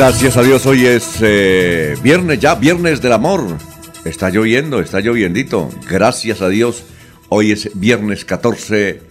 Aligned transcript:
Gracias 0.00 0.38
a 0.38 0.42
Dios, 0.42 0.64
hoy 0.64 0.86
es 0.86 1.18
eh, 1.20 1.94
viernes 2.02 2.40
ya, 2.40 2.54
viernes 2.54 3.02
del 3.02 3.12
amor. 3.12 3.44
Está 4.06 4.30
lloviendo, 4.30 4.80
está 4.80 5.00
lloviendito. 5.00 5.68
Gracias 5.90 6.40
a 6.40 6.48
Dios, 6.48 6.84
hoy 7.28 7.52
es 7.52 7.78
viernes 7.78 8.24
14 8.24 9.02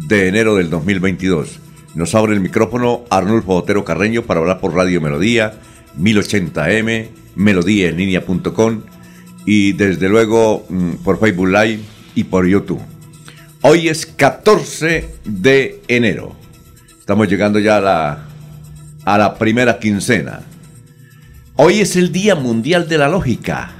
de 0.00 0.28
enero 0.28 0.54
del 0.56 0.68
2022. 0.68 1.60
Nos 1.94 2.14
abre 2.14 2.34
el 2.34 2.40
micrófono 2.40 3.04
Arnulfo 3.08 3.54
Otero 3.54 3.86
Carreño 3.86 4.24
para 4.24 4.40
hablar 4.40 4.60
por 4.60 4.74
Radio 4.74 5.00
Melodía, 5.00 5.54
1080m, 5.98 7.08
melodíaenlínea.com 7.36 8.82
y 9.46 9.72
desde 9.72 10.10
luego 10.10 10.66
mm, 10.68 10.90
por 10.96 11.18
Facebook 11.20 11.48
Live 11.48 11.80
y 12.14 12.24
por 12.24 12.46
YouTube. 12.46 12.82
Hoy 13.62 13.88
es 13.88 14.04
14 14.04 15.08
de 15.24 15.80
enero. 15.88 16.36
Estamos 17.00 17.30
llegando 17.30 17.58
ya 17.58 17.78
a 17.78 17.80
la 17.80 18.23
a 19.04 19.18
la 19.18 19.38
primera 19.38 19.78
quincena. 19.78 20.40
Hoy 21.56 21.80
es 21.80 21.96
el 21.96 22.10
Día 22.10 22.34
Mundial 22.34 22.88
de 22.88 22.98
la 22.98 23.08
Lógica. 23.08 23.70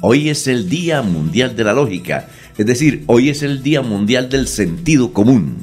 Hoy 0.00 0.28
es 0.28 0.46
el 0.46 0.68
Día 0.68 1.02
Mundial 1.02 1.56
de 1.56 1.64
la 1.64 1.72
Lógica. 1.72 2.28
Es 2.58 2.66
decir, 2.66 3.04
hoy 3.06 3.30
es 3.30 3.42
el 3.42 3.62
Día 3.62 3.82
Mundial 3.82 4.28
del 4.28 4.46
Sentido 4.46 5.12
Común. 5.12 5.56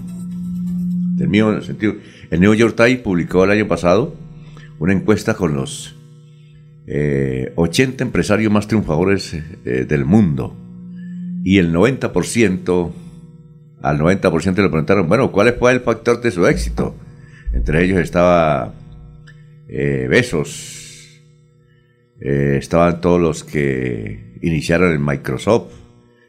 El 1.20 1.30
New 2.40 2.54
York 2.56 2.76
Times 2.76 3.00
publicó 3.00 3.44
el 3.44 3.52
año 3.52 3.68
pasado 3.68 4.16
una 4.80 4.94
encuesta 4.94 5.36
con 5.36 5.54
los 5.54 5.96
80 6.88 6.88
eh, 6.88 8.06
empresarios 8.06 8.52
más 8.52 8.68
triunfadores 8.68 9.34
eh, 9.34 9.86
del 9.88 10.06
mundo. 10.06 10.58
Y 11.44 11.60
el 11.60 11.74
90%, 11.74 12.92
al 13.82 14.00
90% 14.00 14.46
le 14.46 14.70
preguntaron, 14.70 15.08
bueno, 15.08 15.32
¿cuál 15.32 15.54
fue 15.54 15.74
el 15.74 15.82
factor 15.82 16.22
de 16.22 16.32
su 16.32 16.48
éxito? 16.48 16.96
Entre 17.54 17.84
ellos 17.84 18.00
estaba 18.00 18.74
eh, 19.72 20.08
besos. 20.10 21.22
Eh, 22.20 22.58
estaban 22.60 23.02
todos 23.02 23.20
los 23.20 23.44
que 23.44 24.38
iniciaron 24.42 24.92
el 24.92 25.00
Microsoft, 25.00 25.72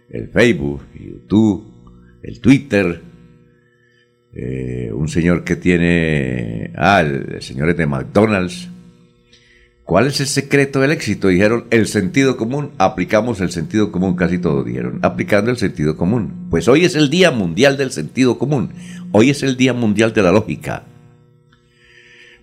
el 0.08 0.28
Facebook, 0.28 0.82
YouTube, 0.94 1.64
el 2.22 2.40
Twitter. 2.40 3.02
Eh, 4.34 4.90
un 4.94 5.08
señor 5.08 5.44
que 5.44 5.56
tiene. 5.56 6.72
Ah, 6.76 7.00
el, 7.00 7.42
señor 7.42 7.74
de 7.74 7.86
McDonald's. 7.86 8.68
¿Cuál 9.84 10.06
es 10.06 10.20
el 10.20 10.26
secreto 10.26 10.80
del 10.80 10.92
éxito? 10.92 11.28
Dijeron 11.28 11.66
el 11.70 11.86
sentido 11.86 12.36
común. 12.36 12.70
Aplicamos 12.78 13.40
el 13.40 13.50
sentido 13.50 13.90
común, 13.90 14.14
casi 14.14 14.38
todos 14.38 14.64
dijeron. 14.64 15.00
Aplicando 15.02 15.50
el 15.50 15.56
sentido 15.58 15.96
común. 15.96 16.46
Pues 16.48 16.68
hoy 16.68 16.84
es 16.84 16.94
el 16.94 17.10
Día 17.10 17.30
Mundial 17.32 17.76
del 17.76 17.90
Sentido 17.90 18.38
Común. 18.38 18.70
Hoy 19.10 19.30
es 19.30 19.42
el 19.42 19.56
Día 19.56 19.74
Mundial 19.74 20.14
de 20.14 20.22
la 20.22 20.32
Lógica. 20.32 20.84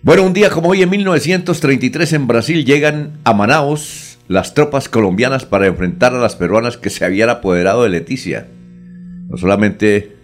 Bueno, 0.02 0.24
un 0.24 0.32
día 0.32 0.48
como 0.48 0.70
hoy 0.70 0.80
en 0.80 0.88
1933 0.88 2.14
en 2.14 2.26
Brasil 2.26 2.64
llegan 2.64 3.18
a 3.24 3.34
Manaos 3.34 4.18
las 4.28 4.54
tropas 4.54 4.88
colombianas 4.88 5.44
para 5.44 5.66
enfrentar 5.66 6.14
a 6.14 6.18
las 6.18 6.36
peruanas 6.36 6.78
que 6.78 6.88
se 6.88 7.04
habían 7.04 7.28
apoderado 7.28 7.82
de 7.82 7.90
Leticia. 7.90 8.48
No 9.28 9.36
solamente 9.36 10.16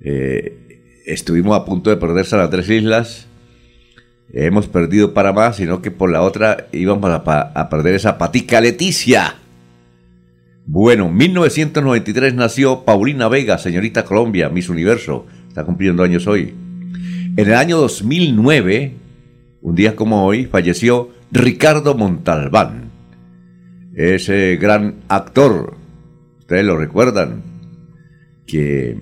eh, 0.00 0.84
estuvimos 1.04 1.56
a 1.56 1.64
punto 1.64 1.90
de 1.90 1.96
perder 1.96 2.26
San 2.26 2.38
Andrés 2.38 2.70
Islas, 2.70 3.26
hemos 4.32 4.68
perdido 4.68 5.14
Panamá, 5.14 5.52
sino 5.52 5.82
que 5.82 5.90
por 5.90 6.12
la 6.12 6.22
otra 6.22 6.68
íbamos 6.70 7.10
a, 7.10 7.40
a 7.56 7.68
perder 7.68 7.96
esa 7.96 8.18
patica 8.18 8.60
Leticia. 8.60 9.34
Bueno, 10.64 11.10
1993 11.10 12.34
nació 12.34 12.84
Paulina 12.84 13.26
Vega, 13.26 13.58
señorita 13.58 14.04
Colombia, 14.04 14.48
Miss 14.48 14.68
Universo, 14.68 15.26
está 15.48 15.64
cumpliendo 15.64 16.04
años 16.04 16.28
hoy. 16.28 16.54
En 17.36 17.46
el 17.48 17.54
año 17.54 17.78
2009 17.78 19.07
un 19.60 19.74
día 19.74 19.96
como 19.96 20.24
hoy 20.24 20.46
falleció 20.46 21.10
Ricardo 21.30 21.94
Montalbán, 21.94 22.90
ese 23.94 24.56
gran 24.56 25.00
actor, 25.08 25.76
ustedes 26.38 26.64
lo 26.64 26.76
recuerdan, 26.76 27.42
que 28.46 29.00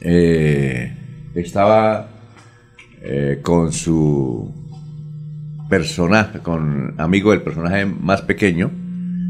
eh, 0.00 0.96
estaba 1.34 2.08
eh, 3.02 3.40
con 3.42 3.72
su 3.72 4.54
personaje, 5.68 6.38
con 6.38 6.94
amigo 6.98 7.32
del 7.32 7.42
personaje 7.42 7.84
más 7.84 8.22
pequeño, 8.22 8.70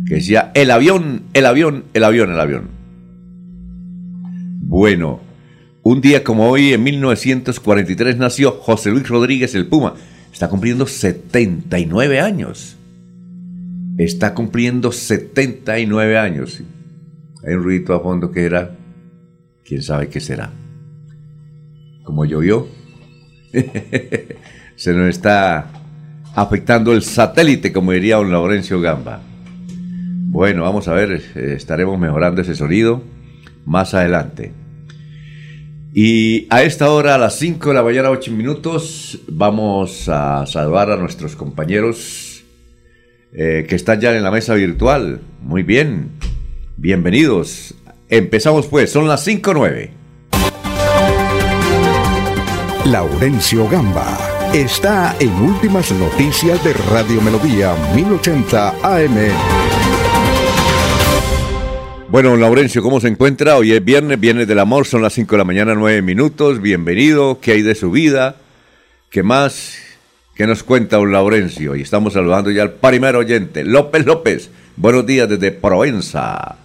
que 0.07 0.17
decía, 0.17 0.53
el 0.55 0.71
avión, 0.71 1.25
el 1.33 1.47
avión, 1.47 1.85
el 1.95 2.05
avión, 2.05 2.31
el 2.31 2.41
avión. 2.41 2.69
Bueno, 4.69 5.21
un 5.89 6.01
día 6.01 6.25
como 6.25 6.51
hoy, 6.51 6.73
en 6.73 6.83
1943, 6.83 8.17
nació 8.17 8.51
José 8.51 8.91
Luis 8.91 9.09
Rodríguez 9.09 9.55
el 9.55 9.69
Puma. 9.69 9.95
Está 10.33 10.49
cumpliendo 10.49 10.85
79 10.85 12.19
años. 12.19 12.77
Está 13.97 14.35
cumpliendo 14.35 14.91
79 14.91 16.19
años. 16.19 16.61
Hay 17.47 17.55
un 17.55 17.63
ruido 17.63 17.95
a 17.95 18.01
fondo 18.01 18.33
que 18.33 18.47
era, 18.47 18.77
quién 19.65 19.81
sabe 19.81 20.09
qué 20.09 20.19
será. 20.19 20.51
Como 22.03 22.25
llovió, 22.25 22.67
se 24.75 24.93
nos 24.93 25.09
está 25.09 25.71
afectando 26.35 26.95
el 26.95 27.03
satélite, 27.03 27.73
como 27.73 27.93
diría 27.93 28.17
don 28.17 28.33
Laurencio 28.33 28.81
Gamba. 28.81 29.21
Bueno, 29.69 30.65
vamos 30.65 30.89
a 30.89 30.95
ver, 30.95 31.23
eh, 31.37 31.55
estaremos 31.57 31.97
mejorando 31.97 32.43
ese 32.43 32.57
sonido 32.57 33.05
más 33.65 33.95
adelante. 33.95 34.66
Y 35.99 36.47
a 36.51 36.63
esta 36.63 36.91
hora, 36.91 37.15
a 37.15 37.19
las 37.19 37.39
5 37.39 37.71
de 37.71 37.75
la 37.75 37.83
mañana, 37.83 38.11
8 38.11 38.31
minutos, 38.31 39.19
vamos 39.29 40.11
a 40.11 40.45
saludar 40.45 40.91
a 40.91 40.97
nuestros 40.99 41.35
compañeros 41.35 42.45
eh, 43.33 43.65
que 43.67 43.77
están 43.77 43.99
ya 43.99 44.15
en 44.15 44.23
la 44.23 44.31
mesa 44.31 44.53
virtual. 44.53 45.23
Muy 45.41 45.63
bien, 45.63 46.11
bienvenidos. 46.77 47.73
Empezamos 48.11 48.67
pues, 48.67 48.93
son 48.93 49.09
las 49.09 49.27
5.9. 49.27 49.89
Laurencio 52.85 53.67
Gamba 53.67 54.19
está 54.53 55.17
en 55.19 55.33
Últimas 55.33 55.91
Noticias 55.93 56.63
de 56.63 56.75
Radio 56.75 57.23
Melodía 57.23 57.75
1080 57.95 58.69
AM. 58.83 59.76
Bueno, 62.09 62.37
Laurencio, 62.37 62.83
¿cómo 62.83 63.01
se 63.01 63.09
encuentra? 63.09 63.57
Hoy 63.57 63.73
es 63.73 63.85
viernes, 63.85 64.21
viernes 64.21 64.47
del 64.47 64.61
amor, 64.61 64.87
son 64.87 65.03
las 65.03 65.13
5 65.15 65.33
de 65.33 65.39
la 65.39 65.45
mañana, 65.45 65.75
9 65.75 66.03
minutos. 66.03 66.63
Bienvenido, 66.63 67.41
¿qué 67.41 67.53
hay 67.53 67.63
de 67.63 67.75
su 67.75 67.91
vida? 67.91 68.37
¿Qué 69.11 69.25
más? 69.25 69.77
¿Qué 70.37 70.47
nos 70.47 70.63
cuenta 70.63 70.99
don 70.99 71.11
Laurencio? 71.11 71.75
Y 71.75 71.83
estamos 71.83 72.13
saludando 72.13 72.53
ya 72.53 72.63
al 72.63 72.75
primer 72.75 73.17
oyente, 73.17 73.65
López 73.65 74.07
López. 74.07 74.51
Buenos 74.77 75.05
días 75.05 75.29
desde 75.29 75.51
Provenza. 75.51 76.59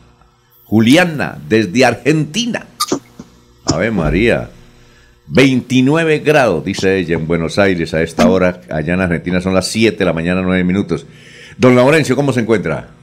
Juliana, 0.66 1.40
desde 1.50 1.86
Argentina. 1.86 2.68
Ave 3.66 3.90
María. 3.90 4.52
29 5.26 6.20
grados, 6.20 6.64
dice 6.64 7.00
ella, 7.00 7.16
en 7.16 7.26
Buenos 7.26 7.58
Aires 7.58 7.96
a 7.96 8.04
esta 8.04 8.30
hora. 8.30 8.62
Allá 8.70 8.94
en 8.94 9.02
Argentina 9.02 9.42
son 9.42 9.56
las 9.56 9.68
7 9.70 9.98
de 9.98 10.06
la 10.06 10.14
mañana, 10.14 10.44
9 10.44 10.64
minutos. 10.64 11.08
Don 11.58 11.76
Laurencio, 11.76 12.16
¿cómo 12.16 12.32
se 12.32 12.42
encuentra? 12.42 13.01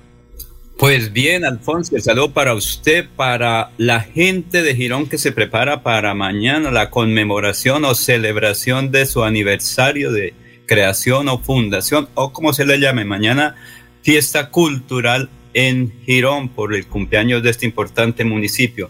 Pues 0.78 1.12
bien, 1.12 1.44
Alfonso, 1.44 1.96
el 1.96 2.02
saludo 2.02 2.32
para 2.32 2.54
usted, 2.54 3.08
para 3.16 3.72
la 3.78 3.98
gente 3.98 4.62
de 4.62 4.76
Girón 4.76 5.08
que 5.08 5.18
se 5.18 5.32
prepara 5.32 5.82
para 5.82 6.14
mañana 6.14 6.70
la 6.70 6.88
conmemoración 6.88 7.84
o 7.84 7.96
celebración 7.96 8.92
de 8.92 9.04
su 9.04 9.24
aniversario 9.24 10.12
de 10.12 10.34
creación 10.66 11.28
o 11.28 11.40
fundación, 11.40 12.08
o 12.14 12.32
como 12.32 12.52
se 12.52 12.64
le 12.64 12.78
llame, 12.78 13.04
mañana 13.04 13.56
fiesta 14.02 14.50
cultural 14.50 15.30
en 15.52 15.92
Girón 16.06 16.48
por 16.48 16.72
el 16.72 16.86
cumpleaños 16.86 17.42
de 17.42 17.50
este 17.50 17.66
importante 17.66 18.24
municipio. 18.24 18.88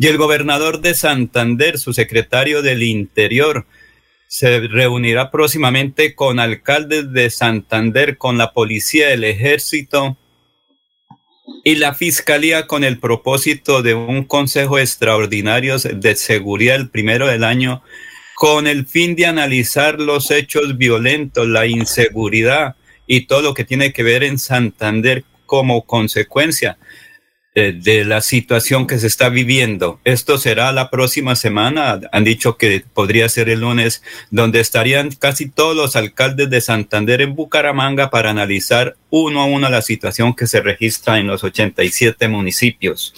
Y 0.00 0.08
el 0.08 0.16
gobernador 0.16 0.80
de 0.80 0.94
Santander, 0.94 1.78
su 1.78 1.92
secretario 1.92 2.62
del 2.62 2.82
Interior, 2.82 3.64
se 4.26 4.58
reunirá 4.58 5.30
próximamente 5.30 6.16
con 6.16 6.40
alcaldes 6.40 7.12
de 7.12 7.30
Santander, 7.30 8.18
con 8.18 8.38
la 8.38 8.52
policía, 8.52 9.12
el 9.12 9.22
ejército, 9.22 10.18
y 11.64 11.76
la 11.76 11.94
Fiscalía 11.94 12.66
con 12.66 12.84
el 12.84 12.98
propósito 12.98 13.82
de 13.82 13.94
un 13.94 14.24
Consejo 14.24 14.78
Extraordinario 14.78 15.78
de 15.78 16.16
Seguridad 16.16 16.76
el 16.76 16.88
primero 16.88 17.26
del 17.26 17.44
año 17.44 17.82
con 18.34 18.66
el 18.68 18.86
fin 18.86 19.16
de 19.16 19.26
analizar 19.26 19.98
los 19.98 20.30
hechos 20.30 20.78
violentos, 20.78 21.48
la 21.48 21.66
inseguridad 21.66 22.76
y 23.06 23.22
todo 23.22 23.42
lo 23.42 23.52
que 23.54 23.64
tiene 23.64 23.92
que 23.92 24.04
ver 24.04 24.22
en 24.22 24.38
Santander 24.38 25.24
como 25.44 25.82
consecuencia 25.84 26.78
de, 27.58 28.04
la 28.04 28.20
situación 28.20 28.86
que 28.86 28.98
se 28.98 29.06
está 29.06 29.28
viviendo. 29.28 30.00
Esto 30.04 30.38
será 30.38 30.72
la 30.72 30.90
próxima 30.90 31.34
semana. 31.34 32.00
Han 32.12 32.24
dicho 32.24 32.56
que 32.56 32.84
podría 32.94 33.28
ser 33.28 33.48
el 33.48 33.60
lunes, 33.60 34.02
donde 34.30 34.60
estarían 34.60 35.10
casi 35.10 35.48
todos 35.48 35.76
los 35.76 35.96
alcaldes 35.96 36.50
de 36.50 36.60
Santander 36.60 37.20
en 37.20 37.34
Bucaramanga 37.34 38.10
para 38.10 38.30
analizar 38.30 38.96
uno 39.10 39.42
a 39.42 39.46
uno 39.46 39.68
la 39.68 39.82
situación 39.82 40.34
que 40.34 40.46
se 40.46 40.60
registra 40.60 41.18
en 41.18 41.26
los 41.26 41.42
87 41.42 42.28
municipios. 42.28 43.12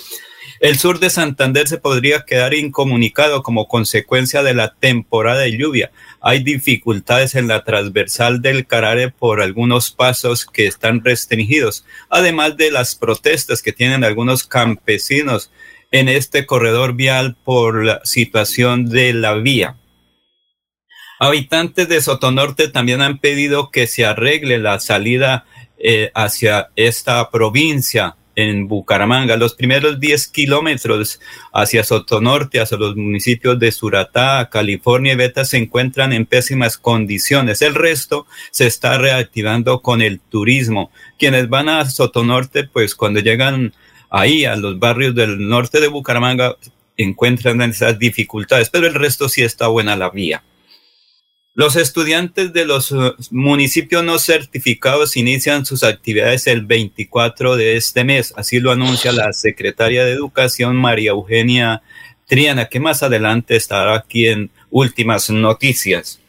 El 0.61 0.79
sur 0.79 1.01
de 1.01 1.09
Santander 1.09 1.69
se 1.69 1.79
podría 1.79 2.27
quedar 2.27 2.53
incomunicado 2.53 3.43
como 3.43 3.67
consecuencia 3.67 4.43
de 4.43 4.53
la 4.53 4.75
temporada 4.75 5.41
de 5.41 5.57
lluvia. 5.57 5.91
Hay 6.23 6.43
dificultades 6.43 7.35
en 7.35 7.49
la 7.49 7.65
transversal 7.65 8.43
del 8.43 8.67
Carare 8.67 9.11
por 9.11 9.41
algunos 9.41 9.91
pasos 9.91 10.45
que 10.45 10.67
están 10.67 11.03
restringidos, 11.03 11.85
además 12.11 12.57
de 12.57 12.71
las 12.71 12.95
protestas 12.95 13.63
que 13.63 13.73
tienen 13.73 14.05
algunos 14.05 14.45
campesinos 14.45 15.51
en 15.91 16.09
este 16.09 16.47
corredor 16.47 16.95
vial 16.95 17.37
por 17.43 17.85
la 17.85 18.01
situación 18.05 18.89
de 18.89 19.15
la 19.15 19.35
vía. 19.35 19.77
Habitantes 21.19 21.89
de 21.89 22.01
Sotonorte 22.01 22.69
también 22.69 23.03
han 23.03 23.19
pedido 23.19 23.71
que 23.71 23.87
se 23.87 24.05
arregle 24.05 24.59
la 24.59 24.79
salida 24.81 25.45
eh, 25.79 26.11
hacia 26.15 26.71
esta 26.77 27.31
provincia 27.31 28.17
en 28.37 28.69
Bucaramanga. 28.69 29.37
Los 29.37 29.55
primeros 29.55 30.01
10 30.01 30.29
kilómetros 30.29 31.21
hacia 31.53 31.85
Sotonorte, 31.85 32.61
hacia 32.61 32.79
los 32.79 32.97
municipios 32.97 33.59
de 33.59 33.73
Suratá, 33.73 34.49
California 34.51 35.13
y 35.13 35.17
Beta 35.17 35.45
se 35.45 35.59
encuentran 35.59 36.13
en 36.13 36.27
pésimas 36.27 36.79
condiciones. 36.79 37.63
El 37.63 37.75
resto 37.75 38.27
se 38.51 38.67
está 38.67 38.99
reactivando 38.99 39.83
con 39.83 40.03
el 40.03 40.21
turismo. 40.21 40.91
Quienes 41.19 41.49
van 41.49 41.69
a 41.69 41.89
Sotonorte, 41.89 42.65
pues 42.65 42.95
cuando 42.95 43.21
llegan 43.21 43.75
ahí 44.11 44.45
a 44.45 44.57
los 44.57 44.79
barrios 44.79 45.15
del 45.15 45.49
norte 45.49 45.81
de 45.81 45.89
Bucaramanga, 45.89 46.57
encuentran 46.97 47.61
esas 47.63 47.99
dificultades, 47.99 48.71
pero 48.71 48.87
el 48.87 48.95
resto 48.95 49.29
sí 49.29 49.43
está 49.43 49.69
buena 49.69 49.97
la 49.97 50.11
vía. 50.11 50.43
Los 51.55 51.75
estudiantes 51.75 52.53
de 52.53 52.65
los 52.65 52.93
uh, 52.93 53.17
municipios 53.33 54.05
no 54.05 54.21
certificados 54.21 55.17
inician 55.17 55.67
sus 55.67 55.83
actividades 55.83 56.47
el 56.47 56.65
24 56.65 57.57
de 57.57 57.77
este 57.77 58.05
mes, 58.05 58.33
así 58.37 58.61
lo 58.61 58.71
anuncia 58.71 59.11
la 59.11 59.33
secretaria 59.33 60.05
de 60.05 60.13
Educación 60.13 60.77
María 60.77 61.11
Eugenia 61.11 61.83
Triana, 62.27 62.67
que 62.67 62.79
más 62.79 63.03
adelante 63.03 63.57
estará 63.57 63.97
aquí 63.97 64.29
en 64.29 64.51
últimas 64.71 65.29
noticias. 65.29 66.21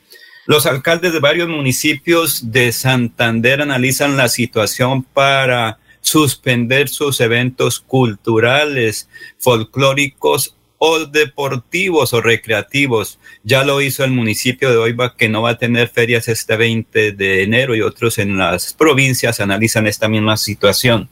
Los 0.48 0.66
alcaldes 0.66 1.14
de 1.14 1.20
varios 1.20 1.48
municipios 1.48 2.52
de 2.52 2.72
Santander 2.72 3.62
analizan 3.62 4.18
la 4.18 4.28
situación 4.28 5.04
para 5.04 5.78
suspender 6.02 6.90
sus 6.90 7.22
eventos 7.22 7.80
culturales, 7.80 9.08
folclóricos 9.38 10.56
o 10.84 11.06
deportivos 11.06 12.12
o 12.12 12.22
recreativos. 12.22 13.20
Ya 13.44 13.64
lo 13.64 13.82
hizo 13.82 14.04
el 14.04 14.10
municipio 14.10 14.72
de 14.72 14.78
Oiva 14.78 15.16
que 15.16 15.30
no 15.30 15.44
va 15.44 15.52
a 15.52 15.58
tener 15.60 15.90
ferias 15.90 16.28
este 16.28 16.58
20 16.58 17.12
de 17.12 17.44
enero 17.44 17.76
y 17.76 17.82
otros 17.82 18.18
en 18.18 18.36
las 18.40 18.74
provincias 18.74 19.40
analizan 19.40 19.86
esta 19.86 20.10
misma 20.10 20.38
situación. 20.38 21.08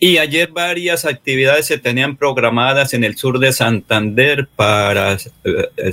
Y 0.00 0.18
ayer 0.18 0.50
varias 0.50 1.04
actividades 1.04 1.66
se 1.66 1.78
tenían 1.78 2.16
programadas 2.16 2.92
en 2.92 3.04
el 3.04 3.16
sur 3.16 3.38
de 3.38 3.52
Santander 3.52 4.48
para 4.56 5.18
eh, 5.44 5.92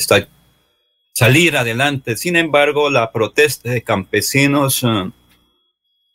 salir 1.13 1.56
adelante. 1.56 2.18
Sin 2.18 2.35
embargo, 2.35 2.89
la 2.89 3.12
protesta 3.12 3.69
de 3.69 3.83
campesinos 3.83 4.81
eh, 4.81 5.12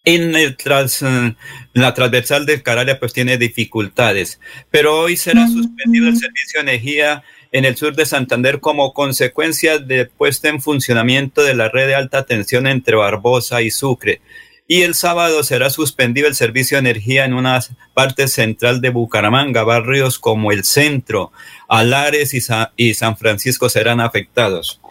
en 0.04 0.34
el 0.34 0.56
tras, 0.56 1.02
eh, 1.02 1.36
la 1.74 1.94
transversal 1.94 2.44
del 2.44 2.62
Caralia 2.62 2.98
pues 2.98 3.12
tiene 3.12 3.38
dificultades, 3.38 4.40
pero 4.70 4.98
hoy 4.98 5.16
será 5.16 5.46
suspendido 5.48 6.08
el 6.08 6.16
servicio 6.16 6.60
de 6.60 6.70
energía 6.70 7.22
en 7.52 7.64
el 7.64 7.76
sur 7.76 7.94
de 7.94 8.06
Santander 8.06 8.60
como 8.60 8.94
consecuencia 8.94 9.78
de 9.78 10.06
puesta 10.06 10.48
en 10.48 10.60
funcionamiento 10.60 11.42
de 11.42 11.54
la 11.54 11.68
red 11.68 11.86
de 11.86 11.94
alta 11.94 12.24
tensión 12.24 12.66
entre 12.66 12.96
Barbosa 12.96 13.62
y 13.62 13.70
Sucre. 13.70 14.20
Y 14.66 14.82
el 14.82 14.94
sábado 14.94 15.42
será 15.44 15.68
suspendido 15.70 16.28
el 16.28 16.34
servicio 16.34 16.76
de 16.76 16.90
energía 16.90 17.24
en 17.24 17.34
una 17.34 17.60
parte 17.92 18.26
central 18.26 18.80
de 18.80 18.88
Bucaramanga. 18.88 19.64
Barrios 19.64 20.18
como 20.18 20.50
el 20.50 20.64
centro, 20.64 21.30
Alares 21.68 22.32
y 22.76 22.94
San 22.94 23.16
Francisco 23.18 23.68
serán 23.68 24.00
afectados 24.00 24.81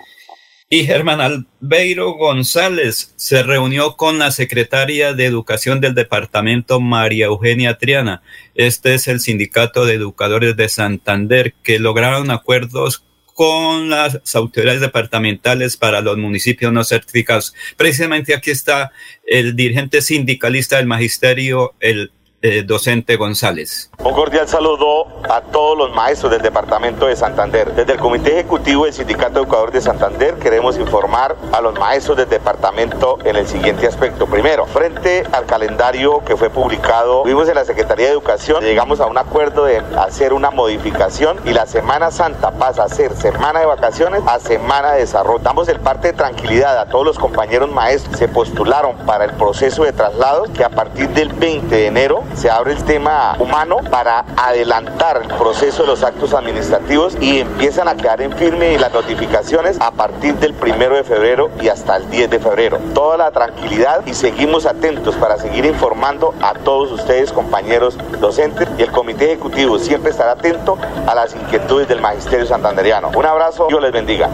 y 0.74 0.86
Germán 0.86 1.20
Albeiro 1.20 2.14
González 2.14 3.14
se 3.18 3.44
reunió 3.44 3.98
con 3.98 4.20
la 4.20 4.32
secretaria 4.32 5.14
de 5.14 5.26
Educación 5.26 5.82
del 5.82 5.94
departamento 5.94 6.80
María 6.80 7.26
Eugenia 7.26 7.78
Triana. 7.78 8.24
Este 8.56 8.94
es 8.94 9.10
el 9.10 9.20
sindicato 9.20 9.86
de 9.86 9.96
educadores 9.96 10.56
de 10.56 10.70
Santander 10.70 11.56
que 11.62 11.78
lograron 11.78 12.32
acuerdos 12.32 13.04
con 13.34 13.90
las 13.90 14.22
autoridades 14.34 14.80
departamentales 14.80 15.76
para 15.76 16.00
los 16.00 16.18
municipios 16.18 16.72
no 16.72 16.86
certificados. 16.86 17.54
Precisamente 17.76 18.34
aquí 18.34 18.52
está 18.52 18.94
el 19.28 19.58
dirigente 19.58 20.02
sindicalista 20.02 20.78
del 20.78 20.88
magisterio, 20.88 21.74
el 21.82 22.14
eh, 22.42 22.64
docente 22.64 23.18
González. 23.18 23.92
Un 24.04 24.14
cordial 24.14 24.48
saludo 24.48 25.08
a 25.30 25.42
todos 25.42 25.78
los 25.78 25.96
maestros 25.96 26.32
del 26.32 26.42
departamento 26.42 27.06
de 27.06 27.16
Santander. 27.16 27.74
Desde 27.74 27.94
el 27.94 28.00
Comité 28.00 28.34
Ejecutivo 28.34 28.86
del 28.86 28.94
Sindicato 28.94 29.34
de 29.36 29.42
Educadores 29.42 29.74
de 29.74 29.82
Santander 29.82 30.36
queremos 30.36 30.78
informar 30.78 31.36
a 31.52 31.62
los 31.62 31.78
maestros 31.78 32.18
del 32.18 32.28
departamento 32.28 33.20
en 33.24 33.36
el 33.36 33.48
siguiente 33.48 33.86
aspecto. 33.86 34.26
Primero, 34.26 34.66
frente 34.66 35.24
al 35.32 35.46
calendario 35.46 36.24
que 36.26 36.36
fue 36.36 36.50
publicado, 36.50 37.24
vimos 37.24 37.48
en 37.48 37.56
la 37.56 37.66
Secretaría 37.66 38.08
de 38.08 38.14
Educación, 38.14 38.64
llegamos 38.64 39.00
a 39.00 39.06
un 39.06 39.18
acuerdo 39.18 39.66
de 39.66 39.78
hacer 39.98 40.34
una 40.34 40.50
modificación 40.50 41.40
y 41.46 41.52
la 41.52 41.68
Semana 41.68 42.10
Santa 42.10 42.52
pasa 42.52 42.84
a 42.84 42.90
ser 42.90 43.16
semana 43.16 43.60
de 43.60 43.68
vacaciones 43.68 44.24
a 44.26 44.40
semana 44.40 44.94
de 44.94 45.02
desarrollo. 45.02 45.44
Damos 45.44 45.68
el 45.70 45.80
parte 45.80 46.08
de 46.08 46.14
tranquilidad 46.14 46.78
a 46.80 46.88
todos 46.88 47.06
los 47.06 47.20
compañeros 47.20 47.72
maestros 47.72 48.12
que 48.14 48.18
se 48.18 48.28
postularon 48.28 48.96
para 49.06 49.26
el 49.26 49.32
proceso 49.34 49.84
de 49.84 49.94
traslado 49.94 50.46
que 50.54 50.64
a 50.64 50.70
partir 50.70 51.10
del 51.10 51.34
20 51.34 51.76
de 51.76 51.86
enero 51.86 52.24
se 52.36 52.50
abre 52.50 52.74
el 52.74 52.84
tema 52.84 53.36
humano 53.40 53.78
para 53.90 54.26
adelantar 54.38 55.22
el 55.24 55.28
proceso 55.38 55.84
de 55.84 55.88
los 55.88 56.04
actos 56.04 56.34
administrativos 56.34 57.18
y 57.20 57.40
empiezan 57.40 57.88
a 57.88 57.96
quedar 57.96 58.22
en 58.22 58.32
firme 58.34 58.78
las 58.80 58.94
notificaciones 58.94 59.78
a 59.80 59.92
partir 59.92 60.36
del 60.36 60.54
primero 60.54 60.96
de 60.96 61.04
febrero 61.04 61.50
y 61.62 61.68
hasta 61.68 61.98
el 61.98 62.10
10 62.10 62.30
de 62.30 62.40
febrero. 62.40 62.80
Toda 62.94 63.18
la 63.18 63.32
tranquilidad 63.32 64.06
y 64.06 64.14
seguimos 64.14 64.66
atentos 64.66 65.16
para 65.16 65.38
seguir 65.38 65.66
informando 65.66 66.34
a 66.42 66.54
todos 66.54 66.92
ustedes, 66.92 67.32
compañeros 67.32 67.98
docentes, 68.20 68.68
y 68.78 68.84
el 68.84 68.92
comité 68.92 69.26
ejecutivo 69.26 69.80
siempre 69.80 70.12
estará 70.12 70.34
atento 70.34 70.78
a 71.08 71.16
las 71.16 71.36
inquietudes 71.36 71.88
del 71.88 72.02
magisterio 72.02 72.46
santanderiano. 72.46 73.12
Un 73.16 73.26
abrazo, 73.26 73.68
Dios 73.68 73.82
les 73.82 73.92
bendiga. 73.92 74.30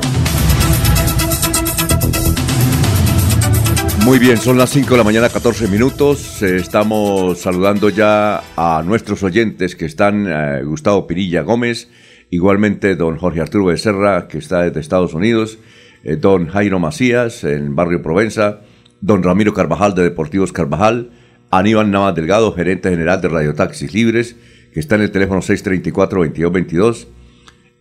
Muy 4.08 4.20
bien, 4.20 4.38
son 4.38 4.58
las 4.58 4.70
5 4.70 4.92
de 4.92 4.98
la 5.00 5.04
mañana, 5.04 5.28
14 5.28 5.68
minutos. 5.68 6.42
Eh, 6.42 6.56
estamos 6.56 7.40
saludando 7.40 7.90
ya 7.90 8.42
a 8.56 8.82
nuestros 8.82 9.22
oyentes 9.22 9.76
que 9.76 9.84
están, 9.84 10.26
eh, 10.30 10.64
Gustavo 10.64 11.06
Pirilla 11.06 11.42
Gómez, 11.42 11.90
igualmente 12.30 12.96
don 12.96 13.18
Jorge 13.18 13.42
Arturo 13.42 13.66
Becerra, 13.66 14.30
que 14.30 14.38
está 14.38 14.62
desde 14.62 14.80
Estados 14.80 15.14
Unidos, 15.14 15.60
eh, 16.06 16.16
don 16.16 16.48
Jairo 16.48 16.80
Macías, 16.80 17.44
en 17.44 17.76
Barrio 17.76 18.02
Provenza, 18.02 18.62
don 19.02 19.24
Ramiro 19.24 19.54
Carvajal 19.54 19.94
de 19.94 20.04
Deportivos 20.04 20.54
Carvajal, 20.54 21.12
Aníbal 21.52 21.92
Navas 21.92 22.16
Delgado, 22.16 22.54
gerente 22.54 22.90
general 22.90 23.20
de 23.20 23.28
Radio 23.28 23.56
Taxis 23.56 23.94
Libres, 23.94 24.38
que 24.74 24.80
está 24.80 24.96
en 24.96 25.02
el 25.02 25.12
teléfono 25.12 25.42
634-2222. 25.42 27.08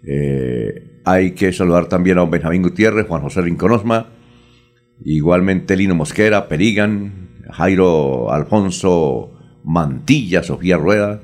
Eh, 0.02 1.00
hay 1.04 1.30
que 1.34 1.52
saludar 1.52 1.86
también 1.86 2.18
a 2.18 2.22
don 2.22 2.32
Benjamín 2.32 2.62
Gutiérrez, 2.62 3.06
Juan 3.06 3.22
José 3.22 3.42
Rinconosma, 3.42 4.15
igualmente 5.04 5.76
Lino 5.76 5.94
Mosquera, 5.94 6.48
Perigan, 6.48 7.44
Jairo 7.50 8.32
Alfonso 8.32 9.32
Mantilla, 9.64 10.42
Sofía 10.42 10.76
Rueda. 10.76 11.20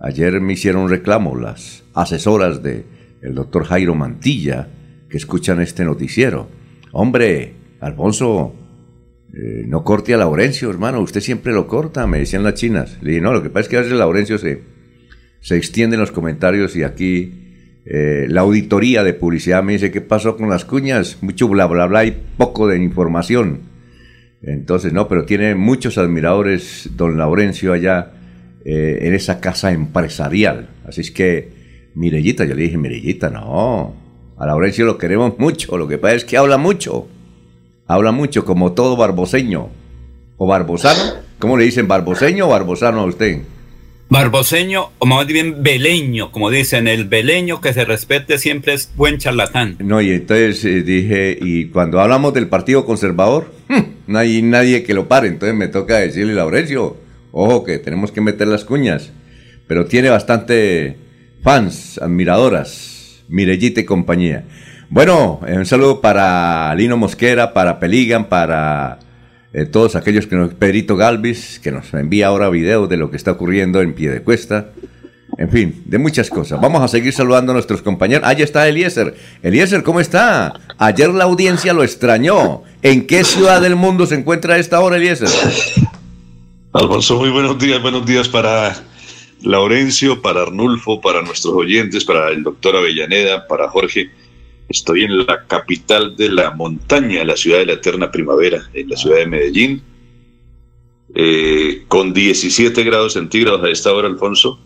Ayer 0.00 0.40
me 0.40 0.54
hicieron 0.54 0.88
reclamo 0.88 1.36
las 1.36 1.84
asesoras 1.94 2.62
de 2.62 2.84
el 3.22 3.34
doctor 3.34 3.64
Jairo 3.64 3.94
Mantilla 3.94 4.68
que 5.08 5.16
escuchan 5.16 5.60
este 5.60 5.84
noticiero. 5.84 6.48
Hombre, 6.92 7.54
Alfonso, 7.80 8.54
eh, 9.32 9.64
no 9.66 9.84
corte 9.84 10.14
a 10.14 10.16
Laurencio, 10.16 10.70
hermano, 10.70 11.00
usted 11.00 11.20
siempre 11.20 11.52
lo 11.52 11.66
corta, 11.66 12.06
me 12.06 12.18
decían 12.18 12.42
las 12.42 12.54
chinas. 12.54 12.98
Le 13.02 13.10
dije, 13.10 13.22
no, 13.22 13.32
lo 13.32 13.42
que 13.42 13.50
pasa 13.50 13.62
es 13.62 13.68
que 13.68 13.76
a 13.76 13.80
veces 13.80 13.96
Laurencio 13.96 14.38
se, 14.38 14.62
se 15.40 15.56
extiende 15.56 15.96
en 15.96 16.00
los 16.00 16.12
comentarios 16.12 16.76
y 16.76 16.82
aquí 16.82 17.45
eh, 17.88 18.26
la 18.28 18.40
auditoría 18.40 19.04
de 19.04 19.14
publicidad 19.14 19.62
me 19.62 19.74
dice 19.74 19.92
qué 19.92 20.00
pasó 20.00 20.36
con 20.36 20.50
las 20.50 20.64
cuñas, 20.64 21.18
mucho 21.20 21.46
bla 21.46 21.66
bla 21.66 21.86
bla 21.86 22.04
y 22.04 22.16
poco 22.36 22.66
de 22.66 22.82
información. 22.82 23.60
Entonces, 24.42 24.92
no, 24.92 25.08
pero 25.08 25.24
tiene 25.24 25.54
muchos 25.54 25.96
admiradores 25.96 26.90
don 26.96 27.16
Laurencio 27.16 27.72
allá 27.72 28.12
eh, 28.64 28.98
en 29.02 29.14
esa 29.14 29.40
casa 29.40 29.72
empresarial. 29.72 30.68
Así 30.86 31.00
es 31.00 31.10
que, 31.12 31.52
Mirellita, 31.94 32.44
yo 32.44 32.54
le 32.54 32.62
dije, 32.62 32.76
Mirellita, 32.76 33.30
no, 33.30 33.94
a 34.36 34.46
Laurencio 34.46 34.84
lo 34.84 34.98
queremos 34.98 35.38
mucho, 35.38 35.78
lo 35.78 35.88
que 35.88 35.98
pasa 35.98 36.16
es 36.16 36.24
que 36.24 36.36
habla 36.36 36.58
mucho, 36.58 37.06
habla 37.86 38.10
mucho 38.12 38.44
como 38.44 38.72
todo 38.72 38.96
barboseño 38.96 39.68
o 40.36 40.46
barbosano. 40.46 41.20
¿Cómo 41.38 41.56
le 41.56 41.64
dicen, 41.64 41.86
barboseño 41.86 42.46
o 42.46 42.50
barbosano 42.50 43.00
a 43.00 43.04
usted? 43.04 43.42
Barboseño, 44.08 44.90
o 44.98 45.06
más 45.06 45.26
bien 45.26 45.64
beleño, 45.64 46.30
como 46.30 46.50
dicen, 46.50 46.86
el 46.86 47.06
beleño 47.06 47.60
que 47.60 47.72
se 47.72 47.84
respete 47.84 48.38
siempre 48.38 48.74
es 48.74 48.92
buen 48.94 49.18
charlatán. 49.18 49.76
No, 49.80 50.00
y 50.00 50.10
entonces 50.10 50.64
eh, 50.64 50.82
dije, 50.82 51.36
y 51.40 51.66
cuando 51.66 52.00
hablamos 52.00 52.32
del 52.32 52.48
Partido 52.48 52.84
Conservador, 52.84 53.52
hmm, 53.68 53.80
no 54.06 54.18
hay 54.18 54.42
nadie 54.42 54.84
que 54.84 54.94
lo 54.94 55.08
pare, 55.08 55.26
entonces 55.26 55.56
me 55.56 55.66
toca 55.66 55.98
decirle, 55.98 56.34
Laurencio, 56.34 56.96
ojo 57.32 57.64
que 57.64 57.78
tenemos 57.78 58.12
que 58.12 58.20
meter 58.20 58.46
las 58.46 58.64
cuñas, 58.64 59.10
pero 59.66 59.86
tiene 59.86 60.08
bastante 60.08 60.96
fans, 61.42 61.98
admiradoras, 61.98 63.24
Mirellita 63.28 63.80
y 63.80 63.84
compañía. 63.84 64.44
Bueno, 64.88 65.40
un 65.44 65.66
saludo 65.66 66.00
para 66.00 66.72
Lino 66.76 66.96
Mosquera, 66.96 67.52
para 67.52 67.80
Peligan, 67.80 68.28
para 68.28 69.00
eh, 69.56 69.64
todos 69.64 69.96
aquellos 69.96 70.26
que 70.26 70.36
nos, 70.36 70.52
Pedrito 70.52 70.96
Galvis, 70.96 71.58
que 71.60 71.72
nos 71.72 71.94
envía 71.94 72.26
ahora 72.26 72.50
videos 72.50 72.90
de 72.90 72.98
lo 72.98 73.10
que 73.10 73.16
está 73.16 73.32
ocurriendo 73.32 73.80
en 73.80 73.94
pie 73.94 74.10
de 74.10 74.20
cuesta. 74.20 74.72
En 75.38 75.48
fin, 75.48 75.82
de 75.86 75.96
muchas 75.96 76.28
cosas. 76.28 76.60
Vamos 76.60 76.82
a 76.82 76.88
seguir 76.88 77.14
saludando 77.14 77.52
a 77.52 77.54
nuestros 77.54 77.80
compañeros. 77.80 78.28
Allá 78.28 78.44
está 78.44 78.68
Eliezer. 78.68 79.16
Eliezer, 79.42 79.82
¿cómo 79.82 80.00
está? 80.00 80.60
Ayer 80.76 81.08
la 81.08 81.24
audiencia 81.24 81.72
lo 81.72 81.84
extrañó. 81.84 82.64
¿En 82.82 83.06
qué 83.06 83.24
ciudad 83.24 83.62
del 83.62 83.76
mundo 83.76 84.04
se 84.04 84.16
encuentra 84.16 84.56
a 84.56 84.58
esta 84.58 84.78
hora, 84.80 84.98
Eliezer? 84.98 85.28
Alfonso, 86.74 87.16
muy 87.16 87.30
buenos 87.30 87.58
días. 87.58 87.80
Buenos 87.80 88.04
días 88.04 88.28
para 88.28 88.76
Laurencio, 89.40 90.20
para 90.20 90.42
Arnulfo, 90.42 91.00
para 91.00 91.22
nuestros 91.22 91.54
oyentes, 91.54 92.04
para 92.04 92.28
el 92.28 92.42
doctor 92.42 92.76
Avellaneda, 92.76 93.48
para 93.48 93.70
Jorge. 93.70 94.10
Estoy 94.68 95.04
en 95.04 95.26
la 95.26 95.46
capital 95.46 96.16
de 96.16 96.28
la 96.30 96.50
montaña, 96.50 97.24
la 97.24 97.36
ciudad 97.36 97.58
de 97.58 97.66
la 97.66 97.72
eterna 97.74 98.10
primavera, 98.10 98.68
en 98.74 98.88
la 98.88 98.96
ciudad 98.96 99.18
de 99.18 99.26
Medellín, 99.26 99.82
eh, 101.14 101.84
con 101.86 102.12
17 102.12 102.82
grados 102.82 103.12
centígrados 103.12 103.62
a 103.62 103.70
esta 103.70 103.92
hora, 103.92 104.08
Alfonso, 104.08 104.58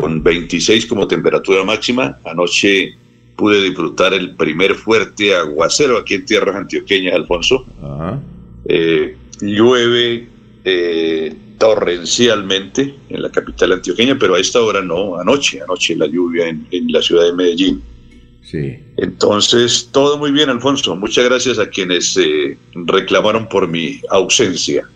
con 0.00 0.22
26 0.22 0.86
como 0.86 1.08
temperatura 1.08 1.64
máxima. 1.64 2.18
Anoche 2.24 2.94
pude 3.36 3.62
disfrutar 3.62 4.14
el 4.14 4.36
primer 4.36 4.74
fuerte 4.74 5.34
aguacero 5.34 5.98
aquí 5.98 6.14
en 6.14 6.24
tierras 6.24 6.54
antioqueñas, 6.54 7.14
Alfonso. 7.14 7.66
Eh, 8.66 9.16
llueve 9.40 10.28
eh, 10.64 11.34
torrencialmente 11.58 12.94
en 13.08 13.22
la 13.22 13.30
capital 13.30 13.72
antioqueña, 13.72 14.16
pero 14.18 14.36
a 14.36 14.40
esta 14.40 14.60
hora 14.60 14.82
no, 14.82 15.18
anoche, 15.18 15.60
anoche 15.60 15.96
la 15.96 16.06
lluvia 16.06 16.48
en 16.48 16.92
la 16.92 17.02
ciudad 17.02 17.24
de 17.24 17.32
Medellín. 17.32 17.82
Sí. 18.52 18.78
Entonces, 18.98 19.88
todo 19.92 20.18
muy 20.18 20.30
bien, 20.30 20.50
Alfonso. 20.50 20.94
Muchas 20.94 21.24
gracias 21.24 21.58
a 21.58 21.70
quienes 21.70 22.14
eh, 22.18 22.58
reclamaron 22.74 23.48
por 23.48 23.66
mi 23.66 24.02
ausencia. 24.10 24.86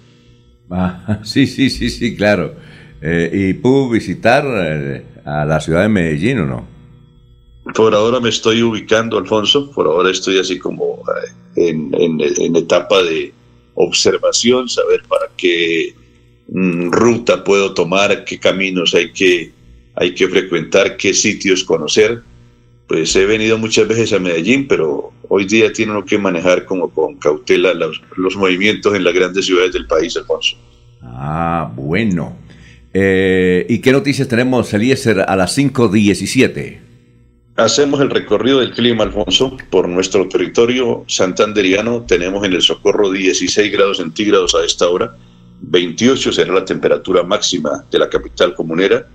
Ah, 0.69 1.21
sí, 1.25 1.47
sí, 1.47 1.71
sí, 1.71 1.89
sí, 1.89 2.15
claro. 2.15 2.55
Eh, 3.01 3.31
¿Y 3.33 3.55
pudo 3.55 3.89
visitar 3.89 4.45
eh, 4.47 5.07
a 5.25 5.47
la 5.47 5.59
ciudad 5.59 5.83
de 5.83 5.89
Medellín 5.89 6.41
o 6.41 6.47
no? 6.47 6.69
Por 7.75 7.95
ahora 7.95 8.21
me 8.21 8.29
estoy 8.29 8.63
ubicando, 8.63 9.17
Alfonso. 9.17 9.71
Por 9.71 9.87
ahora 9.87 10.11
estoy 10.11 10.39
así 10.39 10.59
como 10.59 11.03
en, 11.57 11.95
en 11.95 12.57
etapa 12.57 13.03
de 13.03 13.33
observación, 13.75 14.69
saber 14.69 15.03
para 15.09 15.31
qué 15.35 15.95
mm, 16.49 16.91
ruta 16.91 17.43
puedo 17.43 17.73
tomar, 17.73 18.23
qué 18.27 18.39
caminos 18.39 18.95
hay 18.95 19.13
que, 19.13 19.51
hay 19.95 20.15
que 20.15 20.29
frecuentar, 20.29 20.99
qué 20.99 21.15
sitios 21.15 21.65
conocer 21.65 22.23
pues 22.87 23.15
he 23.17 23.27
venido 23.27 23.59
muchas 23.59 23.89
veces 23.89 24.13
a 24.13 24.19
Medellín, 24.19 24.69
pero 24.69 25.13
hoy 25.29 25.45
día 25.45 25.73
tiene 25.73 25.93
uno 25.93 26.05
que 26.05 26.19
manejar 26.19 26.65
como 26.65 26.89
con 26.89 27.17
cautela 27.17 27.75
los, 27.75 28.37
movimientos 28.37 28.95
en 28.95 29.05
las 29.05 29.13
grandes 29.13 29.47
ciudades 29.47 29.73
del 29.73 29.87
país, 29.87 30.17
Alfonso. 30.17 30.57
Ah, 31.03 31.71
bueno. 31.75 32.37
Eh, 32.95 33.67
¿Y 33.69 33.81
qué 33.81 33.93
noticias 33.93 34.29
tenemos, 34.29 34.73
Eliezer, 34.73 35.21
a 35.21 35.37
las 35.37 35.59
5.17? 35.59 36.79
Hacemos 37.57 38.01
el 38.01 38.11
recorrido 38.11 38.61
del 38.61 38.73
clima, 38.73 39.05
Alfonso. 39.05 39.57
Por 39.71 39.89
nuestro 39.89 40.29
territorio 40.29 41.05
santanderiano 41.09 42.03
tenemos 42.03 42.45
en 42.45 42.53
el 42.53 42.63
Socorro 42.63 43.11
16 43.11 43.73
grados 43.73 43.97
centígrados 43.97 44.55
a 44.55 44.65
esta 44.65 44.89
hora. 44.89 45.17
28 45.63 46.33
será 46.33 46.53
la 46.53 46.65
temperatura 46.65 47.23
máxima 47.23 47.85
de 47.91 47.99
la 47.99 48.09
capital 48.09 48.55
comunera 48.55 49.07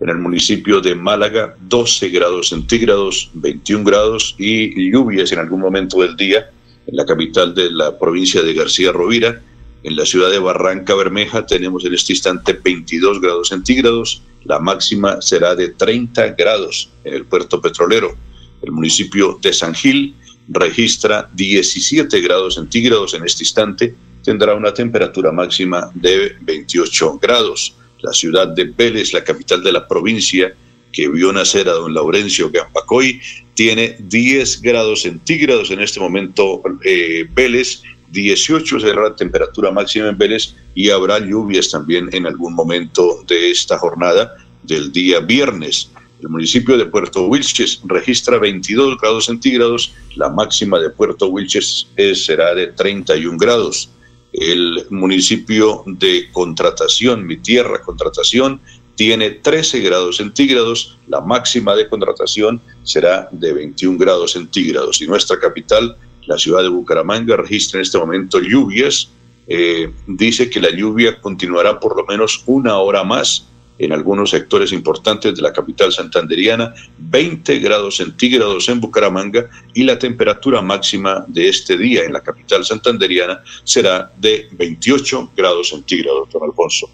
en 0.00 0.08
el 0.08 0.18
municipio 0.18 0.80
de 0.80 0.94
Málaga 0.94 1.54
12 1.60 2.08
grados 2.08 2.48
centígrados, 2.48 3.30
21 3.34 3.84
grados 3.84 4.34
y 4.38 4.90
lluvias 4.90 5.30
en 5.32 5.40
algún 5.40 5.60
momento 5.60 6.00
del 6.00 6.16
día 6.16 6.50
en 6.86 6.96
la 6.96 7.04
capital 7.04 7.54
de 7.54 7.70
la 7.70 7.98
provincia 7.98 8.42
de 8.42 8.54
García 8.54 8.92
Rovira. 8.92 9.40
En 9.82 9.96
la 9.96 10.06
ciudad 10.06 10.30
de 10.30 10.38
Barranca 10.38 10.94
Bermeja 10.94 11.44
tenemos 11.46 11.84
en 11.84 11.94
este 11.94 12.14
instante 12.14 12.54
22 12.54 13.20
grados 13.20 13.48
centígrados, 13.48 14.22
la 14.44 14.58
máxima 14.58 15.20
será 15.20 15.54
de 15.54 15.68
30 15.68 16.28
grados 16.30 16.90
en 17.04 17.14
el 17.14 17.26
puerto 17.26 17.60
petrolero. 17.60 18.16
El 18.62 18.72
municipio 18.72 19.38
de 19.40 19.52
San 19.52 19.74
Gil 19.74 20.14
registra 20.48 21.28
17 21.34 22.20
grados 22.20 22.54
centígrados 22.54 23.14
en 23.14 23.24
este 23.24 23.44
instante, 23.44 23.94
tendrá 24.22 24.54
una 24.54 24.72
temperatura 24.72 25.30
máxima 25.30 25.90
de 25.94 26.36
28 26.40 27.18
grados 27.20 27.74
la 28.02 28.12
ciudad 28.12 28.48
de 28.48 28.64
Vélez, 28.64 29.12
la 29.12 29.24
capital 29.24 29.62
de 29.62 29.72
la 29.72 29.86
provincia, 29.86 30.54
que 30.92 31.08
vio 31.08 31.32
nacer 31.32 31.68
a 31.68 31.72
don 31.72 31.94
Laurencio 31.94 32.50
Gampacoy, 32.50 33.20
tiene 33.54 33.96
10 34.00 34.62
grados 34.62 35.02
centígrados 35.02 35.70
en 35.70 35.80
este 35.80 36.00
momento 36.00 36.62
eh, 36.84 37.26
Vélez, 37.32 37.82
18 38.08 38.80
será 38.80 39.02
la 39.02 39.14
temperatura 39.14 39.70
máxima 39.70 40.08
en 40.08 40.18
Vélez 40.18 40.54
y 40.74 40.90
habrá 40.90 41.20
lluvias 41.20 41.70
también 41.70 42.08
en 42.12 42.26
algún 42.26 42.54
momento 42.54 43.22
de 43.28 43.50
esta 43.50 43.78
jornada 43.78 44.34
del 44.64 44.90
día 44.90 45.20
viernes. 45.20 45.90
El 46.20 46.28
municipio 46.28 46.76
de 46.76 46.86
Puerto 46.86 47.26
Wilches 47.26 47.80
registra 47.84 48.38
22 48.38 48.98
grados 49.00 49.26
centígrados, 49.26 49.92
la 50.16 50.28
máxima 50.28 50.80
de 50.80 50.90
Puerto 50.90 51.28
Wilches 51.28 51.86
será 52.14 52.54
de 52.54 52.66
31 52.68 53.38
grados 53.38 53.90
el 54.32 54.86
municipio 54.90 55.82
de 55.86 56.28
Contratación, 56.32 57.26
mi 57.26 57.36
tierra 57.36 57.82
Contratación, 57.82 58.60
tiene 59.00 59.30
13 59.30 59.80
grados 59.80 60.18
centígrados, 60.18 60.98
la 61.08 61.22
máxima 61.22 61.74
de 61.74 61.88
contratación 61.88 62.60
será 62.82 63.30
de 63.32 63.54
21 63.54 63.96
grados 63.96 64.32
centígrados. 64.32 65.00
Y 65.00 65.06
nuestra 65.06 65.38
capital, 65.40 65.96
la 66.26 66.36
ciudad 66.36 66.62
de 66.62 66.68
Bucaramanga, 66.68 67.34
registra 67.34 67.78
en 67.78 67.84
este 67.84 67.96
momento 67.96 68.40
lluvias. 68.40 69.10
Eh, 69.46 69.90
dice 70.06 70.50
que 70.50 70.60
la 70.60 70.70
lluvia 70.70 71.18
continuará 71.18 71.80
por 71.80 71.96
lo 71.96 72.04
menos 72.04 72.42
una 72.44 72.76
hora 72.76 73.02
más 73.02 73.46
en 73.80 73.92
algunos 73.92 74.30
sectores 74.30 74.72
importantes 74.72 75.34
de 75.34 75.42
la 75.42 75.52
capital 75.52 75.90
santanderiana, 75.90 76.74
20 76.98 77.58
grados 77.60 77.96
centígrados 77.96 78.68
en 78.68 78.78
Bucaramanga 78.78 79.48
y 79.72 79.84
la 79.84 79.98
temperatura 79.98 80.60
máxima 80.60 81.24
de 81.26 81.48
este 81.48 81.78
día 81.78 82.04
en 82.04 82.12
la 82.12 82.20
capital 82.20 82.64
santanderiana 82.64 83.42
será 83.64 84.12
de 84.18 84.48
28 84.52 85.32
grados 85.34 85.70
centígrados, 85.70 86.28
don 86.30 86.42
Alfonso. 86.42 86.90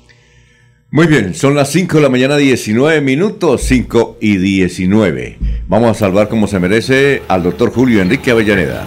Muy 0.93 1.09
bien, 1.09 1.35
son 1.35 1.57
las 1.57 1.73
5 1.73 1.97
de 1.97 2.03
la 2.05 2.09
mañana, 2.09 2.37
19 2.37 3.01
minutos, 3.01 3.63
5 3.63 4.19
y 4.21 4.37
19. 4.37 5.39
Vamos 5.67 5.91
a 5.91 5.95
salvar 5.95 6.29
como 6.29 6.47
se 6.47 6.61
merece 6.61 7.23
al 7.27 7.43
doctor 7.43 7.73
Julio 7.73 8.01
Enrique 8.01 8.31
Avellaneda. 8.31 8.87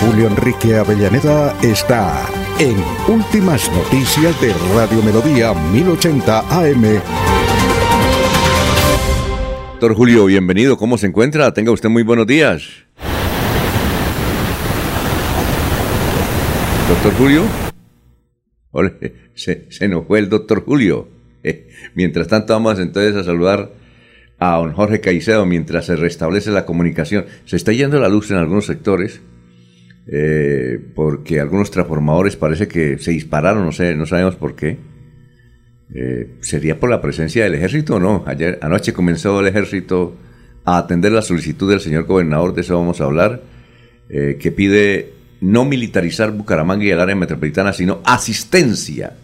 Julio 0.00 0.26
Enrique 0.28 0.76
Avellaneda 0.76 1.54
está 1.60 2.26
en 2.60 2.76
Últimas 3.08 3.70
Noticias 3.70 4.40
de 4.40 4.52
Radio 4.74 5.00
Melodía 5.02 5.54
1080 5.54 6.40
AM. 6.40 6.82
Doctor 9.72 9.94
Julio, 9.94 10.24
bienvenido. 10.24 10.76
¿Cómo 10.76 10.98
se 10.98 11.06
encuentra? 11.06 11.54
Tenga 11.54 11.70
usted 11.70 11.88
muy 11.88 12.02
buenos 12.02 12.26
días. 12.26 12.68
Doctor 16.88 17.12
Julio. 17.14 17.42
se, 19.34 19.70
se 19.70 19.88
nos 19.88 20.06
fue 20.06 20.18
el 20.18 20.28
doctor 20.28 20.64
Julio. 20.64 21.08
Eh, 21.44 21.68
mientras 21.94 22.26
tanto, 22.26 22.54
vamos 22.54 22.80
entonces 22.80 23.14
a 23.14 23.22
saludar 23.22 23.70
a 24.40 24.56
don 24.56 24.72
Jorge 24.72 25.00
Caicedo 25.00 25.46
mientras 25.46 25.86
se 25.86 25.94
restablece 25.94 26.50
la 26.50 26.66
comunicación. 26.66 27.26
Se 27.44 27.54
está 27.54 27.72
yendo 27.72 28.00
la 28.00 28.08
luz 28.08 28.32
en 28.32 28.38
algunos 28.38 28.66
sectores 28.66 29.20
eh, 30.10 30.80
porque 30.94 31.38
algunos 31.38 31.70
transformadores 31.70 32.36
parece 32.36 32.66
que 32.66 32.98
se 32.98 33.10
dispararon, 33.10 33.64
no 33.64 33.72
sé, 33.72 33.94
no 33.94 34.06
sabemos 34.06 34.36
por 34.36 34.56
qué. 34.56 34.78
Eh, 35.94 36.30
¿Sería 36.40 36.80
por 36.80 36.88
la 36.88 37.02
presencia 37.02 37.44
del 37.44 37.54
ejército 37.54 37.96
o 37.96 38.00
no? 38.00 38.24
Ayer, 38.26 38.58
anoche 38.62 38.94
comenzó 38.94 39.40
el 39.40 39.48
ejército 39.48 40.16
a 40.64 40.78
atender 40.78 41.12
la 41.12 41.22
solicitud 41.22 41.68
del 41.68 41.80
señor 41.80 42.04
gobernador, 42.04 42.54
de 42.54 42.62
eso 42.62 42.78
vamos 42.78 43.00
a 43.00 43.04
hablar, 43.04 43.42
eh, 44.08 44.38
que 44.40 44.50
pide 44.50 45.12
no 45.42 45.66
militarizar 45.66 46.32
Bucaramanga 46.32 46.84
y 46.84 46.90
el 46.90 47.00
área 47.00 47.14
metropolitana, 47.14 47.72
sino 47.72 48.00
asistencia 48.04 49.14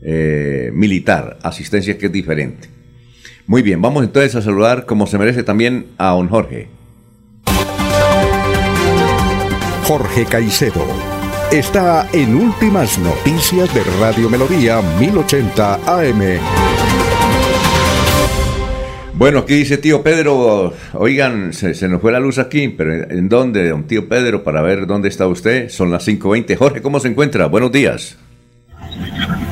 militar, 0.00 1.38
asistencia 1.42 1.98
que 1.98 2.06
es 2.06 2.12
diferente. 2.12 2.68
Muy 3.48 3.62
bien, 3.62 3.82
vamos 3.82 4.04
entonces 4.04 4.36
a 4.36 4.42
saludar 4.42 4.86
como 4.86 5.08
se 5.08 5.18
merece 5.18 5.42
también 5.42 5.86
a 5.98 6.10
don 6.10 6.28
Jorge. 6.28 6.68
Jorge 9.88 10.26
Caicedo 10.26 10.86
está 11.50 12.10
en 12.12 12.34
Últimas 12.34 12.98
Noticias 12.98 13.74
de 13.74 13.82
Radio 13.98 14.28
Melodía 14.28 14.82
1080 15.00 15.76
AM. 15.76 16.20
Bueno, 19.14 19.38
aquí 19.38 19.54
dice 19.54 19.78
tío 19.78 20.02
Pedro, 20.02 20.74
oigan, 20.92 21.54
se, 21.54 21.88
nos 21.88 22.02
fue 22.02 22.12
la 22.12 22.20
luz 22.20 22.36
aquí, 22.36 22.68
pero 22.68 22.92
¿en 22.92 23.30
dónde, 23.30 23.66
don 23.70 23.86
tío 23.86 24.10
Pedro, 24.10 24.44
para 24.44 24.60
ver 24.60 24.86
dónde 24.86 25.08
está 25.08 25.26
usted? 25.26 25.70
Son 25.70 25.90
las 25.90 26.06
5.20. 26.06 26.54
Jorge, 26.58 26.82
¿cómo 26.82 27.00
se 27.00 27.08
encuentra? 27.08 27.46
Buenos 27.46 27.72
días. 27.72 28.18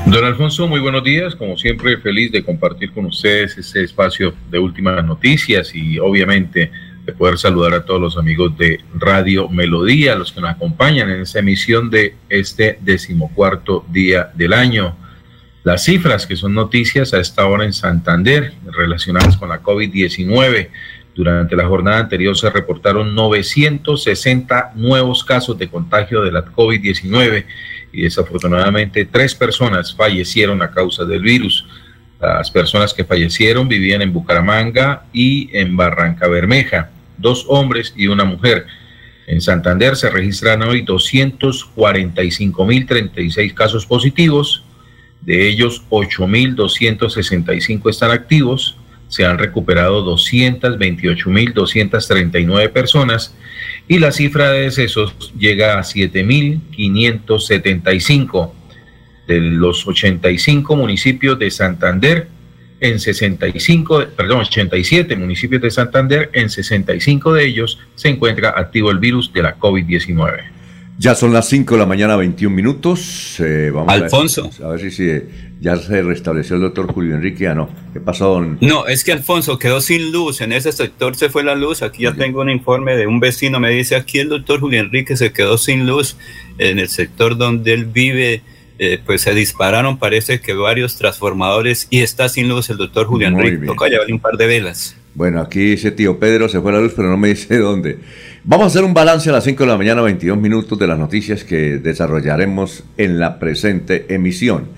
Don 0.05 0.23
Alfonso, 0.23 0.69
muy 0.69 0.81
buenos 0.81 1.03
días. 1.03 1.35
Como 1.35 1.57
siempre, 1.57 1.97
feliz 1.97 2.31
de 2.31 2.45
compartir 2.45 2.93
con 2.93 3.07
ustedes 3.07 3.57
este 3.57 3.85
espacio 3.85 4.35
de 4.51 4.59
últimas 4.59 5.03
noticias 5.03 5.75
y 5.75 5.99
obviamente 5.99 6.71
de 7.07 7.13
poder 7.13 7.39
saludar 7.39 7.73
a 7.73 7.85
todos 7.85 8.01
los 8.01 8.19
amigos 8.19 8.59
de 8.59 8.81
Radio 8.95 9.49
Melodía, 9.49 10.17
los 10.17 10.33
que 10.33 10.41
nos 10.41 10.51
acompañan 10.51 11.09
en 11.09 11.21
esta 11.21 11.39
emisión 11.39 11.89
de 11.89 12.17
este 12.29 12.79
decimocuarto 12.83 13.87
día 13.89 14.33
del 14.35 14.53
año. 14.53 14.97
Las 15.63 15.85
cifras 15.85 16.27
que 16.27 16.35
son 16.35 16.53
noticias 16.53 17.15
a 17.15 17.21
esta 17.21 17.47
hora 17.47 17.65
en 17.65 17.73
Santander 17.73 18.55
relacionadas 18.73 19.37
con 19.37 19.49
la 19.49 19.63
COVID-19. 19.63 20.69
Durante 21.15 21.55
la 21.55 21.67
jornada 21.67 22.01
anterior 22.01 22.37
se 22.37 22.51
reportaron 22.51 23.15
960 23.15 24.73
nuevos 24.75 25.23
casos 25.25 25.57
de 25.59 25.69
contagio 25.69 26.23
de 26.23 26.33
la 26.33 26.45
COVID-19 26.45 27.45
y 27.93 28.03
desafortunadamente 28.03 29.07
tres 29.07 29.35
personas 29.35 29.95
fallecieron 29.95 30.61
a 30.61 30.73
causa 30.73 31.05
del 31.05 31.23
virus. 31.23 31.65
Las 32.21 32.51
personas 32.51 32.93
que 32.93 33.05
fallecieron 33.05 33.69
vivían 33.69 34.03
en 34.03 34.13
Bucaramanga 34.13 35.05
y 35.13 35.51
en 35.57 35.77
Barranca 35.77 36.27
Bermeja, 36.27 36.91
dos 37.19 37.45
hombres 37.49 37.95
y 37.97 38.09
una 38.09 38.25
mujer. 38.25 38.67
En 39.27 39.41
Santander 39.41 39.97
se 39.97 40.11
registran 40.11 40.63
hoy 40.63 40.85
245.036 40.85 43.55
casos 43.55 43.87
positivos, 43.87 44.63
de 45.23 45.49
ellos 45.49 45.83
8.265 45.91 47.91
están 47.91 48.13
activos, 48.13 48.77
se 49.09 49.25
han 49.25 49.39
recuperado 49.39 50.05
228.239 50.17 52.71
personas. 52.71 53.35
Y 53.89 53.99
la 53.99 54.13
cifra 54.13 54.51
de 54.51 54.61
decesos 54.63 55.33
llega 55.39 55.79
a 55.79 55.83
7.575 55.83 58.53
de 59.27 59.41
los 59.41 59.87
85 59.87 60.77
municipios 60.77 61.39
de 61.39 61.51
Santander 61.51 62.29
en 62.81 63.01
65, 63.01 64.05
perdón, 64.17 64.41
87 64.41 65.17
municipios 65.17 65.63
de 65.63 65.71
Santander, 65.71 66.31
en 66.33 66.51
65 66.51 67.33
de 67.33 67.47
ellos 67.47 67.79
se 67.95 68.09
encuentra 68.09 68.55
activo 68.57 68.91
el 68.91 68.99
virus 68.99 69.33
de 69.33 69.43
la 69.43 69.59
COVID-19. 69.59 70.57
Ya 70.99 71.15
son 71.15 71.33
las 71.33 71.49
5 71.49 71.75
de 71.75 71.81
la 71.81 71.87
mañana, 71.87 72.17
21 72.17 72.55
minutos. 72.55 73.39
Eh, 73.41 73.71
vamos 73.73 73.93
Alfonso. 73.93 74.51
A 74.65 74.69
ver, 74.69 74.91
si, 74.91 75.07
ya 75.61 75.77
se 75.77 76.03
restableció 76.03 76.57
el 76.57 76.63
doctor 76.63 76.91
Julio 76.91 77.15
Enrique. 77.15 77.47
Ah, 77.49 77.55
no. 77.55 77.69
¿Qué 77.93 78.01
pasó? 78.01 78.41
No, 78.61 78.87
es 78.87 79.05
que 79.05 79.13
Alfonso 79.13 79.59
quedó 79.59 79.83
sin 79.83 80.11
luz. 80.11 80.41
En 80.41 80.53
ese 80.53 80.73
sector 80.73 81.15
se 81.15 81.29
fue 81.29 81.45
la 81.45 81.55
luz. 81.55 81.83
Aquí 81.83 82.05
ya 82.05 82.15
tengo 82.15 82.41
un 82.41 82.49
informe 82.49 82.97
de 82.97 83.07
un 83.07 83.21
vecino. 83.21 83.61
Me 83.61 83.71
dice, 83.71 83.95
aquí 83.95 84.21
el 84.21 84.31
doctor 84.31 84.61
Julio 84.61 84.81
Enrique 84.81 85.17
se 85.19 85.33
quedó 85.33 85.59
sin 85.59 85.87
luz 85.87 86.17
en 86.57 86.79
el 86.79 86.89
sector 86.89 87.37
donde 87.37 87.75
él 87.75 87.85
vive. 87.85 88.43
Eh, 88.79 89.01
pues 89.05 89.23
se 89.23 89.33
dispararon, 89.35 89.99
parece 89.99 90.41
que 90.41 90.53
varios 90.53 90.97
transformadores 90.97 91.87
y 91.89 92.01
está 92.01 92.29
sin 92.29 92.49
luz 92.49 92.69
el 92.69 92.77
doctor 92.77 93.07
Julio 93.07 93.29
Enrique. 93.29 93.67
Toca 93.67 93.89
llevarle 93.89 94.13
un 94.13 94.21
par 94.21 94.37
de 94.37 94.47
velas. 94.47 94.97
Bueno, 95.15 95.41
aquí 95.41 95.61
dice 95.61 95.93
tío 95.93 96.19
Pedro, 96.19 96.47
se 96.49 96.61
fue 96.61 96.73
la 96.73 96.81
luz, 96.81 96.93
pero 96.95 97.09
no 97.09 97.17
me 97.17 97.29
dice 97.29 97.57
dónde. 97.59 97.99
Vamos 98.45 98.65
a 98.65 98.67
hacer 98.69 98.85
un 98.85 98.93
balance 98.93 99.31
a 99.31 99.33
las 99.33 99.45
5 99.45 99.65
de 99.65 99.71
la 99.71 99.79
mañana, 99.79 100.03
22 100.03 100.37
minutos 100.39 100.79
de 100.79 100.87
las 100.87 100.99
noticias 100.99 101.43
que 101.43 101.79
desarrollaremos 101.79 102.85
en 102.99 103.19
la 103.19 103.39
presente 103.39 104.07
emisión. 104.15 104.69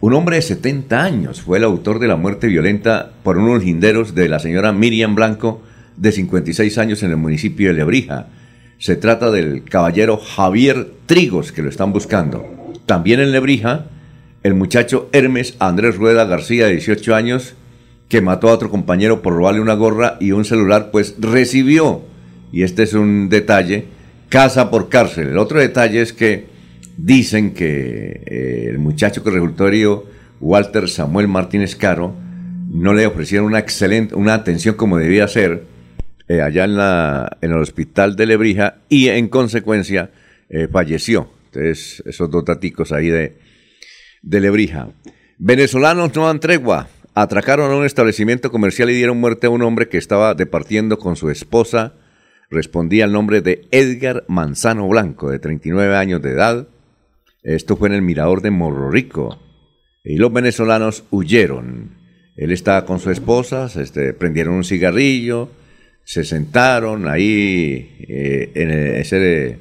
Un 0.00 0.12
hombre 0.12 0.36
de 0.36 0.42
70 0.42 1.02
años 1.02 1.40
fue 1.40 1.56
el 1.56 1.64
autor 1.64 1.98
de 1.98 2.08
la 2.08 2.16
muerte 2.16 2.46
violenta 2.46 3.12
por 3.22 3.38
unos 3.38 3.64
linderos 3.64 4.14
de 4.14 4.28
la 4.28 4.38
señora 4.38 4.72
Miriam 4.72 5.14
Blanco, 5.14 5.62
de 5.96 6.12
56 6.12 6.76
años, 6.76 7.02
en 7.02 7.10
el 7.10 7.16
municipio 7.16 7.68
de 7.68 7.74
Lebrija. 7.74 8.26
Se 8.78 8.96
trata 8.96 9.30
del 9.30 9.64
caballero 9.64 10.18
Javier 10.18 10.88
Trigos, 11.06 11.50
que 11.50 11.62
lo 11.62 11.70
están 11.70 11.94
buscando. 11.94 12.65
También 12.86 13.20
en 13.20 13.32
Lebrija, 13.32 13.86
el 14.42 14.54
muchacho 14.54 15.08
Hermes 15.12 15.56
Andrés 15.58 15.96
Rueda 15.96 16.24
García, 16.24 16.66
de 16.66 16.72
18 16.72 17.14
años, 17.14 17.54
que 18.08 18.20
mató 18.20 18.48
a 18.48 18.52
otro 18.52 18.70
compañero 18.70 19.22
por 19.22 19.34
robarle 19.34 19.60
una 19.60 19.74
gorra 19.74 20.16
y 20.20 20.30
un 20.30 20.44
celular, 20.44 20.90
pues 20.92 21.16
recibió 21.18 22.02
y 22.52 22.62
este 22.62 22.84
es 22.84 22.94
un 22.94 23.28
detalle, 23.28 23.86
casa 24.28 24.70
por 24.70 24.88
cárcel. 24.88 25.28
El 25.28 25.38
otro 25.38 25.60
detalle 25.60 26.00
es 26.00 26.12
que 26.12 26.46
dicen 26.96 27.54
que 27.54 28.22
eh, 28.24 28.66
el 28.70 28.78
muchacho 28.78 29.22
que 29.22 29.30
resultó 29.30 29.66
herido, 29.66 30.06
Walter 30.40 30.88
Samuel 30.88 31.28
Martínez 31.28 31.74
Caro, 31.76 32.14
no 32.70 32.94
le 32.94 33.06
ofrecieron 33.06 33.46
una 33.46 33.58
excelente, 33.58 34.14
una 34.14 34.34
atención 34.34 34.76
como 34.76 34.96
debía 34.96 35.26
ser 35.28 35.64
eh, 36.28 36.40
allá 36.40 36.64
en, 36.64 36.76
la, 36.76 37.36
en 37.40 37.52
el 37.52 37.58
hospital 37.58 38.16
de 38.16 38.26
Lebrija 38.26 38.76
y 38.88 39.08
en 39.08 39.28
consecuencia 39.28 40.10
eh, 40.48 40.68
falleció. 40.70 41.35
Entonces, 41.56 42.02
esos 42.06 42.30
dos 42.30 42.44
daticos 42.44 42.92
ahí 42.92 43.08
de, 43.08 43.38
de 44.22 44.40
Lebrija. 44.40 44.88
Venezolanos 45.38 46.14
no 46.14 46.26
dan 46.26 46.40
tregua. 46.40 46.88
Atracaron 47.14 47.70
a 47.70 47.76
un 47.76 47.86
establecimiento 47.86 48.50
comercial 48.50 48.90
y 48.90 48.94
dieron 48.94 49.18
muerte 49.18 49.46
a 49.46 49.50
un 49.50 49.62
hombre 49.62 49.88
que 49.88 49.98
estaba 49.98 50.34
departiendo 50.34 50.98
con 50.98 51.16
su 51.16 51.30
esposa 51.30 51.94
respondía 52.50 53.04
al 53.04 53.12
nombre 53.12 53.40
de 53.40 53.66
Edgar 53.70 54.24
Manzano 54.28 54.88
Blanco, 54.88 55.30
de 55.30 55.38
39 55.38 55.96
años 55.96 56.22
de 56.22 56.30
edad. 56.30 56.68
Esto 57.42 57.76
fue 57.76 57.88
en 57.88 57.94
el 57.94 58.02
mirador 58.02 58.42
de 58.42 58.50
Morro 58.50 58.90
Rico. 58.90 59.40
Y 60.04 60.16
los 60.16 60.32
venezolanos 60.32 61.04
huyeron. 61.10 61.96
Él 62.36 62.52
estaba 62.52 62.84
con 62.84 63.00
su 63.00 63.10
esposa, 63.10 63.68
este, 63.80 64.12
prendieron 64.12 64.54
un 64.54 64.64
cigarrillo, 64.64 65.48
se 66.04 66.22
sentaron 66.22 67.08
ahí 67.08 67.96
eh, 68.08 68.52
en, 68.54 68.70
ese, 68.70 69.58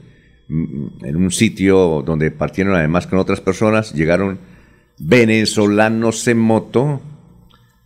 en 0.49 1.15
un 1.15 1.31
sitio 1.31 2.03
donde 2.05 2.31
partieron 2.31 2.75
además 2.75 3.07
con 3.07 3.19
otras 3.19 3.41
personas. 3.41 3.93
Llegaron 3.93 4.39
venezolanos 4.97 6.27
en 6.27 6.39
moto. 6.39 7.01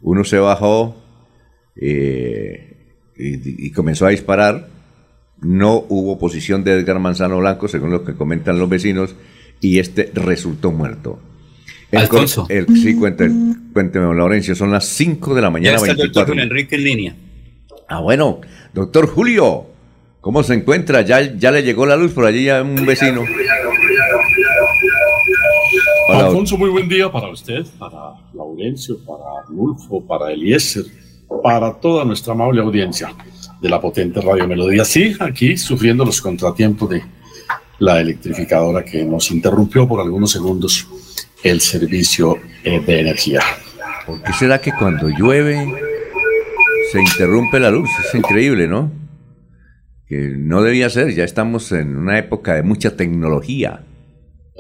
Uno 0.02 0.24
se 0.24 0.40
bajó 0.40 1.02
eh, 1.76 2.96
y 3.16 3.72
comenzó 3.72 4.06
a 4.06 4.10
disparar 4.10 4.80
no 5.42 5.86
hubo 5.90 6.18
posición 6.20 6.64
de 6.64 6.74
Edgar 6.74 7.00
Manzano 7.00 7.40
Blanco, 7.40 7.68
según 7.68 7.92
lo 7.92 8.04
que 8.04 8.14
comentan 8.14 8.60
los 8.60 8.70
vecinos, 8.70 9.16
y 9.62 9.80
este 9.80 10.12
resultó 10.14 10.72
muerto. 10.72 11.20
Alfonso. 11.92 12.48
sí, 12.48 12.96
cuénteme, 12.96 13.56
cuénteme, 13.74 14.14
Laurencio, 14.14 14.54
son 14.54 14.72
las 14.72 14.86
5 14.86 15.34
de 15.34 15.42
la 15.42 15.50
mañana. 15.50 15.78
Ya 15.78 15.88
está 15.88 16.04
el 16.04 16.12
doctor 16.12 16.40
Enrique 16.40 16.76
en 16.76 16.84
línea. 16.84 17.16
Ah, 17.88 18.02
bueno, 18.02 18.42
doctor 18.74 19.08
Julio, 19.08 19.68
¿cómo 20.22 20.44
se 20.44 20.54
encuentra? 20.54 21.02
¿Ya, 21.02 21.22
ya 21.22 21.52
le 21.52 21.64
llegó 21.64 21.86
la 21.86 21.96
luz 21.96 22.14
por 22.14 22.26
allí 22.26 22.50
a 22.50 22.62
un 22.62 22.86
vecino? 22.86 23.24
Alfonso, 26.10 26.58
muy 26.58 26.70
buen 26.70 26.90
día 26.90 27.12
para 27.12 27.30
usted, 27.30 27.66
para 27.78 28.14
Laurencio, 28.34 28.98
para 29.06 29.24
Arnulfo, 29.44 30.06
para 30.06 30.32
Eliezer, 30.32 30.84
para 31.44 31.74
toda 31.74 32.04
nuestra 32.04 32.34
amable 32.34 32.62
audiencia 32.62 33.14
de 33.62 33.70
la 33.70 33.80
potente 33.80 34.20
Radio 34.20 34.48
Melodía. 34.48 34.86
Sí, 34.86 35.16
aquí 35.20 35.58
sufriendo 35.58 36.04
los 36.04 36.22
contratiempos 36.22 36.90
de 36.90 37.04
la 37.80 38.02
electrificadora 38.02 38.84
que 38.84 39.04
nos 39.06 39.32
interrumpió 39.32 39.88
por 39.88 40.02
algunos 40.02 40.32
segundos 40.32 40.88
el 41.44 41.62
servicio 41.62 42.38
eh, 42.64 42.80
de 42.80 43.00
energía. 43.00 43.42
¿Por 44.06 44.22
qué 44.22 44.34
será 44.34 44.60
que 44.60 44.72
cuando 44.74 45.10
llueve 45.10 45.66
se 46.92 47.00
interrumpe 47.00 47.60
la 47.60 47.70
luz? 47.70 47.90
Es 48.06 48.16
increíble, 48.16 48.68
¿no? 48.68 48.92
Que 50.10 50.34
no 50.36 50.64
debía 50.64 50.90
ser, 50.90 51.14
ya 51.14 51.24
estamos 51.24 51.72
en 51.72 51.96
una 51.96 52.18
época 52.18 52.56
de 52.56 52.64
mucha 52.64 52.98
tecnología. 52.98 53.86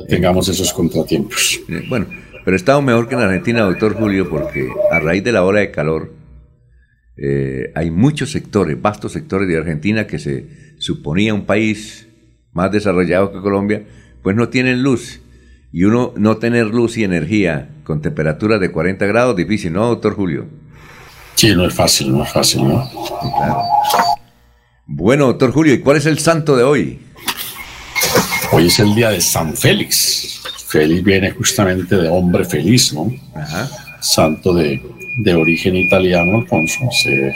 tengamos 0.07 0.47
esos 0.47 0.71
contratiempos. 0.71 1.59
Eh, 1.67 1.83
bueno, 1.89 2.05
pero 2.45 2.55
estamos 2.55 2.83
mejor 2.83 3.07
que 3.07 3.15
en 3.15 3.21
Argentina, 3.21 3.61
doctor 3.61 3.95
Julio, 3.95 4.29
porque 4.29 4.69
a 4.91 4.99
raíz 4.99 5.23
de 5.23 5.31
la 5.31 5.43
ola 5.43 5.59
de 5.59 5.71
calor 5.71 6.13
eh, 7.17 7.71
hay 7.75 7.91
muchos 7.91 8.31
sectores, 8.31 8.81
vastos 8.81 9.11
sectores 9.11 9.47
de 9.47 9.57
Argentina 9.57 10.07
que 10.07 10.19
se 10.19 10.75
suponía 10.77 11.33
un 11.33 11.45
país 11.45 12.07
más 12.53 12.71
desarrollado 12.71 13.31
que 13.31 13.41
Colombia, 13.41 13.85
pues 14.23 14.35
no 14.35 14.49
tienen 14.49 14.83
luz. 14.83 15.21
Y 15.71 15.83
uno 15.83 16.13
no 16.15 16.37
tener 16.37 16.67
luz 16.67 16.97
y 16.97 17.03
energía 17.03 17.69
con 17.83 18.01
temperaturas 18.01 18.59
de 18.59 18.71
40 18.71 19.05
grados, 19.05 19.35
difícil, 19.35 19.73
¿no, 19.73 19.87
doctor 19.87 20.15
Julio? 20.15 20.47
Sí, 21.35 21.55
no 21.55 21.65
es 21.65 21.73
fácil, 21.73 22.11
no 22.11 22.23
es 22.23 22.31
fácil, 22.31 22.67
¿no? 22.67 22.89
Bueno, 24.91 25.27
doctor 25.27 25.51
Julio, 25.51 25.75
¿y 25.75 25.81
cuál 25.81 25.97
es 25.97 26.07
el 26.07 26.17
santo 26.17 26.57
de 26.57 26.63
hoy? 26.63 26.99
Hoy 28.51 28.65
es 28.65 28.79
el 28.79 28.95
día 28.95 29.11
de 29.11 29.21
San 29.21 29.55
Félix. 29.55 30.41
Félix 30.65 31.03
viene 31.03 31.29
justamente 31.29 31.95
de 31.95 32.09
hombre 32.09 32.43
feliz, 32.43 32.91
¿no? 32.91 33.13
Ajá. 33.35 33.69
Santo 34.01 34.51
de, 34.51 34.81
de 35.19 35.33
origen 35.35 35.75
italiano, 35.75 36.39
Alfonso, 36.39 36.79
hace 36.89 37.31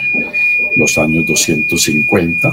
los 0.76 0.98
años 0.98 1.24
250 1.28 2.48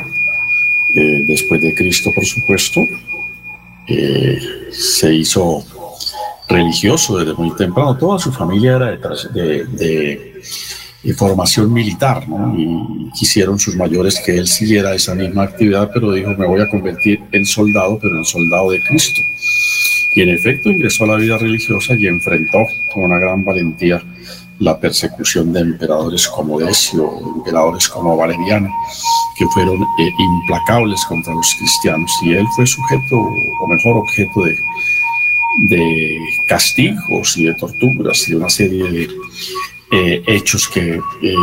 eh, 0.93 1.25
después 1.27 1.59
de 1.63 1.73
Cristo, 1.73 2.11
por 2.13 2.23
supuesto. 2.23 2.81
Eh, 3.87 4.39
se 4.71 5.15
hizo 5.15 5.65
religioso 6.47 7.17
desde 7.17 7.33
muy 7.33 7.55
temprano. 7.55 7.97
Toda 7.97 8.19
su 8.19 8.31
familia 8.31 8.75
era 8.75 8.91
de, 9.33 9.65
de, 9.65 10.41
formación 11.13 11.73
militar, 11.73 12.27
¿no? 12.29 12.55
Y 12.57 13.09
quisieron 13.17 13.57
sus 13.57 13.75
mayores 13.75 14.21
que 14.23 14.37
él 14.37 14.47
siguiera 14.47 14.93
esa 14.93 15.15
misma 15.15 15.43
actividad, 15.43 15.89
pero 15.93 16.11
dijo, 16.11 16.29
me 16.31 16.45
voy 16.45 16.61
a 16.61 16.69
convertir 16.69 17.23
en 17.31 17.45
soldado, 17.45 17.97
pero 17.99 18.17
en 18.17 18.25
soldado 18.25 18.71
de 18.71 18.81
Cristo. 18.81 19.21
Y 20.15 20.21
en 20.21 20.29
efecto 20.29 20.69
ingresó 20.69 21.05
a 21.05 21.07
la 21.07 21.15
vida 21.15 21.37
religiosa 21.37 21.95
y 21.95 22.05
enfrentó 22.05 22.59
con 22.93 23.05
una 23.05 23.17
gran 23.17 23.43
valentía 23.43 24.03
la 24.59 24.79
persecución 24.79 25.51
de 25.53 25.61
emperadores 25.61 26.27
como 26.27 26.59
Decio, 26.59 27.09
emperadores 27.37 27.89
como 27.89 28.15
Valeriano, 28.15 28.69
que 29.37 29.47
fueron 29.47 29.81
eh, 29.81 30.11
implacables 30.19 31.03
contra 31.05 31.33
los 31.33 31.55
cristianos. 31.57 32.11
Y 32.21 32.33
él 32.33 32.45
fue 32.55 32.67
sujeto, 32.67 33.17
o 33.17 33.67
mejor 33.67 33.97
objeto 33.97 34.43
de, 34.43 34.55
de 35.69 36.19
castigos 36.47 37.37
y 37.37 37.45
de 37.45 37.55
torturas 37.55 38.27
y 38.27 38.31
de 38.31 38.37
una 38.37 38.49
serie 38.49 38.83
de 38.83 39.09
eh, 39.91 40.23
hechos 40.25 40.69
que 40.69 40.95
eh, 40.95 41.35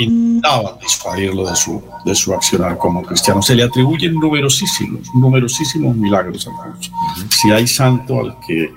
intentaban 0.00 0.78
disuadirlo 0.80 1.48
de 1.48 1.54
su, 1.54 1.80
de 2.04 2.14
su 2.14 2.34
accionar 2.34 2.76
como 2.76 3.02
cristiano. 3.02 3.40
Se 3.42 3.54
le 3.54 3.62
atribuyen 3.62 4.14
numerosísimos, 4.14 5.08
numerosísimos 5.14 5.96
milagros 5.96 6.48
a 6.48 7.30
Si 7.30 7.50
hay 7.50 7.66
santo 7.66 8.20
al 8.20 8.36
que 8.44 8.72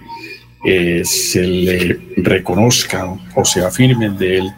eh, 0.64 1.04
se 1.04 1.42
le 1.42 2.00
reconozcan 2.18 3.20
o 3.36 3.44
se 3.44 3.66
afirmen 3.66 4.18
de 4.18 4.38
él 4.38 4.54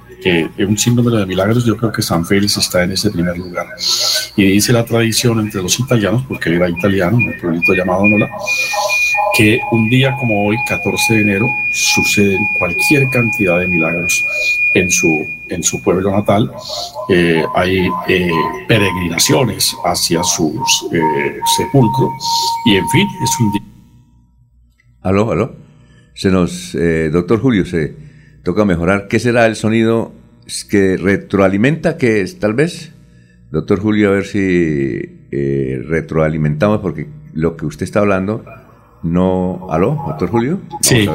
que 0.56 0.66
un 0.66 0.78
síndrome 0.78 1.16
de 1.18 1.26
milagros, 1.26 1.66
yo 1.66 1.78
creo 1.78 1.92
que 1.92 2.02
San 2.02 2.26
Félix 2.26 2.58
está 2.58 2.84
en 2.84 2.92
ese 2.92 3.10
primer 3.12 3.38
lugar. 3.38 3.68
Y 4.36 4.44
dice 4.44 4.74
la 4.74 4.84
tradición 4.84 5.40
entre 5.40 5.62
los 5.62 5.80
italianos, 5.80 6.24
porque 6.28 6.56
era 6.56 6.70
italiano, 6.70 7.18
un 7.18 7.34
pueblito 7.40 7.74
llamado 7.74 8.08
Nola, 8.08 8.30
que 9.36 9.60
un 9.72 9.90
día 9.90 10.16
como 10.20 10.48
hoy, 10.48 10.58
14 10.68 11.14
de 11.14 11.22
enero, 11.22 11.48
suceden 11.72 12.40
cualquier 12.60 13.10
cantidad 13.10 13.60
de 13.60 13.68
milagros 13.68 14.26
en 14.74 14.90
su, 14.92 15.26
en 15.50 15.64
su 15.64 15.82
pueblo 15.82 16.12
natal. 16.12 16.52
Eh, 17.10 17.44
hay 17.56 17.88
eh, 18.08 18.32
peregrinaciones 18.68 19.76
hacia 19.86 20.24
su 20.24 20.64
sepulcro 21.58 22.12
y, 22.66 22.76
en 22.76 22.90
fin, 22.90 23.08
es 23.24 23.40
un 23.40 23.52
día. 23.52 23.62
Aló, 25.02 25.32
aló 25.32 25.68
se 26.18 26.32
nos, 26.32 26.74
eh, 26.74 27.12
doctor 27.12 27.40
Julio, 27.40 27.64
se 27.64 27.96
toca 28.44 28.66
mejorar. 28.66 29.08
¿Qué 29.08 29.20
será 29.20 29.46
el 29.46 29.56
sonido 29.56 30.14
que 30.70 30.98
retroalimenta? 30.98 31.98
que 31.98 32.22
es, 32.22 32.40
tal 32.40 32.54
vez? 32.54 32.94
Doctor 33.52 33.80
Julio, 33.80 34.10
a 34.10 34.14
ver 34.14 34.26
si 34.26 35.26
eh, 35.32 35.82
retroalimentamos, 35.88 36.80
porque 36.80 37.08
lo 37.34 37.56
que 37.56 37.66
usted 37.66 37.84
está 37.84 38.00
hablando 38.00 38.44
no... 39.04 39.68
¿Aló, 39.70 40.04
doctor 40.08 40.30
Julio? 40.30 40.60
sí. 40.82 41.08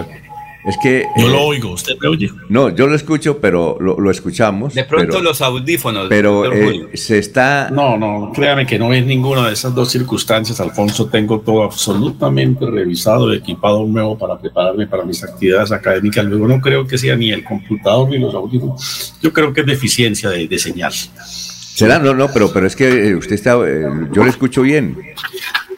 Es 0.64 0.76
que... 0.78 1.08
Yo 1.16 1.28
lo 1.28 1.38
eh, 1.38 1.46
oigo, 1.46 1.70
¿usted 1.72 1.94
me 2.00 2.08
oye? 2.08 2.30
No, 2.48 2.68
yo 2.68 2.86
lo 2.86 2.94
escucho, 2.94 3.38
pero 3.38 3.76
lo, 3.80 4.10
escuchamos. 4.10 4.74
De 4.74 4.84
pronto 4.84 5.20
los 5.20 5.40
audífonos. 5.40 6.06
Pero 6.08 6.52
eh, 6.52 6.90
se 6.94 7.18
está... 7.18 7.68
No, 7.70 7.96
no, 7.98 8.30
créame 8.32 8.64
que 8.64 8.78
no 8.78 8.92
es 8.92 9.04
ninguna 9.04 9.48
de 9.48 9.54
esas 9.54 9.74
dos 9.74 9.90
circunstancias, 9.90 10.60
Alfonso. 10.60 11.06
Tengo 11.06 11.40
todo 11.40 11.64
absolutamente 11.64 12.64
revisado, 12.66 13.32
equipado 13.32 13.84
nuevo 13.86 14.16
para 14.16 14.38
prepararme 14.38 14.86
para 14.86 15.04
mis 15.04 15.24
actividades 15.24 15.72
académicas. 15.72 16.24
Luego 16.24 16.46
no 16.46 16.60
creo 16.60 16.86
que 16.86 16.96
sea 16.96 17.16
ni 17.16 17.32
el 17.32 17.42
computador 17.42 18.08
ni 18.08 18.18
los 18.18 18.34
audífonos. 18.34 19.14
Yo 19.20 19.32
creo 19.32 19.52
que 19.52 19.62
es 19.62 19.66
deficiencia 19.66 20.30
de, 20.30 20.46
de 20.46 20.58
señal. 20.58 20.92
Será, 20.92 21.98
no, 21.98 22.14
no, 22.14 22.28
pero, 22.32 22.52
pero 22.52 22.66
es 22.66 22.76
que 22.76 23.08
eh, 23.08 23.16
usted 23.16 23.34
está, 23.34 23.54
yo 23.54 24.24
lo 24.24 24.26
escucho 24.26 24.62
bien. 24.62 24.96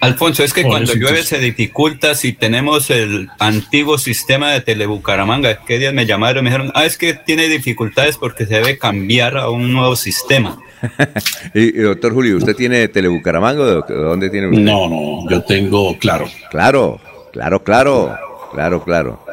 Alfonso, 0.04 0.44
es 0.44 0.52
que 0.52 0.62
cuando 0.62 0.94
llueve 0.94 1.22
se 1.22 1.38
dificulta 1.38 2.14
si 2.14 2.32
tenemos 2.32 2.90
el 2.90 3.28
antiguo 3.38 3.98
sistema 3.98 4.52
de 4.52 4.60
Telebucaramanga. 4.60 5.60
¿Qué 5.66 5.78
días 5.78 5.94
me 5.94 6.06
llamaron? 6.06 6.44
Me 6.44 6.50
dijeron, 6.50 6.72
ah, 6.74 6.84
es 6.84 6.98
que 6.98 7.14
tiene 7.14 7.48
dificultades 7.48 8.16
porque 8.16 8.46
se 8.46 8.54
debe 8.54 8.78
cambiar 8.78 9.36
a 9.36 9.50
un 9.50 9.72
nuevo 9.72 9.96
sistema. 9.96 10.60
y, 11.54 11.72
doctor 11.72 12.12
Julio, 12.12 12.36
¿usted 12.36 12.54
tiene 12.54 12.88
Telebucaramanga 12.88 13.62
o 13.62 13.82
dónde 13.82 14.30
tiene 14.30 14.48
usted? 14.48 14.60
No, 14.60 14.88
no, 14.88 15.30
yo 15.30 15.42
tengo 15.42 15.96
claro. 15.98 16.26
Claro, 16.50 17.00
claro, 17.32 17.64
claro, 17.64 18.18
claro, 18.52 18.84
claro. 18.84 19.24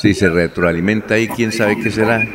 Si 0.00 0.14
se 0.14 0.28
retroalimenta 0.28 1.14
ahí, 1.14 1.28
quién 1.28 1.52
sabe 1.52 1.78
qué 1.80 1.90
será. 1.90 2.26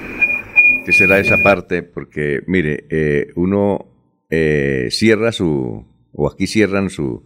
¿Qué 0.86 0.94
será 0.94 1.20
esa 1.20 1.38
parte? 1.44 1.84
Porque, 1.84 2.42
mire, 2.48 2.86
eh, 2.90 3.28
uno 3.36 3.86
eh, 4.30 4.88
cierra 4.90 5.32
su, 5.32 5.86
o 6.14 6.28
aquí 6.28 6.48
cierran 6.48 6.90
su, 6.90 7.24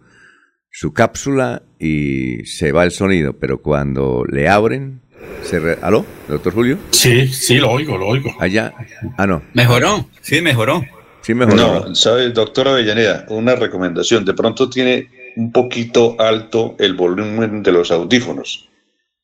su 0.78 0.92
cápsula 0.92 1.62
y 1.78 2.44
se 2.44 2.70
va 2.70 2.84
el 2.84 2.90
sonido, 2.90 3.32
pero 3.32 3.62
cuando 3.62 4.26
le 4.30 4.46
abren, 4.46 5.00
se 5.42 5.56
¿aló, 5.80 6.04
doctor 6.28 6.52
Julio? 6.52 6.78
Sí, 6.90 7.28
sí, 7.28 7.56
lo 7.56 7.70
oigo, 7.70 7.96
lo 7.96 8.06
oigo. 8.08 8.30
Allá, 8.38 8.74
ah, 9.16 9.26
no. 9.26 9.42
Mejoró, 9.54 10.10
sí, 10.20 10.42
mejoró. 10.42 10.84
Sí, 11.22 11.32
mejoró. 11.32 11.56
No, 11.86 11.94
sabe, 11.94 12.28
doctor 12.28 12.68
Avellaneda, 12.68 13.24
una 13.30 13.54
recomendación, 13.54 14.26
de 14.26 14.34
pronto 14.34 14.68
tiene 14.68 15.08
un 15.36 15.50
poquito 15.50 16.14
alto 16.18 16.76
el 16.78 16.92
volumen 16.92 17.62
de 17.62 17.72
los 17.72 17.90
audífonos. 17.90 18.68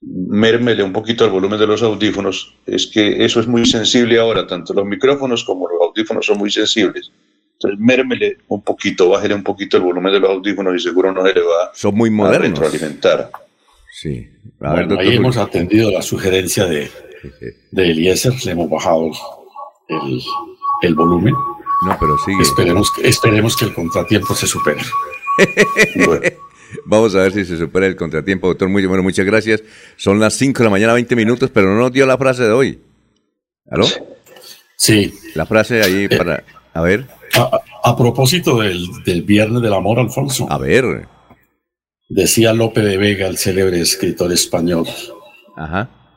Mérmele 0.01 0.83
un 0.83 0.95
poquito 0.95 1.27
el 1.27 1.33
volumen 1.33 1.61
de 1.61 1.67
los 1.67 1.83
audífonos, 1.83 2.55
es 2.65 2.87
que 2.87 3.27
eso 3.27 3.41
es 3.41 3.47
muy 3.47 3.67
sensible 3.67 4.19
ahora, 4.19 4.47
tanto 4.47 4.73
los 4.73 4.87
micrófonos 4.87 5.45
como 5.45 5.69
los 5.69 5.83
audífonos 5.83 6.25
son 6.25 6.39
muy 6.39 6.51
sensibles. 6.51 7.13
Entonces, 7.63 7.79
mérmele 7.79 8.39
un 8.49 8.63
poquito, 8.63 9.09
bájele 9.11 9.35
un 9.35 9.45
poquito 9.45 9.77
el 9.77 9.85
volumen 9.85 10.13
de 10.13 10.19
los 10.21 10.31
audífonos 10.31 10.75
y 10.75 10.81
seguro 10.81 11.13
no 11.13 11.25
se 11.25 11.33
le 11.33 11.43
va 11.43 11.71
Son 11.75 11.95
muy 11.95 12.11
modernos. 12.11 12.59
a 12.59 12.65
retroalimentar. 12.65 13.31
Sí. 14.01 14.29
ahí 14.61 15.15
hemos 15.15 15.37
atendido 15.37 15.93
la 15.93 16.03
sugerencia 16.03 16.67
de, 16.67 16.91
de 17.71 17.91
Eliezer, 17.91 18.33
le 18.45 18.51
hemos 18.53 18.69
bajado 18.69 19.13
el, 19.89 20.21
el 20.83 20.95
volumen. 20.95 21.35
No, 21.87 21.97
pero 22.01 22.17
sí. 22.25 22.33
Esperemos, 22.41 22.91
esperemos 23.03 23.57
que 23.57 23.67
el 23.67 23.75
contratiempo 23.75 24.35
se 24.35 24.47
supere. 24.49 24.81
Vamos 26.87 27.15
a 27.15 27.19
ver 27.19 27.33
si 27.33 27.45
se 27.45 27.59
supera 27.59 27.87
el 27.87 27.95
contratiempo, 27.97 28.49
doctor. 28.49 28.69
Muy 28.69 28.85
bueno, 28.87 29.03
muchas 29.05 29.27
gracias. 29.27 29.63
Son 29.97 30.19
las 30.19 30.35
5 30.35 30.59
de 30.59 30.65
la 30.65 30.71
mañana, 30.71 30.95
20 30.95 31.15
minutos, 31.15 31.51
pero 31.53 31.69
no 31.69 31.79
nos 31.79 31.93
dio 31.93 32.07
la 32.07 32.19
frase 32.19 32.45
de 32.45 32.51
hoy. 32.51 32.81
¿Aló? 33.71 33.87
Sí. 34.77 35.15
La 35.35 35.47
frase 35.47 35.83
ahí 35.83 36.09
eh, 36.11 36.17
para. 36.17 36.43
A 36.73 36.81
ver. 36.81 37.07
A, 37.35 37.97
propósito 37.97 38.61
del, 38.61 38.87
del, 39.05 39.23
Viernes 39.23 39.63
del 39.63 39.73
Amor, 39.73 39.99
Alfonso. 39.99 40.47
A 40.51 40.59
ver. 40.59 41.09
Decía 42.09 42.53
Lope 42.53 42.83
de 42.83 42.99
Vega, 42.99 43.27
el 43.27 43.39
célebre 43.39 43.81
escritor 43.81 44.33
español, 44.33 44.87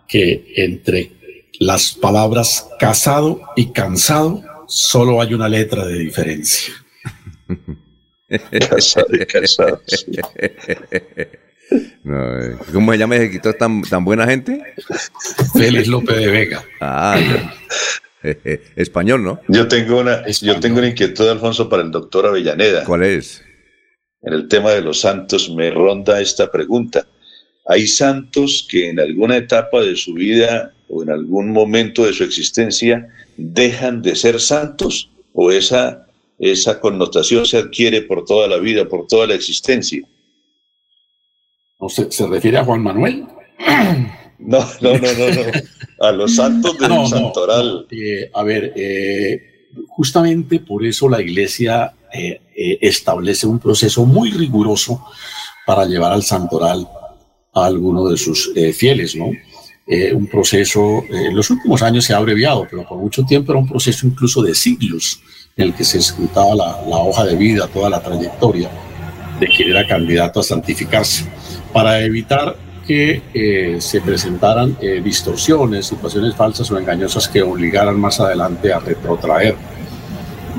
que 0.07 0.53
entre 0.57 1.11
las 1.59 1.93
palabras 1.93 2.67
casado 2.79 3.41
y 3.55 3.67
cansado 3.67 4.43
solo 4.67 5.21
hay 5.21 5.33
una 5.33 5.47
letra 5.47 5.85
de 5.85 5.99
diferencia. 5.99 6.73
casado 8.69 9.07
y 9.13 9.25
cansado. 9.25 9.81
Eh, 11.71 12.57
¿Cómo 12.71 12.91
se 12.91 12.97
llama 12.99 13.15
ese 13.15 13.25
escritor 13.25 13.55
tan, 13.55 13.81
tan 13.81 14.05
buena 14.05 14.27
gente? 14.27 14.61
Félix 15.53 15.87
Lope 15.87 16.13
de 16.13 16.27
Vega. 16.27 16.63
Ah, 16.79 17.17
español, 18.75 19.23
¿no? 19.23 19.39
Yo 19.47 19.67
tengo 19.67 19.99
una, 19.99 20.25
yo 20.27 20.59
tengo 20.59 20.79
una 20.79 20.89
inquietud, 20.89 21.27
Alfonso, 21.27 21.69
para 21.69 21.83
el 21.83 21.91
doctor 21.91 22.25
Avellaneda. 22.25 22.83
¿Cuál 22.85 23.03
es? 23.03 23.45
en 24.25 24.33
el 24.33 24.47
tema 24.47 24.71
de 24.71 24.81
los 24.81 24.99
santos, 25.01 25.49
me 25.51 25.69
ronda 25.69 26.19
esta 26.19 26.51
pregunta. 26.51 27.07
¿Hay 27.67 27.87
santos 27.87 28.67
que 28.69 28.89
en 28.89 28.99
alguna 28.99 29.37
etapa 29.37 29.81
de 29.81 29.95
su 29.95 30.13
vida 30.13 30.73
o 30.89 31.03
en 31.03 31.11
algún 31.11 31.51
momento 31.51 32.05
de 32.05 32.13
su 32.13 32.23
existencia 32.23 33.07
dejan 33.37 34.01
de 34.01 34.15
ser 34.15 34.39
santos? 34.39 35.11
¿O 35.33 35.51
esa, 35.51 36.07
esa 36.39 36.79
connotación 36.79 37.45
se 37.45 37.57
adquiere 37.57 38.01
por 38.01 38.25
toda 38.25 38.47
la 38.47 38.57
vida, 38.57 38.87
por 38.87 39.05
toda 39.05 39.27
la 39.27 39.35
existencia? 39.35 40.01
¿No 41.79 41.89
se, 41.89 42.11
se 42.11 42.25
refiere 42.25 42.57
a 42.57 42.65
Juan 42.65 42.81
Manuel? 42.81 43.25
No, 44.39 44.59
no, 44.81 44.93
no, 44.93 44.99
no, 44.99 45.35
no. 45.35 45.51
A 45.99 46.11
los 46.11 46.35
santos 46.35 46.77
del 46.77 46.91
santoral. 47.07 47.87
Eh, 47.89 48.29
a 48.33 48.43
ver, 48.43 48.73
eh, 48.75 49.69
justamente 49.87 50.59
por 50.59 50.85
eso 50.85 51.09
la 51.09 51.21
iglesia 51.21 51.93
eh, 52.13 52.39
establece 52.81 53.47
un 53.47 53.59
proceso 53.59 54.05
muy 54.05 54.31
riguroso 54.31 55.05
para 55.65 55.85
llevar 55.85 56.13
al 56.13 56.23
santoral 56.23 56.87
a 57.53 57.65
alguno 57.65 58.07
de 58.07 58.17
sus 58.17 58.51
fieles, 58.77 59.15
¿no? 59.15 59.31
un 60.13 60.27
proceso, 60.27 61.03
en 61.09 61.35
los 61.35 61.49
últimos 61.51 61.81
años 61.83 62.05
se 62.05 62.13
ha 62.13 62.17
abreviado, 62.17 62.67
pero 62.69 62.87
por 62.87 62.97
mucho 62.97 63.23
tiempo 63.23 63.51
era 63.51 63.59
un 63.59 63.67
proceso 63.67 64.07
incluso 64.07 64.41
de 64.41 64.55
siglos 64.55 65.21
en 65.55 65.67
el 65.67 65.73
que 65.73 65.83
se 65.83 65.99
escrutaba 65.99 66.55
la, 66.55 66.81
la 66.87 66.97
hoja 66.97 67.23
de 67.23 67.35
vida, 67.35 67.67
toda 67.67 67.89
la 67.89 68.01
trayectoria 68.01 68.69
de 69.39 69.47
quien 69.47 69.69
era 69.69 69.87
candidato 69.87 70.39
a 70.39 70.43
santificarse, 70.43 71.25
para 71.71 72.03
evitar 72.03 72.57
que 72.85 73.21
eh, 73.33 73.77
se 73.79 74.01
presentaran 74.01 74.77
eh, 74.81 75.01
distorsiones, 75.03 75.87
situaciones 75.87 76.35
falsas 76.35 76.69
o 76.71 76.77
engañosas 76.77 77.27
que 77.27 77.41
obligaran 77.41 77.99
más 77.99 78.19
adelante 78.19 78.71
a 78.71 78.79
retrotraer 78.79 79.55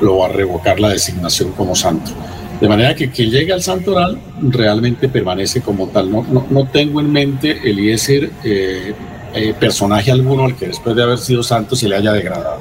o 0.01 0.25
a 0.25 0.29
revocar 0.29 0.79
la 0.79 0.89
designación 0.89 1.51
como 1.53 1.75
santo. 1.75 2.11
De 2.59 2.67
manera 2.67 2.95
que 2.95 3.09
quien 3.11 3.29
llegue 3.29 3.53
al 3.53 3.61
santoral 3.61 4.17
realmente 4.41 5.09
permanece 5.09 5.61
como 5.61 5.89
tal. 5.89 6.11
No, 6.11 6.47
no, 6.49 6.67
tengo 6.67 6.99
en 6.99 7.11
mente 7.11 7.59
Eliezer 7.63 8.31
eh, 8.43 8.93
eh, 9.35 9.53
personaje 9.59 10.11
alguno 10.11 10.45
al 10.45 10.55
que 10.55 10.67
después 10.67 10.95
de 10.95 11.03
haber 11.03 11.19
sido 11.19 11.43
santo 11.43 11.75
se 11.75 11.87
le 11.87 11.95
haya 11.95 12.13
degradado. 12.13 12.59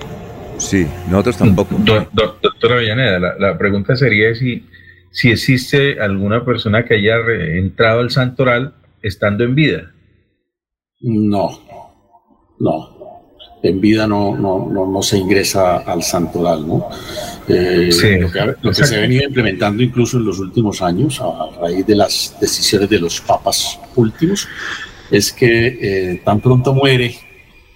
Sí, 0.59 0.87
nosotros 1.09 1.39
tampoco. 1.39 1.77
doctora 2.43 2.77
Villaneda, 2.77 3.19
la, 3.19 3.35
la, 3.39 3.59
pregunta 3.59 3.97
sería 3.97 4.35
si, 4.35 4.67
si 5.11 5.31
existe 5.31 6.01
alguna 6.01 6.45
persona 6.45 6.85
que 6.85 6.95
haya 6.95 7.17
entrado 7.57 8.01
al 8.01 8.11
santoral 8.11 8.75
estando 9.07 9.45
en 9.45 9.55
vida? 9.55 9.93
No, 11.01 11.51
no. 12.59 12.97
En 13.63 13.81
vida 13.81 14.07
no, 14.07 14.37
no, 14.37 14.69
no, 14.69 15.03
se 15.03 15.19
ingresa 15.19 15.79
al 15.79 16.03
santoral, 16.03 16.67
¿no? 16.67 16.89
Eh, 17.49 17.91
lo 18.61 18.71
que, 18.71 18.85
se 18.85 18.97
ha 18.97 19.01
venido 19.01 19.25
implementando 19.25 19.83
incluso 19.83 20.19
en 20.19 20.27
los 20.27 20.39
últimos 20.39 20.83
años, 20.83 21.21
a 21.21 21.59
raíz 21.61 21.87
de 21.87 21.97
las 21.97 22.37
decisiones 22.41 22.89
de 22.89 22.99
los 23.01 23.21
papas 23.21 23.79
últimos, 23.97 24.47
es 25.11 25.33
que 25.33 25.67
eh, 25.81 26.23
tan 26.25 26.41
pronto 26.41 26.75
muere 26.75 27.17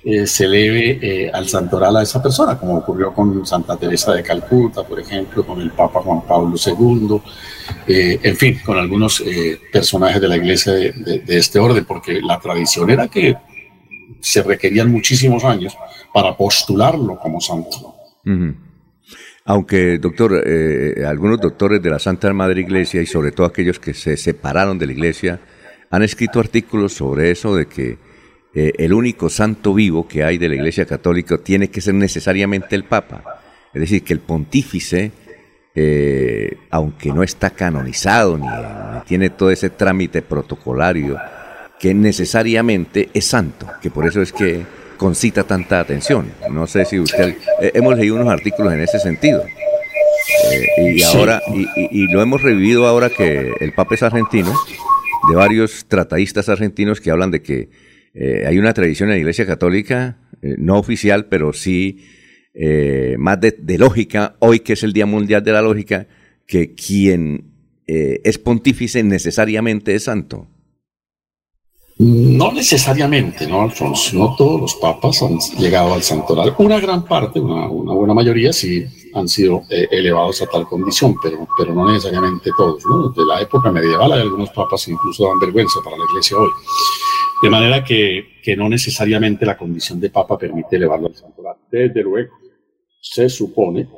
eh, 0.03 0.27
se 0.27 0.47
eleve 0.47 0.99
eh, 1.03 1.31
al 1.31 1.47
santoral 1.47 1.95
a 1.99 2.03
esa 2.03 2.23
persona, 2.23 2.59
como 2.59 2.79
ocurrió 2.79 3.13
con 3.13 3.45
Santa 3.45 3.77
Teresa 3.77 4.15
de 4.15 4.23
Calcuta, 4.23 4.83
por 4.83 4.99
ejemplo, 4.99 5.45
con 5.45 5.61
el 5.61 5.71
Papa 5.73 6.01
Juan 6.01 6.23
Pablo 6.27 6.55
II, 6.57 7.21
eh, 7.87 8.19
en 8.23 8.37
fin, 8.37 8.59
con 8.65 8.79
algunos 8.79 9.23
personajes 9.71 10.19
de 10.19 10.29
la 10.29 10.39
iglesia 10.39 10.73
de, 10.73 11.23
este 11.27 11.59
orden, 11.59 11.85
porque 11.85 12.19
la 12.23 12.41
tradición 12.41 12.89
era 12.89 13.09
que 13.09 13.37
se 14.21 14.43
requerían 14.43 14.91
muchísimos 14.91 15.45
años 15.45 15.77
para 16.15 16.35
postularlo 16.35 17.19
como 17.19 17.39
santo. 17.39 17.95
Aunque, 19.45 19.99
doctor, 19.99 20.43
algunos 21.07 21.41
doctores 21.41 21.83
de 21.83 21.91
la 21.91 21.99
Santa 21.99 22.33
Madre 22.33 22.63
Iglesia 22.63 23.03
y 23.03 23.07
sobre 23.07 23.33
todo 23.33 23.47
aquellos 23.47 23.79
que 23.79 23.93
se 23.93 24.17
separaron 24.17 24.79
de 24.79 24.87
la 24.87 24.93
Iglesia 24.93 25.41
han 25.91 26.03
escrito 26.03 26.41
artículos 26.41 26.95
sobre 26.95 27.31
eso 27.31 27.55
de 27.55 27.67
que 27.67 28.10
eh, 28.53 28.73
el 28.79 28.93
único 28.93 29.31
santo 29.31 29.75
vivo 29.75 30.09
que 30.09 30.25
hay 30.25 30.37
de 30.37 30.49
la 30.49 30.57
Iglesia 30.57 30.85
Católica 30.85 31.39
tiene 31.39 31.69
que 31.69 31.81
ser 31.81 31.95
necesariamente 31.95 32.75
el 32.75 32.85
Papa. 32.85 33.41
Es 33.73 33.81
decir, 33.81 34.03
que 34.03 34.13
el 34.13 34.19
pontífice, 34.21 35.13
eh, 35.75 36.57
aunque 36.71 37.13
no 37.13 37.23
está 37.23 37.51
canonizado 37.51 38.37
ni, 38.37 38.47
tiene 39.07 39.31
todo 39.31 39.51
ese 39.51 39.71
trámite 39.71 40.23
protocolario, 40.23 41.17
que 41.79 41.95
necesariamente 41.95 43.09
es 43.15 43.25
santo, 43.27 43.67
que 43.81 43.91
por 43.91 44.07
eso 44.07 44.21
es 44.21 44.33
que 44.33 44.65
concita 44.97 45.45
tanta 45.45 45.81
atención. 45.81 46.33
No 46.51 46.67
sé 46.67 46.85
si 46.85 46.99
usted... 46.99 47.37
Eh, 47.61 47.71
hemos 47.75 47.97
leído 47.97 48.17
unos 48.17 48.29
artículos 48.29 48.73
en 48.73 48.81
ese 48.81 48.99
sentido. 48.99 49.45
y 50.77 51.03
ahora, 51.05 51.41
y, 51.55 52.09
lo 52.09 52.21
hemos 52.21 52.43
revivido 52.43 52.87
ahora 52.87 53.09
que 53.09 53.53
el 53.61 53.73
Papa 53.73 53.95
es 53.95 54.03
argentino, 54.03 54.53
de 55.31 55.37
varios 55.37 55.87
tratadistas 55.87 56.49
argentinos 56.49 57.01
que 57.01 57.11
hablan 57.11 57.31
de 57.31 57.43
que 57.43 57.71
eh, 58.15 58.45
hay 58.47 58.59
una 58.59 58.75
tradición 58.75 59.09
en 59.09 59.17
la 59.17 59.19
Iglesia 59.19 59.47
Católica, 59.47 60.19
eh, 60.43 60.57
no 60.59 60.79
oficial, 60.79 61.27
pero 61.27 61.53
sí 61.53 62.05
eh, 62.55 63.17
más 63.19 63.39
de, 63.41 63.79
lógica, 63.79 64.37
hoy 64.41 64.61
que 64.61 64.73
es 64.73 64.83
el 64.83 64.93
Día 64.93 65.07
Mundial 65.07 65.45
de 65.45 65.53
la 65.53 65.63
Lógica, 65.63 66.07
que 66.47 66.75
quien 66.75 67.51
es 67.93 68.39
pontífice 68.39 69.03
necesariamente 69.03 69.97
es 69.97 70.05
santo. 70.05 70.47
No 71.99 72.53
necesariamente, 72.53 73.49
¿no, 73.49 73.63
Alfonso? 73.63 74.17
No 74.17 74.37
todos 74.37 74.61
los 74.61 74.75
papas 74.77 75.21
han 75.23 75.41
llegado 75.59 75.95
al 75.95 76.03
santoral. 76.05 76.55
Una 76.59 76.79
gran 76.79 77.05
parte, 77.05 77.41
una, 77.41 77.67
buena 77.67 78.15
mayoría, 78.15 78.53
sí 78.53 78.85
han 79.13 79.27
sido 79.27 79.65
elevados 79.91 80.41
a 80.41 80.47
tal 80.47 80.69
condición, 80.69 81.17
pero, 81.21 81.49
pero 81.59 81.75
no 81.75 81.91
necesariamente 81.91 82.53
todos. 82.57 82.81
¿no? 82.87 83.09
Desde 83.09 83.27
la 83.27 83.41
época 83.41 83.73
medieval 83.73 84.13
hay 84.13 84.21
algunos 84.21 84.51
papas 84.51 84.85
que 84.85 84.93
incluso 84.93 85.27
dan 85.27 85.41
vergüenza 85.41 85.81
para 85.83 85.97
la 85.97 86.05
iglesia 86.05 86.37
hoy. 86.37 86.51
De 87.43 87.51
manera 87.51 87.83
que, 87.83 88.41
que, 88.43 88.57
no 88.57 88.69
necesariamente 88.69 89.47
la 89.47 89.57
condición 89.57 89.99
de 89.99 90.11
papa 90.11 90.37
permite 90.37 90.77
elevarlo 90.77 91.07
al 91.07 91.15
santoral. 91.15 91.57
Desde 91.71 92.03
luego, 92.03 92.35
se 93.01 93.29
supone 93.31 93.89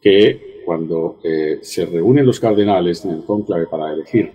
que 0.00 0.62
cuando 0.64 1.20
eh, 1.22 1.60
se 1.62 1.86
reúnen 1.86 2.26
los 2.26 2.40
cardenales 2.40 3.04
en 3.04 3.12
el 3.12 3.24
conclave 3.24 3.66
para 3.66 3.92
elegir 3.92 4.32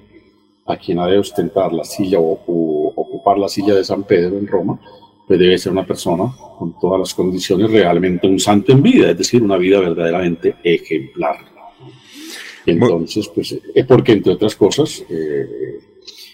a 0.66 0.78
quien 0.78 1.00
ha 1.00 1.08
de 1.08 1.18
ostentar 1.18 1.74
la 1.74 1.84
silla 1.84 2.20
o, 2.20 2.94
ocupar 2.96 3.38
la 3.38 3.50
silla 3.50 3.76
de 3.76 3.84
San 3.84 4.04
Pedro 4.04 4.38
en 4.38 4.48
Roma, 4.48 4.80
pues 5.28 5.40
debe 5.40 5.58
ser 5.58 5.72
una 5.72 5.86
persona 5.86 6.34
con 6.58 6.80
todas 6.80 7.00
las 7.00 7.14
condiciones 7.14 7.72
realmente 7.72 8.28
un 8.28 8.40
santo 8.40 8.72
en 8.72 8.82
vida, 8.82 9.12
es 9.12 9.18
decir, 9.18 9.42
una 9.44 9.58
vida 9.58 9.80
verdaderamente 9.80 10.56
ejemplar. 10.64 11.38
Entonces, 12.66 13.28
pues, 13.34 13.58
es 13.74 13.86
porque, 13.86 14.14
entre 14.14 14.34
otras 14.34 14.56
cosas, 14.56 15.04
eh, 15.10 15.80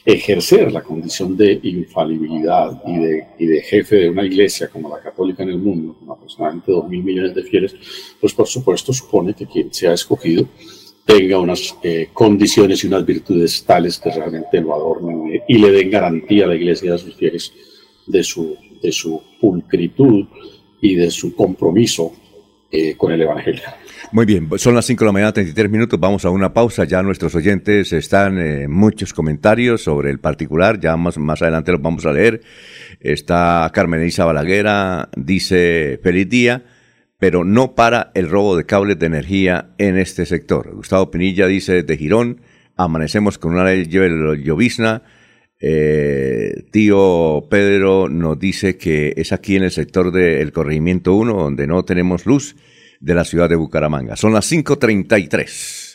ejercer 0.07 0.71
la 0.71 0.81
condición 0.81 1.35
de 1.35 1.59
infalibilidad 1.63 2.81
y 2.87 2.97
de, 2.97 3.27
y 3.39 3.45
de, 3.45 3.61
jefe 3.61 3.97
de 3.97 4.09
una 4.09 4.23
iglesia 4.23 4.69
como 4.69 4.87
la 4.87 5.01
católica 5.01 5.43
en 5.43 5.49
el 5.49 5.57
mundo, 5.57 5.97
con 5.99 6.09
aproximadamente 6.09 6.71
dos 6.71 6.87
mil 6.87 7.03
millones 7.03 7.35
de 7.35 7.43
fieles, 7.43 7.75
pues 8.21 8.33
por 8.33 8.47
supuesto 8.47 8.93
supone 8.93 9.33
que 9.33 9.45
quien 9.45 9.73
sea 9.73 9.91
escogido 9.91 10.47
tenga 11.03 11.37
unas 11.39 11.75
eh, 11.83 12.07
condiciones 12.13 12.81
y 12.81 12.87
unas 12.87 13.05
virtudes 13.05 13.61
tales 13.65 13.99
que 13.99 14.09
realmente 14.09 14.61
lo 14.61 14.73
adornen 14.73 15.41
y 15.45 15.57
le 15.57 15.71
den 15.71 15.91
garantía 15.91 16.45
a 16.45 16.47
la 16.47 16.55
iglesia 16.55 16.91
y 16.91 16.93
a 16.93 16.97
sus 16.97 17.13
fieles 17.13 17.51
de 18.05 18.23
su, 18.23 18.55
de 18.81 18.93
su 18.93 19.21
pulcritud 19.41 20.25
y 20.79 20.95
de 20.95 21.11
su 21.11 21.35
compromiso 21.35 22.13
eh, 22.71 22.95
con 22.95 23.11
el 23.11 23.23
Evangelio. 23.23 23.63
Muy 24.13 24.25
bien, 24.25 24.47
son 24.55 24.73
las 24.73 24.85
5 24.85 25.03
de 25.03 25.05
la 25.05 25.11
mañana, 25.11 25.33
33 25.33 25.69
minutos, 25.69 25.99
vamos 25.99 26.23
a 26.23 26.29
una 26.29 26.53
pausa, 26.53 26.85
ya 26.85 27.03
nuestros 27.03 27.35
oyentes 27.35 27.91
están 27.91 28.39
eh, 28.39 28.69
muchos 28.69 29.13
comentarios 29.13 29.83
sobre 29.83 30.11
el 30.11 30.19
particular, 30.19 30.79
ya 30.79 30.95
más, 30.95 31.17
más 31.17 31.41
adelante 31.41 31.73
los 31.73 31.81
vamos 31.81 32.05
a 32.05 32.13
leer. 32.13 32.41
Está 33.01 33.69
Carmen 33.73 34.05
Isa 34.05 34.23
Balaguera, 34.23 35.09
dice, 35.17 35.99
feliz 36.01 36.29
día, 36.29 36.63
pero 37.19 37.43
no 37.43 37.75
para 37.75 38.11
el 38.15 38.29
robo 38.29 38.55
de 38.55 38.65
cables 38.65 38.97
de 38.97 39.07
energía 39.07 39.71
en 39.77 39.97
este 39.97 40.25
sector. 40.25 40.73
Gustavo 40.73 41.11
Pinilla 41.11 41.45
dice, 41.45 41.83
de 41.83 41.97
Girón, 41.97 42.39
amanecemos 42.77 43.37
con 43.37 43.55
una 43.55 43.73
llovizna, 43.73 45.03
eh, 45.59 46.63
tío 46.71 47.47
Pedro 47.49 48.07
nos 48.07 48.39
dice 48.39 48.77
que 48.77 49.15
es 49.17 49.33
aquí 49.33 49.55
en 49.55 49.63
el 49.63 49.71
sector 49.71 50.11
del 50.11 50.51
corregimiento 50.51 51.15
1 51.15 51.33
donde 51.33 51.65
no 51.65 51.83
tenemos 51.83 52.27
luz 52.27 52.55
de 52.99 53.13
la 53.13 53.23
ciudad 53.25 53.49
de 53.49 53.55
Bucaramanga. 53.55 54.15
Son 54.15 54.33
las 54.33 54.51
5.33. 54.51 55.87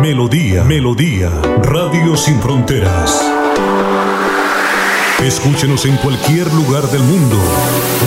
Melodía, 0.00 0.64
Melodía, 0.64 1.30
Radio 1.62 2.16
Sin 2.16 2.40
Fronteras. 2.40 3.22
Escúchenos 5.22 5.84
en 5.86 5.96
cualquier 5.98 6.52
lugar 6.52 6.82
del 6.88 7.02
mundo. 7.04 7.36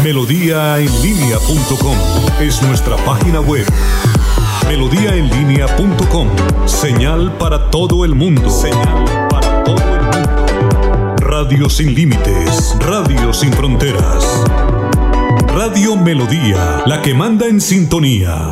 Melodíaenlínea.com 0.03 1.97
es 2.41 2.61
nuestra 2.61 2.97
página 2.97 3.39
web. 3.39 3.65
Melodíaenlínea.com, 4.67 6.27
señal 6.65 7.37
para 7.37 7.69
todo 7.71 8.03
el 8.03 8.13
mundo. 8.15 8.49
Señal 8.49 9.24
Radio 11.45 11.69
sin 11.69 11.93
límites, 11.93 12.75
radio 12.79 13.31
sin 13.31 13.53
fronteras. 13.53 14.25
Radio 15.49 15.95
Melodía, 15.95 16.81
la 16.87 17.03
que 17.03 17.13
manda 17.13 17.45
en 17.45 17.61
sintonía. 17.61 18.49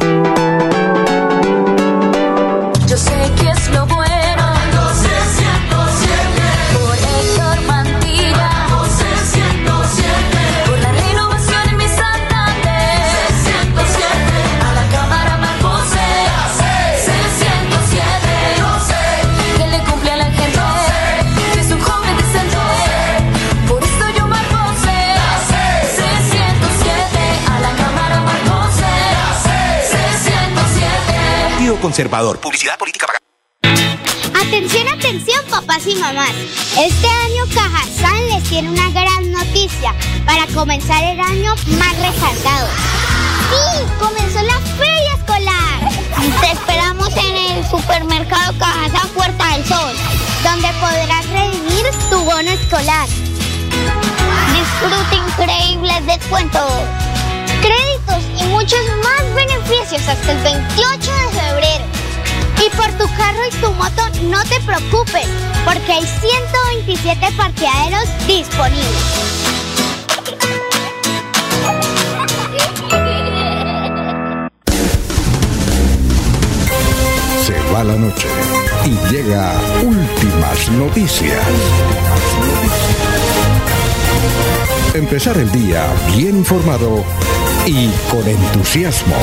Conservador. 31.84 32.40
Publicidad 32.40 32.78
política 32.78 33.06
pagada. 33.08 33.22
Atención, 34.48 34.88
atención, 34.88 35.42
papás 35.50 35.86
y 35.86 35.96
mamás. 35.96 36.32
Este 36.80 37.08
año 37.08 37.44
Cajazán 37.54 38.28
les 38.30 38.44
tiene 38.46 38.70
una 38.70 38.90
gran 38.90 39.32
noticia 39.34 39.94
para 40.26 40.48
comenzar 40.48 41.04
el 41.04 41.20
año 41.20 41.54
más 41.78 41.96
resaltado. 41.98 42.68
¡Sí! 43.50 43.84
¡Comenzó 44.00 44.42
la 44.44 44.60
feria 44.80 45.14
escolar! 45.18 45.80
Te 46.40 46.52
esperamos 46.54 47.10
en 47.18 47.36
el 47.36 47.70
supermercado 47.70 48.58
Cajazán 48.58 49.10
Puerta 49.10 49.46
del 49.50 49.66
Sol, 49.66 49.94
donde 50.42 50.70
podrás 50.80 51.28
redimir 51.32 51.86
tu 52.10 52.24
bono 52.24 52.50
escolar. 52.50 53.08
Disfruta 54.56 55.16
increíbles 55.16 56.06
descuentos 56.06 56.72
créditos 57.64 57.93
y 57.93 57.93
muchos 58.54 58.80
más 59.04 59.36
beneficios 59.36 60.08
hasta 60.08 60.32
el 60.32 60.38
28 60.44 61.12
de 61.12 61.42
febrero. 61.42 61.86
Y 62.66 62.70
por 62.76 62.88
tu 63.00 63.08
carro 63.18 63.40
y 63.48 63.56
tu 63.56 63.72
moto 63.74 64.04
no 64.30 64.42
te 64.44 64.60
preocupes, 64.62 65.28
porque 65.66 65.92
hay 65.92 66.06
127 66.06 67.28
parqueaderos 67.36 68.08
disponibles. 68.28 69.04
Se 77.46 77.74
va 77.74 77.84
la 77.84 77.96
noche 77.96 78.28
y 78.86 79.12
llega 79.12 79.52
últimas 79.82 80.70
noticias. 80.70 81.44
Empezar 84.94 85.38
el 85.38 85.52
día 85.52 85.88
bien 86.16 86.38
informado 86.38 87.04
y 87.66 87.90
con 88.10 88.28
entusiasmo. 88.28 89.16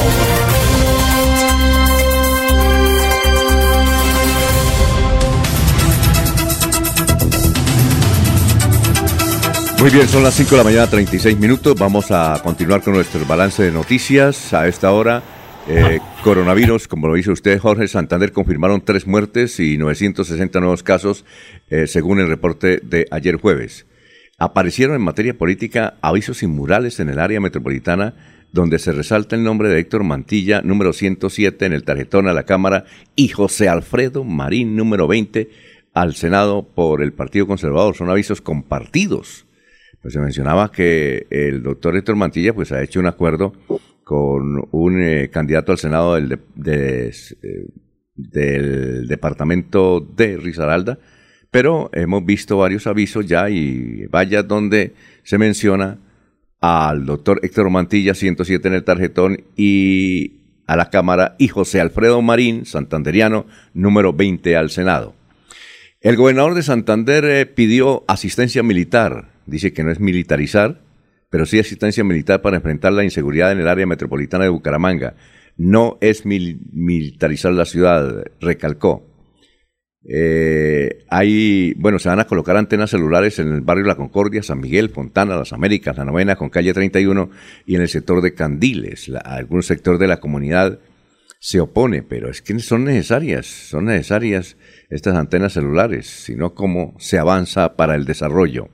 Muy 9.78 9.90
bien, 9.90 10.08
son 10.08 10.22
las 10.22 10.34
5 10.34 10.50
de 10.50 10.56
la 10.56 10.64
mañana, 10.64 10.86
36 10.86 11.38
minutos. 11.38 11.74
Vamos 11.78 12.10
a 12.10 12.40
continuar 12.42 12.82
con 12.82 12.94
nuestro 12.94 13.24
balance 13.26 13.62
de 13.62 13.72
noticias. 13.72 14.52
A 14.52 14.68
esta 14.68 14.92
hora, 14.92 15.22
eh, 15.68 16.00
coronavirus, 16.22 16.86
como 16.88 17.08
lo 17.08 17.14
dice 17.14 17.30
usted, 17.30 17.58
Jorge 17.58 17.88
Santander, 17.88 18.32
confirmaron 18.32 18.82
tres 18.84 19.06
muertes 19.06 19.58
y 19.60 19.78
960 19.78 20.60
nuevos 20.60 20.82
casos, 20.82 21.24
eh, 21.68 21.86
según 21.86 22.20
el 22.20 22.28
reporte 22.28 22.80
de 22.82 23.06
ayer 23.10 23.36
jueves. 23.36 23.86
Aparecieron 24.40 24.96
en 24.96 25.02
materia 25.02 25.36
política 25.36 25.98
avisos 26.00 26.42
y 26.42 26.46
murales 26.46 26.98
en 26.98 27.10
el 27.10 27.18
área 27.18 27.40
metropolitana 27.40 28.14
donde 28.52 28.78
se 28.78 28.90
resalta 28.90 29.36
el 29.36 29.44
nombre 29.44 29.68
de 29.68 29.78
Héctor 29.78 30.02
Mantilla, 30.02 30.62
número 30.62 30.94
107 30.94 31.66
en 31.66 31.74
el 31.74 31.84
tarjetón 31.84 32.26
a 32.26 32.32
la 32.32 32.44
Cámara, 32.44 32.84
y 33.14 33.28
José 33.28 33.68
Alfredo 33.68 34.24
Marín, 34.24 34.76
número 34.76 35.06
20 35.06 35.50
al 35.92 36.14
Senado 36.14 36.66
por 36.74 37.02
el 37.02 37.12
Partido 37.12 37.46
Conservador. 37.46 37.94
Son 37.94 38.08
avisos 38.08 38.40
compartidos. 38.40 39.46
Pues 40.00 40.14
se 40.14 40.20
mencionaba 40.20 40.72
que 40.72 41.26
el 41.28 41.62
doctor 41.62 41.94
Héctor 41.96 42.16
Mantilla 42.16 42.54
pues 42.54 42.72
ha 42.72 42.82
hecho 42.82 42.98
un 42.98 43.06
acuerdo 43.06 43.52
con 44.04 44.66
un 44.70 45.02
eh, 45.02 45.28
candidato 45.30 45.72
al 45.72 45.78
Senado 45.78 46.14
del, 46.14 46.40
eh, 46.64 47.12
del 48.16 49.06
departamento 49.06 50.00
de 50.00 50.38
Risaralda, 50.38 50.98
pero 51.50 51.90
hemos 51.92 52.24
visto 52.24 52.58
varios 52.58 52.86
avisos 52.86 53.26
ya 53.26 53.50
y 53.50 54.06
vaya 54.06 54.42
donde 54.42 54.94
se 55.22 55.38
menciona 55.38 55.98
al 56.60 57.06
doctor 57.06 57.40
Héctor 57.42 57.70
Mantilla, 57.70 58.14
107 58.14 58.68
en 58.68 58.74
el 58.74 58.84
tarjetón, 58.84 59.44
y 59.56 60.40
a 60.66 60.76
la 60.76 60.90
Cámara, 60.90 61.34
y 61.38 61.48
José 61.48 61.80
Alfredo 61.80 62.22
Marín, 62.22 62.66
santanderiano, 62.66 63.46
número 63.74 64.12
20 64.12 64.56
al 64.56 64.70
Senado. 64.70 65.14
El 66.00 66.16
gobernador 66.16 66.54
de 66.54 66.62
Santander 66.62 67.24
eh, 67.24 67.46
pidió 67.46 68.04
asistencia 68.08 68.62
militar, 68.62 69.32
dice 69.46 69.72
que 69.72 69.82
no 69.82 69.90
es 69.90 70.00
militarizar, 70.00 70.80
pero 71.28 71.46
sí 71.46 71.58
asistencia 71.58 72.04
militar 72.04 72.42
para 72.42 72.56
enfrentar 72.56 72.92
la 72.92 73.04
inseguridad 73.04 73.52
en 73.52 73.60
el 73.60 73.68
área 73.68 73.86
metropolitana 73.86 74.44
de 74.44 74.50
Bucaramanga. 74.50 75.14
No 75.56 75.98
es 76.00 76.24
militarizar 76.24 77.52
la 77.52 77.64
ciudad, 77.64 78.24
recalcó. 78.40 79.09
Eh, 80.08 81.04
hay, 81.10 81.74
bueno, 81.74 81.98
se 81.98 82.08
van 82.08 82.20
a 82.20 82.26
colocar 82.26 82.56
antenas 82.56 82.90
celulares 82.90 83.38
en 83.38 83.52
el 83.52 83.60
barrio 83.60 83.84
La 83.84 83.96
Concordia, 83.96 84.42
San 84.42 84.60
Miguel, 84.60 84.90
Fontana, 84.90 85.36
Las 85.36 85.52
Américas, 85.52 85.96
La 85.96 86.04
Novena, 86.04 86.36
con 86.36 86.48
calle 86.48 86.72
31 86.72 87.30
y 87.66 87.76
en 87.76 87.82
el 87.82 87.88
sector 87.88 88.22
de 88.22 88.34
Candiles. 88.34 89.10
algún 89.24 89.62
sector 89.62 89.98
de 89.98 90.08
la 90.08 90.18
comunidad 90.18 90.78
se 91.38 91.60
opone, 91.60 92.02
pero 92.02 92.30
es 92.30 92.42
que 92.42 92.58
son 92.58 92.84
necesarias, 92.84 93.46
son 93.46 93.86
necesarias 93.86 94.56
estas 94.90 95.16
antenas 95.16 95.54
celulares, 95.54 96.06
sino 96.06 96.54
cómo 96.54 96.94
se 96.98 97.18
avanza 97.18 97.76
para 97.76 97.94
el 97.94 98.04
desarrollo. 98.04 98.68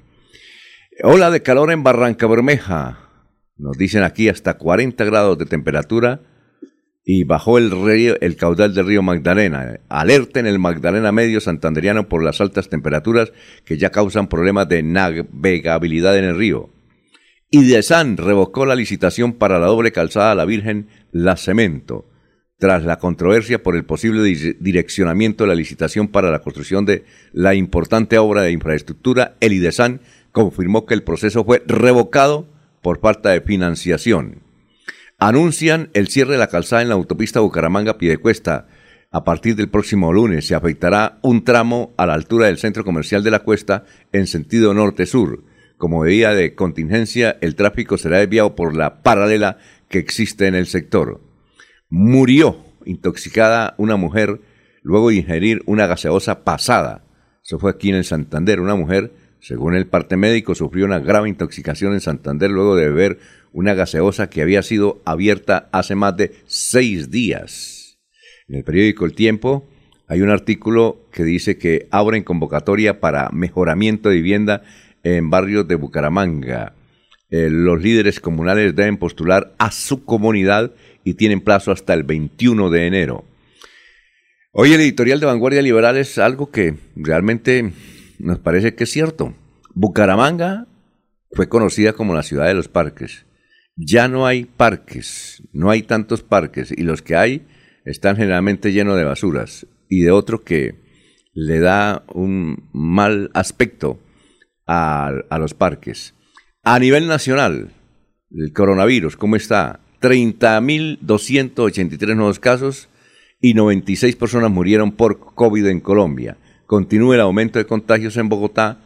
Ola 1.02 1.30
de 1.30 1.42
calor 1.42 1.70
en 1.70 1.82
Barranca 1.82 2.26
Bermeja, 2.26 2.98
nos 3.56 3.76
dicen 3.78 4.02
aquí 4.02 4.28
hasta 4.28 4.54
40 4.54 5.04
grados 5.04 5.38
de 5.38 5.46
temperatura 5.46 6.22
y 7.08 7.22
bajó 7.22 7.56
el, 7.56 7.70
río, 7.70 8.20
el 8.20 8.34
caudal 8.34 8.74
del 8.74 8.84
río 8.84 9.00
Magdalena. 9.00 9.78
Alerta 9.88 10.40
en 10.40 10.46
el 10.46 10.58
Magdalena 10.58 11.12
Medio 11.12 11.40
Santanderiano 11.40 12.08
por 12.08 12.24
las 12.24 12.40
altas 12.40 12.68
temperaturas 12.68 13.32
que 13.64 13.78
ya 13.78 13.90
causan 13.90 14.26
problemas 14.26 14.68
de 14.68 14.82
navegabilidad 14.82 16.18
en 16.18 16.24
el 16.24 16.36
río. 16.36 16.68
Idesan 17.52 18.16
revocó 18.16 18.66
la 18.66 18.74
licitación 18.74 19.34
para 19.34 19.60
la 19.60 19.66
doble 19.66 19.92
calzada 19.92 20.32
a 20.32 20.34
la 20.34 20.44
Virgen 20.44 20.88
La 21.12 21.36
Cemento, 21.36 22.10
tras 22.58 22.84
la 22.84 22.98
controversia 22.98 23.62
por 23.62 23.76
el 23.76 23.84
posible 23.84 24.24
direccionamiento 24.58 25.44
de 25.44 25.48
la 25.48 25.54
licitación 25.54 26.08
para 26.08 26.32
la 26.32 26.40
construcción 26.40 26.86
de 26.86 27.04
la 27.32 27.54
importante 27.54 28.18
obra 28.18 28.42
de 28.42 28.50
infraestructura. 28.50 29.36
El 29.38 29.52
IDESAN 29.52 30.00
confirmó 30.32 30.86
que 30.86 30.94
el 30.94 31.04
proceso 31.04 31.44
fue 31.44 31.62
revocado 31.68 32.48
por 32.82 32.98
falta 32.98 33.30
de 33.30 33.42
financiación 33.42 34.45
anuncian 35.18 35.90
el 35.94 36.08
cierre 36.08 36.32
de 36.32 36.38
la 36.38 36.48
calzada 36.48 36.82
en 36.82 36.88
la 36.88 36.94
autopista 36.94 37.40
Bucaramanga-Piedecuesta. 37.40 38.68
A 39.10 39.24
partir 39.24 39.56
del 39.56 39.70
próximo 39.70 40.12
lunes 40.12 40.46
se 40.46 40.54
afectará 40.54 41.18
un 41.22 41.44
tramo 41.44 41.94
a 41.96 42.06
la 42.06 42.14
altura 42.14 42.46
del 42.46 42.58
centro 42.58 42.84
comercial 42.84 43.22
de 43.22 43.30
la 43.30 43.40
Cuesta 43.40 43.84
en 44.12 44.26
sentido 44.26 44.74
norte-sur. 44.74 45.44
Como 45.78 46.02
medida 46.02 46.34
de 46.34 46.54
contingencia, 46.54 47.36
el 47.40 47.54
tráfico 47.54 47.98
será 47.98 48.18
desviado 48.18 48.54
por 48.54 48.74
la 48.74 49.02
paralela 49.02 49.58
que 49.88 49.98
existe 49.98 50.46
en 50.46 50.54
el 50.54 50.66
sector. 50.66 51.20
Murió 51.88 52.64
intoxicada 52.84 53.74
una 53.78 53.96
mujer 53.96 54.40
luego 54.82 55.10
de 55.10 55.16
ingerir 55.16 55.62
una 55.66 55.86
gaseosa 55.86 56.44
pasada. 56.44 57.04
Eso 57.44 57.58
fue 57.58 57.70
aquí 57.70 57.90
en 57.90 57.96
el 57.96 58.04
Santander. 58.04 58.60
Una 58.60 58.74
mujer, 58.74 59.12
según 59.40 59.74
el 59.74 59.86
parte 59.86 60.16
médico, 60.16 60.54
sufrió 60.54 60.84
una 60.84 60.98
grave 60.98 61.28
intoxicación 61.28 61.92
en 61.92 62.00
Santander 62.00 62.50
luego 62.50 62.76
de 62.76 62.88
beber 62.88 63.18
una 63.56 63.72
gaseosa 63.72 64.28
que 64.28 64.42
había 64.42 64.62
sido 64.62 65.00
abierta 65.06 65.70
hace 65.72 65.94
más 65.94 66.14
de 66.14 66.34
seis 66.46 67.10
días. 67.10 67.98
En 68.48 68.56
el 68.56 68.64
periódico 68.64 69.06
El 69.06 69.14
Tiempo 69.14 69.66
hay 70.06 70.20
un 70.20 70.28
artículo 70.28 71.06
que 71.10 71.24
dice 71.24 71.56
que 71.56 71.88
abren 71.90 72.22
convocatoria 72.22 73.00
para 73.00 73.30
mejoramiento 73.30 74.10
de 74.10 74.16
vivienda 74.16 74.62
en 75.02 75.30
barrios 75.30 75.66
de 75.66 75.74
Bucaramanga. 75.74 76.74
Eh, 77.30 77.48
los 77.50 77.80
líderes 77.80 78.20
comunales 78.20 78.76
deben 78.76 78.98
postular 78.98 79.54
a 79.56 79.70
su 79.70 80.04
comunidad 80.04 80.74
y 81.02 81.14
tienen 81.14 81.40
plazo 81.40 81.72
hasta 81.72 81.94
el 81.94 82.02
21 82.02 82.68
de 82.68 82.86
enero. 82.86 83.24
Hoy 84.52 84.74
el 84.74 84.82
editorial 84.82 85.18
de 85.18 85.26
Vanguardia 85.26 85.62
Liberal 85.62 85.96
es 85.96 86.18
algo 86.18 86.50
que 86.50 86.74
realmente 86.94 87.72
nos 88.18 88.38
parece 88.38 88.74
que 88.74 88.84
es 88.84 88.90
cierto. 88.90 89.34
Bucaramanga 89.72 90.66
fue 91.32 91.48
conocida 91.48 91.94
como 91.94 92.12
la 92.12 92.22
ciudad 92.22 92.48
de 92.48 92.54
los 92.54 92.68
parques 92.68 93.25
ya 93.76 94.08
no 94.08 94.26
hay 94.26 94.46
parques, 94.46 95.42
no 95.52 95.70
hay 95.70 95.82
tantos 95.82 96.22
parques 96.22 96.74
y 96.76 96.82
los 96.82 97.02
que 97.02 97.14
hay 97.16 97.46
están 97.84 98.16
generalmente 98.16 98.72
llenos 98.72 98.96
de 98.96 99.04
basuras 99.04 99.66
y 99.88 100.00
de 100.00 100.10
otro 100.10 100.42
que 100.42 100.74
le 101.34 101.60
da 101.60 102.02
un 102.12 102.68
mal 102.72 103.30
aspecto 103.34 104.00
a, 104.66 105.12
los 105.38 105.54
parques. 105.54 106.14
A 106.64 106.78
nivel 106.78 107.06
nacional, 107.06 107.72
el 108.30 108.52
coronavirus, 108.52 109.16
¿cómo 109.16 109.36
está? 109.36 109.80
30.283 110.00 112.16
nuevos 112.16 112.40
casos 112.40 112.88
y 113.40 113.54
96 113.54 114.16
personas 114.16 114.50
murieron 114.50 114.92
por 114.92 115.34
COVID 115.34 115.66
en 115.66 115.80
Colombia. 115.80 116.38
Continúa 116.66 117.14
el 117.14 117.20
aumento 117.20 117.58
de 117.58 117.66
contagios 117.66 118.16
en 118.16 118.30
Bogotá, 118.30 118.80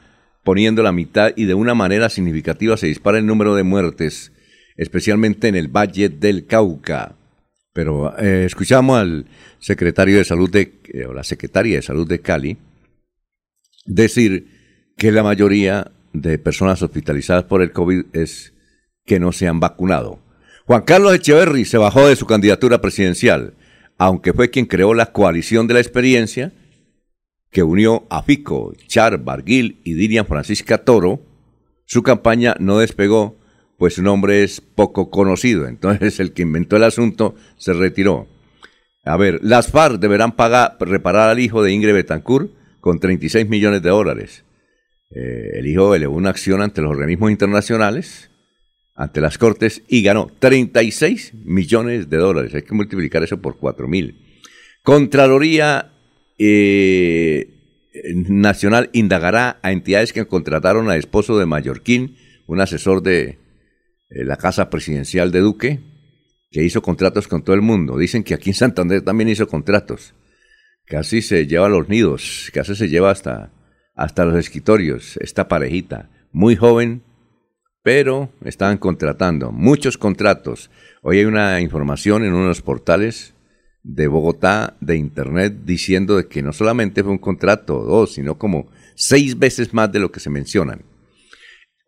poniendo 0.45 0.83
la 0.83 0.93
mitad 0.93 1.33
y 1.37 1.45
de 1.45 1.55
una 1.55 1.75
manera 1.75 2.11
significativa 2.11 2.77
se 2.77 2.89
dispara 2.89 3.19
el 3.19 3.27
número 3.27 3.55
de 3.55 3.63
muertes, 3.63 4.33
especialmente 4.81 5.47
en 5.47 5.57
el 5.57 5.69
Valle 5.69 6.09
del 6.09 6.47
Cauca. 6.47 7.15
Pero 7.75 8.19
eh, 8.19 8.47
escuchamos 8.47 8.99
al 8.99 9.27
secretario 9.59 10.17
de 10.17 10.25
salud 10.25 10.51
de, 10.51 10.73
eh, 10.89 11.05
o 11.05 11.13
la 11.13 11.23
secretaria 11.23 11.77
de 11.77 11.83
salud 11.83 12.09
de 12.09 12.21
Cali 12.21 12.57
decir 13.85 14.95
que 14.97 15.13
la 15.13 15.23
mayoría 15.23 15.93
de 16.15 16.39
personas 16.39 16.81
hospitalizadas 16.81 17.45
por 17.45 17.61
el 17.61 17.73
COVID 17.73 18.07
es 18.15 18.55
que 19.05 19.21
no 19.21 19.33
se 19.33 19.49
han 19.49 19.61
vacunado. 19.61 20.19
Juan 20.67 20.83
Carlos 20.83 21.15
Echeverry 21.15 21.67
se 21.67 21.77
bajó 21.77 22.09
de 22.09 22.17
su 22.17 22.25
candidatura 22.25 22.81
presidencial, 22.81 23.53
aunque 23.99 24.33
fue 24.33 24.49
quien 24.49 24.65
creó 24.65 24.95
la 24.95 25.13
coalición 25.13 25.67
de 25.67 25.75
la 25.75 25.81
experiencia 25.81 26.53
que 27.51 27.63
unió 27.63 28.07
a 28.09 28.23
Fico, 28.23 28.73
Char, 28.87 29.19
Barguil 29.23 29.83
y 29.85 29.93
Dirian 29.93 30.27
Francisca 30.27 30.79
Toro. 30.79 31.21
Su 31.85 32.03
campaña 32.03 32.55
no 32.61 32.79
despegó, 32.79 33.40
pues 33.81 33.95
su 33.95 34.03
nombre 34.03 34.45
es 34.45 34.61
poco 34.61 35.09
conocido. 35.09 35.67
Entonces 35.67 36.21
el 36.21 36.35
que 36.35 36.43
inventó 36.43 36.77
el 36.77 36.85
asunto 36.85 37.35
se 37.57 37.73
retiró. 37.73 38.29
A 39.07 39.17
ver, 39.17 39.41
las 39.43 39.69
FARC 39.69 39.99
deberán 39.99 40.37
pagar, 40.37 40.77
reparar 40.81 41.31
al 41.31 41.39
hijo 41.39 41.63
de 41.63 41.73
Ingrid 41.73 41.95
Betancourt 41.95 42.53
con 42.81 43.01
36 43.01 43.49
millones 43.49 43.81
de 43.81 43.89
dólares. 43.89 44.45
Eh, 45.11 45.53
el 45.55 45.67
hijo 45.67 45.95
elevó 45.95 46.15
una 46.15 46.29
acción 46.29 46.61
ante 46.61 46.83
los 46.83 46.91
organismos 46.91 47.31
internacionales 47.31 48.31
ante 48.95 49.23
las 49.23 49.39
Cortes 49.39 49.83
y 49.89 50.03
ganó 50.03 50.31
36 50.39 51.33
millones 51.47 52.11
de 52.11 52.19
dólares. 52.19 52.55
Hay 52.55 52.65
que 52.65 52.75
multiplicar 52.75 53.23
eso 53.23 53.41
por 53.41 53.57
4 53.57 53.89
mil. 53.89 54.15
Contraloría 54.83 55.91
eh, 56.37 57.49
Nacional 58.29 58.91
indagará 58.93 59.59
a 59.63 59.73
entidades 59.73 60.13
que 60.13 60.27
contrataron 60.27 60.91
al 60.91 60.99
esposo 60.99 61.39
de 61.39 61.47
Mallorquín, 61.47 62.19
un 62.47 62.61
asesor 62.61 63.03
de 63.03 63.39
eh, 64.11 64.25
la 64.25 64.37
Casa 64.37 64.69
Presidencial 64.71 65.31
de 65.31 65.41
Duque, 65.41 65.81
que 66.51 66.65
hizo 66.65 66.83
contratos 66.83 67.29
con 67.29 67.43
todo 67.43 67.55
el 67.55 67.63
mundo. 67.63 67.97
Dicen 67.97 68.25
que 68.25 68.35
aquí 68.35 68.51
en 68.51 68.55
Santander 68.55 69.03
también 69.03 69.29
hizo 69.29 69.47
contratos. 69.47 70.15
Casi 70.85 71.23
se 71.23 71.47
lleva 71.47 71.67
a 71.67 71.71
los 71.71 71.89
nidos, 71.89 72.51
casi 72.53 72.75
se 72.75 72.89
lleva 72.89 73.11
hasta, 73.11 73.53
hasta 73.95 74.25
los 74.25 74.37
escritorios, 74.37 75.17
esta 75.19 75.47
parejita. 75.47 76.11
Muy 76.33 76.57
joven, 76.57 77.03
pero 77.83 78.33
estaban 78.45 78.79
contratando 78.79 79.53
muchos 79.53 79.97
contratos. 79.97 80.71
Hoy 81.03 81.19
hay 81.19 81.25
una 81.25 81.61
información 81.61 82.25
en 82.25 82.33
uno 82.33 82.43
de 82.43 82.49
los 82.49 82.63
portales 82.63 83.35
de 83.83 84.09
Bogotá 84.09 84.77
de 84.81 84.97
Internet 84.97 85.61
diciendo 85.65 86.17
de 86.17 86.27
que 86.27 86.43
no 86.43 86.53
solamente 86.53 87.03
fue 87.03 87.13
un 87.13 87.19
contrato 87.19 87.79
o 87.79 87.85
dos, 87.85 88.15
sino 88.15 88.37
como 88.37 88.69
seis 88.95 89.39
veces 89.39 89.73
más 89.73 89.91
de 89.93 90.01
lo 90.01 90.11
que 90.13 90.21
se 90.21 90.31
mencionan. 90.31 90.83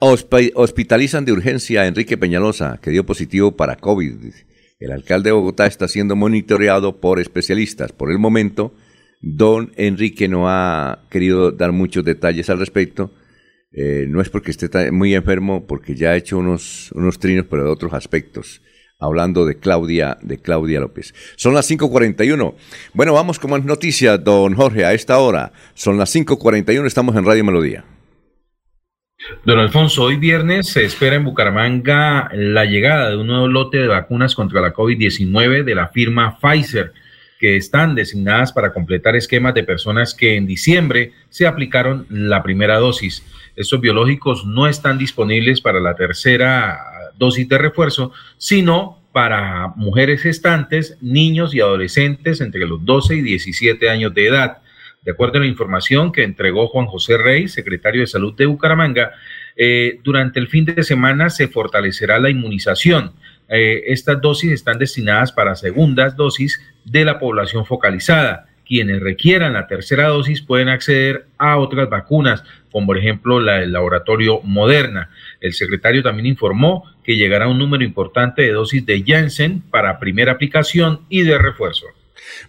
Hospitalizan 0.03 1.25
de 1.25 1.33
urgencia 1.33 1.83
a 1.83 1.87
Enrique 1.87 2.17
Peñalosa, 2.17 2.81
que 2.83 2.91
dio 2.91 3.07
positivo 3.07 3.57
para 3.57 3.77
COVID. 3.77 4.33
El 4.81 4.91
alcalde 4.91 5.29
de 5.29 5.33
Bogotá 5.33 5.67
está 5.67 5.87
siendo 5.87 6.17
monitoreado 6.17 7.01
por 7.01 7.21
especialistas. 7.21 7.93
Por 7.93 8.11
el 8.11 8.19
momento, 8.19 8.75
don 9.21 9.73
Enrique 9.77 10.27
no 10.27 10.49
ha 10.49 11.05
querido 11.09 11.53
dar 11.53 11.71
muchos 11.71 12.05
detalles 12.05 12.51
al 12.51 12.59
respecto, 12.59 13.13
eh, 13.73 14.07
no 14.09 14.21
es 14.21 14.29
porque 14.29 14.51
esté 14.51 14.91
muy 14.91 15.15
enfermo, 15.15 15.67
porque 15.69 15.95
ya 15.95 16.11
ha 16.11 16.17
hecho 16.17 16.37
unos, 16.37 16.91
unos 16.93 17.21
trinos, 17.21 17.47
pero 17.49 17.65
de 17.65 17.71
otros 17.71 17.93
aspectos. 17.93 18.61
Hablando 18.99 19.47
de 19.47 19.59
Claudia, 19.59 20.19
de 20.21 20.39
Claudia 20.39 20.81
López. 20.81 21.15
Son 21.37 21.55
las 21.55 21.71
5.41. 21.71 22.55
Bueno, 22.93 23.13
vamos 23.15 23.39
con 23.39 23.53
más 23.53 23.65
noticias, 23.65 24.23
don 24.23 24.55
Jorge, 24.55 24.85
a 24.85 24.95
esta 24.95 25.19
hora. 25.19 25.53
Son 25.75 25.97
las 25.97 26.15
5.41, 26.15 26.87
estamos 26.87 27.15
en 27.17 27.25
Radio 27.25 27.45
Melodía. 27.45 27.85
Don 29.45 29.59
Alfonso, 29.59 30.03
hoy 30.03 30.16
viernes 30.16 30.68
se 30.68 30.85
espera 30.85 31.16
en 31.16 31.25
Bucaramanga 31.25 32.29
la 32.33 32.64
llegada 32.64 33.11
de 33.11 33.16
un 33.16 33.27
nuevo 33.27 33.49
lote 33.49 33.79
de 33.79 33.89
vacunas 33.89 34.35
contra 34.35 34.61
la 34.61 34.73
COVID-19 34.73 35.64
de 35.64 35.75
la 35.75 35.89
firma 35.89 36.39
Pfizer 36.39 36.93
que 37.39 37.57
están 37.57 37.95
designadas 37.95 38.53
para 38.53 38.73
completar 38.73 39.16
esquemas 39.16 39.55
de 39.55 39.64
personas 39.64 40.14
que 40.14 40.37
en 40.37 40.47
diciembre 40.47 41.12
se 41.29 41.47
aplicaron 41.47 42.07
la 42.09 42.43
primera 42.43 42.79
dosis. 42.79 43.25
Estos 43.57 43.81
biológicos 43.81 44.45
no 44.45 44.68
están 44.68 44.99
disponibles 44.99 45.61
para 45.61 45.81
la 45.81 45.97
tercera 45.97 46.79
dosis 47.18 47.49
de 47.49 47.59
refuerzo, 47.59 48.12
sino 48.39 49.01
para 49.12 49.68
mujeres 49.77 50.23
gestantes, 50.23 50.97
niños 51.01 51.55
y 51.55 51.61
adolescentes 51.61 52.41
entre 52.41 52.66
los 52.66 52.85
12 52.85 53.16
y 53.16 53.23
17 53.23 53.91
años 53.91 54.14
de 54.14 54.27
edad. 54.27 54.59
De 55.03 55.13
acuerdo 55.13 55.39
a 55.39 55.41
la 55.41 55.47
información 55.47 56.13
que 56.13 56.23
entregó 56.23 56.69
Juan 56.69 56.87
José 56.87 57.19
Rey, 57.19 57.49
secretario 57.49 58.03
de 58.03 58.07
Salud 58.07 58.35
de 58.35 58.47
Bucaramanga, 58.47 59.13
eh, 59.57 59.99
durante 60.05 60.39
el 60.39 60.49
fin 60.49 60.65
de 60.65 60.83
semana 60.85 61.29
se 61.29 61.49
fortalecerá 61.49 62.19
la 62.19 62.31
inmunización 62.31 63.13
eh, 63.55 63.93
estas 63.93 64.19
dosis 64.23 64.51
están 64.51 64.79
destinadas 64.79 65.31
para 65.31 65.55
segundas 65.57 66.17
dosis 66.17 66.59
de 66.87 67.05
la 67.05 67.19
población 67.19 67.67
focalizada. 67.67 68.49
Quienes 68.65 69.01
requieran 69.01 69.53
la 69.53 69.67
tercera 69.67 70.09
dosis 70.09 70.41
pueden 70.41 70.71
acceder 70.71 71.27
a 71.37 71.59
otras 71.59 71.91
vacunas, 71.91 72.45
como 72.71 72.87
por 72.87 72.97
ejemplo 72.97 73.41
la 73.41 73.59
del 73.59 73.73
laboratorio 73.73 74.41
Moderna. 74.43 75.11
El 75.43 75.53
secretario 75.53 76.03
también 76.03 76.25
informó 76.25 76.85
que 77.05 77.17
llegará 77.17 77.47
un 77.47 77.59
número 77.59 77.85
importante 77.85 78.41
de 78.41 78.53
dosis 78.53 78.87
de 78.87 79.05
Janssen 79.07 79.61
para 79.71 79.99
primera 79.99 80.33
aplicación 80.33 81.03
y 81.11 81.23
de 81.23 81.37
refuerzo. 81.37 81.89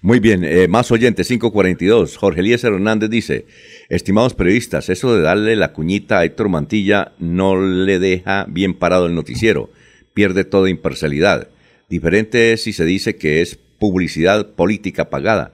Muy 0.02 0.20
bien, 0.20 0.44
eh, 0.44 0.68
más 0.68 0.92
oyentes, 0.92 1.28
542. 1.28 2.18
Jorge 2.18 2.42
Eliezer 2.42 2.74
Hernández 2.74 3.10
dice, 3.10 3.46
estimados 3.90 4.34
periodistas, 4.34 4.90
eso 4.90 5.16
de 5.16 5.22
darle 5.22 5.56
la 5.56 5.74
cuñita 5.74 6.20
a 6.20 6.26
Héctor 6.26 6.50
Mantilla 6.50 7.14
no 7.20 7.60
le 7.60 8.00
deja 8.00 8.46
bien 8.50 8.74
parado 8.74 9.08
el 9.08 9.16
noticiero 9.16 9.70
pierde 10.14 10.44
toda 10.46 10.70
imparcialidad. 10.70 11.48
Diferente 11.90 12.54
es 12.54 12.64
si 12.64 12.74
se 12.74 12.86
dice 12.86 13.16
que 13.16 13.42
es 13.42 13.58
publicidad 13.80 14.52
política 14.52 15.10
pagada, 15.10 15.54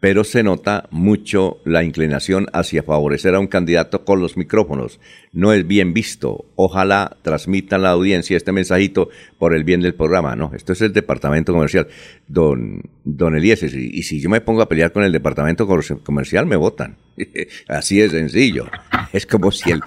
pero 0.00 0.22
se 0.22 0.44
nota 0.44 0.86
mucho 0.90 1.58
la 1.64 1.82
inclinación 1.82 2.46
hacia 2.52 2.84
favorecer 2.84 3.34
a 3.34 3.40
un 3.40 3.48
candidato 3.48 4.04
con 4.04 4.20
los 4.20 4.36
micrófonos. 4.36 5.00
No 5.32 5.52
es 5.52 5.66
bien 5.66 5.92
visto. 5.92 6.44
Ojalá 6.54 7.16
transmitan 7.22 7.82
la 7.82 7.90
audiencia 7.90 8.36
este 8.36 8.52
mensajito 8.52 9.08
por 9.38 9.54
el 9.54 9.64
bien 9.64 9.80
del 9.80 9.94
programa. 9.94 10.36
No, 10.36 10.52
esto 10.54 10.72
es 10.72 10.82
el 10.82 10.92
departamento 10.92 11.52
comercial. 11.52 11.88
Don, 12.28 12.82
don 13.04 13.34
Eliezer, 13.36 13.74
y, 13.74 14.02
si 14.04 14.20
yo 14.20 14.30
me 14.30 14.40
pongo 14.40 14.62
a 14.62 14.68
pelear 14.68 14.92
con 14.92 15.02
el 15.02 15.10
departamento 15.10 15.66
comercial, 16.04 16.46
me 16.46 16.56
votan. 16.56 16.96
Así 17.68 18.00
es 18.00 18.12
sencillo. 18.12 18.68
Es 19.12 19.26
como 19.26 19.50
si, 19.50 19.72
el, 19.72 19.80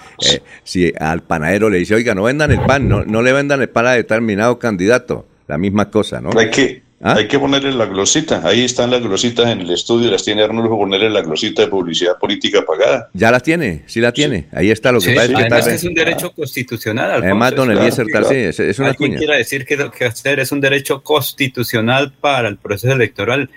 eh, 0.75 0.93
al 0.99 1.23
panadero 1.23 1.69
le 1.69 1.77
dice, 1.77 1.95
oiga, 1.95 2.13
no 2.13 2.23
vendan 2.23 2.51
el 2.51 2.59
pan, 2.59 2.89
no, 2.89 3.05
no 3.05 3.21
le 3.21 3.31
vendan 3.31 3.61
el 3.61 3.69
pan 3.69 3.87
a 3.87 3.93
determinado 3.93 4.59
candidato. 4.59 5.25
La 5.47 5.57
misma 5.57 5.89
cosa, 5.89 6.21
¿no? 6.21 6.31
Hay 6.37 6.49
que, 6.49 6.81
¿Ah? 7.03 7.15
Hay 7.17 7.27
que 7.27 7.39
ponerle 7.39 7.71
la 7.71 7.85
glosita. 7.85 8.41
Ahí 8.47 8.63
están 8.63 8.91
las 8.91 9.01
glositas 9.01 9.49
en 9.49 9.61
el 9.61 9.71
estudio. 9.71 10.11
Las 10.11 10.23
tiene 10.23 10.43
Arnulfo. 10.43 10.77
Ponerle 10.77 11.09
la 11.09 11.21
glosita 11.21 11.63
de 11.63 11.67
publicidad 11.67 12.17
política 12.19 12.63
pagada. 12.63 13.09
Ya 13.13 13.31
las 13.31 13.41
tiene. 13.41 13.83
Sí 13.87 13.99
la 13.99 14.11
tiene. 14.11 14.47
Ahí 14.51 14.69
está 14.69 14.91
lo 14.91 14.99
que 14.99 15.13
pasa. 15.15 15.57
Es 15.59 15.65
que 15.65 15.73
es 15.73 15.83
un 15.83 15.93
derecho 15.95 16.31
constitucional. 16.31 17.23
Además, 17.23 17.55
don 17.55 17.71
Eliezer 17.71 18.05
es, 18.31 18.79
una 18.79 18.93
cuña. 18.93 19.17
quiere 19.17 19.37
decir 19.37 19.65
que 19.65 19.77
lo 19.77 19.91
que 19.91 20.05
hacer 20.05 20.39
es 20.39 20.51
un 20.51 20.61
derecho 20.61 21.01
constitucional 21.01 22.13
para 22.13 22.47
el 22.47 22.57
proceso 22.57 22.93
electoral. 22.93 23.49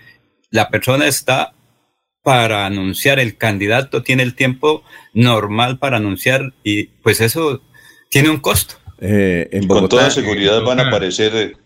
La 0.51 0.71
persona 0.71 1.07
está 1.07 1.53
para 2.23 2.65
anunciar, 2.65 3.19
el 3.19 3.37
candidato 3.37 4.03
tiene 4.03 4.23
el 4.23 4.35
tiempo 4.35 4.83
normal 5.13 5.79
para 5.79 5.99
anunciar 5.99 6.55
y 6.65 6.85
pues 6.85 7.21
eso 7.21 7.63
tiene 8.09 8.31
un 8.31 8.39
costo. 8.39 8.77
Eh, 8.99 9.49
en 9.53 9.69
Con 9.69 9.89
toda 9.91 10.09
seguridad 10.09 10.63
van 10.63 10.81
a 10.81 10.89
aparecer 10.89 11.57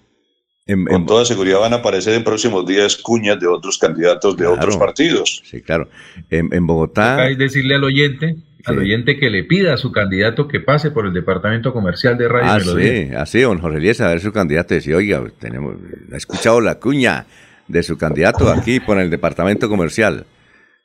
con 0.88 1.06
toda 1.06 1.24
seguridad 1.24 1.60
van 1.60 1.72
a 1.72 1.76
aparecer 1.76 2.14
en 2.14 2.24
próximos 2.24 2.66
días 2.66 2.96
cuñas 2.96 3.40
de 3.40 3.46
otros 3.46 3.78
candidatos 3.78 4.36
de 4.36 4.46
otros 4.46 4.76
partidos. 4.76 5.42
Sí, 5.44 5.62
claro. 5.62 5.88
En, 6.28 6.66
Bogotá. 6.66 7.22
Hay 7.22 7.36
decirle 7.36 7.76
al 7.76 7.84
oyente, 7.84 8.36
al 8.66 8.78
oyente 8.78 9.18
que 9.18 9.30
le 9.30 9.44
pida 9.44 9.72
a 9.72 9.76
su 9.78 9.90
candidato 9.92 10.46
que 10.46 10.60
pase 10.60 10.90
por 10.90 11.06
el 11.06 11.14
departamento 11.14 11.72
comercial 11.72 12.18
de 12.18 12.28
Radio 12.28 12.50
ah, 12.50 12.60
Sí, 12.60 13.10
así, 13.16 13.40
don 13.40 13.58
Jorge 13.60 13.78
Elías, 13.78 14.00
a 14.02 14.08
ver 14.08 14.20
su 14.20 14.30
candidato 14.30 14.74
y 14.74 14.76
decir, 14.76 14.94
oiga, 14.94 15.24
tenemos, 15.40 15.76
ha 16.12 16.16
escuchado 16.16 16.60
la 16.60 16.78
cuña 16.78 17.24
de 17.66 17.82
su 17.82 17.96
candidato 17.96 18.50
aquí 18.50 18.78
por 18.80 18.98
el 18.98 19.08
departamento 19.08 19.70
comercial. 19.70 20.26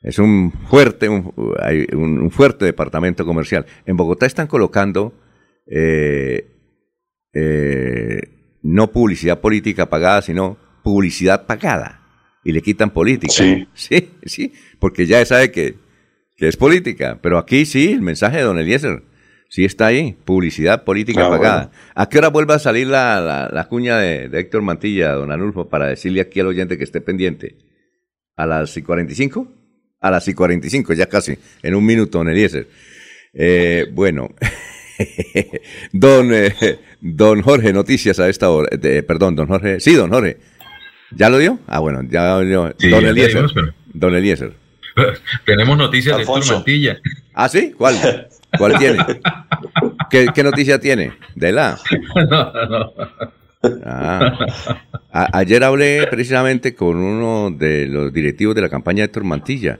Es 0.02 0.18
un 0.18 0.52
fuerte, 0.52 1.08
un, 1.08 2.30
fuerte 2.30 2.64
departamento 2.64 3.26
comercial. 3.26 3.66
En 3.84 3.96
Bogotá 3.96 4.24
están 4.26 4.46
colocando 4.46 5.14
eh, 5.66 6.46
eh, 7.34 8.20
no 8.64 8.90
publicidad 8.90 9.40
política 9.40 9.88
pagada, 9.88 10.22
sino 10.22 10.56
publicidad 10.82 11.46
pagada. 11.46 12.00
Y 12.42 12.52
le 12.52 12.62
quitan 12.62 12.90
política. 12.90 13.32
Sí. 13.32 13.68
Sí, 13.74 14.10
sí, 14.24 14.52
porque 14.78 15.06
ya 15.06 15.24
sabe 15.24 15.52
que, 15.52 15.76
que 16.36 16.48
es 16.48 16.56
política. 16.56 17.18
Pero 17.22 17.38
aquí 17.38 17.66
sí, 17.66 17.92
el 17.92 18.02
mensaje 18.02 18.38
de 18.38 18.42
don 18.42 18.58
Eliezer. 18.58 19.02
Sí 19.50 19.64
está 19.64 19.86
ahí, 19.86 20.16
publicidad 20.24 20.82
política 20.82 21.26
Ah, 21.26 21.30
pagada. 21.30 21.70
¿A 21.94 22.08
qué 22.08 22.18
hora 22.18 22.28
vuelve 22.28 22.54
a 22.54 22.58
salir 22.58 22.88
la, 22.88 23.20
la, 23.20 23.48
la 23.52 23.68
cuña 23.68 23.98
de, 23.98 24.28
de 24.28 24.40
Héctor 24.40 24.62
Mantilla, 24.62 25.12
don 25.12 25.30
Anulfo, 25.30 25.68
para 25.68 25.86
decirle 25.86 26.22
aquí 26.22 26.40
al 26.40 26.48
oyente 26.48 26.76
que 26.76 26.84
esté 26.84 27.00
pendiente? 27.00 27.56
¿A 28.36 28.46
las 28.46 28.76
y 28.76 28.82
45? 28.82 29.46
A 30.00 30.10
las 30.10 30.26
y 30.26 30.34
45, 30.34 30.94
ya 30.94 31.06
casi, 31.06 31.38
en 31.62 31.74
un 31.74 31.84
minuto, 31.84 32.18
don 32.18 32.28
Eliezer. 32.28 32.66
Eh, 33.32 33.86
bueno, 33.92 34.28
don, 35.92 36.32
eh, 36.32 36.54
don 37.00 37.42
Jorge, 37.42 37.72
noticias 37.72 38.18
a 38.20 38.28
esta 38.28 38.50
hora. 38.50 38.68
de- 38.76 39.02
perdón, 39.02 39.36
don 39.36 39.48
Jorge. 39.48 39.80
Sí, 39.80 39.94
don 39.94 40.10
Jorge. 40.10 40.36
¿Ya 41.16 41.28
lo 41.30 41.38
dio? 41.38 41.58
Ah, 41.66 41.78
bueno, 41.80 42.00
ya 42.08 42.34
lo 42.38 42.40
dio. 42.44 42.74
Sí, 42.78 42.88
don 42.88 43.00
ya 43.00 43.06
lo 43.06 43.10
Eliezer. 43.12 43.34
dimos, 43.36 43.52
pero- 43.54 43.74
Don 43.92 44.14
Eliezer. 44.14 44.52
Tenemos 45.44 45.76
noticias 45.78 46.16
de 46.16 46.22
Héctor 46.22 46.36
Alfonso. 46.36 46.54
Mantilla. 46.54 46.98
¿Ah, 47.34 47.48
sí? 47.48 47.72
¿Cuál? 47.76 48.28
¿Cuál 48.58 48.78
tiene? 48.78 48.98
¿Qué, 50.10 50.26
qué 50.34 50.42
noticia 50.42 50.78
tiene? 50.80 51.12
De 51.34 51.52
la. 51.52 51.78
No, 52.30 52.52
no. 52.68 52.92
Ah. 53.84 54.38
A- 55.10 55.38
ayer 55.38 55.64
hablé 55.64 56.06
precisamente 56.10 56.74
con 56.74 56.96
uno 56.96 57.50
de 57.56 57.86
los 57.86 58.12
directivos 58.12 58.54
de 58.54 58.60
la 58.62 58.68
campaña 58.68 58.98
de 58.98 59.04
Héctor 59.06 59.24
Mantilla. 59.24 59.78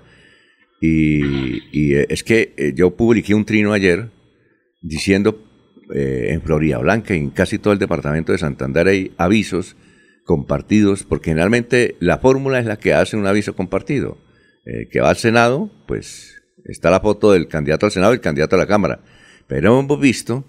Y, 0.80 1.62
y, 1.72 1.94
eh, 1.94 2.06
es 2.08 2.22
que 2.24 2.52
eh, 2.56 2.72
yo 2.74 2.90
publiqué 2.96 3.34
un 3.34 3.44
trino 3.44 3.72
ayer 3.72 4.08
diciendo 4.84 5.42
eh, 5.94 6.28
en 6.30 6.42
Florida 6.42 6.78
Blanca 6.78 7.14
y 7.14 7.18
en 7.18 7.30
casi 7.30 7.58
todo 7.58 7.72
el 7.72 7.78
departamento 7.78 8.32
de 8.32 8.38
Santander 8.38 8.86
hay 8.86 9.12
avisos 9.16 9.76
compartidos, 10.24 11.02
porque 11.02 11.30
generalmente 11.30 11.96
la 12.00 12.18
fórmula 12.18 12.58
es 12.58 12.66
la 12.66 12.76
que 12.78 12.94
hace 12.94 13.16
un 13.16 13.26
aviso 13.26 13.54
compartido. 13.56 14.18
Eh, 14.66 14.88
que 14.90 15.00
va 15.00 15.10
al 15.10 15.16
Senado, 15.16 15.70
pues 15.86 16.42
está 16.64 16.90
la 16.90 17.00
foto 17.00 17.32
del 17.32 17.48
candidato 17.48 17.84
al 17.84 17.92
Senado 17.92 18.12
y 18.12 18.16
el 18.16 18.20
candidato 18.22 18.56
a 18.56 18.58
la 18.58 18.66
Cámara. 18.66 19.00
Pero 19.46 19.78
hemos 19.78 20.00
visto 20.00 20.44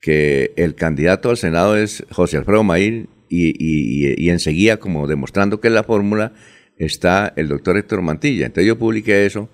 que 0.00 0.52
el 0.56 0.74
candidato 0.74 1.30
al 1.30 1.36
Senado 1.36 1.76
es 1.76 2.04
José 2.10 2.38
Alfredo 2.38 2.64
Maír 2.64 3.08
y, 3.28 3.54
y- 3.58 4.30
enseguida, 4.30 4.78
como 4.78 5.06
demostrando 5.06 5.60
que 5.60 5.68
es 5.68 5.74
la 5.74 5.84
fórmula, 5.84 6.32
está 6.76 7.32
el 7.36 7.46
doctor 7.48 7.76
Héctor 7.76 8.02
Mantilla. 8.02 8.46
Entonces 8.46 8.66
yo 8.66 8.78
publiqué 8.78 9.26
eso. 9.26 9.48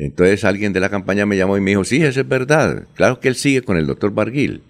Entonces 0.00 0.44
alguien 0.44 0.72
de 0.72 0.78
la 0.78 0.90
campaña 0.90 1.26
me 1.26 1.36
llamó 1.36 1.56
y 1.56 1.60
me 1.60 1.72
dijo, 1.72 1.82
sí, 1.82 2.02
eso 2.02 2.20
es 2.20 2.28
verdad. 2.28 2.86
Claro 2.94 3.18
que 3.18 3.26
él 3.26 3.34
sigue 3.34 3.62
con 3.62 3.76
el 3.76 3.86
doctor 3.86 4.12
Barguil. 4.12 4.62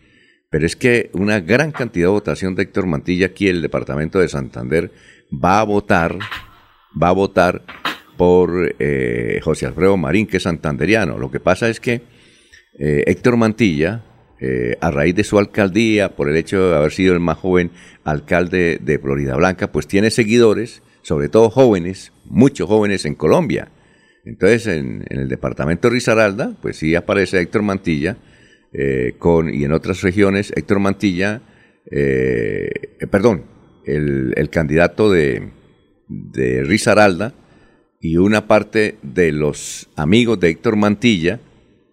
Pero 0.51 0.65
es 0.65 0.75
que 0.75 1.11
una 1.13 1.41
gran 1.41 1.71
cantidad 1.71 2.07
de 2.07 2.13
votación 2.13 2.55
de 2.55 2.63
Héctor 2.63 2.87
Mantilla 2.87 3.27
aquí 3.27 3.49
en 3.49 3.57
el 3.57 3.63
departamento 3.63 4.19
de 4.19 4.29
Santander 4.31 4.91
va 5.33 5.61
a 5.61 5.65
votar, 5.65 6.19
va 7.01 7.09
a 7.09 7.13
votar 7.13 7.63
por 8.17 8.75
eh, 8.79 9.39
José 9.43 9.67
Alfredo 9.67 9.99
Marín, 9.99 10.27
que 10.27 10.39
es 10.39 10.45
santanderiano. 10.45 11.19
Lo 11.19 11.31
que 11.31 11.41
pasa 11.41 11.69
es 11.69 11.79
que 11.79 12.01
eh, 12.79 13.05
Héctor 13.07 13.37
Mantilla, 13.37 14.05
eh, 14.41 14.79
a 14.81 14.91
raíz 14.91 15.15
de 15.15 15.25
su 15.25 15.39
alcaldía, 15.39 16.17
por 16.17 16.31
el 16.31 16.39
hecho 16.39 16.71
de 16.71 16.77
haber 16.77 16.93
sido 16.93 17.13
el 17.13 17.21
más 17.21 17.37
joven 17.37 17.71
alcalde 18.05 18.79
de 18.81 18.99
Florida 18.99 19.37
Blanca, 19.37 19.73
pues 19.73 19.87
tiene 19.87 20.11
seguidores, 20.11 20.83
sobre 21.03 21.29
todo 21.29 21.51
jóvenes, 21.51 22.13
muchos 22.25 22.67
jóvenes 22.67 23.05
en 23.05 23.15
Colombia. 23.15 23.69
Entonces, 24.29 24.67
en, 24.67 25.05
el 25.09 25.27
departamento 25.27 25.89
de 25.89 25.95
Risaralda, 25.95 26.55
pues 26.61 26.77
sí 26.77 26.95
aparece 26.95 27.41
Héctor 27.41 27.63
Mantilla, 27.63 28.19
eh, 28.73 29.15
con, 29.19 29.53
y 29.53 29.65
en 29.65 29.73
otras 29.73 30.03
regiones, 30.03 30.53
Héctor 30.55 30.81
Mantilla, 30.81 31.41
eh, 31.91 32.69
eh, 33.01 33.07
perdón, 33.07 33.45
el, 33.87 34.35
el 34.37 34.51
candidato 34.51 35.11
de, 35.11 35.51
de 36.09 36.63
Risaralda 36.63 37.33
y 38.03 38.19
una 38.19 38.47
parte 38.47 38.99
de 39.03 39.33
los 39.33 39.89
amigos 39.97 40.39
de 40.39 40.51
Héctor 40.51 40.77
Mantilla, 40.77 41.41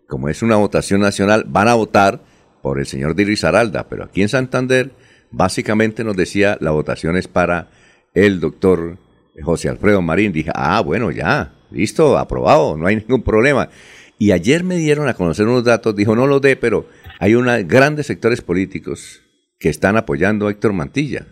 como 0.07 0.27
es 0.27 0.41
una 0.41 0.57
votación 0.57 0.99
nacional, 0.99 1.45
van 1.47 1.69
a 1.69 1.75
votar 1.75 2.21
por 2.61 2.79
el 2.79 2.85
señor 2.85 3.15
de 3.15 3.23
Risaralda, 3.23 3.87
pero 3.87 4.03
aquí 4.03 4.21
en 4.21 4.29
Santander, 4.29 4.91
básicamente 5.31 6.03
nos 6.03 6.17
decía, 6.17 6.57
la 6.59 6.71
votación 6.71 7.15
es 7.15 7.29
para 7.29 7.69
el 8.13 8.41
doctor 8.41 8.97
José 9.41 9.69
Alfredo 9.69 10.01
Marín. 10.01 10.33
Dije, 10.33 10.51
ah, 10.53 10.81
bueno, 10.81 11.11
ya, 11.11 11.54
listo, 11.75 12.17
aprobado, 12.17 12.77
no 12.77 12.87
hay 12.87 12.95
ningún 13.07 13.23
problema. 13.23 13.69
Y 14.17 14.31
ayer 14.31 14.63
me 14.63 14.77
dieron 14.77 15.07
a 15.09 15.13
conocer 15.13 15.45
unos 15.45 15.63
datos, 15.63 15.95
dijo, 15.95 16.15
no 16.15 16.25
lo 16.25 16.39
dé, 16.39 16.55
pero 16.55 16.87
hay 17.19 17.35
unos 17.35 17.67
grandes 17.67 18.07
sectores 18.07 18.41
políticos 18.41 19.21
que 19.59 19.69
están 19.69 19.97
apoyando 19.97 20.47
a 20.47 20.51
Héctor 20.51 20.73
Mantilla. 20.73 21.27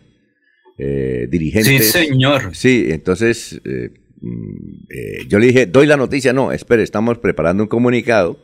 Eh, 0.78 1.28
dirigentes. 1.30 1.92
Sí, 1.92 2.08
señor. 2.08 2.56
Sí, 2.56 2.88
entonces 2.90 3.62
eh, 3.64 3.92
mm, 4.22 4.86
eh, 4.90 5.26
yo 5.28 5.38
le 5.40 5.48
dije, 5.48 5.66
doy 5.68 5.86
la 5.86 5.98
noticia, 5.98 6.34
no, 6.34 6.52
espere, 6.52 6.82
estamos 6.82 7.20
preparando 7.20 7.64
un 7.64 7.70
comunicado 7.70 8.40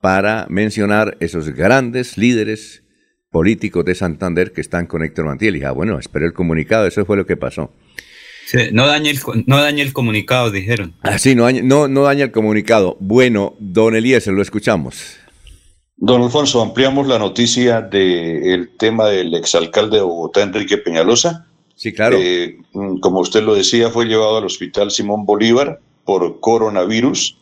para 0.00 0.46
mencionar 0.50 1.16
esos 1.20 1.50
grandes 1.50 2.18
líderes 2.18 2.82
políticos 3.30 3.84
de 3.84 3.94
Santander 3.94 4.52
que 4.52 4.60
están 4.60 4.86
con 4.86 5.02
Héctor 5.02 5.26
Mantilla. 5.26 5.52
Le 5.52 5.58
dije, 5.58 5.66
ah, 5.66 5.72
bueno, 5.72 5.98
espere 5.98 6.26
el 6.26 6.32
comunicado, 6.32 6.86
eso 6.86 7.04
fue 7.04 7.16
lo 7.16 7.26
que 7.26 7.36
pasó. 7.36 7.72
Sí, 8.50 8.70
no, 8.72 8.86
dañe 8.86 9.10
el, 9.10 9.18
no 9.44 9.58
dañe 9.60 9.82
el 9.82 9.92
comunicado, 9.92 10.50
dijeron. 10.50 10.94
Ah, 11.02 11.18
sí, 11.18 11.34
no, 11.34 11.42
daña- 11.44 11.60
no, 11.62 11.86
no 11.86 12.04
daña 12.04 12.24
el 12.24 12.32
comunicado. 12.32 12.96
Bueno, 12.98 13.54
don 13.58 13.94
Eliezer, 13.94 14.32
lo 14.32 14.40
escuchamos. 14.40 15.16
Don 15.98 16.22
Alfonso, 16.22 16.62
ampliamos 16.62 17.06
la 17.06 17.18
noticia 17.18 17.82
del 17.82 18.70
tema 18.78 19.08
del 19.08 19.34
exalcalde 19.34 19.96
de 19.98 20.02
Bogotá, 20.02 20.40
Enrique 20.42 20.78
Peñalosa. 20.78 21.46
Sí, 21.76 21.92
claro. 21.92 22.16
Eh, 22.18 22.56
mm, 22.72 23.00
como 23.00 23.20
usted 23.20 23.42
lo 23.42 23.54
decía, 23.54 23.90
fue 23.90 24.06
llevado 24.06 24.38
al 24.38 24.46
hospital 24.46 24.90
Simón 24.90 25.26
Bolívar 25.26 25.80
por 26.06 26.40
coronavirus. 26.40 27.36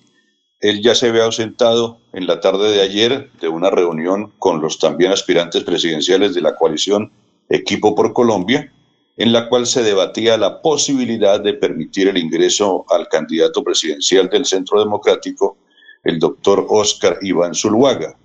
Él 0.58 0.82
ya 0.82 0.96
se 0.96 1.08
había 1.10 1.22
ausentado 1.26 2.00
en 2.14 2.26
la 2.26 2.40
tarde 2.40 2.72
de 2.72 2.82
ayer 2.82 3.30
de 3.40 3.46
una 3.48 3.70
reunión 3.70 4.32
con 4.40 4.60
los 4.60 4.80
también 4.80 5.12
aspirantes 5.12 5.62
presidenciales 5.62 6.34
de 6.34 6.40
la 6.40 6.56
coalición 6.56 7.12
Equipo 7.48 7.94
por 7.94 8.12
Colombia, 8.12 8.72
en 9.16 9.32
la 9.32 9.48
cual 9.48 9.66
se 9.66 9.82
debatía 9.82 10.36
la 10.36 10.60
posibilidad 10.60 11.40
de 11.40 11.54
permitir 11.54 12.08
el 12.08 12.18
ingreso 12.18 12.84
al 12.88 13.08
candidato 13.08 13.64
presidencial 13.64 14.28
del 14.28 14.44
Centro 14.44 14.78
Democrático, 14.78 15.56
el 16.04 16.18
doctor 16.18 16.66
Oscar 16.68 17.18
Iván 17.22 17.54
Zuluaga. 17.54 18.16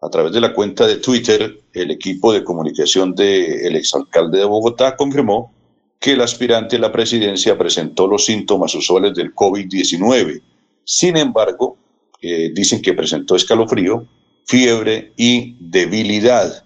A 0.00 0.08
través 0.08 0.32
de 0.32 0.40
la 0.40 0.54
cuenta 0.54 0.86
de 0.86 0.96
Twitter, 0.96 1.60
el 1.72 1.90
equipo 1.90 2.32
de 2.32 2.44
comunicación 2.44 3.14
del 3.14 3.74
exalcalde 3.74 4.38
de 4.38 4.44
Bogotá 4.44 4.96
confirmó 4.96 5.52
que 5.98 6.12
el 6.12 6.20
aspirante 6.20 6.76
a 6.76 6.80
la 6.80 6.92
presidencia 6.92 7.58
presentó 7.58 8.06
los 8.06 8.24
síntomas 8.24 8.72
usuales 8.76 9.14
del 9.14 9.34
COVID-19. 9.34 10.40
Sin 10.84 11.16
embargo, 11.16 11.76
eh, 12.22 12.52
dicen 12.54 12.80
que 12.80 12.94
presentó 12.94 13.34
escalofrío, 13.34 14.06
fiebre 14.46 15.12
y 15.16 15.56
debilidad. 15.58 16.64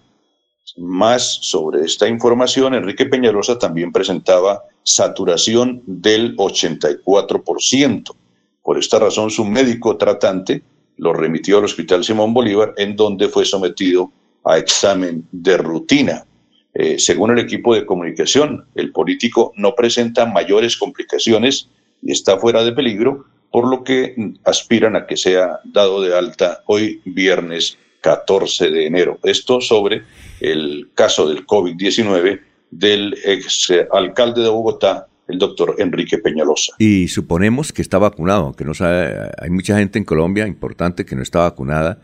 Más 0.77 1.39
sobre 1.41 1.85
esta 1.85 2.07
información, 2.07 2.73
Enrique 2.73 3.05
Peñalosa 3.05 3.59
también 3.59 3.91
presentaba 3.91 4.63
saturación 4.83 5.83
del 5.85 6.35
84%. 6.35 8.15
Por 8.63 8.77
esta 8.79 8.99
razón, 8.99 9.29
su 9.29 9.45
médico 9.45 9.97
tratante 9.97 10.63
lo 10.97 11.13
remitió 11.13 11.57
al 11.57 11.65
Hospital 11.65 12.03
Simón 12.03 12.33
Bolívar, 12.33 12.73
en 12.77 12.95
donde 12.95 13.27
fue 13.27 13.45
sometido 13.45 14.11
a 14.43 14.57
examen 14.57 15.27
de 15.31 15.57
rutina. 15.57 16.25
Eh, 16.73 16.97
según 16.97 17.31
el 17.31 17.39
equipo 17.39 17.75
de 17.75 17.85
comunicación, 17.85 18.65
el 18.73 18.91
político 18.91 19.53
no 19.55 19.75
presenta 19.75 20.25
mayores 20.25 20.75
complicaciones 20.75 21.69
y 22.01 22.11
está 22.11 22.37
fuera 22.39 22.63
de 22.63 22.73
peligro, 22.73 23.25
por 23.51 23.67
lo 23.67 23.83
que 23.83 24.15
aspiran 24.43 24.95
a 24.95 25.05
que 25.05 25.15
sea 25.17 25.59
dado 25.65 26.01
de 26.01 26.17
alta 26.17 26.63
hoy 26.65 27.01
viernes 27.05 27.77
14 28.03 28.69
de 28.69 28.85
enero. 28.85 29.17
Esto 29.23 29.61
sobre 29.61 30.03
el 30.41 30.91
caso 30.93 31.27
del 31.27 31.47
COVID-19 31.47 32.41
del 32.69 33.15
ex 33.23 33.71
alcalde 33.91 34.41
de 34.41 34.49
Bogotá, 34.49 35.07
el 35.27 35.39
doctor 35.39 35.75
Enrique 35.77 36.17
Peñalosa. 36.17 36.73
Y 36.79 37.07
suponemos 37.07 37.71
que 37.71 37.81
está 37.81 37.97
vacunado, 37.97 38.53
que 38.53 38.65
no 38.65 38.73
sabe, 38.73 39.31
hay 39.39 39.49
mucha 39.49 39.77
gente 39.77 39.97
en 39.97 40.05
Colombia 40.05 40.45
importante 40.45 41.05
que 41.05 41.15
no 41.15 41.21
está 41.21 41.39
vacunada. 41.39 42.01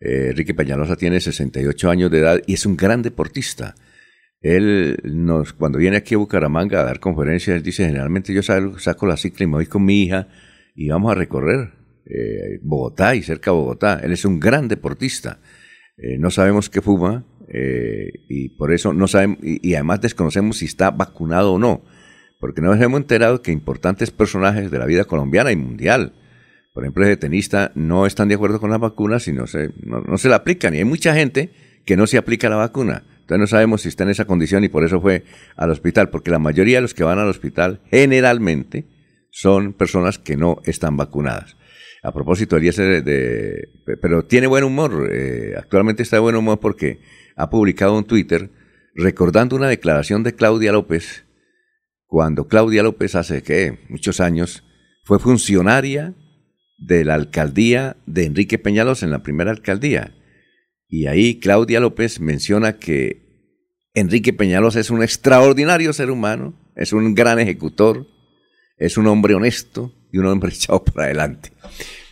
Eh, 0.00 0.28
Enrique 0.30 0.54
Peñalosa 0.54 0.96
tiene 0.96 1.20
68 1.20 1.90
años 1.90 2.10
de 2.10 2.18
edad 2.18 2.40
y 2.46 2.54
es 2.54 2.66
un 2.66 2.76
gran 2.76 3.02
deportista. 3.02 3.74
Él 4.40 4.98
nos, 5.02 5.54
cuando 5.54 5.78
viene 5.78 5.96
aquí 5.96 6.14
a 6.14 6.18
Bucaramanga 6.18 6.80
a 6.80 6.84
dar 6.84 7.00
conferencias, 7.00 7.56
él 7.56 7.62
dice, 7.62 7.86
generalmente 7.86 8.34
yo 8.34 8.42
salgo, 8.42 8.78
saco 8.78 9.06
la 9.06 9.16
cicla 9.16 9.44
y 9.44 9.46
me 9.46 9.54
voy 9.54 9.66
con 9.66 9.84
mi 9.84 10.02
hija 10.02 10.28
y 10.74 10.88
vamos 10.90 11.10
a 11.10 11.14
recorrer 11.14 11.77
eh, 12.08 12.58
Bogotá 12.62 13.14
y 13.14 13.22
cerca 13.22 13.50
de 13.50 13.56
Bogotá. 13.56 14.00
Él 14.02 14.12
es 14.12 14.24
un 14.24 14.40
gran 14.40 14.68
deportista. 14.68 15.40
Eh, 15.96 16.18
no 16.18 16.30
sabemos 16.30 16.70
qué 16.70 16.80
fuma 16.80 17.24
eh, 17.48 18.10
y 18.28 18.50
por 18.50 18.72
eso 18.72 18.92
no 18.92 19.08
sabemos, 19.08 19.38
y, 19.42 19.74
además 19.74 20.00
desconocemos 20.00 20.58
si 20.58 20.66
está 20.66 20.90
vacunado 20.90 21.54
o 21.54 21.58
no 21.58 21.82
porque 22.40 22.60
nos 22.60 22.80
hemos 22.80 23.00
enterado 23.00 23.42
que 23.42 23.50
importantes 23.50 24.12
personajes 24.12 24.70
de 24.70 24.78
la 24.78 24.86
vida 24.86 25.04
colombiana 25.04 25.50
y 25.50 25.56
mundial, 25.56 26.12
por 26.72 26.84
ejemplo, 26.84 27.04
ese 27.04 27.16
tenista, 27.16 27.72
no 27.74 28.06
están 28.06 28.28
de 28.28 28.36
acuerdo 28.36 28.60
con 28.60 28.70
las 28.70 28.78
vacunas 28.78 29.26
y 29.26 29.32
no 29.32 29.48
se, 29.48 29.72
no 29.82 30.16
se 30.18 30.28
la 30.28 30.36
aplican. 30.36 30.72
Y 30.72 30.78
hay 30.78 30.84
mucha 30.84 31.14
gente 31.14 31.50
que 31.84 31.96
no 31.96 32.06
se 32.06 32.16
aplica 32.16 32.48
la 32.48 32.54
vacuna. 32.54 33.02
Entonces 33.28 33.40
no 33.40 33.46
sabemos 33.46 33.82
si 33.82 33.88
está 33.88 34.04
en 34.04 34.08
esa 34.10 34.24
condición 34.24 34.64
y 34.64 34.70
por 34.70 34.84
eso 34.84 35.02
fue 35.02 35.22
al 35.54 35.70
hospital, 35.70 36.08
porque 36.08 36.30
la 36.30 36.38
mayoría 36.38 36.78
de 36.78 36.80
los 36.80 36.94
que 36.94 37.04
van 37.04 37.18
al 37.18 37.28
hospital 37.28 37.80
generalmente 37.90 38.86
son 39.30 39.74
personas 39.74 40.18
que 40.18 40.38
no 40.38 40.62
están 40.64 40.96
vacunadas. 40.96 41.57
A 42.02 42.12
propósito, 42.12 42.56
Eliezer, 42.56 43.02
de, 43.02 43.68
pero 44.00 44.24
tiene 44.24 44.46
buen 44.46 44.64
humor. 44.64 45.10
eh, 45.12 45.54
actualmente 45.56 46.02
está 46.02 46.16
de 46.16 46.20
buen 46.20 46.36
humor 46.36 46.60
porque 46.60 47.00
ha 47.36 47.50
publicado 47.50 47.96
un 47.96 48.04
Twitter 48.04 48.50
recordando 48.94 49.56
una 49.56 49.68
declaración 49.68 50.22
de 50.22 50.34
Claudia 50.34 50.72
López 50.72 51.24
cuando 52.06 52.48
Claudia 52.48 52.82
López 52.82 53.14
hace 53.14 53.42
que 53.42 53.78
muchos 53.88 54.20
años 54.20 54.64
fue 55.04 55.18
funcionaria 55.18 56.14
de 56.78 57.04
la 57.04 57.14
alcaldía 57.14 57.96
de 58.06 58.24
Enrique 58.24 58.58
Peñalos 58.58 59.02
en 59.02 59.10
la 59.10 59.22
primera 59.22 59.50
alcaldía. 59.50 60.14
Y 60.88 61.06
ahí 61.06 61.38
Claudia 61.38 61.80
López 61.80 62.20
menciona 62.20 62.78
que 62.78 63.28
Enrique 63.92 64.32
Peñalos 64.32 64.76
es 64.76 64.90
un 64.90 65.02
extraordinario 65.02 65.92
ser 65.92 66.10
humano, 66.10 66.54
es 66.76 66.92
un 66.92 67.14
gran 67.14 67.38
ejecutor, 67.38 68.06
es 68.76 68.96
un 68.96 69.06
hombre 69.06 69.34
honesto 69.34 69.92
y 70.12 70.18
un 70.18 70.26
hombre 70.26 70.50
echado 70.54 70.84
para 70.84 71.06
adelante. 71.06 71.52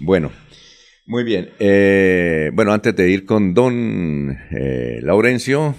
Bueno, 0.01 0.31
muy 1.07 1.25
bien. 1.25 1.51
eh, 1.59 2.51
bueno, 2.55 2.73
antes 2.73 2.95
de 2.97 3.11
ir 3.11 3.25
con 3.25 3.55
don 3.55 4.37
eh, 4.51 4.99
Laurencio, 5.03 5.75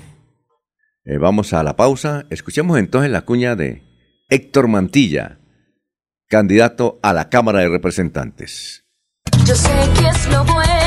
eh, 1.06 1.18
vamos 1.18 1.54
a 1.54 1.64
la 1.64 1.76
pausa. 1.76 2.26
Escuchemos 2.30 2.78
entonces 2.80 3.12
la 3.12 3.22
cuña 3.22 3.56
de 3.56 3.84
Héctor 4.30 4.68
Mantilla, 4.68 5.40
candidato 6.28 7.00
a 7.02 7.14
la 7.14 7.30
Cámara 7.30 7.60
de 7.60 7.70
Representantes. 7.70 8.86
Yo 9.46 9.56
sé 9.56 9.72
que 10.00 10.08
es 10.08 10.30
lo 10.30 10.44
bueno. 10.44 10.87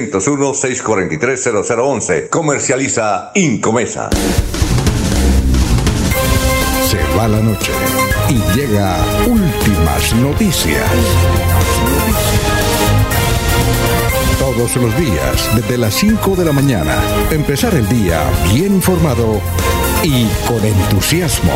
301-643-0011. 0.09 2.29
Comercializa 2.29 3.31
Incomesa. 3.35 4.09
Se 6.89 6.97
va 7.17 7.27
la 7.27 7.41
noche 7.41 7.73
y 8.29 8.35
llega 8.57 8.95
últimas 9.27 10.15
noticias. 10.15 10.89
Todos 14.39 14.77
los 14.77 14.97
días, 14.97 15.49
desde 15.55 15.77
las 15.77 15.93
5 15.93 16.35
de 16.35 16.45
la 16.45 16.51
mañana, 16.51 16.99
empezar 17.29 17.75
el 17.75 17.87
día 17.87 18.23
bien 18.53 18.73
informado 18.73 19.39
y 20.03 20.25
con 20.47 20.65
entusiasmo. 20.65 21.53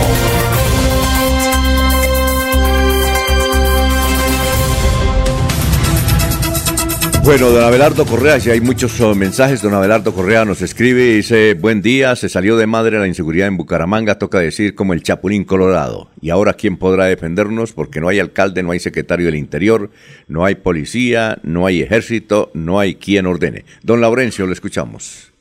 Bueno, 7.25 7.49
don 7.49 7.63
Abelardo 7.63 8.05
Correa, 8.05 8.39
si 8.39 8.51
hay 8.51 8.61
muchos 8.61 9.01
oh, 9.01 9.15
mensajes, 9.15 9.63
don 9.63 9.73
Abelardo 9.73 10.13
Correa 10.13 10.45
nos 10.45 10.61
escribe 10.61 11.05
y 11.05 11.15
dice, 11.15 11.55
buen 11.55 11.81
día, 11.81 12.15
se 12.15 12.29
salió 12.29 12.55
de 12.55 12.67
madre 12.67 12.99
la 12.99 13.07
inseguridad 13.07 13.47
en 13.47 13.57
Bucaramanga, 13.57 14.19
toca 14.19 14.37
decir 14.37 14.75
como 14.75 14.93
el 14.93 15.01
Chapulín 15.01 15.43
Colorado. 15.43 16.11
Y 16.21 16.29
ahora, 16.29 16.53
¿quién 16.53 16.77
podrá 16.77 17.05
defendernos? 17.05 17.73
Porque 17.73 17.99
no 17.99 18.09
hay 18.09 18.19
alcalde, 18.19 18.61
no 18.61 18.73
hay 18.73 18.79
secretario 18.79 19.25
del 19.25 19.37
Interior, 19.37 19.89
no 20.27 20.45
hay 20.45 20.53
policía, 20.53 21.39
no 21.41 21.65
hay 21.65 21.81
ejército, 21.81 22.51
no 22.53 22.79
hay 22.79 22.93
quien 22.93 23.25
ordene. 23.25 23.65
Don 23.81 24.01
Laurencio, 24.01 24.45
lo 24.45 24.53
escuchamos. 24.53 25.31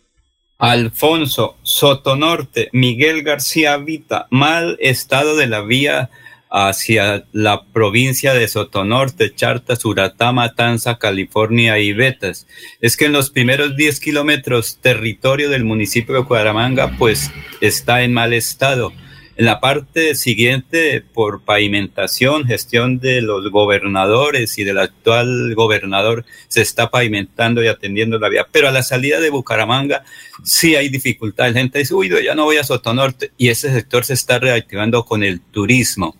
Alfonso 0.56 1.58
Sotonorte, 1.64 2.70
Miguel 2.72 3.22
García 3.22 3.76
Vita, 3.76 4.26
mal 4.30 4.78
estado 4.80 5.36
de 5.36 5.48
la 5.48 5.60
vía 5.60 6.08
hacia 6.56 7.26
la 7.32 7.64
provincia 7.64 8.32
de 8.32 8.46
Sotonorte, 8.46 9.34
Charta, 9.34 9.74
Suratá, 9.74 10.30
Matanza, 10.30 10.98
California 11.00 11.80
y 11.80 11.92
Betas. 11.92 12.46
Es 12.80 12.96
que 12.96 13.06
en 13.06 13.12
los 13.12 13.30
primeros 13.30 13.76
10 13.76 13.98
kilómetros 13.98 14.78
territorio 14.80 15.50
del 15.50 15.64
municipio 15.64 16.14
de 16.14 16.24
Cuadramanga 16.24 16.94
pues 16.96 17.32
está 17.60 18.02
en 18.02 18.12
mal 18.12 18.32
estado. 18.32 18.92
En 19.36 19.46
la 19.46 19.58
parte 19.58 20.14
siguiente, 20.14 21.02
por 21.12 21.42
pavimentación, 21.42 22.46
gestión 22.46 23.00
de 23.00 23.20
los 23.20 23.50
gobernadores 23.50 24.56
y 24.56 24.62
del 24.62 24.78
actual 24.78 25.56
gobernador, 25.56 26.24
se 26.46 26.62
está 26.62 26.88
pavimentando 26.88 27.64
y 27.64 27.66
atendiendo 27.66 28.20
la 28.20 28.28
vía. 28.28 28.46
Pero 28.52 28.68
a 28.68 28.70
la 28.70 28.84
salida 28.84 29.18
de 29.18 29.30
Bucaramanga 29.30 30.04
sí 30.44 30.76
hay 30.76 30.88
dificultad. 30.88 31.48
La 31.48 31.52
gente 31.58 31.80
dice, 31.80 31.94
uy, 31.94 32.12
ya 32.24 32.36
no 32.36 32.44
voy 32.44 32.58
a 32.58 32.64
Sotonorte. 32.64 33.32
Y 33.36 33.48
ese 33.48 33.72
sector 33.72 34.04
se 34.04 34.14
está 34.14 34.38
reactivando 34.38 35.04
con 35.04 35.24
el 35.24 35.40
turismo. 35.40 36.14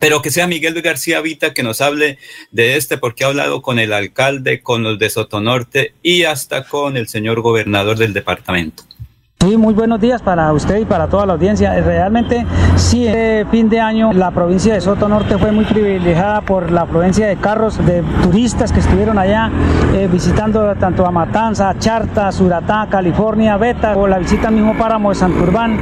Pero 0.00 0.22
que 0.22 0.30
sea 0.30 0.46
Miguel 0.46 0.80
García 0.82 1.20
Vita 1.20 1.54
que 1.54 1.62
nos 1.62 1.80
hable 1.80 2.18
de 2.50 2.76
este, 2.76 2.98
porque 2.98 3.24
ha 3.24 3.28
hablado 3.28 3.62
con 3.62 3.78
el 3.78 3.92
alcalde, 3.92 4.60
con 4.60 4.82
los 4.82 4.98
de 4.98 5.10
Sotonorte 5.10 5.94
y 6.02 6.24
hasta 6.24 6.64
con 6.64 6.96
el 6.96 7.08
señor 7.08 7.40
gobernador 7.40 7.96
del 7.96 8.12
departamento. 8.12 8.84
Sí, 9.44 9.58
muy 9.58 9.74
buenos 9.74 10.00
días 10.00 10.22
para 10.22 10.50
usted 10.54 10.78
y 10.78 10.84
para 10.86 11.06
toda 11.06 11.26
la 11.26 11.34
audiencia. 11.34 11.78
Realmente, 11.82 12.46
sí, 12.76 13.06
este 13.06 13.44
fin 13.50 13.68
de 13.68 13.78
año 13.78 14.10
la 14.14 14.30
provincia 14.30 14.72
de 14.72 14.80
Soto 14.80 15.06
Norte 15.06 15.36
fue 15.36 15.52
muy 15.52 15.66
privilegiada 15.66 16.40
por 16.40 16.70
la 16.70 16.86
provincia 16.86 17.26
de 17.26 17.36
carros, 17.36 17.76
de 17.84 18.02
turistas 18.22 18.72
que 18.72 18.80
estuvieron 18.80 19.18
allá 19.18 19.50
eh, 19.92 20.08
visitando 20.10 20.74
tanto 20.76 21.04
a 21.04 21.10
Matanza, 21.10 21.74
Charta, 21.78 22.32
Suratá, 22.32 22.86
California, 22.88 23.58
Beta, 23.58 23.94
o 23.98 24.06
la 24.06 24.18
visita 24.18 24.48
al 24.48 24.54
mismo 24.54 24.78
páramo 24.78 25.10
de 25.10 25.16
Santurbán. 25.16 25.78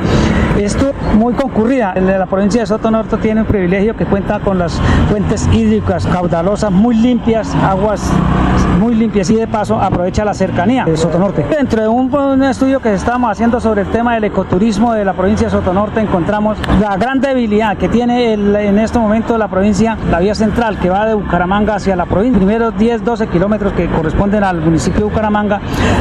Esto 0.59 0.93
muy 1.17 1.35
concurrida. 1.35 1.95
La 1.95 2.27
provincia 2.27 2.63
de 2.63 2.67
Soto 2.67 2.91
Norte 2.91 3.17
tiene 3.19 3.43
un 3.43 3.47
privilegio 3.47 3.97
que 3.97 4.07
cuenta 4.07 4.41
con 4.41 4.59
las 4.59 4.81
fuentes 5.09 5.49
hídricas 5.53 6.05
caudalosas 6.09 6.73
muy 6.73 6.97
limpias, 6.97 7.55
aguas 7.55 8.11
muy 8.81 8.95
limpias 8.97 9.31
y 9.31 9.37
de 9.37 9.47
paso 9.47 9.81
aprovecha 9.81 10.25
la 10.25 10.35
cercanía 10.35 10.85
de 10.85 10.97
Sotonorte. 10.97 11.45
Dentro 11.45 11.83
de 11.83 11.89
un 11.89 12.43
estudio 12.43 12.81
que 12.81 12.93
estamos 12.93 13.31
haciendo 13.31 13.52
sobre 13.61 13.83
el 13.83 13.89
tema 13.89 14.15
del 14.15 14.25
ecoturismo 14.25 14.93
de 14.95 15.05
la 15.05 15.13
provincia 15.13 15.47
de 15.47 15.51
Sotonorte 15.51 16.01
encontramos 16.01 16.57
la 16.81 16.97
gran 16.97 17.21
debilidad 17.21 17.77
que 17.77 17.89
tiene 17.89 18.33
el- 18.35 18.55
en 18.57 18.79
este 18.79 18.99
momento 18.99 19.37
la 19.39 19.49
provincia, 19.49 19.97
la 20.11 20.19
vía 20.21 20.35
central 20.35 20.79
que 20.79 20.89
va 20.91 21.07
de 21.07 21.15
Bucaramanga 21.15 21.75
hacia 21.77 21.95
la 21.97 22.07
provincia, 22.07 22.39
primeros 22.39 22.77
10, 22.77 23.05
12 23.05 23.27
kilómetros 23.29 23.73
que 23.73 23.87
corresponden 23.89 24.45
al 24.45 24.61
municipio 24.61 25.01
de 25.01 25.05
Bucaramanga, 25.13 25.61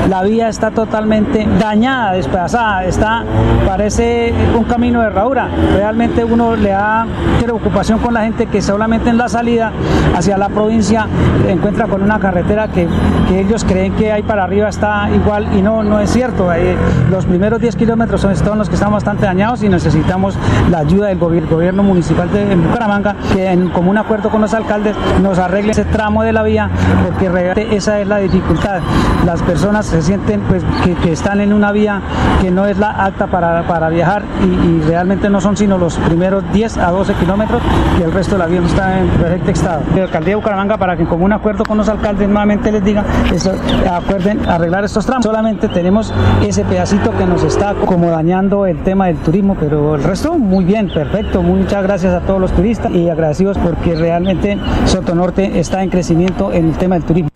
la 0.09 0.21
vía 0.23 0.47
está 0.49 0.71
totalmente 0.71 1.47
dañada, 1.59 2.13
despedazada, 2.13 2.85
está, 2.85 3.23
parece 3.67 4.33
un 4.57 4.63
camino 4.63 5.01
de 5.01 5.07
herradura. 5.07 5.47
Realmente 5.75 6.23
uno 6.23 6.55
le 6.55 6.69
da 6.69 7.05
preocupación 7.41 7.99
con 7.99 8.13
la 8.13 8.21
gente 8.21 8.45
que 8.47 8.61
solamente 8.61 9.09
en 9.09 9.17
la 9.17 9.27
salida 9.29 9.71
hacia 10.15 10.37
la 10.37 10.49
provincia 10.49 11.07
encuentra 11.47 11.87
con 11.87 12.01
una 12.01 12.19
carretera 12.19 12.67
que, 12.67 12.87
que 13.27 13.41
ellos 13.41 13.63
creen 13.63 13.93
que 13.93 14.11
hay 14.11 14.23
para 14.23 14.43
arriba 14.43 14.69
está 14.69 15.09
igual 15.13 15.47
y 15.57 15.61
no, 15.61 15.83
no 15.83 15.99
es 15.99 16.09
cierto. 16.11 16.49
Los 17.09 17.25
primeros 17.25 17.40
10 17.41 17.75
kilómetros 17.75 18.21
son, 18.21 18.35
son 18.35 18.57
los 18.57 18.69
que 18.69 18.75
están 18.75 18.91
bastante 18.91 19.25
dañados 19.25 19.63
y 19.63 19.69
necesitamos 19.69 20.37
la 20.69 20.79
ayuda 20.79 21.07
del 21.07 21.19
gobier- 21.19 21.47
gobierno 21.49 21.83
municipal 21.83 22.31
de 22.31 22.51
en 22.51 22.63
Bucaramanga 22.67 23.15
que 23.33 23.51
en 23.51 23.69
común 23.69 23.97
acuerdo 23.97 24.29
con 24.29 24.41
los 24.41 24.53
alcaldes 24.53 24.95
nos 25.21 25.37
arregle 25.39 25.71
ese 25.71 25.85
tramo 25.85 26.23
de 26.23 26.33
la 26.33 26.43
vía 26.43 26.69
porque 27.05 27.29
realmente 27.29 27.75
esa 27.75 27.99
es 27.99 28.07
la 28.07 28.17
dificultad. 28.17 28.79
Las 29.25 29.41
personas 29.41 29.85
se 29.85 30.01
sienten 30.01 30.41
pues 30.41 30.63
que, 30.83 30.93
que 30.95 31.11
están 31.13 31.41
en 31.41 31.51
una 31.53 31.71
vía 31.71 32.01
que 32.41 32.51
no 32.51 32.65
es 32.65 32.77
la 32.77 32.91
apta 32.91 33.27
para, 33.27 33.63
para 33.67 33.89
viajar 33.89 34.23
y, 34.43 34.45
y 34.45 34.81
realmente 34.87 35.29
no 35.29 35.41
son 35.41 35.57
sino 35.57 35.77
los 35.77 35.97
primeros 35.97 36.43
10 36.53 36.77
a 36.77 36.91
12 36.91 37.13
kilómetros 37.15 37.61
y 37.99 38.03
el 38.03 38.11
resto 38.11 38.33
de 38.35 38.39
la 38.39 38.45
vía 38.47 38.61
está 38.65 38.99
en 38.99 39.07
perfecto 39.09 39.51
estado. 39.51 39.81
La 39.95 40.03
alcaldía 40.03 40.31
de 40.31 40.35
Bucaramanga 40.35 40.77
para 40.77 40.95
que 40.95 41.01
en 41.03 41.07
común 41.07 41.33
acuerdo 41.33 41.63
con 41.65 41.77
los 41.77 41.89
alcaldes 41.89 42.27
nuevamente 42.27 42.71
les 42.71 42.83
diga 42.83 43.03
eso, 43.33 43.53
acuerden 43.91 44.47
arreglar 44.49 44.83
estos 44.83 45.05
tramos. 45.05 45.25
Solamente 45.25 45.67
tenemos 45.67 46.13
ese 46.41 46.63
pedacito 46.65 47.11
nos 47.25 47.43
está 47.43 47.75
como 47.75 48.09
dañando 48.09 48.65
el 48.65 48.83
tema 48.83 49.07
del 49.07 49.17
turismo, 49.17 49.55
pero 49.59 49.95
el 49.95 50.03
resto 50.03 50.37
muy 50.37 50.65
bien, 50.65 50.89
perfecto. 50.89 51.43
Muchas 51.43 51.83
gracias 51.83 52.13
a 52.13 52.21
todos 52.21 52.39
los 52.39 52.55
turistas 52.55 52.91
y 52.91 53.09
agradecidos 53.09 53.57
porque 53.57 53.95
realmente 53.95 54.57
Sotonorte 54.85 55.59
está 55.59 55.83
en 55.83 55.89
crecimiento 55.89 56.51
en 56.51 56.69
el 56.69 56.77
tema 56.77 56.95
del 56.95 57.03
turismo. 57.03 57.29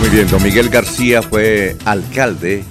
Muy 0.00 0.08
bien, 0.08 0.28
don 0.28 0.42
Miguel 0.42 0.68
García 0.68 1.22
fue 1.22 1.76
alcalde 1.84 2.64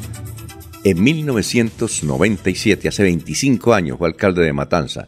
en 0.84 1.03
1997, 1.03 2.88
hace 2.88 3.03
25 3.03 3.74
años 3.74 3.97
fue 3.97 4.07
alcalde 4.07 4.43
de 4.43 4.53
Matanza. 4.53 5.07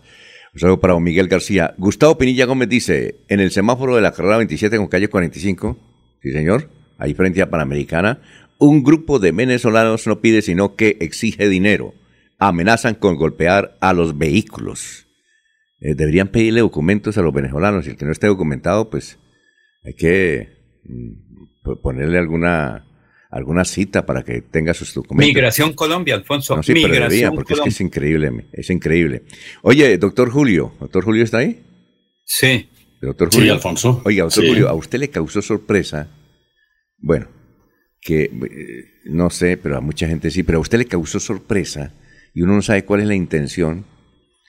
Un 0.53 0.59
saludo 0.59 0.79
para 0.79 0.93
don 0.93 1.03
Miguel 1.03 1.27
García. 1.27 1.73
Gustavo 1.77 2.17
Pinilla 2.17 2.45
Gómez 2.45 2.69
dice, 2.69 3.15
en 3.29 3.39
el 3.39 3.51
semáforo 3.51 3.95
de 3.95 4.01
la 4.01 4.11
carrera 4.11 4.37
27 4.37 4.77
con 4.77 4.87
calle 4.87 5.09
45, 5.09 5.77
sí 6.21 6.31
señor, 6.31 6.69
ahí 6.97 7.13
frente 7.13 7.41
a 7.41 7.49
Panamericana, 7.49 8.19
un 8.61 8.83
grupo 8.83 9.17
de 9.19 9.31
venezolanos 9.31 10.05
no 10.07 10.21
pide 10.21 10.41
sino 10.43 10.75
que 10.75 10.97
exige 11.01 11.49
dinero. 11.49 11.95
Amenazan 12.37 12.95
con 12.95 13.15
golpear 13.15 13.75
a 13.81 13.91
los 13.93 14.17
vehículos. 14.17 15.07
Eh, 15.79 15.95
deberían 15.95 16.27
pedirle 16.27 16.61
documentos 16.61 17.17
a 17.17 17.21
los 17.23 17.33
venezolanos 17.33 17.87
y 17.87 17.89
el 17.89 17.97
que 17.97 18.05
no 18.05 18.11
esté 18.11 18.27
documentado, 18.27 18.89
pues 18.91 19.17
hay 19.83 19.93
que 19.95 20.49
mm, 20.83 21.81
ponerle 21.81 22.19
alguna 22.19 22.85
alguna 23.31 23.63
cita 23.65 24.05
para 24.05 24.23
que 24.23 24.41
tenga 24.41 24.73
sus 24.75 24.93
documentos. 24.93 25.27
Migración 25.33 25.73
Colombia, 25.73 26.13
Alfonso. 26.15 26.55
No, 26.55 26.61
sí, 26.63 26.73
pero 26.73 26.87
Migración 26.89 27.09
debería, 27.09 27.31
porque 27.31 27.53
es 27.53 27.59
que 27.59 27.61
Colombia. 27.61 27.69
es 27.73 27.81
increíble, 27.81 28.45
es 28.53 28.69
increíble. 28.69 29.23
Oye, 29.63 29.97
doctor 29.97 30.29
Julio, 30.29 30.73
¿doctor 30.79 31.03
Julio 31.03 31.23
está 31.23 31.37
ahí? 31.39 31.63
Sí. 32.25 32.69
Doctor 33.01 33.29
Sí, 33.31 33.37
Julio. 33.39 33.53
Alfonso. 33.53 34.01
Oiga, 34.05 34.23
doctor 34.25 34.43
Sí. 34.43 34.49
Julio, 34.49 34.69
¿a 34.69 34.73
usted 34.73 34.99
le 34.99 35.09
causó 35.09 35.41
sorpresa? 35.41 36.09
Bueno, 36.99 37.27
que 38.01 38.23
eh, 38.23 39.01
no 39.05 39.29
sé, 39.29 39.57
pero 39.57 39.77
a 39.77 39.81
mucha 39.81 40.07
gente 40.07 40.31
sí, 40.31 40.43
pero 40.43 40.57
a 40.57 40.61
usted 40.61 40.79
le 40.79 40.85
causó 40.85 41.19
sorpresa 41.19 41.93
y 42.33 42.41
uno 42.41 42.55
no 42.55 42.61
sabe 42.61 42.83
cuál 42.83 43.01
es 43.01 43.07
la 43.07 43.15
intención 43.15 43.85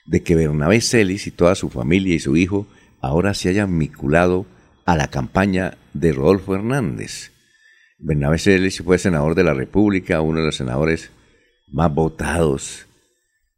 de 0.07 0.23
que 0.23 0.35
Bernabé 0.35 0.81
Celis 0.81 1.27
y 1.27 1.31
toda 1.31 1.55
su 1.55 1.69
familia 1.69 2.15
y 2.15 2.19
su 2.19 2.37
hijo 2.37 2.67
ahora 3.01 3.35
se 3.35 3.51
hayan 3.51 3.79
vinculado 3.79 4.47
a 4.85 4.97
la 4.97 5.09
campaña 5.09 5.77
de 5.93 6.13
Rodolfo 6.13 6.55
Hernández. 6.55 7.31
Bernabé 7.99 8.39
Celis 8.39 8.81
fue 8.83 8.99
senador 8.99 9.35
de 9.35 9.45
la 9.45 9.55
República, 9.55 10.21
uno 10.21 10.41
de 10.41 10.47
los 10.47 10.57
senadores 10.57 11.11
más 11.69 11.93
votados, 11.95 12.87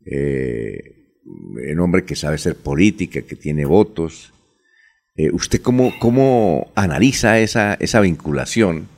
eh, 0.05 0.95
un 1.25 1.81
hombre 1.81 2.05
que 2.05 2.17
sabe 2.17 2.37
ser 2.37 2.57
política, 2.57 3.23
que 3.23 3.37
tiene 3.37 3.65
votos. 3.65 4.33
Eh, 5.17 5.31
¿Usted 5.33 5.63
cómo, 5.63 5.93
cómo 5.99 6.73
analiza 6.75 7.39
esa, 7.39 7.75
esa 7.75 8.01
vinculación? 8.01 8.89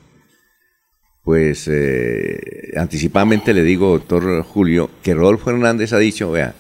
Pues 1.27 1.66
eh, 1.66 2.72
anticipadamente 2.77 3.53
le 3.53 3.64
digo, 3.64 3.89
doctor 3.89 4.45
Julio, 4.45 4.89
que 5.03 5.12
Rodolfo 5.12 5.51
Hernández 5.51 5.93
ha 5.93 5.99
dicho, 5.99 6.31
vea, 6.31 6.55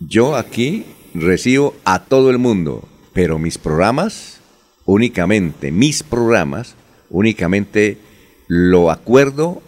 yo 0.00 0.34
aquí 0.34 0.86
recibo 1.12 1.74
a 1.84 2.02
todo 2.02 2.30
el 2.30 2.38
mundo, 2.38 2.88
pero 3.12 3.38
mis 3.38 3.58
programas, 3.58 4.40
únicamente, 4.86 5.70
mis 5.72 6.02
programas, 6.02 6.74
únicamente 7.10 7.98
lo 8.46 8.90
acuerdo 8.90 9.60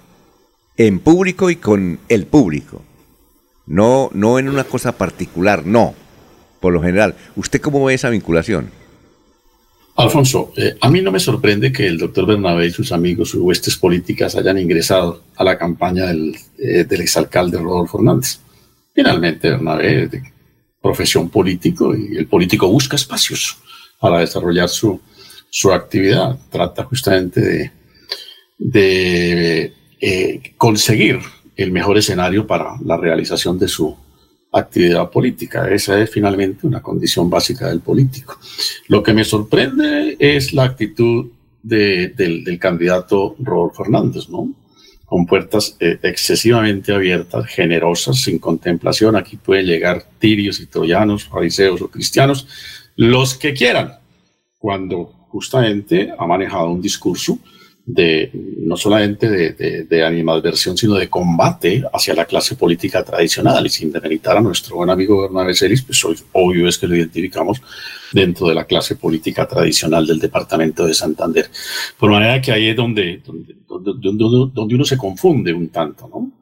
en 0.79 1.01
público 1.01 1.51
y 1.51 1.57
con 1.57 1.99
el 2.09 2.25
público. 2.25 2.81
No, 3.67 4.09
no 4.15 4.39
en 4.39 4.49
una 4.49 4.65
cosa 4.65 4.97
particular, 4.97 5.67
no. 5.67 5.93
Por 6.61 6.73
lo 6.73 6.81
general. 6.81 7.15
¿Usted 7.37 7.61
cómo 7.61 7.85
ve 7.85 7.93
esa 7.93 8.09
vinculación? 8.09 8.71
Alfonso, 9.97 10.53
eh, 10.57 10.75
a 10.81 10.91
mí 10.91 11.01
no 11.03 11.13
me 11.13 11.21
sorprende 11.21 11.73
que 11.73 11.87
el 11.87 11.99
doctor 11.99 12.27
Bernabé 12.27 12.67
y 12.67 12.71
sus 12.71 12.91
amigos, 12.91 13.31
sus 13.31 13.41
huestes 13.41 13.77
políticas, 13.77 14.35
hayan 14.35 14.59
ingresado 14.59 15.23
a 15.37 15.45
la 15.45 15.57
campaña 15.57 16.07
del, 16.07 16.35
eh, 16.59 16.85
del 16.85 17.01
exalcalde 17.03 17.59
Rodolfo 17.59 17.99
Hernández. 17.99 18.41
Finalmente, 18.93 19.51
Bernabé 19.51 20.09
de 20.09 20.23
profesión 20.83 21.31
político 21.31 21.95
y 21.97 22.17
el 22.17 22.27
político 22.27 22.69
busca 22.69 22.97
espacios 22.97 23.57
para 24.01 24.19
desarrollar 24.19 24.69
su, 24.69 25.01
su 25.49 25.73
actividad. 25.73 26.39
Trata 26.51 26.83
justamente 26.85 27.41
de, 27.41 27.71
de 28.59 29.73
eh, 30.01 30.55
conseguir 30.57 31.21
el 31.57 31.71
mejor 31.71 31.99
escenario 31.99 32.47
para 32.47 32.77
la 32.85 32.97
realización 32.97 33.59
de 33.59 33.69
su 33.69 33.97
actividad 34.55 35.11
política. 35.11 35.69
Esa 35.69 36.01
es 36.01 36.11
finalmente 36.11 36.67
una 36.67 36.81
condición 36.81 37.29
básica 37.29 37.69
del 37.69 37.81
político. 37.81 38.39
Lo 38.89 39.03
que 39.03 39.13
me 39.13 39.25
sorprende 39.25 40.17
es 40.19 40.53
la 40.53 40.65
actitud 40.65 41.27
de- 41.63 42.09
del, 42.09 42.59
candidato 42.59 43.37
Rodolfo 43.39 43.83
Hernández, 43.85 44.29
¿no? 44.29 44.53
Con 45.05 45.27
puertas 45.27 45.77
eh, 45.81 45.99
excesivamente 46.03 46.93
abiertas, 46.93 47.47
generosas, 47.47 48.21
sin 48.21 48.39
contemplación. 48.39 49.17
Aquí 49.17 49.37
pueden 49.37 49.67
llegar 49.67 50.05
tirios 50.19 50.61
y 50.61 50.67
troyanos, 50.67 51.25
fariseos 51.25 51.81
o 51.83 51.89
cristianos, 51.89 52.47
los 52.97 53.35
que 53.35 53.53
quieran, 53.55 53.95
cuando 54.59 55.13
justamente 55.29 56.13
ha 56.17 56.27
manejado 56.27 56.71
un 56.71 56.81
discurso 56.81 57.39
de 57.87 58.31
no 58.61 58.77
solamente 58.79 59.29
de, 59.29 59.53
de, 59.53 59.85
de 59.85 60.05
animadversión, 60.05 60.75
sino 60.77 60.95
de 60.95 61.11
combate 61.11 61.83
hacia 61.93 62.15
la 62.15 62.25
clase 62.25 62.57
política 62.57 63.05
tradicional. 63.05 63.67
Y 63.67 63.69
sin 63.71 63.93
demeritar 63.93 64.37
a 64.37 64.41
nuestro 64.41 64.77
buen 64.77 64.89
amigo 64.91 65.21
Bernabé 65.23 65.55
Celis, 65.55 65.83
pues 65.83 66.03
hoy- 66.05 66.17
obvio 66.33 66.67
es 66.67 66.79
que 66.79 66.87
lo 66.87 66.97
identificamos 66.97 67.61
dentro 68.13 68.47
de 68.49 68.55
la 68.55 68.65
clase 68.65 68.97
política 68.97 69.47
tradicional 69.47 70.07
del 70.07 70.19
departamento 70.19 70.87
de 70.87 70.95
Santander. 70.95 71.51
Por 71.99 72.11
manera 72.11 72.41
que 72.41 72.53
ahí 72.53 72.69
es 72.69 72.77
donde, 72.77 73.21
donde, 73.27 73.55
donde, 73.69 74.51
donde- 74.55 74.75
uno 74.75 74.85
se 74.85 74.97
confunde 74.97 75.53
un 75.53 75.69
tanto, 75.69 76.09
¿no? 76.09 76.33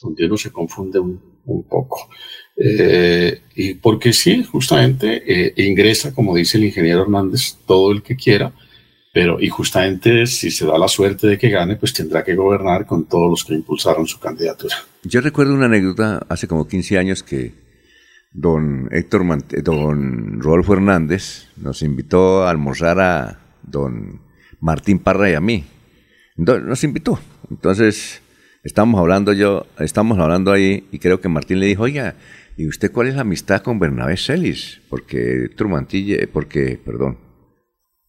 Donde 0.00 0.24
uno 0.24 0.36
se 0.38 0.50
confunde 0.50 0.98
un, 0.98 1.20
un 1.44 1.62
poco. 1.64 2.08
Eh, 2.56 3.42
y 3.54 3.74
porque 3.74 4.14
sí, 4.14 4.42
justamente 4.44 5.22
eh, 5.26 5.52
ingresa, 5.66 6.14
como 6.14 6.34
dice 6.34 6.56
el 6.56 6.64
ingeniero 6.64 7.02
Hernández, 7.02 7.56
todo 7.66 7.92
el 7.92 8.02
que 8.02 8.16
quiera, 8.16 8.50
pero 9.16 9.40
y 9.40 9.48
justamente 9.48 10.26
si 10.26 10.50
se 10.50 10.66
da 10.66 10.76
la 10.76 10.88
suerte 10.88 11.26
de 11.26 11.38
que 11.38 11.48
gane, 11.48 11.76
pues 11.76 11.94
tendrá 11.94 12.22
que 12.22 12.34
gobernar 12.34 12.84
con 12.84 13.06
todos 13.08 13.30
los 13.30 13.44
que 13.46 13.54
impulsaron 13.54 14.06
su 14.06 14.20
candidatura. 14.20 14.76
Yo 15.04 15.22
recuerdo 15.22 15.54
una 15.54 15.64
anécdota 15.64 16.26
hace 16.28 16.46
como 16.46 16.68
15 16.68 16.98
años 16.98 17.22
que 17.22 17.54
don 18.34 18.90
Héctor 18.92 19.24
Mant- 19.24 19.62
don 19.62 20.38
Rodolfo 20.38 20.74
Hernández 20.74 21.46
nos 21.56 21.80
invitó 21.80 22.44
a 22.44 22.50
almorzar 22.50 23.00
a 23.00 23.38
don 23.62 24.20
Martín 24.60 24.98
Parra 24.98 25.30
y 25.30 25.32
a 25.34 25.40
mí. 25.40 25.64
Nos 26.36 26.84
invitó. 26.84 27.18
Entonces, 27.50 28.20
estábamos 28.64 29.00
hablando 29.00 29.32
yo, 29.32 29.66
estamos 29.78 30.18
hablando 30.18 30.52
ahí 30.52 30.86
y 30.92 30.98
creo 30.98 31.22
que 31.22 31.30
Martín 31.30 31.60
le 31.60 31.66
dijo, 31.68 31.84
oiga, 31.84 32.16
¿y 32.58 32.68
usted 32.68 32.92
cuál 32.92 33.06
es 33.08 33.14
la 33.14 33.22
amistad 33.22 33.62
con 33.62 33.78
Bernabé 33.78 34.18
Celis? 34.18 34.82
Porque 34.90 35.44
Héctor 35.46 35.68
Mantilla, 35.68 36.18
porque, 36.30 36.78
perdón, 36.84 37.16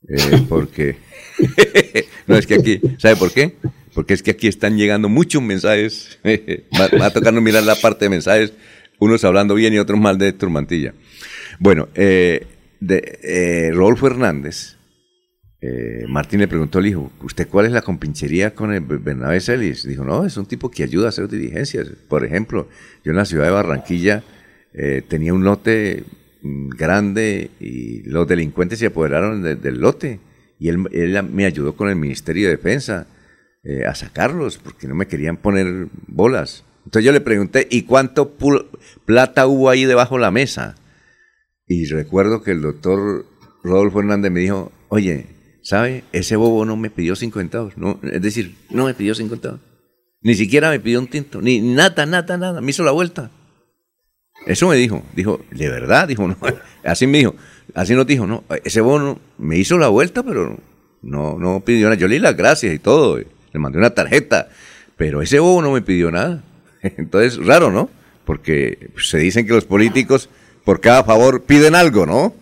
eh, 0.08 0.46
porque, 0.50 0.98
no 2.28 2.36
es 2.36 2.48
que 2.48 2.56
aquí, 2.56 2.82
¿sabe 2.98 3.16
por 3.16 3.32
qué? 3.32 3.56
Porque 3.94 4.14
es 4.14 4.22
que 4.22 4.32
aquí 4.32 4.48
están 4.48 4.78
llegando 4.78 5.10
muchos 5.10 5.42
mensajes, 5.42 6.20
va, 6.26 6.88
va 7.00 7.06
a 7.08 7.14
tocarnos 7.14 7.42
mirar 7.44 7.64
la 7.64 7.76
parte 7.76 8.06
de 8.06 8.10
mensajes, 8.10 8.54
unos 9.00 9.24
hablando 9.24 9.56
bien 9.56 9.74
y 9.74 9.80
otros 9.80 10.00
mal 10.00 10.18
de 10.18 10.30
Héctor 10.30 10.50
Mantilla. 10.50 10.94
Bueno, 11.60 11.90
eh, 11.96 12.46
de, 12.80 13.20
eh, 13.24 13.72
Rodolfo 13.74 14.08
Hernández, 14.08 14.78
eh, 15.60 16.06
Martín 16.08 16.40
le 16.40 16.48
preguntó 16.48 16.78
al 16.80 16.86
hijo, 16.86 17.12
¿usted 17.24 17.48
cuál 17.48 17.66
es 17.66 17.72
la 17.72 17.82
compinchería 17.82 18.54
con 18.54 18.72
el 18.74 18.82
Bernabé 18.82 19.40
Celis? 19.42 19.88
Dijo, 19.88 20.04
no, 20.04 20.26
es 20.26 20.38
un 20.38 20.46
tipo 20.46 20.70
que 20.70 20.84
ayuda 20.84 21.08
a 21.08 21.10
hacer 21.10 21.28
diligencias. 21.28 21.88
Por 22.08 22.24
ejemplo, 22.24 22.70
yo 23.04 23.12
en 23.12 23.18
la 23.18 23.26
ciudad 23.26 23.46
de 23.46 23.52
Barranquilla 23.52 24.24
eh, 24.74 25.02
tenía 25.08 25.34
un 25.34 25.44
lote 25.44 26.04
grande 26.42 27.52
y 27.60 28.04
los 28.04 28.28
delincuentes 28.28 28.80
se 28.80 28.88
apoderaron 28.88 29.42
de- 29.44 29.56
del 29.56 29.80
lote 29.80 30.20
y 30.60 30.70
él, 30.70 30.78
me 31.32 31.46
ayudó 31.46 31.76
con 31.76 31.90
el 31.90 31.96
Ministerio 31.96 32.48
de 32.50 32.56
Defensa 32.58 33.08
eh, 33.64 33.86
a 33.86 33.94
sacarlos 33.96 34.58
porque 34.58 34.88
no 34.88 34.96
me 34.96 35.08
querían 35.08 35.38
poner 35.38 35.88
bolas. 36.08 36.64
Entonces 36.86 37.06
yo 37.06 37.12
le 37.12 37.22
pregunté, 37.22 37.68
¿y 37.70 37.84
cuánto 37.84 38.34
plata 39.06 39.46
hubo 39.48 39.70
ahí 39.70 39.84
debajo 39.86 40.16
de 40.16 40.22
la 40.22 40.32
mesa? 40.32 40.76
Y 41.68 41.86
recuerdo 41.86 42.44
que 42.44 42.52
el 42.52 42.62
doctor 42.62 43.26
Rodolfo 43.64 44.00
Hernández 44.00 44.32
me 44.32 44.40
dijo, 44.40 44.72
oye, 44.88 45.26
¿sabe? 45.64 46.06
Ese 46.14 46.38
bobo 46.38 46.64
no 46.66 46.78
me 46.78 46.90
pidió 46.90 47.16
cinco 47.18 47.40
centavos. 47.40 47.78
No, 47.78 48.00
es 48.04 48.22
decir, 48.22 48.56
no 48.70 48.86
me 48.86 48.94
pidió 48.94 49.14
cinco 49.16 49.36
centavos. 49.36 49.60
Ni 50.22 50.34
siquiera 50.36 50.70
me 50.70 50.80
pidió 50.80 51.00
un 51.00 51.08
tinto. 51.08 51.42
Ni 51.42 51.60
nada, 51.60 52.06
nada, 52.06 52.38
nada. 52.38 52.62
Me 52.62 52.72
hizo 52.72 52.84
la 52.84 52.92
vuelta. 52.92 53.32
Eso 54.46 54.68
me 54.70 54.76
dijo. 54.76 55.04
Dijo, 55.16 55.42
¿de 55.52 55.70
verdad? 55.70 56.08
Dijo, 56.08 56.28
no. 56.28 56.38
Así 56.84 57.08
me 57.08 57.18
dijo. 57.20 57.36
Así 57.74 57.94
nos 57.94 58.08
dijo, 58.08 58.26
no. 58.28 58.44
Ese 58.64 58.82
bobo 58.82 59.00
no- 59.00 59.20
me 59.38 59.58
hizo 59.58 59.78
la 59.78 59.90
vuelta, 59.90 60.24
pero 60.24 60.58
no, 61.02 61.38
no 61.38 61.60
pidió 61.62 61.86
nada. 61.88 61.98
Yo 62.00 62.08
le 62.08 62.16
di 62.16 62.22
las 62.22 62.36
gracias 62.38 62.74
y 62.74 62.80
todo. 62.80 63.18
Le 63.18 63.60
mandé 63.60 63.78
una 63.78 63.90
tarjeta. 63.92 64.50
Pero 64.96 65.22
ese 65.22 65.40
bobo 65.40 65.62
no 65.62 65.72
me 65.72 65.82
pidió 65.82 66.12
nada. 66.12 66.44
Entonces, 66.82 67.44
raro, 67.46 67.72
¿no? 67.72 67.90
Porque 68.26 68.90
se 68.98 69.18
dicen 69.20 69.46
que 69.48 69.54
los 69.54 69.66
políticos 69.66 70.30
por 70.64 70.82
cada 70.82 71.04
favor 71.04 71.44
piden 71.44 71.76
algo, 71.76 72.06
¿no? 72.06 72.34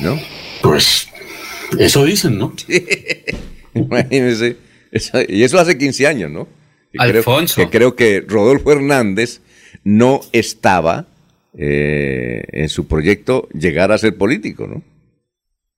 ¿No? 0.00 0.18
Pues 0.62 1.08
eso 1.78 2.04
dicen, 2.04 2.38
¿no? 2.38 2.54
Imagínense. 3.74 4.56
Eso- 4.90 5.18
y 5.28 5.42
eso 5.42 5.58
hace 5.58 5.76
15 5.76 6.06
años, 6.06 6.30
¿no? 6.30 6.44
Que 6.92 6.98
creo- 6.98 7.16
Alfonso. 7.18 7.56
que 7.60 7.68
creo 7.70 7.96
que 7.96 8.24
Rodolfo 8.26 8.72
Hernández 8.72 9.40
no 9.86 10.20
estaba 10.32 11.06
eh, 11.56 12.42
en 12.50 12.68
su 12.68 12.88
proyecto 12.88 13.48
llegar 13.50 13.92
a 13.92 13.98
ser 13.98 14.16
político, 14.16 14.66
¿no? 14.66 14.82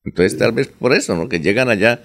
Entonces 0.02 0.38
tal 0.38 0.52
vez 0.52 0.68
por 0.68 0.94
eso, 0.94 1.14
¿no? 1.14 1.28
Que 1.28 1.40
llegan 1.40 1.68
allá 1.68 2.00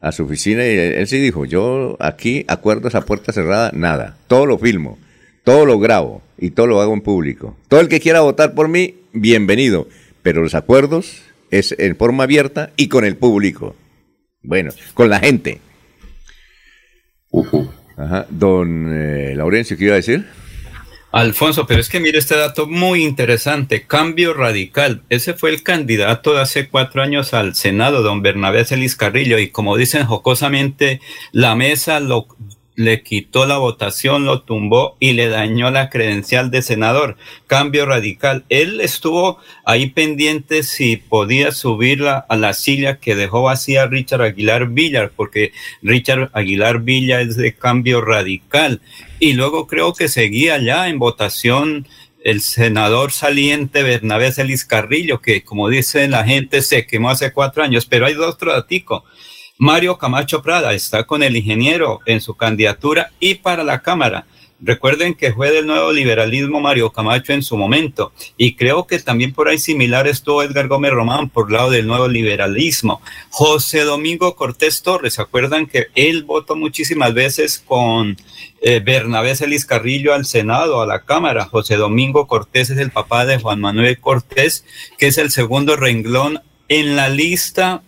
a 0.00 0.12
su 0.12 0.22
oficina 0.22 0.64
y 0.64 0.70
él, 0.70 0.94
él 0.94 1.06
sí 1.06 1.18
dijo, 1.18 1.44
yo 1.44 1.98
aquí 2.00 2.46
acuerdos 2.48 2.94
a 2.94 3.04
puerta 3.04 3.32
cerrada, 3.32 3.70
nada, 3.74 4.16
todo 4.28 4.46
lo 4.46 4.56
filmo, 4.56 4.98
todo 5.44 5.66
lo 5.66 5.78
grabo 5.78 6.22
y 6.38 6.52
todo 6.52 6.66
lo 6.68 6.80
hago 6.80 6.94
en 6.94 7.02
público. 7.02 7.54
Todo 7.68 7.80
el 7.80 7.88
que 7.88 8.00
quiera 8.00 8.22
votar 8.22 8.54
por 8.54 8.68
mí, 8.68 8.94
bienvenido, 9.12 9.88
pero 10.22 10.40
los 10.40 10.54
acuerdos 10.54 11.22
es 11.50 11.74
en 11.78 11.96
forma 11.96 12.24
abierta 12.24 12.70
y 12.78 12.88
con 12.88 13.04
el 13.04 13.16
público. 13.16 13.76
Bueno, 14.42 14.70
con 14.94 15.10
la 15.10 15.20
gente. 15.20 15.60
Ajá. 17.98 18.26
Don 18.30 18.88
eh, 18.90 19.34
Laurencio, 19.36 19.76
¿qué 19.76 19.84
iba 19.84 19.92
a 19.92 19.96
decir? 19.96 20.24
Alfonso, 21.12 21.66
pero 21.66 21.78
es 21.78 21.90
que 21.90 22.00
mire 22.00 22.18
este 22.18 22.36
dato 22.36 22.66
muy 22.66 23.04
interesante, 23.04 23.86
cambio 23.86 24.32
radical. 24.32 25.02
Ese 25.10 25.34
fue 25.34 25.50
el 25.50 25.62
candidato 25.62 26.32
de 26.32 26.40
hace 26.40 26.68
cuatro 26.68 27.02
años 27.02 27.34
al 27.34 27.54
Senado, 27.54 28.02
don 28.02 28.22
Bernabé 28.22 28.64
Celis 28.64 28.96
Carrillo, 28.96 29.38
y 29.38 29.50
como 29.50 29.76
dicen 29.76 30.06
jocosamente, 30.06 31.02
la 31.32 31.54
mesa 31.54 32.00
lo, 32.00 32.28
le 32.76 33.02
quitó 33.02 33.44
la 33.44 33.58
votación, 33.58 34.24
lo 34.24 34.40
tumbó 34.40 34.96
y 35.00 35.12
le 35.12 35.28
dañó 35.28 35.70
la 35.70 35.90
credencial 35.90 36.50
de 36.50 36.62
senador. 36.62 37.18
Cambio 37.46 37.84
radical. 37.84 38.44
Él 38.48 38.80
estuvo 38.80 39.38
ahí 39.66 39.90
pendiente 39.90 40.62
si 40.62 40.96
podía 40.96 41.52
subirla 41.52 42.24
a 42.26 42.36
la 42.36 42.54
silla 42.54 42.98
que 42.98 43.14
dejó 43.14 43.42
vacía 43.42 43.86
Richard 43.86 44.22
Aguilar 44.22 44.68
Villar, 44.68 45.12
porque 45.14 45.52
Richard 45.82 46.30
Aguilar 46.32 46.80
Villa 46.80 47.20
es 47.20 47.36
de 47.36 47.54
cambio 47.54 48.00
radical. 48.00 48.80
Y 49.24 49.34
luego 49.34 49.68
creo 49.68 49.92
que 49.92 50.08
seguía 50.08 50.58
ya 50.58 50.88
en 50.88 50.98
votación 50.98 51.86
el 52.24 52.40
senador 52.40 53.12
saliente 53.12 53.84
Bernabé 53.84 54.32
Celis 54.32 54.64
Carrillo, 54.64 55.20
que 55.20 55.44
como 55.44 55.68
dice 55.68 56.08
la 56.08 56.24
gente 56.24 56.60
se 56.60 56.88
quemó 56.88 57.10
hace 57.10 57.32
cuatro 57.32 57.62
años, 57.62 57.86
pero 57.86 58.06
hay 58.06 58.14
otro 58.14 58.52
datico. 58.52 59.04
Mario 59.58 59.96
Camacho 59.96 60.42
Prada 60.42 60.72
está 60.74 61.04
con 61.04 61.22
el 61.22 61.36
ingeniero 61.36 62.00
en 62.04 62.20
su 62.20 62.34
candidatura 62.34 63.12
y 63.20 63.36
para 63.36 63.62
la 63.62 63.80
Cámara. 63.80 64.26
Recuerden 64.64 65.14
que 65.14 65.32
fue 65.32 65.50
del 65.50 65.66
nuevo 65.66 65.92
liberalismo 65.92 66.60
Mario 66.60 66.92
Camacho 66.92 67.32
en 67.32 67.42
su 67.42 67.56
momento 67.56 68.12
y 68.36 68.54
creo 68.54 68.86
que 68.86 69.00
también 69.00 69.32
por 69.32 69.48
ahí 69.48 69.58
similar 69.58 70.06
estuvo 70.06 70.40
Edgar 70.40 70.68
Gómez 70.68 70.92
Román 70.92 71.30
por 71.30 71.50
lado 71.50 71.70
del 71.70 71.88
nuevo 71.88 72.06
liberalismo. 72.06 73.02
José 73.30 73.80
Domingo 73.80 74.36
Cortés 74.36 74.82
Torres, 74.82 75.14
¿se 75.14 75.22
acuerdan 75.22 75.66
que 75.66 75.88
él 75.96 76.22
votó 76.22 76.54
muchísimas 76.54 77.12
veces 77.12 77.58
con 77.58 78.16
eh, 78.60 78.80
Bernabé 78.84 79.34
Celis 79.34 79.66
Carrillo 79.66 80.14
al 80.14 80.26
Senado, 80.26 80.80
a 80.80 80.86
la 80.86 81.02
Cámara? 81.02 81.46
José 81.46 81.74
Domingo 81.74 82.28
Cortés 82.28 82.70
es 82.70 82.78
el 82.78 82.92
papá 82.92 83.26
de 83.26 83.40
Juan 83.40 83.60
Manuel 83.60 83.98
Cortés, 83.98 84.64
que 84.96 85.08
es 85.08 85.18
el 85.18 85.32
segundo 85.32 85.74
renglón 85.74 86.40
en 86.68 86.94
la 86.94 87.08
lista 87.08 87.82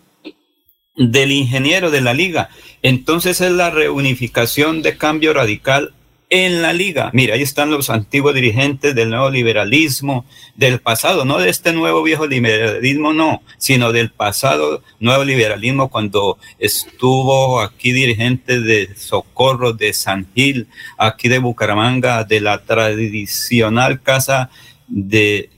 del 0.96 1.30
ingeniero 1.30 1.92
de 1.92 2.00
la 2.00 2.14
liga. 2.14 2.50
Entonces 2.82 3.40
es 3.40 3.52
la 3.52 3.70
reunificación 3.70 4.82
de 4.82 4.96
cambio 4.96 5.32
radical 5.32 5.94
en 6.34 6.62
la 6.62 6.72
liga. 6.72 7.10
Mira, 7.12 7.34
ahí 7.34 7.42
están 7.42 7.70
los 7.70 7.90
antiguos 7.90 8.34
dirigentes 8.34 8.92
del 8.92 9.10
nuevo 9.10 9.30
liberalismo, 9.30 10.26
del 10.56 10.80
pasado, 10.80 11.24
no 11.24 11.38
de 11.38 11.48
este 11.48 11.72
nuevo 11.72 12.02
viejo 12.02 12.26
liberalismo, 12.26 13.12
no, 13.12 13.42
sino 13.56 13.92
del 13.92 14.10
pasado 14.10 14.82
nuevo 14.98 15.22
liberalismo 15.22 15.88
cuando 15.88 16.38
estuvo 16.58 17.60
aquí 17.60 17.92
dirigente 17.92 18.60
de 18.60 18.96
Socorro, 18.96 19.74
de 19.74 19.92
San 19.92 20.26
Gil, 20.34 20.66
aquí 20.98 21.28
de 21.28 21.38
Bucaramanga, 21.38 22.24
de 22.24 22.40
la 22.40 22.64
tradicional 22.64 24.02
casa 24.02 24.50
de 24.88 25.50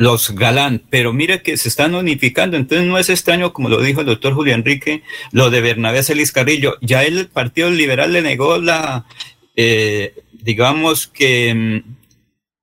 los 0.00 0.30
galán, 0.34 0.82
pero 0.88 1.12
mire 1.12 1.42
que 1.42 1.58
se 1.58 1.68
están 1.68 1.94
unificando, 1.94 2.56
entonces 2.56 2.88
no 2.88 2.96
es 2.96 3.10
extraño, 3.10 3.52
como 3.52 3.68
lo 3.68 3.82
dijo 3.82 4.00
el 4.00 4.06
doctor 4.06 4.32
Julio 4.32 4.54
Enrique, 4.54 5.02
lo 5.30 5.50
de 5.50 5.60
Bernabé 5.60 6.02
Celis 6.02 6.32
Carrillo, 6.32 6.78
ya 6.80 7.04
el 7.04 7.28
Partido 7.28 7.70
Liberal 7.70 8.14
le 8.14 8.22
negó 8.22 8.56
la, 8.56 9.04
eh, 9.56 10.14
digamos 10.32 11.06
que 11.06 11.54
mm, 11.54 11.99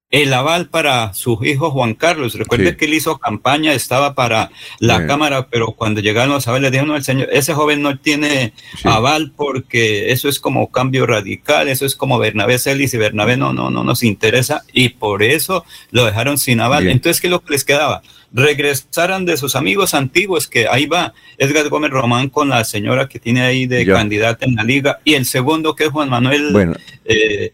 el 0.10 0.34
aval 0.34 0.70
para 0.70 1.14
su 1.14 1.38
hijo 1.44 1.70
Juan 1.72 1.94
Carlos. 1.94 2.36
Recuerde 2.36 2.70
Sí. 2.72 2.76
que 2.78 2.86
él 2.86 2.94
hizo 2.94 3.18
campaña, 3.18 3.74
estaba 3.74 4.14
para 4.16 4.52
la. 4.80 5.06
Cámara, 5.06 5.48
pero 5.50 5.74
cuando 5.74 6.00
llegaron 6.02 6.34
los 6.34 6.48
avales, 6.48 6.64
le 6.64 6.72
dijeron, 6.72 6.90
no, 6.90 6.96
el 6.96 7.04
señor, 7.04 7.28
ese 7.32 7.54
joven 7.54 7.82
no 7.82 7.98
tiene 8.00 8.54
aval 8.84 9.32
porque 9.36 10.12
eso 10.12 10.28
es 10.30 10.40
como 10.40 10.72
cambio 10.72 11.06
radical, 11.06 11.68
eso 11.68 11.86
es 11.86 11.96
como 11.96 12.20
Bernabé 12.20 12.58
Celis 12.60 12.94
y 12.94 12.98
Bernabé 12.98 13.38
no, 13.38 13.52
no, 13.54 13.70
no 13.70 13.84
nos 13.84 14.04
interesa 14.04 14.64
y 14.74 14.90
por 14.90 15.24
eso 15.24 15.66
lo 15.92 16.06
dejaron 16.06 16.38
sin 16.38 16.62
aval. 16.62 16.84
Bien. 16.86 16.96
Entonces, 16.98 17.20
¿qué 17.22 17.28
es 17.28 17.32
lo 17.32 17.42
que 17.42 17.54
les 17.54 17.64
quedaba? 17.66 18.02
Regresaran 18.34 19.26
de 19.26 19.36
sus 19.38 19.56
amigos 19.56 19.94
antiguos, 19.94 20.48
que 20.48 20.68
ahí 20.68 20.86
va 20.86 21.14
Edgar 21.38 21.68
Gómez 21.70 21.92
Román 21.92 22.30
con 22.30 22.50
la 22.50 22.64
señora 22.64 23.08
que 23.08 23.20
tiene 23.20 23.42
ahí 23.42 23.66
de 23.66 23.86
Ya. 23.86 23.94
candidata 23.94 24.46
en 24.46 24.56
la 24.56 24.64
liga 24.64 25.00
y 25.04 25.14
el 25.16 25.26
segundo 25.26 25.76
que 25.76 25.86
es 25.86 25.90
Juan 25.90 26.10
Manuel. 26.10 26.52
Bueno. 26.52 26.74
eh, 27.06 27.54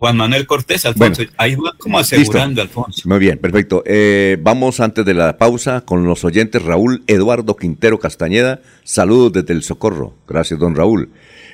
Juan 0.00 0.16
Manuel 0.16 0.46
Cortés, 0.46 0.86
Alfonso. 0.86 1.22
Bueno. 1.22 1.32
Ahí 1.36 1.56
va 1.56 1.74
como 1.76 1.98
asegurando, 1.98 2.62
Alfonso. 2.62 3.02
Muy 3.06 3.18
bien, 3.18 3.36
perfecto. 3.36 3.82
Eh, 3.84 4.38
vamos 4.40 4.80
antes 4.80 5.04
de 5.04 5.12
la 5.12 5.36
pausa 5.36 5.82
con 5.82 6.06
los 6.06 6.24
oyentes 6.24 6.62
Raúl 6.62 7.02
Eduardo 7.06 7.54
Quintero 7.54 7.98
Castañeda. 7.98 8.62
Saludos 8.82 9.34
desde 9.34 9.52
el 9.52 9.62
Socorro. 9.62 10.14
Gracias, 10.26 10.58
don 10.58 10.74
Raúl. 10.74 11.10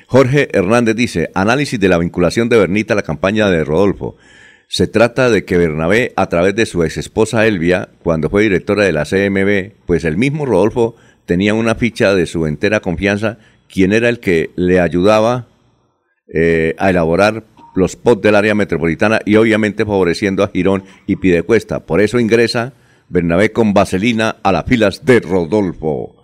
Jorge 0.07 0.47
Hernández 0.53 0.95
dice, 0.95 1.29
análisis 1.35 1.77
de 1.77 1.89
la 1.89 1.97
vinculación 1.97 2.47
de 2.47 2.57
Bernita 2.57 2.93
a 2.93 2.95
la 2.95 3.01
campaña 3.01 3.49
de 3.49 3.65
Rodolfo. 3.65 4.15
Se 4.69 4.87
trata 4.87 5.29
de 5.29 5.43
que 5.43 5.57
Bernabé, 5.57 6.13
a 6.15 6.29
través 6.29 6.55
de 6.55 6.65
su 6.65 6.85
ex 6.85 6.95
esposa 6.95 7.45
Elvia, 7.47 7.89
cuando 8.01 8.29
fue 8.29 8.43
directora 8.43 8.85
de 8.85 8.93
la 8.93 9.03
CMB, 9.03 9.73
pues 9.85 10.05
el 10.05 10.15
mismo 10.15 10.45
Rodolfo 10.45 10.95
tenía 11.25 11.53
una 11.53 11.75
ficha 11.75 12.15
de 12.15 12.25
su 12.25 12.45
entera 12.45 12.79
confianza, 12.79 13.39
quien 13.67 13.91
era 13.91 14.07
el 14.07 14.21
que 14.21 14.51
le 14.55 14.79
ayudaba 14.79 15.47
eh, 16.33 16.75
a 16.77 16.89
elaborar 16.91 17.43
los 17.77 17.95
POT 17.95 18.23
del 18.23 18.35
área 18.35 18.55
metropolitana 18.55 19.19
y 19.25 19.35
obviamente 19.35 19.85
favoreciendo 19.85 20.43
a 20.43 20.49
Girón 20.49 20.83
y 21.05 21.17
Pidecuesta. 21.17 21.85
Por 21.85 22.01
eso 22.01 22.19
ingresa 22.19 22.73
Bernabé 23.09 23.51
con 23.51 23.73
vaselina 23.73 24.37
a 24.43 24.51
las 24.51 24.65
filas 24.65 25.05
de 25.05 25.19
Rodolfo. 25.19 26.15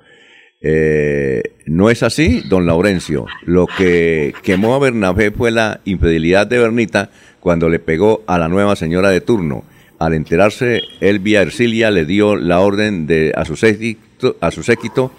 Eh, 0.62 1.44
no 1.66 1.90
es 1.90 2.04
así, 2.04 2.42
don 2.50 2.66
Laurencio. 2.66 3.26
Lo 3.44 3.68
que 3.68 4.34
quemó 4.44 4.76
a 4.76 4.80
Bernabé 4.80 5.32
fue 5.32 5.52
la 5.52 5.82
infidelidad 5.86 6.48
de 6.48 6.60
Bernita 6.60 7.10
cuando 7.40 7.70
le 7.70 7.80
pegó 7.80 8.24
a 8.28 8.38
la 8.40 8.48
nueva 8.48 8.76
señora 8.76 9.10
de 9.10 9.22
turno. 9.22 9.64
Al 10.00 10.14
enterarse, 10.14 10.82
Elvia 11.02 11.42
Ercilia 11.42 11.92
le 11.92 12.06
dio 12.06 12.36
la 12.36 12.60
orden 12.62 13.06
de, 13.08 13.32
a, 13.36 13.46
su 13.46 13.56
séquito, 13.56 14.38
a 14.42 14.52
su 14.52 14.64
séquito 14.64 15.12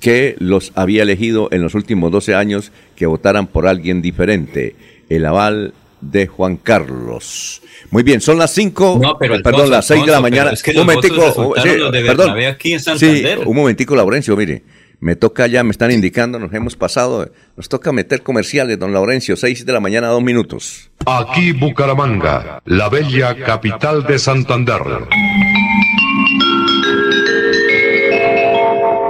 que 0.00 0.34
los 0.38 0.72
había 0.74 1.02
elegido 1.02 1.48
en 1.52 1.62
los 1.62 1.74
últimos 1.74 2.10
12 2.10 2.34
años 2.34 2.72
que 2.96 3.06
votaran 3.06 3.46
por 3.46 3.66
alguien 3.66 4.02
diferente. 4.02 4.74
El 5.10 5.26
aval 5.26 5.74
de 6.00 6.26
Juan 6.26 6.56
Carlos. 6.56 7.60
Muy 7.90 8.02
bien, 8.02 8.22
son 8.22 8.38
las 8.38 8.52
5, 8.54 8.98
No, 9.02 9.18
pero, 9.18 9.34
perdón, 9.42 9.60
Alfonso, 9.62 9.70
las 9.72 9.86
6 9.86 10.06
de 10.06 10.12
la 10.12 10.20
mañana. 10.20 10.44
pero 10.44 10.54
es 10.54 10.62
que 10.62 10.70
un 10.70 10.76
los 10.78 10.86
momentico, 10.86 11.16
votos 11.16 11.36
resultaron 11.36 11.72
sí, 11.74 11.78
los 11.78 11.92
de 11.92 12.00
perdón. 12.00 12.16
Bernabé 12.28 12.46
aquí 12.46 12.72
en 12.72 12.80
Sí, 12.80 13.24
un 13.44 13.56
momentico, 13.56 13.94
Laurencio, 13.94 14.34
mire. 14.36 14.62
Me 15.02 15.16
toca 15.16 15.46
ya, 15.46 15.64
me 15.64 15.70
están 15.70 15.90
indicando, 15.92 16.38
nos 16.38 16.52
hemos 16.52 16.76
pasado, 16.76 17.30
nos 17.56 17.68
toca 17.70 17.90
meter 17.90 18.22
comerciales, 18.22 18.78
don 18.78 18.92
Laurencio, 18.92 19.34
6 19.34 19.64
de 19.64 19.72
la 19.72 19.80
mañana, 19.80 20.08
dos 20.08 20.22
minutos. 20.22 20.90
Aquí 21.06 21.52
Bucaramanga, 21.52 22.60
la 22.66 22.88
bella 22.90 23.34
capital 23.34 24.06
de 24.06 24.18
Santander. 24.18 24.82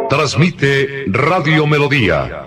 Transmite 0.09 1.05
Radio 1.09 1.67
Melodía, 1.67 2.47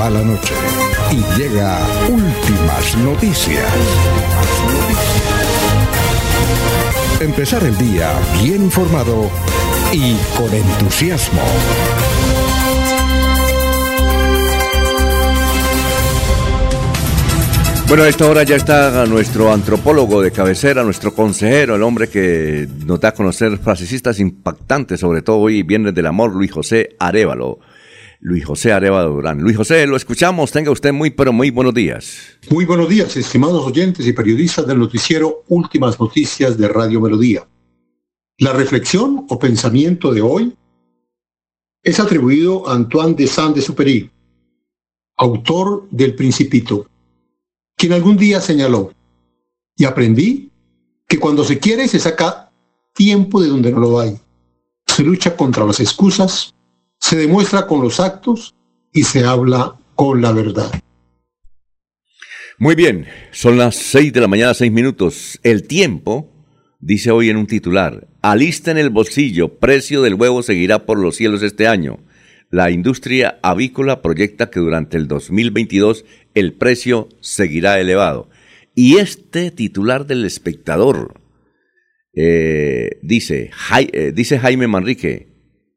Va 0.00 0.08
la 0.08 0.22
noche 0.22 0.54
y 1.12 1.38
llega 1.38 1.78
últimas 2.08 2.96
noticias. 2.98 3.66
Empezar 7.20 7.62
el 7.64 7.76
día 7.76 8.10
bien 8.42 8.62
informado 8.62 9.30
y 9.92 10.14
con 10.38 10.52
entusiasmo. 10.54 11.42
Bueno, 17.88 18.04
a 18.04 18.08
esta 18.08 18.30
hora 18.30 18.44
ya 18.44 18.56
está 18.56 19.04
nuestro 19.04 19.52
antropólogo 19.52 20.22
de 20.22 20.30
cabecera, 20.30 20.82
nuestro 20.82 21.12
consejero, 21.12 21.74
el 21.74 21.82
hombre 21.82 22.08
que 22.08 22.68
nos 22.86 23.00
da 23.00 23.08
a 23.08 23.14
conocer 23.14 23.58
frasecitas 23.58 24.18
impactantes, 24.20 25.00
sobre 25.00 25.22
todo 25.22 25.38
hoy, 25.38 25.62
Viernes 25.62 25.94
del 25.94 26.06
Amor, 26.06 26.34
Luis 26.34 26.52
José 26.52 26.96
Arevalo. 26.98 27.58
Luis 28.22 28.44
José 28.44 28.72
Arevalo 28.72 29.14
Durán. 29.14 29.40
Luis 29.40 29.56
José, 29.56 29.86
lo 29.86 29.96
escuchamos. 29.96 30.52
Tenga 30.52 30.70
usted 30.70 30.92
muy, 30.92 31.10
pero 31.10 31.32
muy 31.32 31.50
buenos 31.50 31.72
días. 31.72 32.38
Muy 32.50 32.66
buenos 32.66 32.88
días, 32.88 33.16
estimados 33.16 33.66
oyentes 33.66 34.06
y 34.06 34.12
periodistas 34.12 34.66
del 34.66 34.78
noticiero 34.78 35.44
Últimas 35.48 35.98
Noticias 35.98 36.58
de 36.58 36.68
Radio 36.68 37.00
Melodía. 37.00 37.48
La 38.38 38.52
reflexión 38.52 39.26
o 39.28 39.38
pensamiento 39.38 40.12
de 40.12 40.20
hoy 40.20 40.54
es 41.82 41.98
atribuido 41.98 42.68
a 42.68 42.74
Antoine 42.74 43.14
de 43.14 43.26
Saint-Exupéry, 43.26 44.10
autor 45.16 45.88
del 45.90 46.14
Principito, 46.14 46.86
quien 47.74 47.94
algún 47.94 48.18
día 48.18 48.40
señaló, 48.40 48.92
y 49.76 49.86
aprendí 49.86 50.50
que 51.08 51.18
cuando 51.18 51.42
se 51.42 51.58
quiere 51.58 51.88
se 51.88 51.98
saca 51.98 52.52
tiempo 52.92 53.40
de 53.40 53.48
donde 53.48 53.72
no 53.72 53.80
lo 53.80 53.98
hay. 53.98 54.18
Se 54.86 55.02
lucha 55.02 55.34
contra 55.36 55.64
las 55.64 55.80
excusas, 55.80 56.54
se 57.00 57.16
demuestra 57.16 57.66
con 57.66 57.82
los 57.82 57.98
actos 57.98 58.54
y 58.92 59.02
se 59.02 59.24
habla 59.24 59.74
con 59.94 60.20
la 60.20 60.32
verdad. 60.32 60.70
Muy 62.58 62.74
bien, 62.74 63.06
son 63.32 63.56
las 63.56 63.74
6 63.76 64.12
de 64.12 64.20
la 64.20 64.28
mañana, 64.28 64.52
6 64.52 64.70
minutos. 64.70 65.40
El 65.42 65.66
tiempo, 65.66 66.30
dice 66.78 67.10
hoy 67.10 67.30
en 67.30 67.38
un 67.38 67.46
titular, 67.46 68.06
alista 68.20 68.70
en 68.70 68.76
el 68.78 68.90
bolsillo, 68.90 69.58
precio 69.58 70.02
del 70.02 70.14
huevo 70.14 70.42
seguirá 70.42 70.84
por 70.84 70.98
los 70.98 71.16
cielos 71.16 71.42
este 71.42 71.66
año. 71.66 72.00
La 72.50 72.70
industria 72.70 73.38
avícola 73.42 74.02
proyecta 74.02 74.50
que 74.50 74.60
durante 74.60 74.98
el 74.98 75.08
2022 75.08 76.04
el 76.34 76.52
precio 76.52 77.08
seguirá 77.20 77.80
elevado. 77.80 78.28
Y 78.74 78.98
este 78.98 79.50
titular 79.50 80.06
del 80.06 80.26
espectador 80.26 81.14
eh, 82.14 82.98
dice, 83.02 83.50
eh, 83.78 84.12
dice 84.14 84.38
Jaime 84.38 84.66
Manrique, 84.66 85.29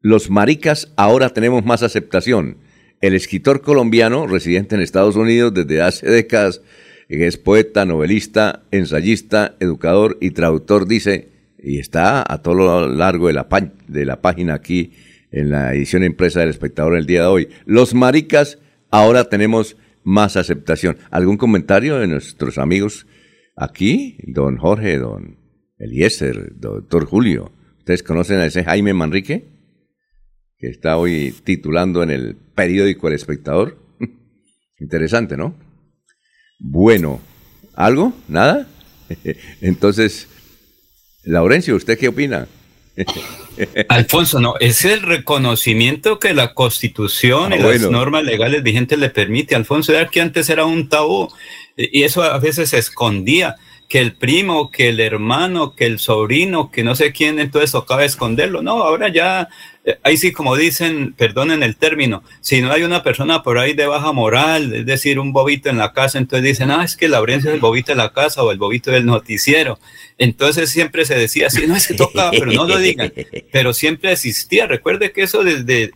los 0.04 0.28
maricas 0.28 0.92
ahora 0.96 1.30
tenemos 1.30 1.64
más 1.64 1.82
aceptación. 1.82 2.58
El 3.00 3.14
escritor 3.14 3.62
colombiano, 3.62 4.26
residente 4.26 4.74
en 4.74 4.82
Estados 4.82 5.16
Unidos 5.16 5.54
desde 5.54 5.80
hace 5.80 6.06
décadas, 6.06 6.60
es 7.08 7.38
poeta, 7.38 7.86
novelista, 7.86 8.64
ensayista, 8.70 9.56
educador 9.60 10.18
y 10.20 10.32
traductor, 10.32 10.86
dice, 10.86 11.30
y 11.58 11.78
está 11.78 12.22
a 12.30 12.42
todo 12.42 12.54
lo 12.54 12.88
largo 12.88 13.28
de 13.28 13.32
la, 13.32 13.48
de 13.88 14.04
la 14.04 14.20
página 14.20 14.52
aquí 14.52 14.92
en 15.32 15.48
la 15.48 15.72
edición 15.74 16.04
impresa 16.04 16.40
del 16.40 16.50
espectador 16.50 16.96
el 16.96 17.06
día 17.06 17.22
de 17.22 17.28
hoy. 17.28 17.48
Los 17.64 17.94
maricas 17.94 18.58
ahora 18.90 19.30
tenemos 19.30 19.78
más 20.02 20.36
aceptación. 20.36 20.98
¿Algún 21.10 21.38
comentario 21.38 21.98
de 21.98 22.08
nuestros 22.08 22.58
amigos 22.58 23.06
aquí? 23.56 24.18
Don 24.24 24.58
Jorge, 24.58 24.98
don 24.98 25.38
Eliezer, 25.78 26.52
doctor 26.60 27.06
Julio. 27.06 27.52
¿Ustedes 27.78 28.02
conocen 28.02 28.40
a 28.40 28.44
ese 28.44 28.64
Jaime 28.64 28.92
Manrique? 28.92 29.53
Que 30.64 30.70
está 30.70 30.96
hoy 30.96 31.34
titulando 31.44 32.02
en 32.02 32.10
el 32.10 32.36
periódico 32.54 33.08
El 33.08 33.14
Espectador. 33.14 33.76
Interesante, 34.80 35.36
¿no? 35.36 35.54
Bueno, 36.58 37.20
¿algo? 37.74 38.14
¿Nada? 38.28 38.66
Entonces, 39.60 40.26
Laurencio, 41.22 41.76
¿usted 41.76 41.98
qué 41.98 42.08
opina? 42.08 42.48
Alfonso, 43.90 44.40
no, 44.40 44.54
es 44.58 44.86
el 44.86 45.02
reconocimiento 45.02 46.18
que 46.18 46.32
la 46.32 46.54
Constitución 46.54 47.52
Ah, 47.52 47.56
y 47.56 47.60
las 47.60 47.90
normas 47.90 48.24
legales 48.24 48.62
vigentes 48.62 48.98
le 48.98 49.10
permite. 49.10 49.54
Alfonso, 49.54 49.92
era 49.92 50.08
que 50.08 50.22
antes 50.22 50.48
era 50.48 50.64
un 50.64 50.88
tabú 50.88 51.28
y 51.76 52.04
eso 52.04 52.22
a 52.22 52.38
veces 52.38 52.70
se 52.70 52.78
escondía, 52.78 53.56
que 53.94 54.00
el 54.00 54.16
primo, 54.16 54.72
que 54.72 54.88
el 54.88 54.98
hermano, 54.98 55.76
que 55.76 55.86
el 55.86 56.00
sobrino, 56.00 56.72
que 56.72 56.82
no 56.82 56.96
sé 56.96 57.12
quién, 57.12 57.38
entonces 57.38 57.70
tocaba 57.70 58.04
esconderlo. 58.04 58.60
No, 58.60 58.82
ahora 58.82 59.08
ya, 59.08 59.48
eh, 59.84 60.00
ahí 60.02 60.16
sí 60.16 60.32
como 60.32 60.56
dicen, 60.56 61.14
perdonen 61.16 61.62
el 61.62 61.76
término, 61.76 62.24
si 62.40 62.60
no 62.60 62.72
hay 62.72 62.82
una 62.82 63.04
persona 63.04 63.44
por 63.44 63.56
ahí 63.56 63.72
de 63.72 63.86
baja 63.86 64.10
moral, 64.10 64.74
es 64.74 64.84
decir, 64.84 65.20
un 65.20 65.32
bobito 65.32 65.70
en 65.70 65.78
la 65.78 65.92
casa, 65.92 66.18
entonces 66.18 66.44
dicen, 66.44 66.72
ah, 66.72 66.82
es 66.82 66.96
que 66.96 67.06
Laurencio 67.06 67.50
es 67.50 67.54
el 67.54 67.60
bobito 67.60 67.92
de 67.92 67.96
la 67.96 68.12
casa 68.12 68.42
o 68.42 68.50
el 68.50 68.58
bobito 68.58 68.90
del 68.90 69.06
noticiero. 69.06 69.78
Entonces 70.18 70.70
siempre 70.70 71.04
se 71.04 71.14
decía 71.14 71.46
así, 71.46 71.64
no 71.68 71.76
es 71.76 71.86
que 71.86 71.94
tocaba, 71.94 72.32
pero 72.32 72.50
no 72.50 72.66
lo 72.66 72.78
digan. 72.78 73.12
Pero 73.52 73.72
siempre 73.72 74.10
existía. 74.10 74.66
Recuerde 74.66 75.12
que 75.12 75.22
eso 75.22 75.44
desde, 75.44 75.92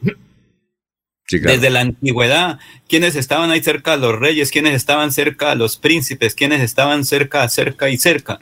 desde 1.30 1.70
la 1.70 1.80
antigüedad, 1.80 2.58
quienes 2.88 3.16
estaban 3.16 3.50
ahí 3.50 3.62
cerca 3.62 3.96
los 3.96 4.18
reyes, 4.18 4.50
quienes 4.50 4.74
estaban 4.74 5.12
cerca 5.12 5.50
de 5.50 5.56
los 5.56 5.76
príncipes, 5.76 6.34
quienes 6.34 6.62
estaban 6.62 7.04
cerca, 7.04 7.48
cerca 7.48 7.90
y 7.90 7.98
cerca. 7.98 8.40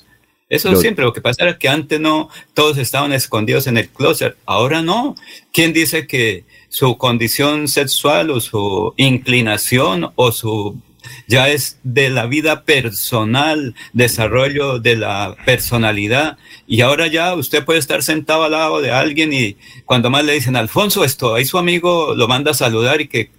Eso 0.48 0.76
siempre, 0.76 1.04
lo 1.04 1.12
que 1.12 1.20
pasa 1.20 1.42
era 1.42 1.58
que 1.58 1.68
antes 1.68 1.98
no, 1.98 2.28
todos 2.54 2.78
estaban 2.78 3.12
escondidos 3.12 3.66
en 3.66 3.78
el 3.78 3.88
closet, 3.88 4.36
ahora 4.46 4.80
no. 4.80 5.16
¿Quién 5.52 5.72
dice 5.72 6.06
que 6.06 6.44
su 6.68 6.96
condición 6.98 7.66
sexual 7.66 8.30
o 8.30 8.40
su 8.40 8.94
inclinación 8.96 10.12
o 10.14 10.30
su 10.30 10.80
ya 11.28 11.48
es 11.48 11.78
de 11.82 12.10
la 12.10 12.26
vida 12.26 12.64
personal, 12.64 13.74
desarrollo 13.92 14.78
de 14.78 14.96
la 14.96 15.36
personalidad. 15.44 16.38
Y 16.66 16.80
ahora 16.80 17.06
ya 17.06 17.34
usted 17.34 17.64
puede 17.64 17.78
estar 17.78 18.02
sentado 18.02 18.44
al 18.44 18.52
lado 18.52 18.80
de 18.80 18.90
alguien 18.90 19.32
y 19.32 19.56
cuando 19.84 20.10
más 20.10 20.24
le 20.24 20.32
dicen, 20.34 20.56
Alfonso, 20.56 21.04
esto, 21.04 21.34
ahí 21.34 21.44
su 21.44 21.58
amigo 21.58 22.14
lo 22.14 22.28
manda 22.28 22.50
a 22.50 22.54
saludar 22.54 23.00
y 23.00 23.08
que, 23.08 23.30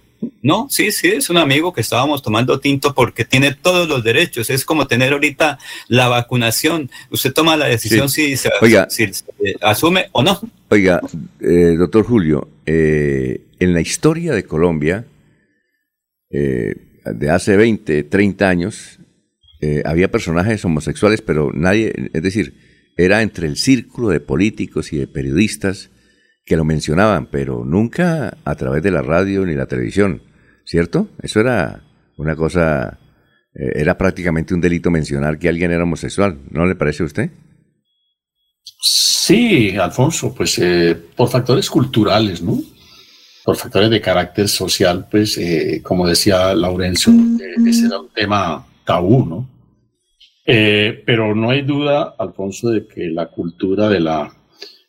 no, 0.42 0.66
sí, 0.68 0.90
sí, 0.90 1.08
es 1.08 1.30
un 1.30 1.36
amigo 1.36 1.72
que 1.72 1.80
estábamos 1.80 2.22
tomando 2.22 2.58
tinto 2.58 2.92
porque 2.94 3.24
tiene 3.24 3.54
todos 3.54 3.88
los 3.88 4.02
derechos. 4.02 4.50
Es 4.50 4.64
como 4.64 4.86
tener 4.88 5.12
ahorita 5.12 5.58
la 5.86 6.08
vacunación. 6.08 6.90
Usted 7.10 7.32
toma 7.32 7.56
la 7.56 7.66
decisión 7.66 8.08
Sí. 8.08 8.30
si 8.30 8.36
se 8.36 8.50
Oiga. 8.60 8.88
si 8.90 9.12
se 9.12 9.24
asume 9.60 10.08
o 10.12 10.22
no. 10.22 10.40
Oiga, 10.70 11.00
eh, 11.40 11.76
doctor 11.78 12.04
Julio, 12.04 12.48
eh, 12.66 13.42
en 13.60 13.74
la 13.74 13.80
historia 13.80 14.32
de 14.32 14.44
Colombia, 14.44 15.04
eh, 16.30 16.74
de 17.12 17.30
hace 17.30 17.56
20, 17.56 18.04
30 18.04 18.48
años, 18.48 18.98
eh, 19.60 19.82
había 19.84 20.10
personajes 20.10 20.64
homosexuales, 20.64 21.22
pero 21.22 21.50
nadie, 21.52 21.92
es 22.12 22.22
decir, 22.22 22.54
era 22.96 23.22
entre 23.22 23.46
el 23.46 23.56
círculo 23.56 24.08
de 24.08 24.20
políticos 24.20 24.92
y 24.92 24.98
de 24.98 25.06
periodistas 25.06 25.90
que 26.44 26.56
lo 26.56 26.64
mencionaban, 26.64 27.26
pero 27.26 27.64
nunca 27.64 28.38
a 28.44 28.54
través 28.54 28.82
de 28.82 28.90
la 28.90 29.02
radio 29.02 29.44
ni 29.44 29.54
la 29.54 29.66
televisión, 29.66 30.22
¿cierto? 30.64 31.08
Eso 31.22 31.40
era 31.40 31.84
una 32.16 32.34
cosa, 32.36 32.98
eh, 33.54 33.72
era 33.76 33.98
prácticamente 33.98 34.54
un 34.54 34.60
delito 34.60 34.90
mencionar 34.90 35.38
que 35.38 35.48
alguien 35.48 35.72
era 35.72 35.84
homosexual, 35.84 36.38
¿no 36.50 36.66
le 36.66 36.74
parece 36.74 37.02
a 37.02 37.06
usted? 37.06 37.30
Sí, 38.80 39.76
Alfonso, 39.76 40.34
pues 40.34 40.58
eh, 40.58 40.96
por 41.16 41.28
factores 41.28 41.68
culturales, 41.68 42.42
¿no? 42.42 42.58
Por 43.48 43.56
factores 43.56 43.88
de 43.88 44.02
carácter 44.02 44.46
social, 44.46 45.06
pues 45.10 45.38
eh, 45.38 45.80
como 45.82 46.06
decía 46.06 46.54
Laurencio, 46.54 47.14
ese 47.66 47.86
era 47.86 47.98
un 47.98 48.10
tema 48.10 48.66
tabú, 48.84 49.24
¿no? 49.24 49.48
Eh, 50.44 51.02
pero 51.06 51.34
no 51.34 51.48
hay 51.48 51.62
duda, 51.62 52.14
Alfonso, 52.18 52.68
de 52.68 52.86
que 52.86 53.06
la 53.06 53.28
cultura 53.28 53.88
de 53.88 54.00
la, 54.00 54.30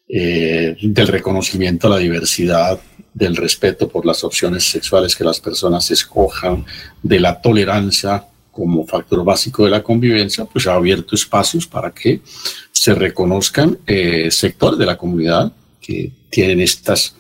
eh, 0.10 0.76
del 0.82 1.07
reconocimiento 1.07 1.88
a 1.88 1.91
la 1.91 1.97
diversidad, 1.99 2.78
del 3.14 3.38
respeto 3.38 3.88
por 3.88 4.05
las 4.05 4.26
opciones 4.26 4.66
sexuales 4.66 5.16
que 5.16 5.24
las 5.24 5.39
personas 5.39 5.89
escojan, 5.89 6.66
de 7.01 7.20
la 7.22 7.39
tolerancia 7.39 8.26
como 8.51 8.86
factor 8.86 9.24
básico 9.24 9.64
de 9.64 9.72
la 9.72 9.82
convivencia, 9.82 10.43
pues 10.43 10.68
ha 10.68 10.74
abierto 10.74 11.16
espacios 11.16 11.66
para 11.66 11.91
que 11.91 12.20
se 12.74 12.93
reconozcan 12.93 13.78
eh, 13.88 14.30
sectores 14.32 14.78
de 14.78 14.86
la 14.86 14.97
comunidad 14.97 15.53
que 15.80 16.12
tienen 16.30 16.60
estas 16.60 17.16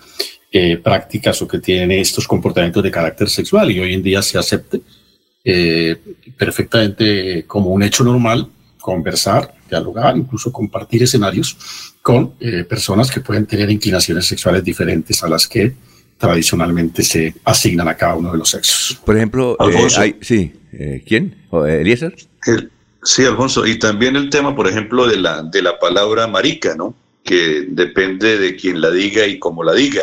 eh, 0.51 0.77
prácticas 0.77 1.41
o 1.41 1.47
que 1.47 1.59
tienen 1.59 1.91
estos 1.91 2.27
comportamientos 2.27 2.81
de 2.83 2.91
carácter 2.91 3.29
sexual 3.29 3.69
y 3.71 3.79
hoy 3.79 3.93
en 3.93 4.01
día 4.03 4.21
se 4.21 4.37
acepte 4.37 4.81
eh, 5.43 5.95
perfectamente 6.37 7.45
como 7.47 7.69
un 7.69 7.83
hecho 7.83 8.03
normal 8.03 8.47
conversar, 8.81 9.53
dialogar, 9.69 10.17
incluso 10.17 10.51
compartir 10.51 11.03
escenarios 11.03 11.57
con 12.01 12.33
eh, 12.39 12.63
personas 12.63 13.11
que 13.11 13.19
pueden 13.21 13.45
tener 13.45 13.69
inclinaciones 13.69 14.25
sexuales 14.25 14.63
diferentes 14.63 15.21
a 15.23 15.29
las 15.29 15.47
que 15.47 15.73
tradicionalmente 16.17 17.03
se 17.03 17.35
asignan 17.45 17.87
a 17.87 17.95
cada 17.95 18.15
uno 18.15 18.31
de 18.31 18.37
los 18.39 18.49
sexos. 18.49 18.99
Por 19.05 19.15
ejemplo, 19.15 19.53
eh, 19.53 19.63
Alfonso. 19.63 20.01
hay- 20.01 20.15
sí, 20.21 20.51
eh, 20.73 21.03
¿quién? 21.07 21.35
¿O, 21.49 21.65
eh, 21.65 21.81
¿Eliezer? 21.81 22.15
El- 22.45 22.71
sí, 23.03 23.23
Alfonso, 23.23 23.65
y 23.67 23.77
también 23.79 24.15
el 24.15 24.29
tema, 24.29 24.55
por 24.55 24.67
ejemplo, 24.67 25.07
de 25.07 25.17
la, 25.17 25.43
de 25.43 25.61
la 25.61 25.77
palabra 25.79 26.27
marica, 26.27 26.75
¿no? 26.75 26.95
Que 27.23 27.65
depende 27.69 28.37
de 28.37 28.55
quien 28.55 28.81
la 28.81 28.89
diga 28.91 29.27
y 29.27 29.39
cómo 29.39 29.63
la 29.63 29.73
diga. 29.73 30.01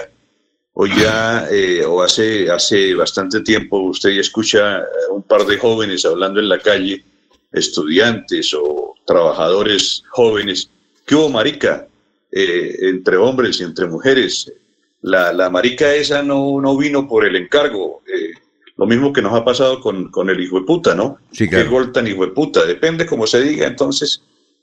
Hoy 0.78 0.90
ya, 1.00 1.48
eh, 1.50 1.84
o 1.86 2.02
hace, 2.02 2.50
hace 2.50 2.94
bastante 2.94 3.40
tiempo, 3.40 3.78
usted 3.78 4.10
ya 4.10 4.20
escucha 4.20 4.76
a 4.80 4.84
un 5.10 5.22
par 5.22 5.46
de 5.46 5.56
jóvenes 5.56 6.04
hablando 6.04 6.38
en 6.38 6.50
la 6.50 6.58
calle, 6.58 7.02
estudiantes 7.50 8.52
o 8.52 8.94
trabajadores 9.06 10.02
jóvenes, 10.10 10.68
¿qué 11.06 11.14
hubo 11.14 11.30
marica? 11.30 11.86
Eh, 12.30 12.76
entre 12.82 13.16
hombres 13.16 13.58
y 13.60 13.62
entre 13.64 13.86
mujeres. 13.86 14.52
La, 15.00 15.32
la 15.32 15.48
marica 15.48 15.94
esa 15.94 16.22
no, 16.22 16.60
no 16.60 16.76
vino 16.76 17.08
por 17.08 17.24
el 17.24 17.36
encargo. 17.36 18.02
eh, 18.06 18.32
lo 18.76 18.84
mismo 18.84 19.10
que 19.14 19.22
nos 19.22 19.32
ha 19.32 19.42
pasado 19.42 19.80
con, 19.80 20.10
con 20.10 20.28
el 20.28 20.38
hijo 20.38 20.60
de 20.60 20.66
puta, 20.66 20.94
¿no? 20.94 21.16
Sí, 21.32 21.48
Qué 21.48 21.64
gol 21.64 21.92
tan 21.92 22.06
hijo 22.06 22.26
de 22.26 22.32
puta. 22.32 22.66
Depende 22.66 23.06
cómo 23.06 23.26
se 23.26 23.40
diga. 23.40 23.66
Entonces, 23.66 24.20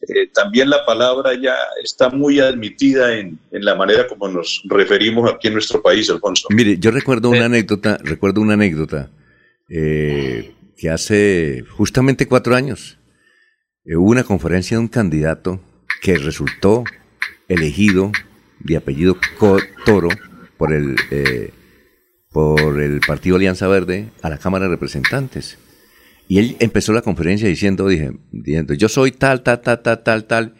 eh, 0.07 0.27
también 0.33 0.69
la 0.69 0.85
palabra 0.85 1.31
ya 1.41 1.55
está 1.83 2.09
muy 2.09 2.39
admitida 2.39 3.17
en, 3.17 3.39
en 3.51 3.65
la 3.65 3.75
manera 3.75 4.07
como 4.07 4.27
nos 4.27 4.61
referimos 4.65 5.31
aquí 5.31 5.47
en 5.47 5.53
nuestro 5.53 5.81
país, 5.81 6.09
Alfonso. 6.09 6.47
Mire, 6.51 6.77
yo 6.77 6.91
recuerdo 6.91 7.29
una 7.29 7.45
anécdota, 7.45 7.97
recuerdo 8.03 8.41
una 8.41 8.53
anécdota 8.53 9.09
eh, 9.69 10.53
que 10.77 10.89
hace 10.89 11.63
justamente 11.77 12.27
cuatro 12.27 12.55
años 12.55 12.97
eh, 13.85 13.95
hubo 13.95 14.09
una 14.11 14.23
conferencia 14.23 14.75
de 14.77 14.81
un 14.81 14.87
candidato 14.89 15.61
que 16.01 16.17
resultó 16.17 16.83
elegido 17.47 18.11
de 18.59 18.77
apellido 18.77 19.17
Co- 19.37 19.59
Toro 19.85 20.09
por 20.57 20.73
el 20.73 20.95
eh, 21.11 21.51
por 22.31 22.81
el 22.81 22.99
Partido 23.05 23.35
Alianza 23.35 23.67
Verde 23.67 24.09
a 24.21 24.29
la 24.29 24.37
Cámara 24.39 24.65
de 24.65 24.71
Representantes. 24.71 25.57
Y 26.28 26.39
él 26.39 26.55
empezó 26.59 26.93
la 26.93 27.01
conferencia 27.01 27.47
diciendo, 27.47 27.88
dije, 27.88 28.11
diciendo, 28.32 28.74
yo 28.74 28.88
soy 28.89 29.11
tal, 29.11 29.43
tal, 29.43 29.61
tal, 29.61 29.82
tal, 29.82 30.03
tal, 30.03 30.26
tal. 30.26 30.55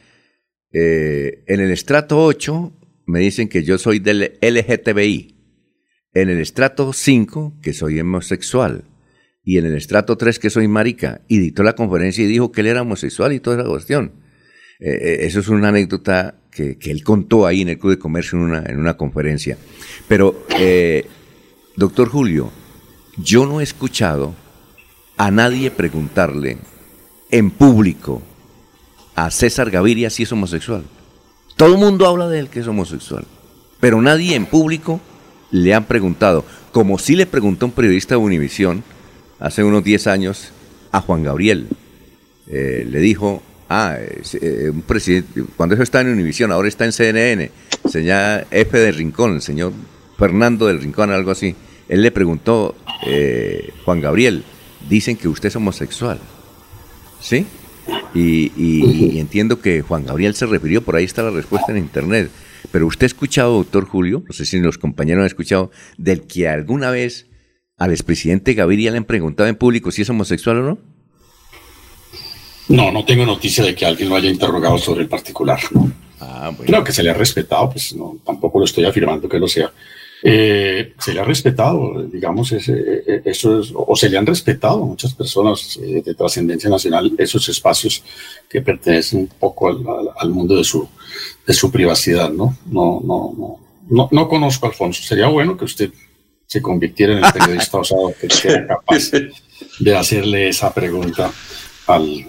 Eh, 0.72 1.44
en 1.48 1.60
el 1.62 1.72
estrato 1.72 2.24
8 2.24 2.74
me 3.06 3.20
dicen 3.20 3.48
que 3.48 3.64
yo 3.64 3.78
soy 3.78 4.00
del 4.00 4.38
LGTBI. 4.42 5.36
En 6.14 6.30
el 6.30 6.40
estrato 6.40 6.94
5 6.94 7.60
que 7.62 7.74
soy 7.74 8.00
homosexual. 8.00 8.84
Y 9.44 9.58
en 9.58 9.66
el 9.66 9.76
estrato 9.76 10.18
3 10.18 10.38
que 10.40 10.50
soy 10.50 10.68
marica. 10.68 11.22
Y 11.28 11.40
dictó 11.40 11.64
la 11.64 11.74
conferencia 11.76 12.24
y 12.24 12.28
dijo 12.28 12.52
que 12.52 12.62
él 12.62 12.68
era 12.68 12.82
homosexual 12.82 13.34
y 13.34 13.40
toda 13.40 13.60
esa 13.60 13.70
cuestión. 13.70 14.12
Eh, 14.80 14.92
eh, 14.92 15.18
eso 15.22 15.40
es 15.40 15.48
una 15.48 15.70
anécdota 15.70 16.42
que, 16.52 16.78
que 16.78 16.92
él 16.92 17.04
contó 17.04 17.48
ahí 17.48 17.62
en 17.62 17.70
el 17.70 17.80
Club 17.80 17.94
de 17.94 18.00
Comercio 18.00 18.38
en 18.38 18.44
una, 18.44 18.64
en 18.66 18.80
una 18.80 18.96
conferencia. 18.96 19.58
Pero, 20.08 20.46
doctor 21.78 22.10
Julio, 22.10 22.52
yo 23.18 23.46
no 23.46 23.60
he 23.60 23.64
escuchado 23.64 24.36
a 25.18 25.32
nadie 25.32 25.72
preguntarle 25.72 26.58
en 27.32 27.52
público 27.52 28.22
a 29.16 29.30
César 29.32 29.70
Gaviria 29.70 30.10
si 30.10 30.24
es 30.24 30.32
homosexual. 30.32 30.84
Todo 31.56 31.74
el 31.74 31.78
mundo 31.78 32.08
habla 32.08 32.28
de 32.28 32.40
él 32.40 32.50
que 32.50 32.60
es 32.60 32.68
homosexual, 32.68 33.26
pero 33.80 34.02
nadie 34.02 34.36
en 34.36 34.46
público 34.46 35.00
le 35.52 35.74
han 35.74 35.86
preguntado, 35.86 36.44
como 36.72 36.98
sí 36.98 37.16
le 37.16 37.28
preguntó 37.28 37.68
un 37.68 37.72
periodista 37.72 38.16
de 38.16 38.22
Univisión 38.22 38.84
hace 39.40 39.64
unos 39.64 39.84
10 39.84 40.08
años 40.08 40.52
a 40.92 41.02
Juan 41.02 41.24
Gabriel. 41.24 41.68
Eh, 42.48 42.88
le 42.90 43.00
dijo, 43.00 43.44
ah, 43.70 43.98
eh, 44.00 44.70
un 44.74 44.82
presidente, 44.82 45.44
cuando 45.56 45.76
eso 45.76 45.84
está 45.84 46.02
en 46.02 46.10
Univisión, 46.10 46.52
ahora 46.52 46.68
está 46.68 46.86
en 46.86 46.92
CNN, 46.92 47.52
señor 47.90 48.48
F 48.50 48.78
de 48.78 48.92
Rincón, 48.92 49.36
el 49.36 49.42
señor 49.42 49.74
Fernando 50.18 50.68
del 50.68 50.82
Rincón, 50.82 51.12
algo 51.12 51.32
así. 51.32 51.56
Él 51.88 52.02
le 52.02 52.12
preguntó, 52.12 52.76
eh, 53.06 53.72
Juan 53.86 54.02
Gabriel, 54.02 54.44
dicen 54.90 55.18
que 55.18 55.28
usted 55.28 55.48
es 55.50 55.56
homosexual, 55.56 56.20
¿sí? 57.20 57.46
Y, 58.14 58.52
y- 58.56 59.12
y 59.16 59.20
entiendo 59.20 59.60
que 59.60 59.82
Juan 59.82 60.06
Gabriel 60.06 60.36
se 60.36 60.46
refirió, 60.46 60.82
por 60.84 60.96
ahí 60.96 61.04
está 61.06 61.24
la 61.24 61.32
respuesta 61.32 61.72
en 61.72 61.78
internet. 61.80 62.30
Pero 62.72 62.88
usted 62.88 63.04
ha 63.04 63.08
escuchado, 63.08 63.54
doctor 63.56 63.86
Julio, 63.86 64.24
no 64.26 64.34
sé 64.34 64.46
si 64.46 64.60
los 64.60 64.78
compañeros 64.78 65.22
han 65.22 65.28
escuchado, 65.28 65.70
del 65.98 66.22
que 66.22 66.48
alguna 66.48 66.92
vez 66.92 67.28
al 67.78 67.92
expresidente 67.92 68.54
Gaviria 68.54 68.92
le 68.92 68.98
han 68.98 69.04
preguntado 69.06 69.50
en 69.50 69.56
público 69.56 69.92
si 69.92 70.02
es 70.04 70.10
homosexual 70.10 70.58
o 70.60 70.64
no. 70.64 70.78
No, 72.70 72.92
no 72.92 73.04
tengo 73.04 73.26
noticia 73.26 73.64
de 73.64 73.76
que 73.76 73.86
alguien 73.86 74.10
lo 74.10 74.16
haya 74.16 74.30
interrogado 74.30 74.78
sobre 74.78 75.02
el 75.02 75.10
particular. 75.10 75.60
¿no? 75.72 75.92
Creo 76.66 76.84
que 76.84 76.94
se 76.94 77.04
le 77.04 77.10
ha 77.10 77.14
respetado, 77.14 77.70
pues 77.72 77.94
no, 77.96 78.18
tampoco 78.26 78.60
lo 78.60 78.66
estoy 78.66 78.86
afirmando 78.86 79.28
que 79.28 79.40
lo 79.40 79.48
sea. 79.48 79.72
Eh, 80.26 80.94
se 81.00 81.14
le 81.14 81.20
ha 81.20 81.26
respetado, 81.26 82.02
digamos, 82.04 82.50
ese- 82.54 83.04
eh, 83.06 83.22
eso 83.26 83.60
es- 83.60 83.74
o 83.76 83.94
se 83.96 84.08
le 84.10 84.18
han 84.18 84.26
respetado 84.26 84.82
a 84.84 84.86
muchas 84.86 85.14
personas 85.14 85.78
eh, 85.84 86.02
de 86.06 86.16
trascendencia 86.16 86.70
nacional 86.70 87.12
esos 87.18 87.50
espacios 87.50 88.02
que 88.50 88.62
pertenecen 88.62 89.20
un 89.20 89.28
poco 89.28 89.68
al 89.68 90.30
mundo 90.30 90.56
de 90.56 90.64
su, 90.64 90.88
de 91.46 91.54
su 91.54 91.70
privacidad, 91.70 92.30
¿no? 92.32 92.58
No, 92.68 93.02
no, 93.04 93.34
no, 93.38 93.60
no, 93.90 94.08
no 94.12 94.28
conozco 94.30 94.66
a 94.66 94.70
Alfonso. 94.70 95.04
Sería 95.04 95.28
bueno 95.28 95.58
que 95.58 95.66
usted 95.66 95.92
se 96.46 96.62
convirtiera 96.62 97.18
en 97.18 97.26
el 97.26 97.34
periodista 97.34 97.80
osado 97.80 98.14
que 98.20 98.30
sea 98.30 98.66
capaz 98.68 99.12
de 99.80 99.96
hacerle 99.96 100.48
esa 100.48 100.74
pregunta 100.74 101.34
al, 101.88 102.26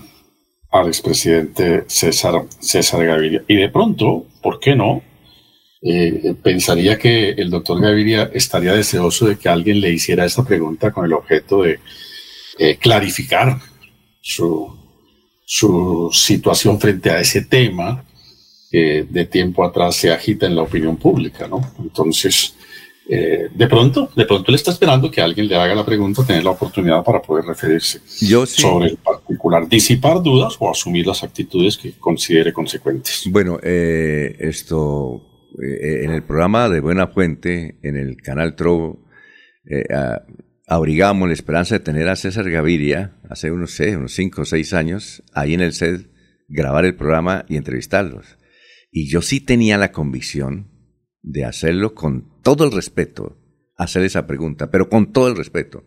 al 0.72 0.86
expresidente 0.88 1.84
César, 1.86 2.42
César 2.58 3.04
Gaviria. 3.06 3.44
Y 3.46 3.54
de 3.54 3.68
pronto, 3.68 4.26
¿por 4.42 4.58
qué 4.58 4.74
no? 4.74 5.00
Eh, 5.86 6.34
pensaría 6.42 6.96
que 6.96 7.32
el 7.32 7.50
doctor 7.50 7.78
Gaviria 7.78 8.30
estaría 8.32 8.72
deseoso 8.72 9.26
de 9.26 9.36
que 9.36 9.50
alguien 9.50 9.82
le 9.82 9.92
hiciera 9.92 10.24
esa 10.24 10.42
pregunta 10.42 10.90
con 10.90 11.04
el 11.04 11.12
objeto 11.12 11.60
de 11.60 11.78
eh, 12.58 12.78
clarificar 12.78 13.60
su, 14.22 14.74
su 15.44 16.08
situación 16.10 16.80
frente 16.80 17.10
a 17.10 17.20
ese 17.20 17.42
tema 17.42 18.02
que 18.70 19.06
de 19.06 19.26
tiempo 19.26 19.62
atrás 19.62 19.96
se 19.96 20.10
agita 20.10 20.46
en 20.46 20.56
la 20.56 20.62
opinión 20.62 20.96
pública, 20.96 21.46
¿no? 21.46 21.60
Entonces, 21.78 22.54
eh, 23.06 23.50
de 23.54 23.66
pronto, 23.66 24.08
de 24.16 24.24
pronto 24.24 24.50
él 24.50 24.54
está 24.54 24.70
esperando 24.70 25.10
que 25.10 25.20
alguien 25.20 25.48
le 25.48 25.56
haga 25.56 25.74
la 25.74 25.84
pregunta, 25.84 26.24
tener 26.24 26.44
la 26.44 26.52
oportunidad 26.52 27.04
para 27.04 27.20
poder 27.20 27.44
referirse 27.44 28.00
Yo 28.22 28.46
sí. 28.46 28.62
sobre 28.62 28.86
el 28.86 28.96
particular, 28.96 29.68
disipar 29.68 30.22
dudas 30.22 30.56
o 30.58 30.70
asumir 30.70 31.06
las 31.06 31.22
actitudes 31.22 31.76
que 31.76 31.92
considere 31.92 32.54
consecuentes. 32.54 33.24
Bueno, 33.26 33.58
esto, 33.62 35.20
eh, 35.62 36.04
en 36.04 36.10
el 36.10 36.22
programa 36.22 36.68
de 36.68 36.80
Buena 36.80 37.06
Fuente, 37.06 37.78
en 37.82 37.96
el 37.96 38.16
canal 38.16 38.56
Trovo, 38.56 39.06
eh, 39.70 39.84
abrigamos 40.66 41.28
la 41.28 41.34
esperanza 41.34 41.76
de 41.76 41.84
tener 41.84 42.08
a 42.08 42.16
César 42.16 42.50
Gaviria 42.50 43.16
hace 43.28 43.50
unos, 43.50 43.72
sé, 43.72 43.96
cinco 44.08 44.42
o 44.42 44.44
seis 44.44 44.72
años, 44.72 45.22
ahí 45.32 45.54
en 45.54 45.60
el 45.60 45.72
set, 45.72 46.08
grabar 46.48 46.84
el 46.84 46.96
programa 46.96 47.44
y 47.48 47.56
entrevistarlos. 47.56 48.38
Y 48.90 49.08
yo 49.08 49.22
sí 49.22 49.40
tenía 49.40 49.78
la 49.78 49.92
convicción 49.92 50.70
de 51.22 51.44
hacerlo 51.44 51.94
con 51.94 52.40
todo 52.42 52.64
el 52.64 52.72
respeto, 52.72 53.38
hacer 53.76 54.02
esa 54.04 54.26
pregunta, 54.26 54.70
pero 54.70 54.88
con 54.88 55.12
todo 55.12 55.28
el 55.28 55.36
respeto. 55.36 55.84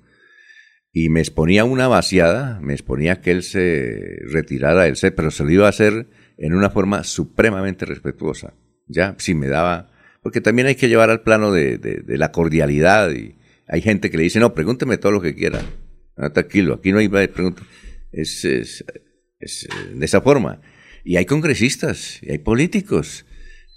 Y 0.92 1.10
me 1.10 1.20
exponía 1.20 1.64
una 1.64 1.88
vaciada, 1.88 2.60
me 2.62 2.74
exponía 2.74 3.22
que 3.22 3.32
él 3.32 3.44
se 3.44 4.18
retirara 4.32 4.84
del 4.84 4.96
set, 4.96 5.14
pero 5.16 5.32
se 5.32 5.44
lo 5.44 5.52
iba 5.52 5.68
a 5.68 5.70
hacer 5.70 6.08
en 6.38 6.54
una 6.54 6.70
forma 6.70 7.04
supremamente 7.04 7.86
respetuosa. 7.86 8.56
Ya, 8.88 9.16
si 9.18 9.34
me 9.34 9.48
daba, 9.48 9.92
porque 10.22 10.42
también 10.42 10.68
hay 10.68 10.76
que 10.76 10.88
llevar 10.90 11.10
al 11.10 11.22
plano 11.22 11.52
de, 11.52 12.04
la 12.08 12.32
cordialidad 12.32 13.12
y 13.12 13.36
hay 13.68 13.82
gente 13.82 14.10
que 14.10 14.18
le 14.18 14.24
dice, 14.24 14.40
no, 14.40 14.54
pregúnteme 14.54 14.98
todo 14.98 15.12
lo 15.12 15.22
que 15.22 15.36
quiera. 15.36 15.62
No, 16.16 16.32
tranquilo, 16.32 16.76
aquí 16.76 16.92
no 16.92 17.00
hay 17.00 17.08
preguntas. 17.28 17.66
Es, 18.12 18.44
es- 18.46 18.84
es, 19.40 19.68
de 19.94 20.06
esa 20.06 20.22
forma. 20.22 20.62
Y 21.04 21.18
hay 21.18 21.26
congresistas, 21.26 22.20
y 22.24 22.32
hay 22.32 22.40
políticos 22.40 23.26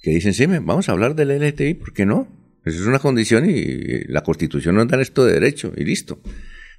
que 0.03 0.11
dicen, 0.11 0.33
sí, 0.33 0.47
vamos 0.47 0.89
a 0.89 0.93
hablar 0.93 1.15
del 1.15 1.31
LGTBI, 1.31 1.75
¿por 1.75 1.93
qué 1.93 2.07
no? 2.07 2.29
Eso 2.65 2.81
es 2.81 2.87
una 2.87 2.99
condición 2.99 3.49
y 3.49 4.05
la 4.09 4.23
constitución 4.23 4.75
nos 4.75 4.89
da 4.89 5.01
esto 5.01 5.25
de 5.25 5.35
derecho 5.35 5.73
y 5.77 5.85
listo. 5.85 6.21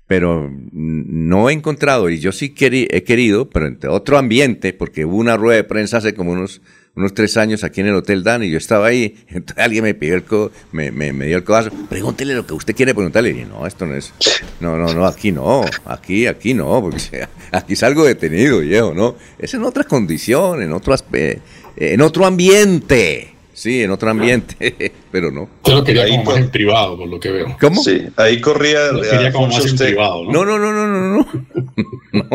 pero 0.07 0.51
no 0.73 1.49
he 1.49 1.53
encontrado, 1.53 2.09
y 2.09 2.19
yo 2.19 2.31
sí 2.33 2.53
he 2.57 3.03
querido, 3.03 3.49
pero 3.49 3.67
entre 3.67 3.89
otro 3.89 4.17
ambiente, 4.17 4.73
porque 4.73 5.05
hubo 5.05 5.15
una 5.17 5.37
rueda 5.37 5.55
de 5.57 5.63
prensa 5.63 5.97
hace 5.97 6.13
como 6.13 6.31
unos, 6.33 6.61
unos 6.95 7.13
tres 7.13 7.37
años 7.37 7.63
aquí 7.63 7.81
en 7.81 7.87
el 7.87 7.95
Hotel 7.95 8.23
Dan 8.23 8.43
y 8.43 8.49
yo 8.49 8.57
estaba 8.57 8.87
ahí, 8.87 9.15
entonces 9.27 9.63
alguien 9.63 9.83
me 9.83 9.93
pidió 9.93 10.15
el 10.15 10.23
codo, 10.23 10.51
me, 10.71 10.91
me, 10.91 11.11
dio 11.25 11.37
el 11.37 11.43
codazo, 11.43 11.71
pregúntele 11.89 12.33
lo 12.35 12.45
que 12.45 12.53
usted 12.53 12.75
quiere 12.75 12.93
preguntarle, 12.93 13.29
y 13.29 13.33
dije, 13.33 13.45
no, 13.45 13.65
esto 13.65 13.85
no 13.85 13.95
es, 13.95 14.13
no, 14.59 14.77
no, 14.77 14.93
no, 14.93 15.05
aquí 15.05 15.31
no, 15.31 15.63
aquí, 15.85 16.27
aquí 16.27 16.53
no, 16.53 16.81
porque 16.81 17.27
aquí 17.51 17.75
salgo 17.75 18.05
detenido, 18.05 18.59
viejo, 18.59 18.93
¿no? 18.93 19.15
Es 19.39 19.53
en 19.53 19.63
otra 19.63 19.83
condición, 19.83 20.61
en 20.61 20.73
otro, 20.73 20.95
en 21.75 22.01
otro 22.01 22.25
ambiente, 22.25 23.30
sí, 23.61 23.83
en 23.83 23.91
otro 23.91 24.09
ambiente, 24.09 24.91
pero 25.11 25.29
no. 25.31 25.43
Usted 25.43 25.73
lo 25.73 25.83
quería 25.83 26.03
Ahí 26.03 26.17
como 26.17 26.31
más 26.31 26.37
en 26.37 26.49
privado, 26.49 26.97
por 26.97 27.07
lo 27.07 27.19
que 27.19 27.31
veo. 27.31 27.57
¿Cómo? 27.59 27.83
Sí, 27.83 28.07
ahí 28.15 28.41
corría, 28.41 28.91
Lo 28.91 29.01
quería 29.01 29.31
como 29.31 29.45
Alfonso, 29.45 29.63
más 29.71 29.81
en 29.81 29.87
privado, 29.87 30.23
¿no? 30.25 30.31
No, 30.31 30.45
no, 30.45 30.57
no, 30.57 30.87
no, 30.87 30.87
no, 30.87 31.27
no. 32.13 32.27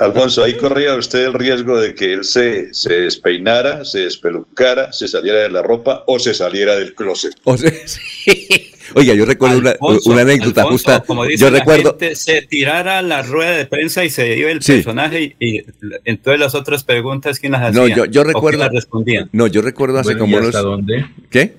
Alfonso, 0.00 0.44
ahí 0.44 0.56
corría 0.56 0.94
usted 0.94 1.26
el 1.26 1.34
riesgo 1.34 1.78
de 1.78 1.94
que 1.94 2.14
él 2.14 2.24
se, 2.24 2.72
se 2.72 3.02
despeinara, 3.02 3.84
se 3.84 4.00
despelucara, 4.00 4.92
se 4.92 5.08
saliera 5.08 5.40
de 5.40 5.50
la 5.50 5.62
ropa 5.62 6.04
o 6.06 6.18
se 6.18 6.32
saliera 6.32 6.76
del 6.76 6.94
closet. 6.94 7.34
O 7.44 7.56
sea, 7.56 7.70
sí. 7.86 8.71
Oiga, 8.94 9.14
yo 9.14 9.24
recuerdo 9.24 9.58
una, 9.58 9.70
Alfonso, 9.70 10.10
una 10.10 10.22
anécdota 10.22 10.62
Alfonso, 10.62 10.70
justa. 10.90 11.00
Como 11.06 11.24
dice 11.24 11.38
Yo 11.44 11.50
la 11.50 11.58
recuerdo, 11.60 11.90
gente, 11.98 12.14
se 12.16 12.42
tirara 12.42 13.00
la 13.02 13.22
rueda 13.22 13.56
de 13.56 13.66
prensa 13.66 14.04
y 14.04 14.10
se 14.10 14.36
iba 14.36 14.50
el 14.50 14.62
Sí. 14.62 14.74
personaje 14.74 15.36
y, 15.38 15.56
y 15.56 15.64
entonces 16.04 16.40
las 16.40 16.54
otras 16.54 16.84
preguntas, 16.84 17.38
¿quién 17.38 17.52
las 17.52 17.62
hacía? 17.62 17.80
no, 17.80 17.86
yo, 17.88 18.04
yo 18.06 18.20
¿O 18.20 18.24
quién 18.24 18.34
recuerdo, 18.34 18.58
las 18.60 18.72
respondían? 18.72 19.28
no, 19.32 19.46
yo 19.46 19.62
recuerdo 19.62 19.98
hace 19.98 20.14
Bueno, 20.14 20.20
como 20.20 20.36
¿y 20.40 20.46
hasta 20.46 20.60
dónde? 20.62 21.06
¿qué? 21.30 21.54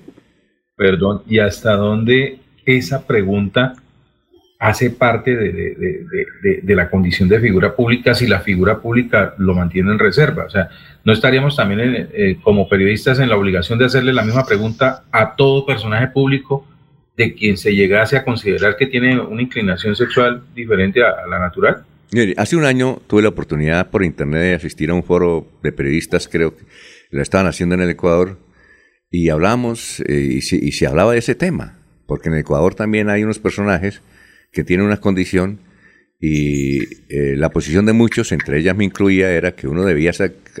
Perdón, 0.76 1.22
¿y 1.28 1.38
hasta 1.38 1.76
dónde 1.76 2.38
esa 2.66 3.06
pregunta 3.06 3.74
hace 4.58 4.90
parte 4.90 5.36
de, 5.36 5.52
de- 5.52 5.74
de- 5.74 5.74
de- 5.74 6.26
de- 6.42 6.60
de 6.62 6.74
la 6.74 6.88
condición 6.88 7.28
de 7.28 7.38
figura 7.40 7.74
pública 7.76 8.14
si 8.14 8.26
la 8.26 8.40
figura 8.40 8.80
pública 8.80 9.34
lo 9.38 9.54
mantiene 9.54 9.92
en 9.92 9.98
reserva? 9.98 10.44
O 10.46 10.50
sea, 10.50 10.68
¿no 11.04 11.12
estaríamos 11.12 11.54
también 11.56 11.80
en- 11.80 12.08
eh, 12.14 12.38
como 12.42 12.68
periodistas 12.68 13.18
en 13.18 13.28
la 13.28 13.36
obligación 13.36 13.78
de 13.78 13.84
hacerle 13.84 14.12
la 14.12 14.24
misma 14.24 14.46
pregunta 14.46 15.04
a 15.12 15.36
todo 15.36 15.66
personaje 15.66 16.08
público 16.08 16.66
de 17.16 17.34
quien 17.34 17.56
se 17.56 17.74
llegase 17.74 18.16
a 18.16 18.24
considerar 18.24 18.76
que 18.76 18.86
tiene 18.86 19.20
una 19.20 19.42
inclinación 19.42 19.94
sexual 19.94 20.44
diferente 20.54 21.02
a, 21.02 21.26
la 21.28 21.38
natural? 21.38 21.84
Mire, 22.12 22.34
hace 22.36 22.56
un 22.56 22.64
año 22.64 23.00
tuve 23.06 23.22
la 23.22 23.28
oportunidad 23.28 23.90
por 23.90 24.04
internet 24.04 24.40
de 24.42 24.54
asistir 24.54 24.90
a 24.90 24.94
un 24.94 25.02
foro 25.02 25.48
de 25.62 25.72
periodistas, 25.72 26.28
creo 26.28 26.56
que 26.56 26.64
lo 27.10 27.22
estaban 27.22 27.46
haciendo 27.46 27.74
en 27.74 27.82
el 27.82 27.90
Ecuador, 27.90 28.38
y 29.10 29.28
hablamos, 29.28 30.00
eh, 30.08 30.14
y, 30.14 30.42
se, 30.42 30.56
y 30.56 30.72
se 30.72 30.86
hablaba 30.86 31.12
de 31.12 31.18
ese 31.18 31.34
tema, 31.34 31.78
porque 32.06 32.28
en 32.28 32.34
el 32.34 32.40
Ecuador 32.40 32.74
también 32.74 33.08
hay 33.08 33.22
unos 33.22 33.38
personajes 33.38 34.02
que 34.52 34.64
tienen 34.64 34.86
una 34.86 34.98
condición 34.98 35.60
y 36.26 36.78
eh, 37.10 37.36
la 37.36 37.50
posición 37.50 37.84
de 37.84 37.92
muchos, 37.92 38.32
entre 38.32 38.58
ellas 38.58 38.74
me 38.74 38.84
incluía, 38.84 39.30
era 39.30 39.52
que 39.52 39.68
uno 39.68 39.84
debía 39.84 40.10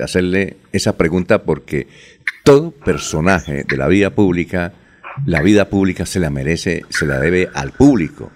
hacerle 0.02 0.56
esa 0.72 0.98
pregunta 0.98 1.44
porque 1.44 1.86
todo 2.44 2.70
personaje 2.70 3.64
de 3.66 3.76
la 3.78 3.88
vida 3.88 4.10
pública, 4.10 4.74
la 5.26 5.42
vida 5.42 5.68
pública 5.68 6.06
se 6.06 6.20
la 6.20 6.30
merece, 6.30 6.84
se 6.90 7.06
la 7.06 7.18
debe 7.18 7.48
al 7.54 7.72
público. 7.72 8.30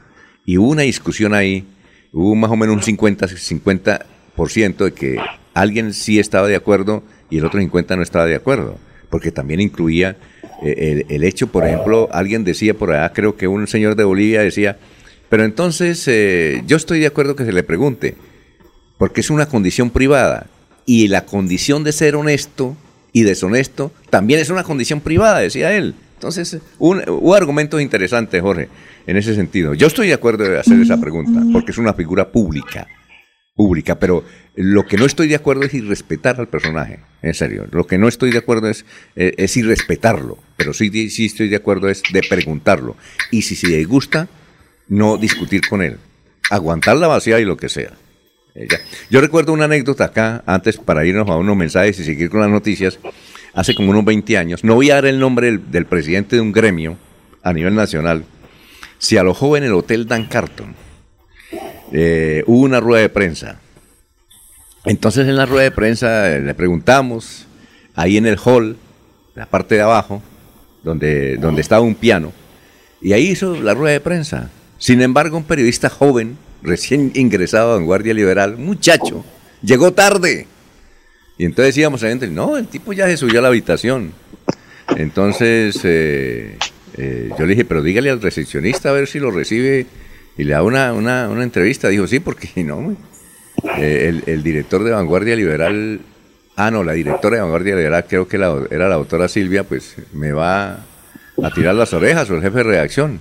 Y 0.45 0.59
hubo 0.59 0.69
una 0.71 0.83
discusión 0.83 1.35
ahí, 1.35 1.67
hubo 2.13 2.35
más 2.35 2.51
o 2.51 2.57
menos 2.57 2.77
un 2.77 2.83
50, 2.83 3.27
50% 3.27 4.77
de 4.85 4.93
que 4.93 5.17
alguien 5.55 5.93
sí 5.93 6.19
estaba 6.19 6.49
de 6.49 6.57
acuerdo 6.57 7.03
y 7.31 7.39
el 7.39 7.45
otro 7.45 7.61
50 7.61 7.97
no 7.97 8.03
estaba 8.03 8.27
de 8.27 8.37
acuerdo, 8.37 8.79
porque 9.11 9.33
también 9.33 9.61
incluía 9.61 10.17
eh, 10.63 11.05
el, 11.09 11.15
el 11.15 11.25
hecho, 11.25 11.49
por 11.49 11.67
ejemplo, 11.67 12.09
alguien 12.13 12.45
decía 12.45 12.75
por 12.75 12.93
allá, 12.93 13.13
creo 13.13 13.37
que 13.37 13.49
un 13.49 13.67
señor 13.67 13.97
de 13.97 14.05
Bolivia 14.05 14.43
decía, 14.43 14.79
pero 15.29 15.45
entonces 15.45 16.07
eh, 16.09 16.63
yo 16.67 16.77
estoy 16.77 17.01
de 17.01 17.07
acuerdo 17.07 17.37
que 17.37 17.45
se 17.45 17.53
le 17.53 17.63
pregunte, 17.63 18.17
porque 18.97 19.21
es 19.21 19.31
una 19.31 19.47
condición 19.47 19.91
privada 19.91 20.47
y 20.87 21.09
la 21.09 21.27
condición 21.27 21.85
de 21.85 21.93
ser 21.93 22.17
honesto 22.17 22.77
y 23.13 23.23
deshonesto 23.23 23.93
también 24.11 24.41
es 24.41 24.51
una 24.51 24.65
condición 24.65 25.01
privada, 25.01 25.41
decía 25.41 25.77
él. 25.77 25.95
Entonces, 26.19 26.59
un- 26.81 27.01
hubo 27.09 27.33
argumentos 27.37 27.81
interesantes, 27.81 28.43
Jorge, 28.43 28.69
en 29.07 29.17
ese 29.17 29.37
sentido. 29.37 29.73
Yo 29.75 29.87
estoy 29.87 30.09
de 30.09 30.15
acuerdo 30.15 30.43
de 30.43 30.59
hacer 30.59 30.81
esa 30.81 31.01
pregunta, 31.01 31.41
porque 31.53 31.71
es 31.71 31.79
una 31.79 31.95
figura 31.95 32.29
pública, 32.33 32.89
pública, 33.55 34.01
pero 34.01 34.25
lo 34.57 34.85
que 34.85 34.97
no 34.97 35.07
estoy 35.07 35.29
de 35.29 35.37
acuerdo 35.37 35.63
es 35.63 35.75
irrespetar 35.75 36.41
al 36.41 36.49
personaje, 36.49 36.99
en 37.23 37.35
serio. 37.35 37.69
Lo 37.71 37.87
que 37.87 37.99
no 37.99 38.09
estoy 38.09 38.33
de 38.33 38.39
acuerdo 38.39 38.69
es, 38.69 38.85
eh, 39.15 39.33
es 39.37 39.57
irrespetarlo, 39.57 40.39
pero 40.57 40.73
sí, 40.75 41.09
sí 41.09 41.27
estoy 41.27 41.49
de 41.49 41.55
acuerdo 41.57 41.89
es 41.89 42.03
de 42.13 42.21
preguntarlo. 42.29 42.97
Y 43.31 43.43
si 43.43 43.55
se 43.55 43.69
le 43.69 43.85
gusta, 43.85 44.27
no 44.89 45.19
discutir 45.19 45.61
con 45.69 45.83
él, 45.83 45.99
aguantar 46.51 46.97
la 46.97 47.07
vacía 47.07 47.39
y 47.39 47.45
lo 47.45 47.57
que 47.57 47.69
sea. 47.69 47.93
Eh. 48.57 48.67
Yo 49.09 49.21
recuerdo 49.21 49.53
una 49.53 49.67
anécdota 49.67 50.07
acá, 50.07 50.43
antes 50.47 50.79
para 50.79 51.07
irnos 51.07 51.29
a 51.31 51.37
unos 51.37 51.57
mensajes 51.57 52.01
y 52.01 52.05
seguir 52.05 52.29
con 52.29 52.41
las 52.41 52.51
noticias, 52.51 52.99
hace 53.55 53.75
como 53.75 53.91
unos 53.91 54.05
20 54.05 54.39
años, 54.39 54.65
no 54.65 54.75
voy 54.75 54.91
a 54.91 54.97
dar 54.97 55.07
el 55.07 55.19
nombre 55.19 55.59
del, 55.59 55.87
presidente 55.87 56.37
de 56.37 56.43
un 56.43 56.53
gremio 56.53 56.97
a 57.43 57.53
nivel 57.53 57.75
nacional, 57.75 58.25
se 58.99 59.19
alojó 59.19 59.57
en 59.57 59.65
el 59.65 59.73
Hotel 59.73 60.07
Dan 60.07 60.27
Carton. 60.27 60.75
Eh, 61.93 62.43
hubo 62.47 62.61
una 62.61 62.81
rueda 62.81 63.03
de 63.03 63.09
prensa. 63.09 63.61
Entonces 64.85 65.27
en 65.27 65.37
la 65.37 65.47
rueda 65.47 65.65
de 65.65 65.71
prensa 65.71 66.35
eh, 66.35 66.41
le 66.41 66.55
preguntamos, 66.55 67.47
ahí 67.95 68.17
en 68.17 68.27
el 68.27 68.39
hall, 68.45 68.77
la 69.35 69.47
parte 69.47 69.75
de 69.77 69.83
abajo, 69.83 70.23
donde, 70.83 71.37
donde 71.37 71.61
estaba 71.61 71.81
un 71.81 71.95
piano, 71.95 72.33
y 73.01 73.13
ahí 73.13 73.29
hizo 73.29 73.61
la 73.61 73.75
rueda 73.75 73.93
de 73.93 74.01
prensa. 74.01 74.51
Sin 74.79 75.03
embargo, 75.03 75.37
un 75.37 75.45
periodista 75.45 75.89
joven, 75.89 76.37
recién 76.63 77.13
ingresado 77.15 77.73
a 77.73 77.77
Vanguardia 77.77 78.15
Liberal, 78.15 78.57
muchacho, 78.57 79.25
llegó 79.63 79.93
tarde. 79.93 80.47
Y 81.39 81.45
entonces 81.45 81.75
decíamos 81.75 82.03
a 82.03 82.09
gente, 82.09 82.27
no, 82.27 82.57
el 82.59 82.67
tipo 82.67 82.93
ya 82.93 83.07
se 83.07 83.17
subió 83.17 83.39
a 83.39 83.43
la 83.43 83.49
habitación. 83.49 84.13
Entonces 84.97 85.81
eh, 85.85 86.59
eh, 86.97 87.31
yo 87.39 87.47
le 87.47 87.53
dije, 87.53 87.65
pero 87.65 87.81
dígale 87.81 88.11
al 88.11 88.21
recepcionista 88.21 88.91
a 88.91 88.93
ver 88.93 89.07
si 89.07 89.21
lo 89.21 89.31
recibe 89.31 89.87
y 90.37 90.45
le 90.45 90.53
da 90.53 90.63
una, 90.65 90.93
una, 90.93 91.29
una 91.29 91.45
entrevista. 91.45 91.89
Dijo, 91.89 92.07
sí, 92.07 92.19
porque 92.19 92.51
no. 92.65 92.97
Eh, 93.79 94.21
el, 94.27 94.43
director 94.43 94.83
de 94.83 94.91
Vanguardia 94.91 95.37
Liberal, 95.37 96.01
ah, 96.57 96.71
no, 96.71 96.83
la 96.85 96.93
directora 96.93 97.37
de 97.37 97.43
Vanguardia 97.43 97.77
Liberal, 97.77 98.05
creo 98.09 98.27
que 98.27 98.37
era 98.37 98.89
la 98.89 98.95
doctora 98.97 99.29
Silvia, 99.29 99.65
pues 99.65 99.97
me 100.13 100.33
va 100.33 100.85
a 101.43 101.51
tirar 101.55 101.75
las 101.75 101.93
orejas 101.93 102.29
o 102.31 102.35
el 102.35 102.43
jefe 102.43 102.59
de 102.59 102.65
redacción. 102.65 103.21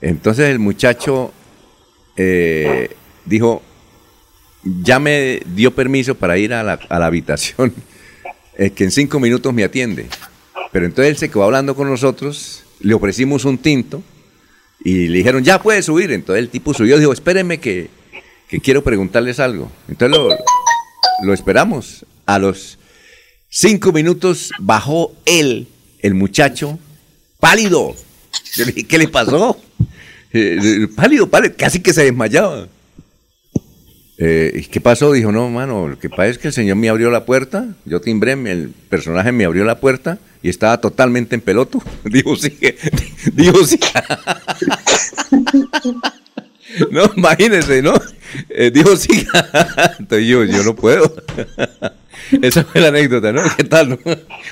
Entonces 0.00 0.50
el 0.50 0.58
muchacho 0.58 1.32
eh, 2.16 2.90
dijo, 3.24 3.62
ya 4.64 4.98
me 4.98 5.40
dio 5.54 5.74
permiso 5.74 6.14
para 6.14 6.38
ir 6.38 6.52
a 6.54 6.62
la, 6.62 6.74
a 6.88 6.98
la 6.98 7.06
habitación, 7.06 7.72
eh, 8.58 8.70
que 8.70 8.84
en 8.84 8.90
cinco 8.90 9.20
minutos 9.20 9.52
me 9.52 9.64
atiende. 9.64 10.06
Pero 10.72 10.86
entonces 10.86 11.10
él 11.10 11.16
se 11.16 11.28
quedó 11.30 11.44
hablando 11.44 11.74
con 11.74 11.88
nosotros, 11.88 12.64
le 12.80 12.94
ofrecimos 12.94 13.44
un 13.44 13.58
tinto 13.58 14.02
y 14.84 15.08
le 15.08 15.18
dijeron, 15.18 15.42
ya 15.42 15.62
puede 15.62 15.82
subir. 15.82 16.12
Entonces 16.12 16.42
el 16.42 16.50
tipo 16.50 16.74
subió 16.74 16.96
y 16.96 17.00
dijo, 17.00 17.12
espérenme 17.12 17.58
que, 17.58 17.88
que 18.48 18.60
quiero 18.60 18.82
preguntarles 18.84 19.40
algo. 19.40 19.70
Entonces 19.88 20.18
lo, 20.18 20.36
lo 21.22 21.32
esperamos. 21.32 22.04
A 22.26 22.38
los 22.38 22.78
cinco 23.48 23.92
minutos 23.92 24.50
bajó 24.58 25.14
él, 25.24 25.68
el 26.00 26.14
muchacho, 26.14 26.78
pálido. 27.40 27.94
Yo 28.54 28.64
le 28.64 28.72
dije, 28.72 28.86
¿qué 28.86 28.98
le 28.98 29.08
pasó? 29.08 29.60
Eh, 30.32 30.88
pálido, 30.94 31.30
pálido, 31.30 31.54
casi 31.56 31.80
que 31.80 31.94
se 31.94 32.04
desmayaba. 32.04 32.68
Eh, 34.18 34.52
¿y 34.54 34.62
¿Qué 34.62 34.80
pasó? 34.80 35.12
Dijo, 35.12 35.30
no, 35.30 35.50
mano, 35.50 35.88
lo 35.88 35.98
que 35.98 36.08
pasa 36.08 36.26
es 36.26 36.38
que 36.38 36.48
el 36.48 36.54
señor 36.54 36.76
me 36.76 36.88
abrió 36.88 37.10
la 37.10 37.26
puerta, 37.26 37.68
yo 37.84 38.00
timbré, 38.00 38.32
el 38.32 38.70
personaje 38.88 39.30
me 39.30 39.44
abrió 39.44 39.64
la 39.64 39.78
puerta 39.78 40.18
y 40.42 40.48
estaba 40.48 40.80
totalmente 40.80 41.34
en 41.34 41.40
peloto. 41.42 41.82
Dijo, 42.04 42.36
sí, 42.36 42.56
dijo, 43.32 43.64
sí. 43.64 43.78
No, 46.90 47.10
imagínense, 47.16 47.80
¿no? 47.80 47.94
Eh, 48.50 48.72
dijo, 48.74 48.96
sí. 48.96 49.24
Entonces 49.98 50.26
yo, 50.26 50.44
yo 50.44 50.64
no 50.64 50.74
puedo. 50.74 51.14
Esa 52.42 52.64
fue 52.64 52.80
la 52.80 52.88
anécdota, 52.88 53.32
¿no? 53.32 53.42
¿Qué 53.56 53.64
tal? 53.64 53.90
no? 53.90 53.98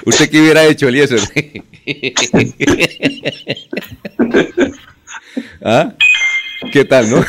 ¿Usted 0.07 0.31
qué 0.31 0.41
hubiera 0.41 0.65
hecho, 0.65 0.89
Eliezer? 0.89 1.21
¿Ah? 5.61 5.93
¿Qué 6.73 6.85
tal, 6.85 7.11
no? 7.11 7.25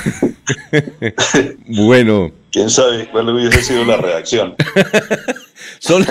bueno. 1.68 2.32
¿Quién 2.52 2.70
sabe 2.70 3.08
cuál 3.10 3.30
hubiese 3.30 3.62
sido 3.62 3.84
la 3.86 3.98
reacción? 3.98 4.56
Son, 5.80 6.06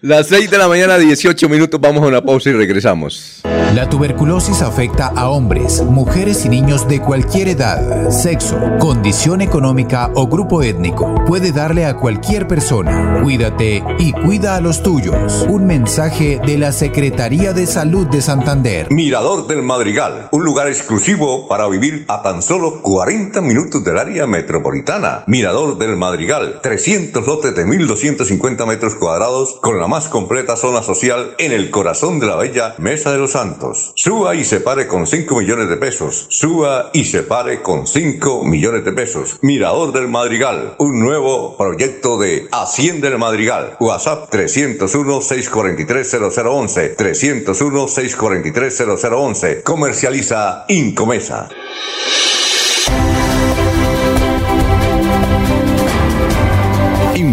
Las 0.00 0.28
6 0.28 0.48
de 0.48 0.58
la 0.58 0.68
mañana, 0.68 0.96
18 0.96 1.48
minutos, 1.48 1.80
vamos 1.80 2.04
a 2.04 2.06
una 2.06 2.22
pausa 2.22 2.50
y 2.50 2.52
regresamos. 2.52 3.42
La 3.74 3.88
tuberculosis 3.88 4.62
afecta 4.62 5.08
a 5.08 5.28
hombres, 5.28 5.82
mujeres 5.82 6.46
y 6.46 6.48
niños 6.48 6.88
de 6.88 7.00
cualquier 7.00 7.48
edad, 7.48 8.08
sexo, 8.10 8.58
condición 8.78 9.42
económica 9.42 10.10
o 10.14 10.26
grupo 10.26 10.62
étnico. 10.62 11.14
Puede 11.26 11.52
darle 11.52 11.84
a 11.84 11.94
cualquier 11.94 12.48
persona. 12.48 13.20
Cuídate 13.22 13.84
y 13.98 14.12
cuida 14.12 14.56
a 14.56 14.60
los 14.60 14.82
tuyos. 14.82 15.44
Un 15.48 15.66
mensaje 15.66 16.40
de 16.46 16.56
la 16.56 16.72
Secretaría 16.72 17.52
de 17.52 17.66
Salud 17.66 18.06
de 18.06 18.22
Santander. 18.22 18.90
Mirador 18.90 19.46
del 19.48 19.62
Madrigal, 19.62 20.28
un 20.32 20.44
lugar 20.44 20.68
exclusivo 20.68 21.46
para 21.46 21.68
vivir 21.68 22.06
a 22.08 22.22
tan 22.22 22.40
solo 22.40 22.80
40 22.80 23.40
minutos 23.42 23.84
del 23.84 23.98
área 23.98 24.26
metropolitana. 24.26 25.24
Mirador 25.26 25.76
del 25.76 25.96
Madrigal, 25.96 26.60
300 26.62 27.26
lotes 27.26 27.54
de 27.54 27.66
1.250 27.66 28.66
metros 28.66 28.94
cuadrados 28.94 29.58
con 29.60 29.78
más 29.88 30.08
completa 30.08 30.56
zona 30.56 30.82
social 30.82 31.34
en 31.38 31.52
el 31.52 31.70
corazón 31.70 32.18
de 32.20 32.26
la 32.26 32.36
bella 32.36 32.74
Mesa 32.78 33.10
de 33.10 33.16
los 33.18 33.32
Santos. 33.32 33.92
Suba 33.96 34.34
y 34.34 34.44
se 34.44 34.60
pare 34.60 34.86
con 34.86 35.06
5 35.06 35.34
millones 35.34 35.70
de 35.70 35.76
pesos. 35.76 36.26
Suba 36.28 36.90
y 36.92 37.06
se 37.06 37.22
pare 37.22 37.62
con 37.62 37.86
5 37.86 38.44
millones 38.44 38.84
de 38.84 38.92
pesos. 38.92 39.38
Mirador 39.40 39.92
del 39.92 40.08
Madrigal, 40.08 40.74
un 40.78 41.00
nuevo 41.00 41.56
proyecto 41.56 42.18
de 42.18 42.48
Hacienda 42.52 43.08
del 43.08 43.18
Madrigal. 43.18 43.76
WhatsApp 43.80 44.30
301-643-0011. 44.32 46.96
301-643-0011. 46.96 49.62
Comercializa 49.62 50.66
Incomesa. 50.68 51.48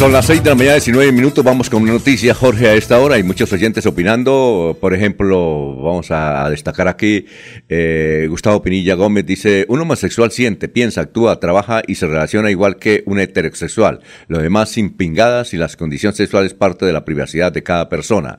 Son 0.00 0.12
las 0.12 0.24
6 0.28 0.42
de 0.42 0.48
la 0.48 0.56
mañana, 0.56 0.76
19 0.76 1.12
minutos. 1.12 1.44
Vamos 1.44 1.68
con 1.68 1.82
una 1.82 1.92
noticia, 1.92 2.32
Jorge, 2.32 2.68
a 2.68 2.74
esta 2.74 2.98
hora. 2.98 3.16
Hay 3.16 3.22
muchos 3.22 3.52
oyentes 3.52 3.84
opinando. 3.84 4.78
Por 4.80 4.94
ejemplo, 4.94 5.76
vamos 5.76 6.10
a 6.10 6.48
destacar 6.48 6.88
aquí, 6.88 7.26
eh, 7.68 8.26
Gustavo 8.30 8.62
Pinilla 8.62 8.94
Gómez 8.94 9.26
dice, 9.26 9.66
un 9.68 9.78
homosexual 9.78 10.30
siente, 10.30 10.68
piensa, 10.68 11.02
actúa, 11.02 11.38
trabaja 11.38 11.82
y 11.86 11.96
se 11.96 12.06
relaciona 12.06 12.50
igual 12.50 12.76
que 12.76 13.02
un 13.04 13.20
heterosexual. 13.20 14.00
Lo 14.26 14.38
demás 14.38 14.70
sin 14.70 14.96
pingadas 14.96 15.52
y 15.52 15.58
las 15.58 15.76
condiciones 15.76 16.16
sexuales 16.16 16.54
parte 16.54 16.86
de 16.86 16.94
la 16.94 17.04
privacidad 17.04 17.52
de 17.52 17.62
cada 17.62 17.90
persona. 17.90 18.38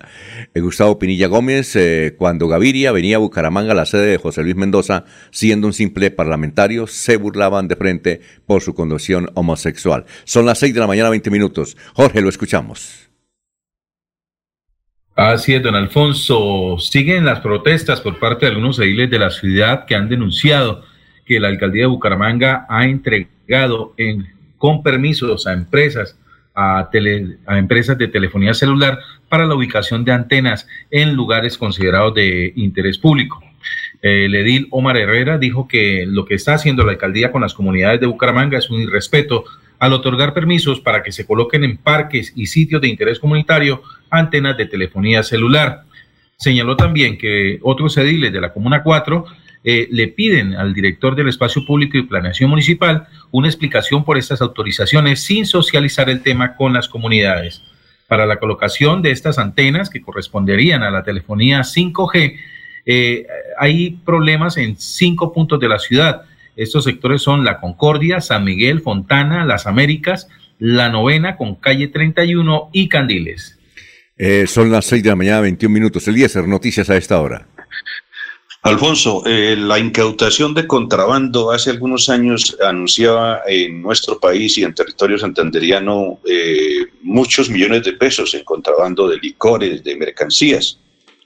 Eh, 0.55 0.61
Gustavo 0.61 0.97
Pinilla 0.97 1.27
Gómez, 1.27 1.75
eh, 1.75 2.15
cuando 2.17 2.47
Gaviria 2.47 2.91
venía 2.91 3.17
a 3.17 3.19
Bucaramanga, 3.19 3.75
la 3.75 3.85
sede 3.85 4.07
de 4.07 4.17
José 4.17 4.41
Luis 4.41 4.55
Mendoza, 4.55 5.05
siendo 5.29 5.67
un 5.67 5.73
simple 5.73 6.09
parlamentario, 6.09 6.87
se 6.87 7.17
burlaban 7.17 7.67
de 7.67 7.75
frente 7.75 8.21
por 8.47 8.63
su 8.63 8.73
condición 8.73 9.29
homosexual. 9.35 10.05
Son 10.23 10.47
las 10.47 10.57
6 10.57 10.73
de 10.73 10.79
la 10.79 10.87
mañana, 10.87 11.11
20 11.11 11.29
minutos. 11.29 11.50
Jorge, 11.93 12.21
lo 12.21 12.29
escuchamos. 12.29 13.09
Así 15.15 15.53
es, 15.53 15.61
don 15.61 15.75
Alfonso. 15.75 16.77
Siguen 16.79 17.25
las 17.25 17.41
protestas 17.41 18.01
por 18.01 18.17
parte 18.17 18.45
de 18.45 18.53
algunos 18.53 18.79
ediles 18.79 19.09
de 19.09 19.19
la 19.19 19.29
ciudad 19.29 19.85
que 19.85 19.95
han 19.95 20.09
denunciado 20.09 20.83
que 21.25 21.39
la 21.39 21.49
alcaldía 21.49 21.83
de 21.83 21.87
Bucaramanga 21.87 22.65
ha 22.69 22.85
entregado 22.85 23.93
en, 23.97 24.27
con 24.57 24.81
permisos 24.81 25.47
a 25.47 25.53
empresas, 25.53 26.17
a, 26.55 26.89
tele, 26.91 27.37
a 27.45 27.57
empresas 27.57 27.97
de 27.97 28.07
telefonía 28.07 28.53
celular 28.53 28.99
para 29.29 29.45
la 29.45 29.55
ubicación 29.55 30.03
de 30.05 30.11
antenas 30.11 30.67
en 30.89 31.13
lugares 31.13 31.57
considerados 31.57 32.13
de 32.15 32.53
interés 32.55 32.97
público. 32.97 33.43
El 34.01 34.33
edil 34.33 34.67
Omar 34.71 34.97
Herrera 34.97 35.37
dijo 35.37 35.67
que 35.67 36.05
lo 36.07 36.25
que 36.25 36.35
está 36.35 36.55
haciendo 36.55 36.83
la 36.83 36.93
alcaldía 36.93 37.31
con 37.31 37.41
las 37.41 37.53
comunidades 37.53 37.99
de 37.99 38.07
Bucaramanga 38.07 38.57
es 38.57 38.69
un 38.69 38.81
irrespeto 38.81 39.43
al 39.81 39.93
otorgar 39.93 40.35
permisos 40.35 40.79
para 40.79 41.01
que 41.01 41.11
se 41.11 41.25
coloquen 41.25 41.63
en 41.63 41.75
parques 41.75 42.33
y 42.35 42.45
sitios 42.45 42.83
de 42.83 42.87
interés 42.87 43.19
comunitario 43.19 43.81
antenas 44.11 44.55
de 44.55 44.67
telefonía 44.67 45.23
celular. 45.23 45.85
Señaló 46.37 46.77
también 46.77 47.17
que 47.17 47.57
otros 47.63 47.97
ediles 47.97 48.31
de 48.31 48.39
la 48.39 48.53
Comuna 48.53 48.83
4 48.83 49.25
eh, 49.63 49.87
le 49.89 50.07
piden 50.09 50.53
al 50.53 50.75
director 50.75 51.15
del 51.15 51.29
Espacio 51.29 51.65
Público 51.65 51.97
y 51.97 52.03
Planeación 52.03 52.51
Municipal 52.51 53.07
una 53.31 53.47
explicación 53.47 54.05
por 54.05 54.19
estas 54.19 54.39
autorizaciones 54.43 55.23
sin 55.23 55.47
socializar 55.47 56.11
el 56.11 56.21
tema 56.21 56.55
con 56.55 56.73
las 56.73 56.87
comunidades. 56.87 57.63
Para 58.07 58.27
la 58.27 58.37
colocación 58.37 59.01
de 59.01 59.09
estas 59.09 59.39
antenas 59.39 59.89
que 59.89 60.03
corresponderían 60.03 60.83
a 60.83 60.91
la 60.91 61.01
telefonía 61.01 61.61
5G, 61.61 62.37
eh, 62.85 63.25
hay 63.57 63.97
problemas 64.05 64.57
en 64.57 64.77
cinco 64.77 65.33
puntos 65.33 65.59
de 65.59 65.69
la 65.69 65.79
ciudad 65.79 66.21
estos 66.55 66.83
sectores 66.83 67.21
son 67.21 67.43
La 67.43 67.59
Concordia, 67.59 68.21
San 68.21 68.43
Miguel, 68.43 68.81
Fontana, 68.81 69.45
Las 69.45 69.67
Américas, 69.67 70.27
La 70.59 70.89
Novena 70.89 71.37
con 71.37 71.55
calle 71.55 71.87
31 71.87 72.69
y 72.71 72.89
Candiles. 72.89 73.57
Eh, 74.17 74.45
son 74.47 74.71
las 74.71 74.85
6 74.85 75.01
de 75.03 75.09
la 75.09 75.15
mañana, 75.15 75.41
21 75.41 75.73
minutos. 75.73 76.07
Eliezer, 76.07 76.47
noticias 76.47 76.89
a 76.89 76.97
esta 76.97 77.19
hora. 77.19 77.47
Alfonso, 78.63 79.23
eh, 79.25 79.55
la 79.57 79.79
incautación 79.79 80.53
de 80.53 80.67
contrabando 80.67 81.51
hace 81.51 81.71
algunos 81.71 82.09
años 82.09 82.55
anunciaba 82.63 83.41
en 83.47 83.81
nuestro 83.81 84.19
país 84.19 84.55
y 84.59 84.63
en 84.63 84.75
territorio 84.75 85.17
santanderiano 85.17 86.19
eh, 86.29 86.85
muchos 87.01 87.49
millones 87.49 87.83
de 87.83 87.93
pesos 87.93 88.35
en 88.35 88.43
contrabando 88.43 89.07
de 89.07 89.17
licores, 89.17 89.83
de 89.83 89.95
mercancías. 89.95 90.77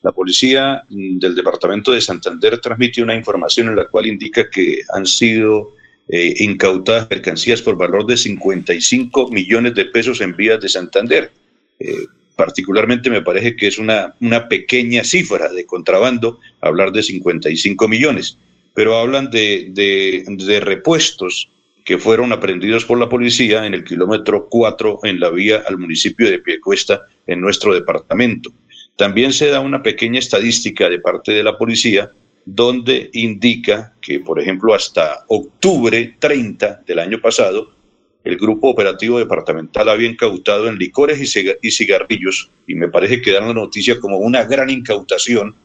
La 0.06 0.11
policía 0.11 0.84
mm, 0.88 1.18
del 1.18 1.34
departamento 1.34 1.91
de 1.91 1.99
Santander 1.99 2.60
transmite 2.60 3.02
una 3.02 3.15
información 3.15 3.69
en 3.69 3.76
la 3.76 3.88
cual 3.88 4.06
indica 4.06 4.48
que 4.52 4.82
han 4.94 5.07
sido 5.07 5.73
eh, 6.07 6.36
incautadas 6.38 7.10
mercancías 7.10 7.60
por 7.64 7.76
valor 7.76 8.06
de 8.06 8.15
55 8.15 9.30
millones 9.32 9.73
de 9.73 9.86
pesos 9.86 10.22
en 10.22 10.36
vías 10.36 10.61
de 10.61 10.69
Santander. 10.69 11.32
Eh, 11.80 12.06
particularmente 12.36 13.10
me 13.10 13.23
parece 13.23 13.56
que 13.56 13.65
es 13.65 13.80
una, 13.80 14.14
una 14.22 14.48
pequeña 14.48 15.03
cifra 15.03 15.52
de 15.52 15.65
contrabando 15.65 16.40
hablar 16.61 16.91
de 16.91 17.02
55 17.02 17.88
millones, 17.88 18.38
pero 18.76 18.98
hablan 18.98 19.32
de, 19.32 19.69
de, 19.72 20.23
de 20.27 20.60
repuestos 20.60 21.49
que 21.84 21.98
fueron 21.98 22.32
aprendidos 22.32 22.86
por 22.86 22.99
la 22.99 23.10
policía 23.10 23.65
en 23.65 23.73
el 23.73 23.84
kilómetro 23.84 24.48
4 24.52 24.99
en 25.02 25.19
la 25.19 25.32
vía 25.32 25.64
al 25.68 25.80
municipio 25.80 26.30
de 26.30 26.38
Piecuesta 26.38 27.07
en 27.26 27.41
nuestro 27.41 27.73
departamento. 27.73 28.52
También 28.96 29.34
se 29.34 29.48
da 29.48 29.60
una 29.60 29.84
pequeña 29.84 30.20
estadística 30.20 30.90
de 30.90 31.00
parte 31.00 31.34
de 31.34 31.44
la 31.44 31.58
policía 31.58 32.12
donde 32.46 33.10
indica 33.14 33.94
que, 34.00 34.20
por 34.20 34.40
ejemplo, 34.40 34.74
hasta 34.74 35.26
octubre 35.28 36.16
30 36.20 36.84
del 36.86 37.00
año 37.00 37.20
pasado, 37.20 37.74
el 38.24 38.38
grupo 38.38 38.70
operativo 38.70 39.20
departamental 39.20 39.90
había 39.90 40.10
incautado 40.10 40.68
en 40.68 40.78
licores 40.78 41.20
y 41.62 41.72
cigarrillos, 41.72 42.50
y 42.68 42.76
me 42.76 42.88
parece 42.88 43.22
que 43.22 43.32
dan 43.32 43.48
la 43.48 43.54
noticia 43.54 44.00
como 44.00 44.18
una 44.18 44.46
gran 44.46 44.70
incautación, 44.70 45.56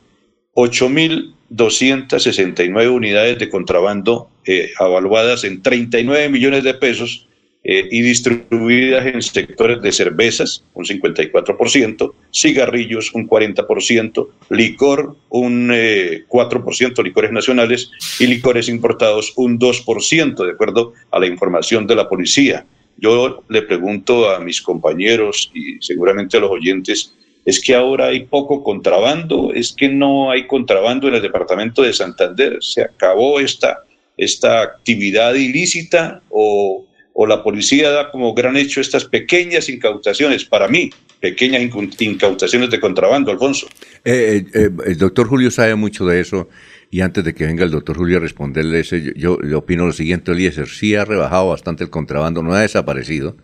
8.269 0.55 2.91
unidades 2.91 3.39
de 3.39 3.49
contrabando 3.49 4.29
eh, 4.45 4.73
avaluadas 4.79 5.45
en 5.45 5.63
39 5.63 6.29
millones 6.29 6.65
de 6.65 6.75
pesos 6.75 7.29
eh, 7.63 7.89
y 7.91 8.01
distribuidas 8.01 9.05
en 9.05 9.21
sectores 9.21 9.83
de 9.83 9.93
cervezas, 9.93 10.65
un 10.73 10.87
54%, 10.87 12.13
cigarrillos, 12.33 13.13
un 13.13 13.29
40%, 13.29 14.29
licor, 14.49 15.17
un 15.29 15.69
4%, 15.69 16.99
eh, 16.99 17.03
licores 17.03 17.33
nacionales, 17.33 17.91
y 18.19 18.27
licores 18.27 18.71
importados, 18.71 19.35
un 19.37 19.59
2%, 19.59 20.45
de 20.47 20.53
acuerdo 20.53 20.95
a 21.11 21.19
la 21.19 21.27
información 21.27 21.87
de 21.87 21.97
la 21.97 22.09
policía. 22.09 22.65
Yo 22.97 23.45
le 23.51 23.61
pregunto 23.61 24.31
a 24.31 24.41
mis 24.41 24.63
compañeros 24.63 25.51
y 25.55 25.77
seguramente 25.83 26.39
a 26.39 26.41
los 26.41 26.51
oyentes, 26.51 27.15
¿es 27.45 27.61
que 27.61 27.75
ahora 27.75 28.07
hay 28.07 28.25
poco 28.25 28.63
contrabando? 28.63 29.53
¿Es 29.53 29.75
que 29.75 29.89
no 29.91 30.31
hay 30.31 30.47
contrabando 30.47 31.09
en 31.09 31.15
el 31.15 31.23
departamento 31.23 31.83
de 31.83 31.93
Santander? 31.93 32.57
¿Se 32.61 32.83
acabó 32.83 33.39
esta, 33.39 33.85
esta 34.17 34.63
actividad 34.63 35.35
ilícita 35.35 36.23
o 36.31 36.87
o 37.13 37.27
la 37.27 37.43
policía 37.43 37.91
da 37.91 38.11
como 38.11 38.35
gran 38.35 38.57
hecho 38.57 38.81
estas 38.81 39.05
pequeñas 39.05 39.69
incautaciones, 39.69 40.45
para 40.45 40.69
mí, 40.69 40.91
pequeñas 41.21 41.63
incautaciones 41.99 42.71
de 42.71 42.81
contrabando, 42.81 43.31
Alfonso. 43.31 43.69
Eh, 44.05 44.45
eh, 44.45 44.47
eh, 44.55 44.71
el 44.87 44.99
doctor 44.99 45.29
Julio 45.29 45.51
sabe 45.51 45.75
mucho 45.75 46.07
de 46.07 46.21
eso 46.21 46.49
y 46.91 47.03
antes 47.03 47.23
de 47.23 47.35
que 47.35 47.47
venga 47.47 47.65
el 47.65 47.71
doctor 47.71 47.97
Julio 47.97 48.17
a 48.17 48.21
responderle 48.21 48.81
ese, 48.81 49.13
yo, 49.17 49.39
yo, 49.43 49.59
opino 49.59 49.87
lo 49.87 49.93
siguiente, 49.93 50.33
Eliezer, 50.33 50.69
sí 50.69 50.95
ha 50.95 51.05
rebajado 51.05 51.49
bastante 51.49 51.85
el 51.85 51.91
contrabando, 51.91 52.43
no 52.43 52.55
ha 52.55 52.63
desaparecido, 52.63 53.37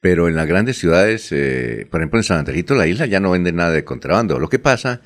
pero 0.00 0.28
en 0.28 0.36
las 0.36 0.46
grandes 0.46 0.78
ciudades, 0.78 1.28
por 1.90 2.00
ejemplo 2.00 2.18
en 2.18 2.24
San 2.24 2.38
Andrejito, 2.38 2.74
la 2.74 2.86
isla 2.86 3.04
ya 3.04 3.20
no 3.20 3.32
venden 3.32 3.56
nada 3.56 3.72
de 3.72 3.84
contrabando. 3.84 4.38
Lo 4.38 4.48
que 4.48 4.58
pasa 4.58 5.02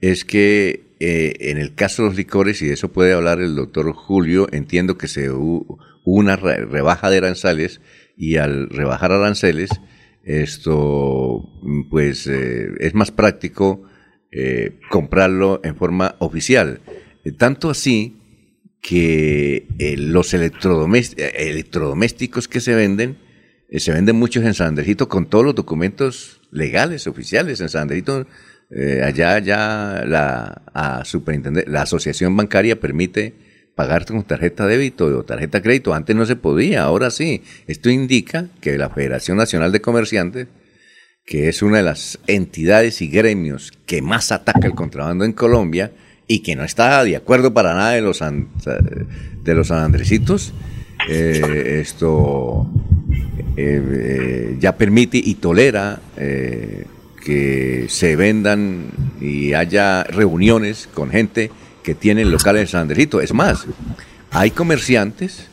es 0.00 0.24
que 0.24 0.86
en 1.00 1.58
el 1.58 1.74
caso 1.74 2.02
de 2.02 2.08
los 2.08 2.16
licores, 2.16 2.62
y 2.62 2.68
de 2.68 2.72
eso 2.74 2.90
puede 2.90 3.12
hablar 3.12 3.40
el 3.40 3.56
doctor 3.56 3.92
Julio, 3.92 4.48
entiendo 4.50 4.96
que 4.96 5.06
se 5.06 5.28
una 6.10 6.36
rebaja 6.36 7.10
de 7.10 7.18
aranzales 7.18 7.82
y 8.16 8.36
al 8.36 8.70
rebajar 8.70 9.12
aranceles, 9.12 9.68
esto 10.24 11.46
pues 11.90 12.26
eh, 12.26 12.70
es 12.80 12.94
más 12.94 13.10
práctico 13.10 13.82
eh, 14.32 14.78
comprarlo 14.90 15.60
en 15.62 15.76
forma 15.76 16.16
oficial. 16.18 16.80
Eh, 17.24 17.32
tanto 17.32 17.68
así 17.70 18.16
que 18.80 19.66
los 19.98 20.32
electrodomésticos 20.32 22.48
que 22.48 22.60
se 22.60 22.74
venden, 22.74 23.18
se 23.70 23.92
venden 23.92 24.16
muchos 24.16 24.42
en 24.44 24.54
San 24.54 24.68
Andresito 24.68 25.08
con 25.08 25.28
todos 25.28 25.44
los 25.44 25.54
documentos 25.54 26.40
legales, 26.52 27.06
oficiales. 27.06 27.60
En 27.60 27.68
San 27.68 27.82
Andresito, 27.82 28.26
allá 29.02 29.38
ya 29.40 30.04
la, 30.06 30.62
a 30.72 31.02
la 31.66 31.82
asociación 31.82 32.34
bancaria 32.36 32.80
permite 32.80 33.47
pagarte 33.78 34.12
con 34.12 34.24
tarjeta 34.24 34.66
débito 34.66 35.06
o 35.06 35.22
tarjeta 35.22 35.62
crédito. 35.62 35.94
Antes 35.94 36.16
no 36.16 36.26
se 36.26 36.34
podía, 36.34 36.82
ahora 36.82 37.12
sí. 37.12 37.44
Esto 37.68 37.90
indica 37.90 38.48
que 38.60 38.76
la 38.76 38.90
Federación 38.90 39.36
Nacional 39.36 39.70
de 39.70 39.80
Comerciantes, 39.80 40.48
que 41.24 41.48
es 41.48 41.62
una 41.62 41.76
de 41.76 41.84
las 41.84 42.18
entidades 42.26 43.00
y 43.02 43.06
gremios 43.06 43.70
que 43.86 44.02
más 44.02 44.32
ataca 44.32 44.66
el 44.66 44.74
contrabando 44.74 45.24
en 45.24 45.32
Colombia 45.32 45.92
y 46.26 46.40
que 46.40 46.56
no 46.56 46.64
está 46.64 47.04
de 47.04 47.14
acuerdo 47.14 47.54
para 47.54 47.72
nada 47.72 47.92
de 47.92 48.00
los, 48.00 48.18
de 48.18 49.54
los 49.54 49.70
eh, 51.08 51.78
esto 51.80 52.66
eh, 53.56 53.80
eh, 53.92 54.56
ya 54.58 54.76
permite 54.76 55.18
y 55.24 55.34
tolera 55.34 56.00
que 56.16 57.86
se 57.88 58.16
vendan 58.16 58.86
y 59.20 59.52
haya 59.52 60.02
reuniones 60.02 60.88
con 60.92 61.10
gente 61.10 61.52
que 61.88 61.94
tienen 61.94 62.30
locales 62.30 62.60
en 62.60 62.68
San 62.68 62.80
Andresito. 62.82 63.22
Es 63.22 63.32
más, 63.32 63.64
hay 64.30 64.50
comerciantes 64.50 65.46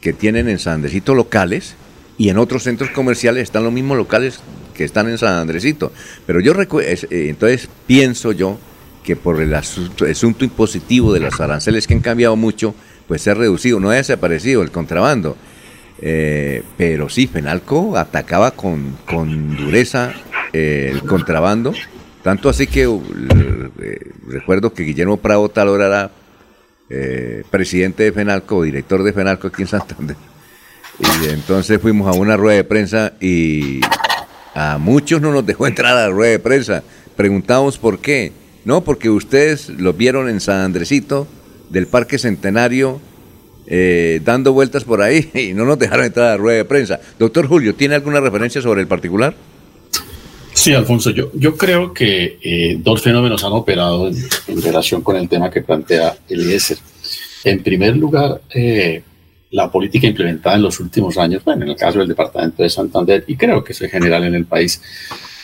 que 0.00 0.12
tienen 0.12 0.48
en 0.48 0.60
San 0.60 0.74
Andresito 0.74 1.12
locales 1.12 1.74
y 2.16 2.28
en 2.28 2.38
otros 2.38 2.62
centros 2.62 2.90
comerciales 2.90 3.42
están 3.42 3.64
los 3.64 3.72
mismos 3.72 3.96
locales 3.96 4.38
que 4.76 4.84
están 4.84 5.08
en 5.08 5.18
San 5.18 5.34
Andresito. 5.34 5.92
Pero 6.24 6.38
yo 6.38 6.52
eh, 6.52 6.98
entonces 7.10 7.68
pienso 7.88 8.30
yo 8.30 8.60
que 9.02 9.16
por 9.16 9.42
el 9.42 9.52
asunto, 9.54 10.06
impositivo 10.44 11.12
de 11.12 11.18
los 11.18 11.40
aranceles 11.40 11.88
que 11.88 11.94
han 11.94 12.00
cambiado 12.00 12.36
mucho, 12.36 12.76
pues 13.08 13.22
se 13.22 13.32
ha 13.32 13.34
reducido, 13.34 13.80
no 13.80 13.90
ha 13.90 13.94
desaparecido 13.94 14.62
el 14.62 14.70
contrabando. 14.70 15.36
Eh, 16.00 16.62
pero 16.76 17.08
sí, 17.08 17.26
Fenalco 17.26 17.96
atacaba 17.96 18.52
con, 18.52 18.98
con 19.04 19.56
dureza 19.56 20.12
eh, 20.52 20.90
el 20.92 21.02
contrabando 21.02 21.74
tanto 22.22 22.48
así 22.48 22.66
que 22.66 22.86
uh, 22.86 23.02
eh, 23.80 24.12
recuerdo 24.26 24.72
que 24.72 24.82
Guillermo 24.82 25.16
Prado 25.16 25.48
Talora 25.48 25.86
era 25.86 26.10
eh, 26.90 27.44
presidente 27.50 28.04
de 28.04 28.12
FENALCO, 28.12 28.62
director 28.62 29.02
de 29.02 29.12
FENALCO 29.12 29.48
aquí 29.48 29.62
en 29.62 29.68
Santander. 29.68 30.16
Y 30.98 31.28
entonces 31.30 31.80
fuimos 31.80 32.06
a 32.06 32.18
una 32.18 32.36
rueda 32.36 32.56
de 32.56 32.64
prensa 32.64 33.14
y 33.20 33.80
a 34.54 34.78
muchos 34.78 35.20
no 35.20 35.32
nos 35.32 35.46
dejó 35.46 35.66
entrar 35.66 35.96
a 35.96 36.02
la 36.02 36.10
rueda 36.10 36.32
de 36.32 36.38
prensa. 36.38 36.82
Preguntamos 37.16 37.78
por 37.78 37.98
qué. 37.98 38.32
No, 38.64 38.84
porque 38.84 39.10
ustedes 39.10 39.70
lo 39.70 39.92
vieron 39.94 40.28
en 40.28 40.40
San 40.40 40.60
Andresito 40.60 41.26
del 41.70 41.86
Parque 41.86 42.18
Centenario 42.18 43.00
eh, 43.66 44.20
dando 44.24 44.52
vueltas 44.52 44.84
por 44.84 45.00
ahí 45.02 45.30
y 45.34 45.54
no 45.54 45.64
nos 45.64 45.78
dejaron 45.78 46.04
entrar 46.04 46.26
a 46.26 46.30
la 46.32 46.36
rueda 46.36 46.58
de 46.58 46.64
prensa. 46.64 47.00
Doctor 47.18 47.48
Julio, 47.48 47.74
¿tiene 47.74 47.94
alguna 47.94 48.20
referencia 48.20 48.60
sobre 48.60 48.82
el 48.82 48.86
particular? 48.86 49.34
Sí, 50.62 50.72
Alfonso, 50.74 51.10
yo, 51.10 51.32
yo 51.34 51.56
creo 51.56 51.92
que 51.92 52.38
eh, 52.40 52.76
dos 52.78 53.02
fenómenos 53.02 53.42
han 53.42 53.50
operado 53.50 54.06
en, 54.06 54.62
relación 54.62 55.02
con 55.02 55.16
el 55.16 55.28
tema 55.28 55.50
que 55.50 55.60
plantea 55.60 56.18
Eliezer. 56.28 56.78
En 57.42 57.64
primer 57.64 57.96
lugar, 57.96 58.42
eh, 58.54 59.02
la 59.50 59.68
política 59.68 60.06
implementada 60.06 60.54
en 60.54 60.62
los 60.62 60.78
últimos 60.78 61.18
años, 61.18 61.42
bueno, 61.44 61.64
en 61.64 61.70
el 61.70 61.76
caso 61.76 61.98
del 61.98 62.06
departamento 62.06 62.62
de 62.62 62.70
Santander, 62.70 63.24
y 63.26 63.34
creo 63.34 63.64
que 63.64 63.72
es 63.72 63.80
general 63.80 64.22
en 64.22 64.36
el 64.36 64.44
país, 64.44 64.80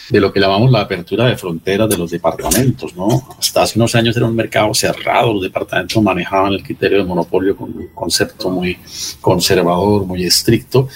de 0.08 0.20
lo 0.20 0.32
que 0.32 0.38
llamamos 0.38 0.70
la 0.70 0.82
apertura 0.82 1.26
de 1.26 1.36
fronteras 1.36 1.88
de 1.88 1.98
los 1.98 2.12
departamentos, 2.12 2.94
¿no? 2.94 3.28
Hasta 3.36 3.62
hace 3.62 3.76
unos 3.76 3.96
años 3.96 4.16
era 4.16 4.24
un 4.24 4.36
mercado 4.36 4.72
cerrado, 4.72 5.32
los 5.32 5.42
departamentos 5.42 6.00
manejaban 6.00 6.52
el 6.52 6.62
criterio 6.62 6.98
de 6.98 7.04
monopolio 7.04 7.56
con 7.56 7.76
un 7.76 7.88
concepto 7.88 8.50
muy 8.50 8.78
conservador, 9.20 10.06
muy 10.06 10.24
estricto, 10.24 10.86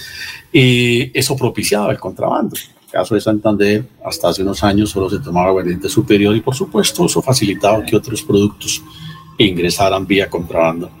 y 0.49 1.11
eso 1.13 1.35
propiciaba 1.35 1.91
el 1.91 1.99
contrabando 1.99 2.55
caso 2.93 3.15
de 3.15 3.21
Santander, 3.21 3.87
hasta 4.05 4.29
hace 4.29 4.43
unos 4.43 4.63
años 4.63 4.91
solo 4.91 5.09
se 5.09 5.17
tomaba 5.17 5.47
aguardiente 5.47 5.89
superior 5.89 6.35
y 6.35 6.41
por 6.41 6.53
supuesto 6.53 7.07
eso 7.07 7.23
facilitaba 7.23 7.83
que 7.83 7.95
otros 7.95 8.21
productos 8.21 8.83
ingresaran 9.39 10.05
vía 10.05 10.29
contrabando 10.29 10.91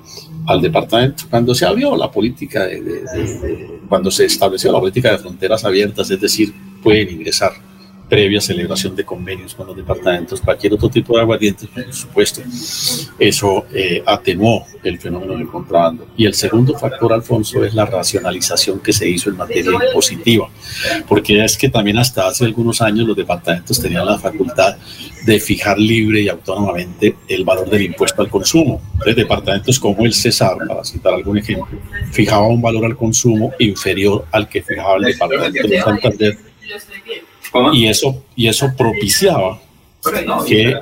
al 0.47 0.59
departamento. 0.59 1.25
Cuando 1.29 1.53
se 1.53 1.67
abrió 1.67 1.95
la 1.95 2.09
política, 2.09 2.65
de, 2.65 3.79
cuando 3.87 4.09
se 4.09 4.25
estableció 4.25 4.71
la 4.71 4.79
política 4.79 5.11
de 5.11 5.19
fronteras 5.19 5.63
abiertas, 5.65 6.09
es 6.09 6.19
decir, 6.19 6.51
pueden 6.81 7.11
ingresar 7.11 7.51
previa 8.09 8.41
celebración 8.41 8.95
de 8.95 9.03
convenios 9.03 9.55
con 9.55 9.67
los 9.67 9.75
departamentos, 9.75 10.41
cualquier 10.41 10.73
otro 10.73 10.89
tipo 10.89 11.15
de 11.15 11.21
aguardientes, 11.21 11.67
por 11.67 11.93
supuesto, 11.93 12.41
eso 13.17 13.65
eh, 13.73 14.03
atenuó 14.05 14.65
el 14.83 14.99
fenómeno 14.99 15.37
del 15.37 15.47
contrabando. 15.47 16.07
Y 16.17 16.25
el 16.25 16.33
segundo 16.33 16.77
factor, 16.77 17.13
Alfonso, 17.13 17.63
es 17.63 17.73
la 17.73 17.85
racionalización 17.85 18.79
que 18.79 18.93
se 18.93 19.07
hizo 19.07 19.29
en 19.29 19.37
materia 19.37 19.71
impositiva, 19.71 20.49
porque 21.07 21.43
es 21.43 21.57
que 21.57 21.69
también 21.69 21.97
hasta 21.97 22.27
hace 22.27 22.45
algunos 22.45 22.81
años 22.81 23.07
los 23.07 23.15
departamentos 23.15 23.81
tenían 23.81 24.05
la 24.05 24.19
facultad 24.19 24.77
de 25.25 25.39
fijar 25.39 25.79
libre 25.79 26.21
y 26.21 26.29
autónomamente 26.29 27.15
el 27.27 27.45
valor 27.45 27.69
del 27.69 27.83
impuesto 27.83 28.21
al 28.21 28.29
consumo. 28.29 28.81
Entonces, 28.93 29.15
departamentos 29.15 29.79
como 29.79 30.05
el 30.05 30.13
Cesar, 30.13 30.57
para 30.67 30.83
citar 30.83 31.13
algún 31.13 31.37
ejemplo, 31.37 31.79
fijaba 32.11 32.47
un 32.47 32.61
valor 32.61 32.85
al 32.85 32.97
consumo 32.97 33.53
inferior 33.59 34.25
al 34.31 34.49
que 34.49 34.61
fijaba 34.61 34.97
el 34.97 35.03
departamento 35.05 35.67
de 35.67 35.81
Santander 35.81 36.37
y 37.73 37.87
eso, 37.87 38.23
y 38.35 38.47
eso 38.47 38.71
propiciaba 38.77 39.59
que 40.47 40.75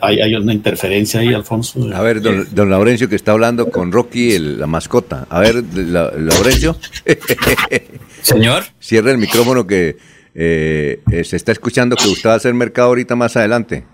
hay, 0.00 0.20
hay, 0.20 0.34
una 0.34 0.52
interferencia 0.52 1.20
ahí, 1.20 1.34
Alfonso. 1.34 1.88
A 1.94 2.00
ver, 2.00 2.22
don, 2.22 2.48
don 2.52 2.70
Laurencio 2.70 3.08
que 3.08 3.16
está 3.16 3.32
hablando 3.32 3.70
con 3.70 3.92
Rocky, 3.92 4.38
la 4.38 4.66
mascota. 4.66 5.26
A 5.28 5.40
ver, 5.40 5.62
la, 5.74 6.10
Laurencio. 6.16 6.76
Señor. 8.22 8.64
Cierra 8.78 9.10
el 9.10 9.18
micrófono 9.18 9.66
que 9.66 9.96
eh, 10.34 11.00
eh, 11.10 11.24
se 11.24 11.36
está 11.36 11.52
escuchando 11.52 11.96
que 11.96 12.08
usted 12.08 12.30
va 12.30 12.34
a 12.34 12.36
hacer 12.36 12.54
mercado 12.54 12.88
ahorita 12.88 13.14
más 13.14 13.36
adelante. 13.36 13.84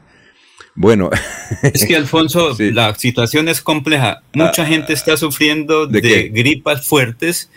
Bueno. 0.75 1.11
Es 1.63 1.85
que, 1.87 1.97
Alfonso, 1.97 2.55
la 2.59 2.95
situación 2.95 3.49
es 3.49 3.61
compleja. 3.61 4.23
Mucha 4.33 4.63
ah, 4.63 4.67
gente 4.67 4.93
está 4.93 5.17
sufriendo 5.17 5.87
de 5.87 6.29
gripas 6.33 6.87
fuertes 6.87 7.51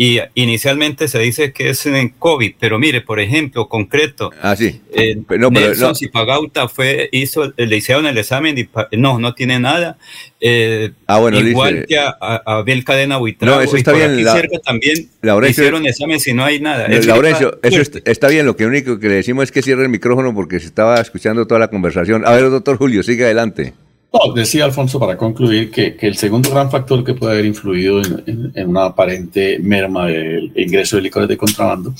y 0.00 0.20
inicialmente 0.34 1.08
se 1.08 1.18
dice 1.18 1.52
que 1.52 1.70
es 1.70 1.84
en 1.84 2.10
COVID, 2.10 2.54
pero 2.60 2.78
mire, 2.78 3.00
por 3.00 3.18
ejemplo, 3.18 3.68
concreto. 3.68 4.30
Ah, 4.40 4.54
sí. 4.54 4.80
Eh, 4.92 5.20
Nelson 5.28 5.96
Zipagauta 5.96 6.68
fue, 6.68 7.08
hizo, 7.10 7.52
le 7.56 7.76
hicieron 7.76 8.06
el 8.06 8.16
examen 8.16 8.56
y 8.56 8.68
no, 8.96 9.18
no 9.18 9.34
tiene 9.34 9.58
nada. 9.58 9.98
Eh, 10.40 10.92
ah, 11.08 11.18
bueno, 11.18 11.40
igual 11.40 11.84
que 11.88 11.98
a, 11.98 12.16
Abel 12.46 12.84
Cadena 12.84 13.16
Buitrago. 13.16 13.56
No, 13.56 13.60
eso 13.60 13.76
está 13.76 13.92
bien. 13.92 14.12
Aquí 14.12 14.22
cerca 14.22 14.60
también 14.60 15.10
hicieron 15.48 15.84
examen 15.84 16.20
si 16.20 16.32
no 16.32 16.44
hay 16.44 16.60
nada. 16.60 16.86
Laurencio, 16.86 17.58
eso 17.64 17.82
está, 18.04 18.28
bien. 18.28 18.46
Lo 18.46 18.54
que 18.54 18.66
único 18.66 19.00
que 19.00 19.08
le 19.08 19.16
decimos 19.16 19.42
es 19.42 19.50
que 19.50 19.62
cierre 19.62 19.82
el 19.82 19.88
micrófono 19.88 20.32
porque 20.32 20.60
se 20.60 20.66
estaba 20.66 21.00
escuchando 21.00 21.48
toda 21.48 21.58
la 21.58 21.70
conversación. 21.70 22.24
A 22.24 22.30
ver, 22.30 22.48
doctor 22.50 22.76
Julio, 22.76 23.02
sigue 23.02 23.24
adelante. 23.24 23.74
No, 24.10 24.32
decía 24.32 24.64
Alfonso 24.64 24.98
para 24.98 25.18
concluir 25.18 25.70
que, 25.70 25.96
el 26.00 26.16
segundo 26.16 26.50
gran 26.50 26.70
factor 26.70 27.04
que 27.04 27.12
puede 27.12 27.34
haber 27.34 27.44
influido 27.44 28.00
en, 28.02 28.68
una 28.68 28.86
aparente 28.86 29.58
merma 29.58 30.06
del 30.06 30.50
ingreso 30.56 30.96
de 30.96 31.02
licores 31.02 31.28
de 31.28 31.36
contrabando 31.36 31.92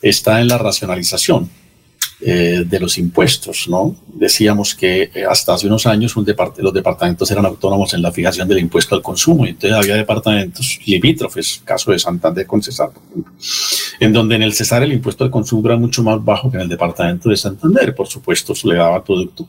está 0.00 0.40
en 0.40 0.46
la 0.46 0.56
racionalización 0.56 1.50
eh, 2.20 2.62
de 2.64 2.80
los 2.80 2.96
impuestos, 2.96 3.68
¿no? 3.68 3.96
Decíamos 4.06 4.76
que 4.76 5.10
eh, 5.12 5.24
hasta 5.28 5.54
hace 5.54 5.66
unos 5.66 5.84
años 5.86 6.14
los 6.16 6.74
departamentos 6.74 7.28
eran 7.30 7.46
autónomos 7.46 7.92
en 7.92 8.02
la 8.02 8.12
fijación 8.12 8.46
del 8.46 8.58
impuesto 8.58 8.94
al 8.94 9.02
consumo 9.02 9.44
y 9.44 9.50
entonces 9.50 9.76
había 9.76 9.96
departamentos 9.96 10.78
limítrofes, 10.86 11.60
caso 11.64 11.90
de 11.90 11.98
Santander 11.98 12.46
con 12.46 12.62
Cesar, 12.62 12.90
en 13.98 14.12
donde 14.12 14.36
en 14.36 14.42
el 14.42 14.54
Cesar 14.54 14.84
el 14.84 14.92
impuesto 14.92 15.24
al 15.24 15.30
consumo 15.30 15.66
era 15.66 15.76
mucho 15.76 16.04
más 16.04 16.24
bajo 16.24 16.50
que 16.50 16.56
en 16.56 16.62
el 16.62 16.68
departamento 16.68 17.30
de 17.30 17.36
Santander, 17.36 17.94
por 17.96 18.06
supuesto, 18.06 18.52
eso 18.52 18.68
le 18.68 18.76
daba 18.76 19.02
producto 19.02 19.48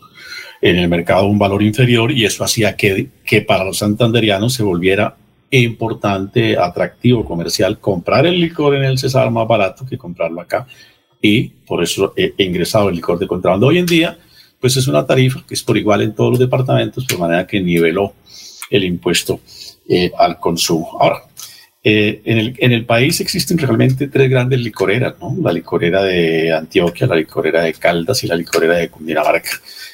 en 0.61 0.77
el 0.77 0.87
mercado 0.87 1.27
un 1.27 1.39
valor 1.39 1.63
inferior 1.63 2.11
y 2.11 2.25
eso 2.25 2.43
hacía 2.43 2.75
que, 2.75 3.07
que 3.25 3.41
para 3.41 3.63
los 3.63 3.77
santanderianos 3.77 4.53
se 4.53 4.63
volviera 4.63 5.15
importante, 5.51 6.57
atractivo 6.57 7.25
comercial 7.25 7.79
comprar 7.79 8.25
el 8.25 8.39
licor 8.39 8.75
en 8.75 8.83
el 8.83 8.97
Cesar 8.97 9.31
más 9.31 9.47
barato 9.47 9.85
que 9.85 9.97
comprarlo 9.97 10.41
acá 10.41 10.67
y 11.21 11.49
por 11.49 11.83
eso 11.83 12.13
he, 12.15 12.33
ingresado 12.37 12.89
el 12.89 12.95
licor 12.95 13.19
de 13.19 13.27
contrabando. 13.27 13.67
Hoy 13.67 13.79
en 13.79 13.85
día, 13.85 14.17
pues 14.59 14.77
es 14.77 14.87
una 14.87 15.05
tarifa 15.05 15.43
que 15.47 15.53
es 15.53 15.63
por 15.63 15.77
igual 15.77 16.01
en 16.01 16.13
todos 16.13 16.31
los 16.31 16.39
departamentos, 16.39 17.07
de 17.07 17.17
manera 17.17 17.47
que 17.47 17.59
niveló 17.59 18.13
el 18.69 18.83
impuesto 18.83 19.39
eh, 19.87 20.11
al 20.17 20.39
consumo. 20.39 20.97
Ahora, 20.99 21.23
eh, 21.81 22.21
en, 22.25 22.37
el, 22.37 22.55
en, 22.59 22.71
el, 22.73 22.85
país 22.85 23.21
existen 23.21 23.57
realmente 23.57 24.09
tres 24.09 24.29
grandes 24.29 24.59
licoreras, 24.59 25.15
¿no? 25.19 25.35
La 25.41 25.53
licorera 25.53 26.03
de 26.03 26.51
Antioquia, 26.53 27.07
la 27.07 27.15
licorera 27.15 27.63
de 27.63 27.73
Caldas 27.73 28.23
y 28.23 28.27
la 28.27 28.35
licorera 28.35 28.75
de 28.75 28.89
Cundinamarca 28.89 29.51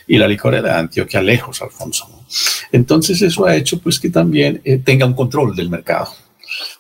y 0.08 0.18
la 0.18 0.28
licorera 0.28 0.70
de 0.70 0.80
Antioquia 0.80 1.22
lejos, 1.22 1.62
Alfonso. 1.62 2.26
Entonces 2.72 3.22
eso 3.22 3.46
ha 3.46 3.56
hecho 3.56 3.80
pues 3.80 4.00
que 4.00 4.10
también 4.10 4.62
eh, 4.64 4.80
tenga 4.84 5.06
un 5.06 5.14
control 5.14 5.56
del 5.56 5.70
mercado. 5.70 6.10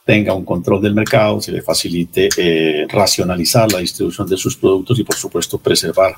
tenga 0.05 0.33
un 0.33 0.45
control 0.45 0.81
del 0.81 0.93
mercado, 0.93 1.41
se 1.41 1.51
le 1.51 1.61
facilite 1.61 2.29
eh, 2.37 2.85
racionalizar 2.87 3.71
la 3.71 3.79
distribución 3.79 4.27
de 4.27 4.37
sus 4.37 4.55
productos 4.57 4.99
y 4.99 5.03
por 5.03 5.15
supuesto 5.15 5.57
preservar 5.57 6.15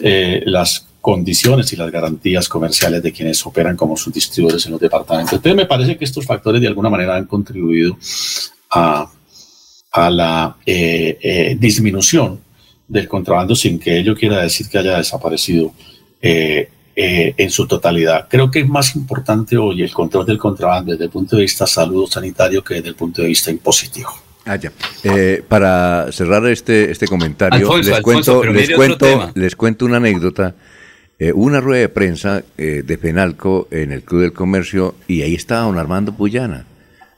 eh, 0.00 0.42
las 0.46 0.85
condiciones 1.06 1.72
y 1.72 1.76
las 1.76 1.88
garantías 1.92 2.48
comerciales 2.48 3.00
de 3.00 3.12
quienes 3.12 3.46
operan 3.46 3.76
como 3.76 3.96
sus 3.96 4.12
distribuidores 4.12 4.66
en 4.66 4.72
los 4.72 4.80
departamentos. 4.80 5.34
Entonces 5.34 5.54
me 5.54 5.64
parece 5.64 5.96
que 5.96 6.04
estos 6.04 6.26
factores 6.26 6.60
de 6.60 6.66
alguna 6.66 6.90
manera 6.90 7.14
han 7.14 7.26
contribuido 7.26 7.96
a, 8.72 9.08
a 9.92 10.10
la 10.10 10.56
eh, 10.66 11.16
eh, 11.22 11.56
disminución 11.60 12.40
del 12.88 13.06
contrabando 13.06 13.54
sin 13.54 13.78
que 13.78 14.00
ello 14.00 14.16
quiera 14.16 14.42
decir 14.42 14.68
que 14.68 14.78
haya 14.78 14.96
desaparecido 14.96 15.72
eh, 16.20 16.70
eh, 16.96 17.34
en 17.36 17.50
su 17.50 17.68
totalidad. 17.68 18.26
Creo 18.28 18.50
que 18.50 18.58
es 18.58 18.68
más 18.68 18.96
importante 18.96 19.56
hoy 19.56 19.84
el 19.84 19.92
control 19.92 20.26
del 20.26 20.38
contrabando 20.38 20.90
desde 20.90 21.04
el 21.04 21.10
punto 21.10 21.36
de 21.36 21.42
vista 21.42 21.68
salud 21.68 22.10
sanitario 22.10 22.64
que 22.64 22.74
desde 22.74 22.88
el 22.88 22.96
punto 22.96 23.22
de 23.22 23.28
vista 23.28 23.52
impositivo. 23.52 24.10
Ah, 24.44 24.56
ya. 24.56 24.72
Eh, 25.04 25.40
para 25.46 26.10
cerrar 26.10 26.44
este, 26.48 26.90
este 26.90 27.06
comentario, 27.06 27.58
Alfonso, 27.58 27.88
les, 27.90 27.96
Alfonso, 27.96 28.40
cuento, 28.40 28.52
les, 28.52 28.70
cuento, 28.74 29.30
les 29.34 29.54
cuento 29.54 29.84
una 29.84 29.98
anécdota. 29.98 30.56
Eh, 31.18 31.32
una 31.32 31.60
rueda 31.62 31.80
de 31.80 31.88
prensa 31.88 32.42
eh, 32.58 32.82
de 32.86 32.98
Penalco 32.98 33.68
en 33.70 33.90
el 33.92 34.02
Club 34.02 34.20
del 34.22 34.32
Comercio 34.34 34.94
y 35.08 35.22
ahí 35.22 35.34
estaba 35.34 35.62
don 35.62 35.78
Armando 35.78 36.12
Puyana. 36.14 36.66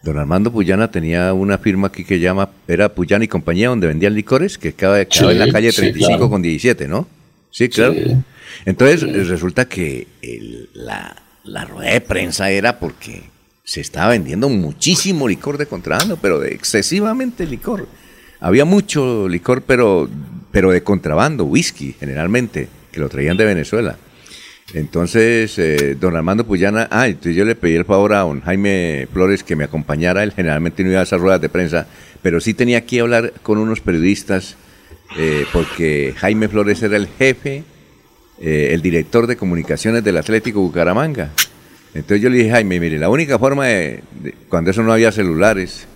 Don 0.05 0.17
Armando 0.19 0.53
Puyana 0.53 0.91
tenía 0.93 1.33
una 1.33 1.59
firma 1.59 1.89
aquí 1.89 2.05
que 2.05 2.21
llama, 2.21 2.51
era 2.69 2.95
Puyana 2.95 3.25
y 3.25 3.29
compañía, 3.29 3.69
donde 3.71 3.89
vendían 3.89 4.15
licores, 4.15 4.57
que 4.57 4.73
quedaba, 4.73 5.05
quedaba 5.05 5.33
en 5.33 5.39
la 5.41 5.47
Sí, 5.47 5.51
calle 5.53 5.73
sí, 5.73 5.77
35 5.81 6.09
claro. 6.17 6.31
con 6.31 6.43
17, 6.43 6.87
¿no? 6.87 7.09
Sí, 7.51 7.69
claro. 7.69 7.95
Sí. 7.95 8.17
Entonces 8.67 9.03
eh, 9.03 9.25
resulta 9.25 9.65
que 9.65 10.07
el- 10.23 10.69
la, 10.75 11.17
la 11.43 11.65
rueda 11.65 11.93
de 11.93 12.01
prensa 12.01 12.51
era 12.53 12.79
porque 12.79 13.23
se 13.65 13.81
estaba 13.81 14.11
vendiendo 14.11 14.49
muchísimo 14.49 15.27
licor 15.27 15.59
de 15.59 15.67
contrabando, 15.67 16.17
pero 16.23 16.39
de 16.39 16.55
excesivamente 16.55 17.45
licor. 17.47 17.89
Había 18.39 18.65
mucho 18.65 19.29
licor, 19.29 19.63
pero, 19.63 20.09
pero 20.53 20.71
de 20.71 20.85
contrabando, 20.85 21.45
whisky 21.45 21.97
generalmente, 21.99 22.69
que 22.93 23.01
lo 23.01 23.09
traían 23.09 23.37
de 23.37 23.45
Venezuela. 23.45 23.97
Entonces, 24.75 25.59
eh, 25.59 25.97
don 25.99 26.15
Armando 26.15 26.45
Puyana, 26.47 26.89
ah, 26.91 27.09
entonces 27.09 27.35
yo 27.35 27.45
le 27.47 27.55
pedí 27.55 27.75
el 27.75 27.87
favor 27.87 28.13
a 28.13 28.19
don 28.21 28.43
Jaime 28.43 29.09
Flores 29.13 29.43
que 29.43 29.57
me 29.57 29.65
acompañara, 29.65 30.23
él 30.23 30.33
generalmente 30.33 30.85
no 30.85 30.91
iba 30.91 31.01
a 31.01 31.05
esas 31.05 31.21
ruedas 31.21 31.41
de 31.41 31.49
prensa, 31.49 31.87
pero 32.23 32.39
sí 32.41 32.53
tenía 32.53 32.85
que 32.85 33.01
hablar 33.01 33.33
con 33.43 33.57
unos 33.59 33.81
periodistas, 33.81 34.57
eh, 35.17 35.47
porque 35.55 36.13
Jaime 36.19 36.49
Flores 36.49 36.83
era 36.83 36.97
el 36.97 37.09
jefe, 37.09 37.65
eh, 38.41 38.71
el 38.73 38.83
director 38.83 39.27
de 39.27 39.37
comunicaciones 39.37 40.05
del 40.05 40.19
Atlético 40.19 40.61
Bucaramanga. 40.61 41.31
Entonces 41.95 42.21
yo 42.21 42.29
le 42.29 42.37
dije, 42.39 42.51
Jaime, 42.51 42.79
mire, 42.79 42.99
la 42.99 43.09
única 43.09 43.39
forma 43.39 43.67
de, 43.67 44.03
de- 44.23 44.35
cuando 44.51 44.71
eso 44.71 44.83
no 44.83 44.93
había 44.93 45.11
celulares, 45.11 45.87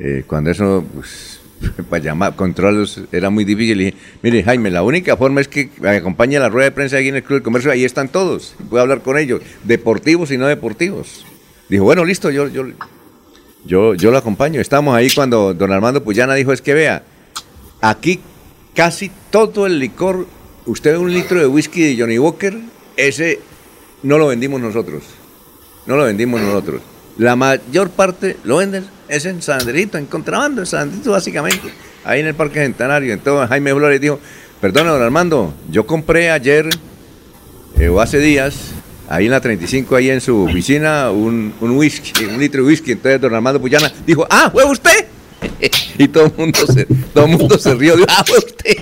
eh, 0.00 0.24
cuando 0.26 0.50
eso, 0.50 0.84
pues, 0.94 1.39
para 1.90 2.02
llamar, 2.02 2.36
controles 2.36 3.00
era 3.12 3.30
muy 3.30 3.44
difícil, 3.44 3.78
le 3.78 3.84
dije, 3.84 3.96
mire, 4.22 4.42
Jaime, 4.42 4.70
la 4.70 4.82
única 4.82 5.16
forma 5.16 5.40
es 5.40 5.48
que 5.48 5.68
me 5.80 5.90
acompañe 5.90 6.36
a 6.36 6.40
la 6.40 6.48
rueda 6.48 6.66
de 6.66 6.72
prensa 6.72 6.96
aquí 6.96 7.08
en 7.08 7.16
el 7.16 7.22
Club 7.22 7.38
del 7.38 7.42
Comercio, 7.42 7.70
ahí 7.70 7.84
están 7.84 8.08
todos, 8.08 8.54
a 8.72 8.80
hablar 8.80 9.02
con 9.02 9.18
ellos, 9.18 9.42
deportivos 9.64 10.30
y 10.30 10.38
no 10.38 10.46
deportivos. 10.46 11.24
Dijo, 11.68 11.84
bueno, 11.84 12.04
listo, 12.04 12.30
yo, 12.30 12.48
yo, 12.48 12.64
yo, 13.64 13.94
yo 13.94 14.10
lo 14.10 14.18
acompaño. 14.18 14.60
Estamos 14.60 14.94
ahí 14.94 15.08
cuando 15.10 15.54
don 15.54 15.70
Armando 15.70 16.02
Puyana 16.02 16.34
dijo, 16.34 16.52
es 16.52 16.60
que 16.60 16.74
vea, 16.74 17.04
aquí 17.80 18.20
casi 18.74 19.10
todo 19.30 19.66
el 19.66 19.78
licor, 19.78 20.26
usted 20.66 20.96
un 20.96 21.12
litro 21.12 21.38
de 21.38 21.46
whisky 21.46 21.82
de 21.82 22.00
Johnny 22.00 22.18
Walker, 22.18 22.58
ese 22.96 23.38
no 24.02 24.18
lo 24.18 24.28
vendimos 24.28 24.60
nosotros. 24.60 25.04
No 25.86 25.96
lo 25.96 26.04
vendimos 26.04 26.40
nosotros. 26.40 26.82
La 27.18 27.36
mayor 27.36 27.90
parte 27.90 28.36
lo 28.44 28.56
venden 28.56 28.84
es 29.10 29.26
en 29.26 29.42
Sanderito, 29.42 29.98
en 29.98 30.06
contrabando, 30.06 30.62
en 30.62 30.66
Sanderito 30.66 31.10
básicamente, 31.10 31.68
ahí 32.04 32.20
en 32.20 32.28
el 32.28 32.34
Parque 32.34 32.60
Centenario. 32.60 33.12
Entonces 33.12 33.48
Jaime 33.48 33.74
Flores 33.74 34.00
dijo, 34.00 34.20
perdona 34.60 34.92
don 34.92 35.02
Armando, 35.02 35.52
yo 35.70 35.84
compré 35.84 36.30
ayer 36.30 36.68
eh, 37.78 37.88
o 37.88 38.00
hace 38.00 38.18
días, 38.18 38.72
ahí 39.08 39.26
en 39.26 39.32
la 39.32 39.40
35, 39.40 39.96
ahí 39.96 40.10
en 40.10 40.20
su 40.20 40.44
oficina, 40.44 41.10
un, 41.10 41.52
un 41.60 41.70
whisky, 41.72 42.24
un 42.24 42.38
litro 42.38 42.62
de 42.62 42.68
whisky. 42.68 42.92
Entonces 42.92 43.20
don 43.20 43.34
Armando 43.34 43.60
Puyana 43.60 43.92
dijo, 44.06 44.26
ah, 44.30 44.48
¿fue 44.52 44.64
usted? 44.64 45.06
y 45.98 46.08
todo 46.08 46.26
el 46.26 46.32
mundo 46.36 46.66
se, 46.66 46.86
todo 47.12 47.24
el 47.24 47.30
mundo 47.32 47.58
se 47.58 47.74
rió, 47.74 47.96
dijo, 47.96 48.08
ah, 48.08 48.24
fue 48.24 48.38
usted. 48.38 48.76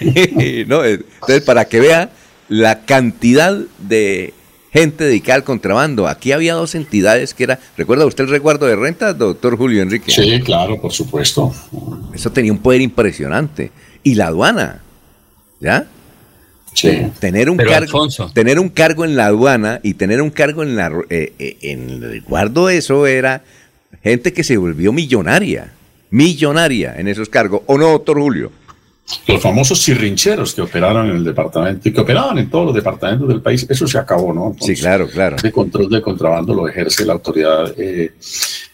entonces, 0.60 1.42
para 1.44 1.64
que 1.64 1.80
vea 1.80 2.10
la 2.48 2.84
cantidad 2.84 3.56
de 3.78 4.34
gente 4.72 5.04
dedicada 5.04 5.36
al 5.36 5.44
contrabando. 5.44 6.08
Aquí 6.08 6.32
había 6.32 6.54
dos 6.54 6.74
entidades 6.74 7.34
que 7.34 7.44
era, 7.44 7.58
¿recuerda 7.76 8.06
usted 8.06 8.24
el 8.24 8.30
resguardo 8.30 8.66
de 8.66 8.76
rentas, 8.76 9.16
doctor 9.16 9.56
Julio 9.56 9.82
Enrique? 9.82 10.10
Sí, 10.10 10.40
claro, 10.40 10.80
por 10.80 10.92
supuesto. 10.92 11.52
Eso 12.14 12.30
tenía 12.30 12.52
un 12.52 12.58
poder 12.58 12.80
impresionante. 12.80 13.70
Y 14.02 14.14
la 14.14 14.28
aduana, 14.28 14.80
¿ya? 15.60 15.86
Sí. 16.74 17.06
Tener 17.18 17.50
un, 17.50 17.56
Pero, 17.56 17.70
cargo, 17.70 17.84
Alfonso. 17.84 18.30
tener 18.32 18.58
un 18.60 18.68
cargo 18.68 19.04
en 19.04 19.16
la 19.16 19.26
aduana 19.26 19.80
y 19.82 19.94
tener 19.94 20.22
un 20.22 20.30
cargo 20.30 20.62
en, 20.62 20.76
la, 20.76 20.92
eh, 21.10 21.32
eh, 21.38 21.56
en 21.62 21.90
el 21.90 22.00
resguardo, 22.02 22.70
eso 22.70 23.06
era 23.06 23.42
gente 24.02 24.32
que 24.32 24.44
se 24.44 24.56
volvió 24.56 24.92
millonaria. 24.92 25.72
Millonaria 26.10 26.94
en 26.96 27.08
esos 27.08 27.28
cargos. 27.28 27.62
¿O 27.66 27.78
no, 27.78 27.88
doctor 27.90 28.20
Julio? 28.20 28.50
Los 29.26 29.42
famosos 29.42 29.82
cirrincheros 29.82 30.54
que 30.54 30.62
operaron 30.62 31.10
en 31.10 31.16
el 31.16 31.24
departamento 31.24 31.88
y 31.88 31.92
que 31.92 32.00
operaban 32.00 32.38
en 32.38 32.50
todos 32.50 32.66
los 32.66 32.74
departamentos 32.74 33.28
del 33.28 33.40
país, 33.40 33.66
eso 33.68 33.86
se 33.86 33.98
acabó, 33.98 34.32
¿no? 34.32 34.54
Sí, 34.60 34.74
claro, 34.74 35.08
claro. 35.08 35.36
El 35.42 35.52
control 35.52 35.88
de 35.88 36.02
contrabando 36.02 36.54
lo 36.54 36.68
ejerce 36.68 37.04
la 37.04 37.14
autoridad 37.14 37.72
eh, 37.76 38.12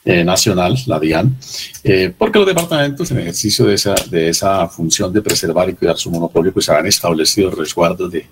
eh, 0.05 0.25
nacional, 0.25 0.77
la 0.87 1.01
DIAN, 1.01 1.37
eh, 1.85 2.13
porque 2.17 2.39
los 2.39 2.47
departamentos 2.49 3.11
en 3.11 3.19
ejercicio 3.19 3.65
de 3.67 3.75
esa, 3.75 3.95
de 4.11 4.29
esa 4.29 4.69
función 4.69 5.13
de 5.13 5.23
preservar 5.23 5.69
y 5.69 5.75
cuidar 5.75 5.97
su 5.97 6.11
monopolio, 6.11 6.53
pues 6.53 6.69
han 6.69 6.87
establecido 6.87 7.51
resguardos 7.51 8.11
de, 8.11 8.27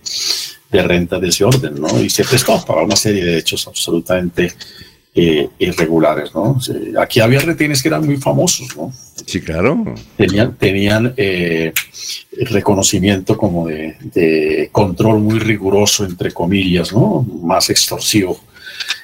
de 0.71 0.83
rentas 0.83 1.21
de 1.21 1.29
ese 1.29 1.45
orden, 1.45 1.81
¿no? 1.81 2.01
Y 2.01 2.11
se 2.11 2.25
prestó 2.25 2.65
para 2.65 2.83
una 2.83 2.97
serie 2.97 3.25
de 3.25 3.39
hechos 3.39 3.67
absolutamente 3.67 4.53
eh, 5.17 5.49
irregulares, 5.61 6.35
¿no? 6.35 6.59
Aquí 6.99 7.21
había 7.21 7.39
retenes 7.39 7.81
que 7.81 7.89
eran 7.89 8.05
muy 8.05 8.17
famosos, 8.17 8.77
¿no? 8.77 8.93
Sí, 9.25 9.41
claro. 9.41 9.85
Tenían, 10.17 10.57
tenían 10.57 11.15
eh, 11.17 11.73
reconocimiento 12.51 13.37
como 13.37 13.69
de, 13.69 13.97
de 14.13 14.69
control 14.73 15.21
muy 15.21 15.39
riguroso, 15.39 16.05
entre 16.05 16.33
comillas, 16.33 16.93
¿no? 16.93 17.23
Más 17.43 17.71
extorsivo 17.71 18.41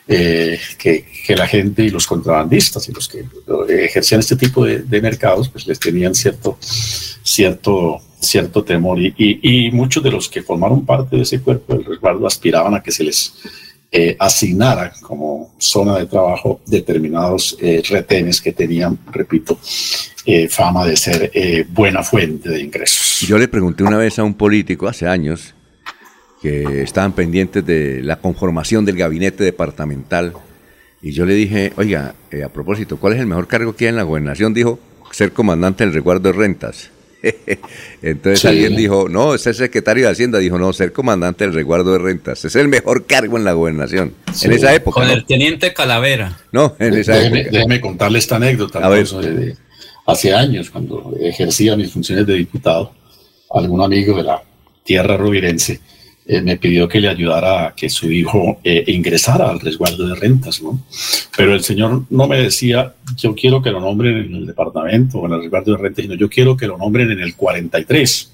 eh, 0.08 0.58
que, 0.76 1.04
que 1.24 1.36
la 1.36 1.46
gente 1.46 1.84
y 1.84 1.90
los 1.90 2.08
contrabandistas 2.08 2.88
y 2.88 2.92
los 2.92 3.08
que 3.08 3.24
ejercían 3.68 4.18
este 4.18 4.34
tipo 4.34 4.64
de, 4.64 4.80
de 4.80 5.00
mercados, 5.00 5.48
pues 5.48 5.68
les 5.68 5.78
tenían 5.78 6.16
cierto, 6.16 6.58
cierto, 6.60 8.00
cierto 8.18 8.64
temor 8.64 9.00
y, 9.00 9.14
y, 9.16 9.66
y 9.66 9.70
muchos 9.70 10.02
de 10.02 10.10
los 10.10 10.28
que 10.28 10.42
formaron 10.42 10.84
parte 10.84 11.14
de 11.14 11.22
ese 11.22 11.40
cuerpo 11.40 11.74
del 11.74 11.84
resguardo 11.84 12.26
aspiraban 12.26 12.74
a 12.74 12.82
que 12.82 12.90
se 12.90 13.04
les 13.04 13.32
eh, 13.92 14.16
asignara 14.18 14.92
como 15.00 15.54
zona 15.58 15.98
de 15.98 16.06
trabajo 16.06 16.60
determinados 16.66 17.56
eh, 17.60 17.82
retenes 17.88 18.40
que 18.40 18.52
tenían, 18.52 18.98
repito, 19.10 19.58
eh, 20.24 20.48
fama 20.48 20.86
de 20.86 20.96
ser 20.96 21.30
eh, 21.34 21.66
buena 21.68 22.02
fuente 22.02 22.50
de 22.50 22.60
ingresos. 22.60 23.26
Yo 23.26 23.38
le 23.38 23.48
pregunté 23.48 23.82
una 23.82 23.96
vez 23.96 24.18
a 24.18 24.24
un 24.24 24.34
político 24.34 24.86
hace 24.88 25.06
años 25.06 25.54
que 26.40 26.82
estaban 26.82 27.12
pendientes 27.12 27.66
de 27.66 28.02
la 28.02 28.16
conformación 28.16 28.84
del 28.84 28.96
gabinete 28.96 29.44
departamental 29.44 30.34
y 31.02 31.12
yo 31.12 31.26
le 31.26 31.34
dije, 31.34 31.72
oiga, 31.76 32.14
a 32.44 32.48
propósito, 32.50 32.98
¿cuál 32.98 33.14
es 33.14 33.20
el 33.20 33.26
mejor 33.26 33.46
cargo 33.46 33.74
que 33.74 33.86
hay 33.86 33.90
en 33.90 33.96
la 33.96 34.02
gobernación? 34.02 34.54
Dijo, 34.54 34.78
ser 35.10 35.32
comandante 35.32 35.84
del 35.84 35.92
resguardo 35.92 36.30
de 36.30 36.38
rentas. 36.38 36.90
Entonces 38.02 38.40
Sí. 38.40 38.48
alguien 38.48 38.76
dijo, 38.76 39.08
no, 39.08 39.36
ser 39.38 39.54
secretario 39.54 40.06
de 40.06 40.12
Hacienda. 40.12 40.38
Dijo, 40.38 40.58
no, 40.58 40.72
ser 40.72 40.92
comandante 40.92 41.44
del 41.44 41.54
resguardo 41.54 41.92
de 41.92 41.98
rentas. 41.98 42.44
Es 42.44 42.56
el 42.56 42.68
mejor 42.68 43.06
cargo 43.06 43.36
en 43.36 43.44
la 43.44 43.52
gobernación. 43.52 44.14
Sí. 44.32 44.46
En 44.46 44.52
esa 44.52 44.74
época. 44.74 45.00
Con 45.00 45.08
¿no? 45.08 45.12
el 45.14 45.24
teniente 45.26 45.72
Calavera. 45.74 46.38
No, 46.52 46.76
en 46.78 46.94
esa 46.94 47.14
Déjeme, 47.16 47.40
época. 47.40 47.56
déjeme 47.56 47.80
contarle 47.80 48.18
esta 48.18 48.36
anécdota. 48.36 48.78
A 48.80 48.88
ver. 48.88 49.06
De- 49.06 49.32
de- 49.34 49.56
hace 50.06 50.34
años, 50.34 50.70
cuando 50.70 51.14
ejercía 51.20 51.76
mis 51.76 51.92
funciones 51.92 52.26
de 52.26 52.34
diputado, 52.34 52.92
algún 53.50 53.82
amigo 53.82 54.16
de 54.16 54.22
la 54.24 54.42
tierra 54.84 55.16
rubirense 55.16 55.80
eh, 56.32 56.42
me 56.42 56.58
pidió 56.58 56.88
que 56.88 57.00
le 57.00 57.08
ayudara 57.08 57.66
a 57.66 57.74
que 57.74 57.90
su 57.90 58.08
hijo 58.08 58.60
eh, 58.62 58.84
ingresara 58.86 59.50
al 59.50 59.58
resguardo 59.58 60.06
de 60.06 60.14
rentas, 60.14 60.62
¿no? 60.62 60.80
Pero 61.36 61.54
el 61.54 61.64
señor 61.64 62.04
no 62.08 62.28
me 62.28 62.40
decía, 62.40 62.94
yo 63.16 63.34
quiero 63.34 63.60
que 63.60 63.72
lo 63.72 63.80
nombren 63.80 64.16
en 64.16 64.34
el 64.36 64.46
departamento 64.46 65.18
o 65.18 65.26
en 65.26 65.32
el 65.32 65.40
resguardo 65.40 65.72
de 65.72 65.78
rentas, 65.82 66.04
sino 66.04 66.14
yo 66.14 66.28
quiero 66.30 66.56
que 66.56 66.68
lo 66.68 66.78
nombren 66.78 67.10
en 67.10 67.18
el 67.18 67.34
43. 67.34 68.32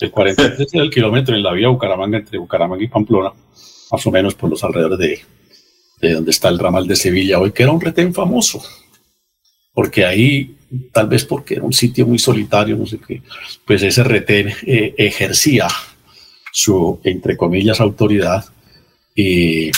El 0.00 0.10
43 0.10 0.58
es 0.58 0.72
el 0.72 0.88
kilómetro 0.88 1.36
en 1.36 1.42
la 1.42 1.52
vía 1.52 1.68
Bucaramanga 1.68 2.16
entre 2.16 2.38
Bucaramanga 2.38 2.82
y 2.82 2.88
Pamplona, 2.88 3.34
más 3.92 4.06
o 4.06 4.10
menos 4.10 4.34
por 4.34 4.48
los 4.48 4.64
alrededores 4.64 4.98
de, 4.98 5.20
de 6.00 6.14
donde 6.14 6.30
está 6.30 6.48
el 6.48 6.58
ramal 6.58 6.86
de 6.86 6.96
Sevilla 6.96 7.40
hoy, 7.40 7.52
que 7.52 7.62
era 7.62 7.72
un 7.72 7.80
retén 7.82 8.14
famoso, 8.14 8.62
porque 9.74 10.06
ahí, 10.06 10.56
tal 10.94 11.08
vez 11.08 11.26
porque 11.26 11.56
era 11.56 11.64
un 11.64 11.74
sitio 11.74 12.06
muy 12.06 12.18
solitario, 12.18 12.74
no 12.74 12.86
sé 12.86 12.98
qué, 13.06 13.20
pues 13.66 13.82
ese 13.82 14.02
retén 14.02 14.48
eh, 14.62 14.94
ejercía 14.96 15.68
su, 16.58 16.98
entre 17.04 17.36
comillas, 17.36 17.80
autoridad 17.80 18.44
y, 19.14 19.70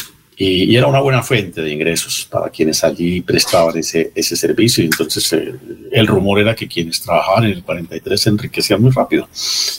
era 0.43 0.87
una 0.87 1.01
buena 1.01 1.23
fuente 1.23 1.61
de 1.61 1.71
ingresos 1.71 2.27
para 2.31 2.49
quienes 2.49 2.83
allí 2.83 3.21
prestaban 3.21 3.77
ese, 3.77 4.11
ese 4.15 4.35
servicio. 4.37 4.83
Entonces 4.83 5.31
eh, 5.35 5.55
el 5.93 6.07
rumor 6.07 6.41
era 6.41 6.55
que 6.55 6.67
quienes 6.67 7.03
trabajaban 7.03 7.45
en 7.45 7.51
el 7.51 7.63
43 7.63 8.19
se 8.19 8.31
enriquecían 8.31 8.81
muy 8.81 8.91
rápido. 8.91 9.29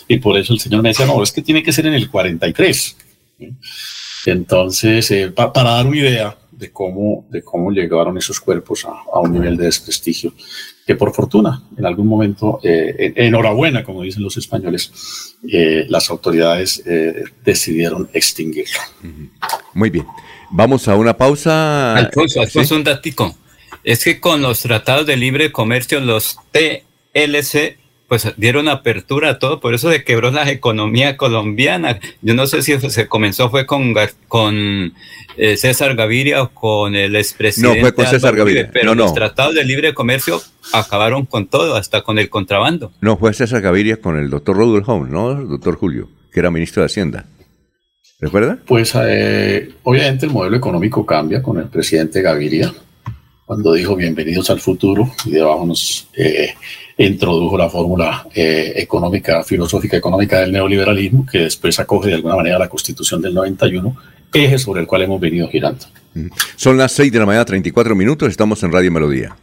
Y 0.08 0.20
por 0.20 0.38
eso 0.38 0.54
el 0.54 0.60
señor 0.60 0.84
me 0.84 0.90
decía, 0.90 1.08
no, 1.08 1.24
es 1.24 1.32
que 1.32 1.42
tiene 1.42 1.64
que 1.64 1.74
ser 1.74 1.88
en 1.88 1.96
el 1.96 2.12
43. 2.12 2.96
Entonces, 4.28 5.10
eh, 5.10 5.32
pa- 5.32 5.52
para 5.52 5.72
dar 5.72 5.88
una 5.88 5.98
idea 5.98 6.38
de 6.52 6.72
cómo, 6.72 7.26
de 7.32 7.42
cómo 7.42 7.72
llegaron 7.72 8.16
esos 8.20 8.40
cuerpos 8.40 8.86
a, 8.86 8.90
a 9.12 9.20
un 9.20 9.34
nivel 9.34 9.58
de 9.58 9.66
desprestigio, 9.66 10.32
que 10.92 10.98
por 10.98 11.14
fortuna, 11.14 11.64
en 11.78 11.86
algún 11.86 12.06
momento, 12.08 12.60
eh, 12.64 13.14
en- 13.16 13.26
enhorabuena, 13.28 13.84
como 13.86 14.02
dicen 14.04 14.24
los 14.24 14.36
españoles, 14.36 15.36
eh, 15.50 15.86
las 15.88 16.10
autoridades 16.10 16.84
eh, 16.86 17.24
decidieron 17.46 18.10
extinguirlo. 18.14 18.80
Muy 19.74 19.90
bien. 19.90 20.06
Vamos 20.50 20.88
a 20.90 20.96
una 20.98 21.16
pausa. 21.16 21.96
Alfonso, 21.96 22.42
Alfonso, 22.42 22.70
¿Sí? 22.70 22.76
un 22.76 22.84
datico. 22.84 23.36
Es 23.86 24.04
que 24.04 24.20
con 24.20 24.42
los 24.42 24.62
tratados 24.62 25.06
de 25.06 25.16
libre 25.16 25.54
comercio, 25.54 26.02
los 26.02 26.38
TLC, 26.52 27.78
pues 28.12 28.34
dieron 28.36 28.68
apertura 28.68 29.30
a 29.30 29.40
todo, 29.40 29.62
por 29.62 29.74
eso 29.74 29.90
se 29.90 30.04
quebró 30.04 30.32
la 30.32 30.52
economía 30.52 31.16
colombiana. 31.16 31.98
Yo 32.22 32.34
no 32.34 32.46
sé 32.46 32.62
si 32.62 32.78
se 32.78 33.08
comenzó 33.08 33.50
fue 33.50 33.66
con, 33.66 34.94
eh, 35.38 35.56
César 35.56 35.96
Gaviria 35.96 36.44
o 36.44 36.50
con 36.50 36.94
el 36.98 37.16
expresidente. 37.16 37.78
No, 37.78 37.82
fue 37.82 37.94
con 37.96 38.06
César 38.08 38.32
Álvaro 38.32 38.44
Uribe, 38.44 38.64
Gaviria. 38.64 38.74
Pero 38.74 38.94
No, 38.94 38.96
los 38.96 39.12
no. 39.12 39.14
tratados 39.14 39.56
de 39.56 39.64
libre 39.64 39.94
comercio 39.94 40.42
acabaron 40.74 41.26
con 41.26 41.48
todo, 41.48 41.78
hasta 41.78 42.02
con 42.02 42.20
el 42.20 42.30
contrabando. 42.30 42.92
No, 43.00 43.16
fue 43.16 43.34
César 43.34 43.62
Gaviria 43.62 43.96
con 43.96 44.18
el 44.20 44.30
doctor 44.30 44.58
Rudolf 44.58 44.90
Home, 44.90 45.10
¿no? 45.10 45.32
El 45.32 45.48
doctor 45.48 45.78
Julio, 45.78 46.10
que 46.34 46.42
era 46.42 46.52
ministro 46.52 46.82
de 46.82 46.88
Hacienda. 46.88 47.28
¿Recuerda? 48.20 48.60
Pues 48.68 48.92
eh, 48.94 49.70
obviamente 49.84 50.26
el 50.26 50.34
modelo 50.34 50.58
económico 50.58 51.06
cambia 51.06 51.42
con 51.42 51.60
el 51.60 51.70
presidente 51.70 52.22
Gaviria, 52.22 52.74
cuando 53.46 53.72
dijo 53.72 53.96
bienvenidos 53.96 54.50
al 54.50 54.60
futuro 54.60 55.10
y 55.24 55.32
debajo 55.32 55.66
nos 55.66 56.10
eh, 56.18 56.54
introdujo 57.06 57.58
la 57.58 57.70
fórmula 57.70 58.28
eh, 58.34 58.74
económica, 58.76 59.44
filosófica 59.44 59.98
económica 59.98 60.40
del 60.40 60.52
neoliberalismo, 60.52 61.26
que 61.26 61.40
después 61.40 61.80
acoge 61.80 62.10
de 62.10 62.16
alguna 62.16 62.36
manera 62.36 62.60
la 62.60 62.70
constitución 62.70 63.22
del 63.22 63.34
91, 63.34 63.96
eje 64.34 64.58
sobre 64.60 64.82
el 64.82 64.88
cual 64.88 65.04
hemos 65.04 65.20
venido 65.20 65.48
girando. 65.50 65.86
Son 66.56 66.78
las 66.78 66.92
6 66.94 67.12
de 67.12 67.20
la 67.20 67.26
mañana, 67.26 67.46
34 67.46 67.96
minutos. 67.96 68.30
Estamos 68.30 68.62
en 68.64 68.72
Radio 68.72 68.92
Melodía. 68.92 69.36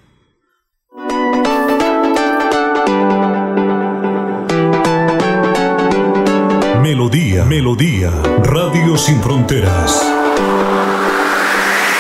Melodía, 6.83 7.45
Melodía, 7.45 8.11
Radio 8.43 8.97
Sin 8.97 9.21
Fronteras. 9.21 10.18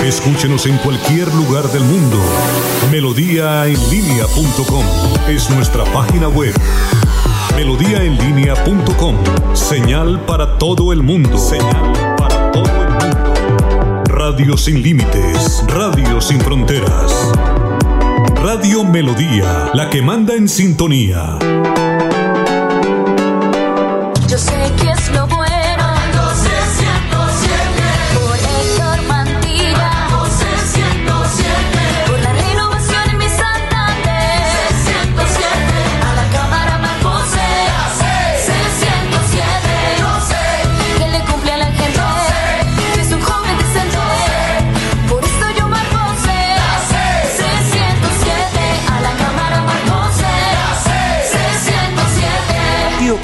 Escúchenos 0.05 0.67
en 0.67 0.77
cualquier 0.79 1.33
lugar 1.35 1.71
del 1.73 1.83
mundo. 1.83 2.17
Melodíaenlínea.com 2.91 4.85
es 5.29 5.51
nuestra 5.51 5.85
página 5.87 6.29
web. 6.29 6.55
Melodíaenlínea.com, 7.57 9.17
señal 9.55 10.21
para 10.25 10.57
todo 10.57 10.93
el 10.93 11.03
mundo. 11.03 11.37
Señal 11.37 11.93
para 12.17 12.53
todo 12.53 12.65
el 12.65 12.91
mundo. 12.91 14.05
Radio 14.05 14.57
sin 14.57 14.83
límites, 14.83 15.65
Radio 15.67 16.21
sin 16.21 16.41
fronteras. 16.41 17.13
Radio 18.37 18.85
Melodía, 18.85 19.71
la 19.75 19.91
que 19.91 20.01
manda 20.01 20.35
en 20.35 20.49
sintonía. 20.49 21.39
Yo 24.29 24.39
sé 24.39 24.73
que 24.81 24.91
es 24.93 25.11
lo 25.13 25.28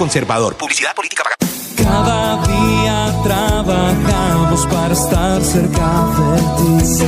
Conservador. 0.05 0.55
Publicidad 0.57 0.95
política 0.95 1.23
pagada. 1.23 1.39
Cada 1.83 2.37
día 2.47 3.23
trabajamos 3.25 4.67
para 4.67 4.93
estar 4.93 5.43
cerca 5.43 5.91
de 6.19 6.37
ti. 6.59 6.99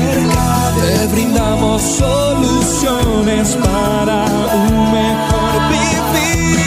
Te 0.81 1.07
brindamos 1.09 1.83
soluciones 1.83 3.49
para 3.57 4.25
un 4.25 4.93
mejor 4.93 5.69
vivir. 5.69 6.59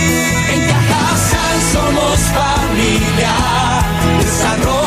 En 0.54 0.68
Cajasal 0.70 1.58
somos 1.74 2.20
familia, 2.38 3.34
desarrollo 4.20 4.79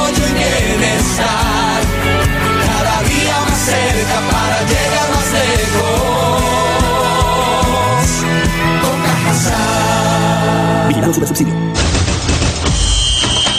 Subsidio. 11.12 11.54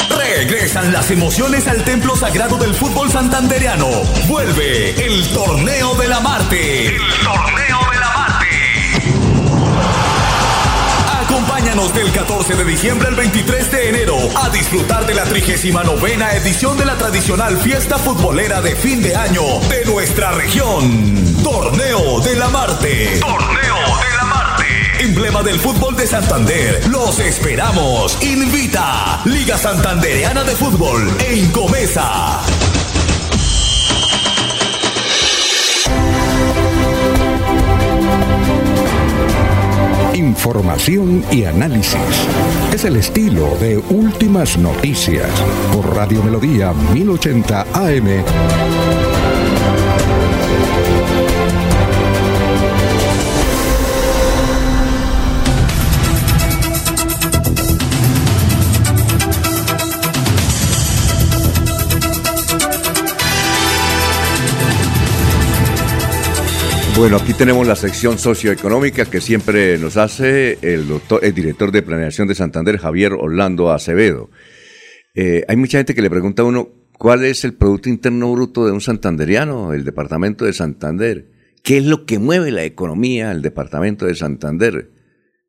Regresan 0.09 0.91
las 0.91 1.11
emociones 1.11 1.67
al 1.67 1.83
templo 1.83 2.15
sagrado 2.15 2.57
del 2.57 2.73
fútbol 2.73 3.11
santandereano. 3.11 3.87
Vuelve 4.27 4.89
el 5.05 5.27
torneo 5.29 5.93
de 5.95 6.07
la 6.07 6.19
Marte. 6.19 6.87
El 6.87 6.97
torneo 7.23 7.79
de 7.91 7.99
la 7.99 8.11
Marte. 8.17 8.47
Acompáñanos 11.21 11.93
del 11.93 12.11
14 12.11 12.55
de 12.55 12.65
diciembre 12.65 13.07
al 13.07 13.15
23 13.15 13.71
de 13.71 13.89
enero 13.89 14.17
a 14.43 14.49
disfrutar 14.49 15.05
de 15.05 15.13
la 15.13 15.23
39 15.23 16.37
edición 16.37 16.77
de 16.77 16.85
la 16.85 16.95
tradicional 16.97 17.57
fiesta 17.57 17.97
futbolera 17.99 18.61
de 18.61 18.75
fin 18.75 19.01
de 19.03 19.15
año 19.15 19.43
de 19.69 19.85
nuestra 19.85 20.31
región. 20.31 21.43
Torneo 21.43 22.19
de 22.21 22.35
la 22.35 22.49
Marte. 22.49 23.19
Torneo 23.19 23.19
de 23.19 23.29
la 23.29 23.59
Marte. 23.59 23.62
Emblema 25.03 25.43
del 25.43 25.59
fútbol 25.59 25.97
de 25.97 26.07
Santander. 26.07 26.87
Los 26.87 27.19
esperamos. 27.19 28.17
Invita 28.23 29.19
Liga 29.25 29.57
Santandereana 29.57 30.45
de 30.45 30.55
Fútbol 30.55 31.11
en 31.19 31.51
Comesa. 31.51 32.39
Información 40.13 41.25
y 41.29 41.43
análisis. 41.43 41.99
Es 42.73 42.85
el 42.85 42.95
estilo 42.95 43.57
de 43.59 43.79
Últimas 43.89 44.57
Noticias 44.57 45.29
por 45.73 45.97
Radio 45.97 46.23
Melodía 46.23 46.71
1080 46.93 47.65
AM. 47.73 49.32
Bueno, 66.95 67.17
aquí 67.17 67.33
tenemos 67.33 67.65
la 67.65 67.75
sección 67.75 68.19
socioeconómica 68.19 69.05
que 69.05 69.19
siempre 69.19 69.79
nos 69.79 69.97
hace 69.97 70.59
el, 70.61 70.87
doctor, 70.87 71.25
el 71.25 71.33
director 71.33 71.71
de 71.71 71.81
planeación 71.81 72.27
de 72.27 72.35
Santander, 72.35 72.77
Javier 72.77 73.13
Orlando 73.13 73.71
Acevedo. 73.71 74.29
Eh, 75.15 75.43
hay 75.47 75.55
mucha 75.55 75.79
gente 75.79 75.95
que 75.95 76.03
le 76.03 76.09
pregunta 76.11 76.43
a 76.43 76.45
uno 76.45 76.69
cuál 76.99 77.25
es 77.25 77.43
el 77.45 77.55
Producto 77.55 77.89
Interno 77.89 78.31
Bruto 78.31 78.67
de 78.67 78.71
un 78.71 78.79
santanderiano, 78.79 79.73
el 79.73 79.85
departamento 79.85 80.45
de 80.45 80.53
Santander. 80.53 81.31
¿Qué 81.63 81.77
es 81.77 81.85
lo 81.85 82.05
que 82.05 82.19
mueve 82.19 82.51
la 82.51 82.63
economía 82.63 83.29
del 83.29 83.41
departamento 83.41 84.05
de 84.05 84.13
Santander? 84.13 84.91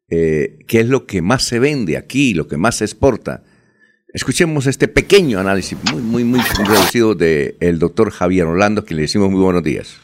Eh, 0.08 0.60
¿Qué 0.66 0.80
es 0.80 0.88
lo 0.88 1.04
que 1.06 1.20
más 1.20 1.44
se 1.44 1.58
vende 1.58 1.98
aquí, 1.98 2.32
lo 2.32 2.48
que 2.48 2.56
más 2.56 2.76
se 2.76 2.86
exporta? 2.86 3.44
Escuchemos 4.14 4.66
este 4.66 4.88
pequeño 4.88 5.38
análisis 5.40 5.78
muy, 5.92 6.02
muy, 6.02 6.24
muy 6.24 6.40
reducido 6.66 7.14
del 7.14 7.56
el 7.60 7.78
doctor 7.78 8.10
Javier 8.10 8.46
Orlando, 8.46 8.84
que 8.86 8.94
le 8.94 9.02
decimos 9.02 9.30
muy 9.30 9.42
buenos 9.42 9.62
días. 9.62 10.03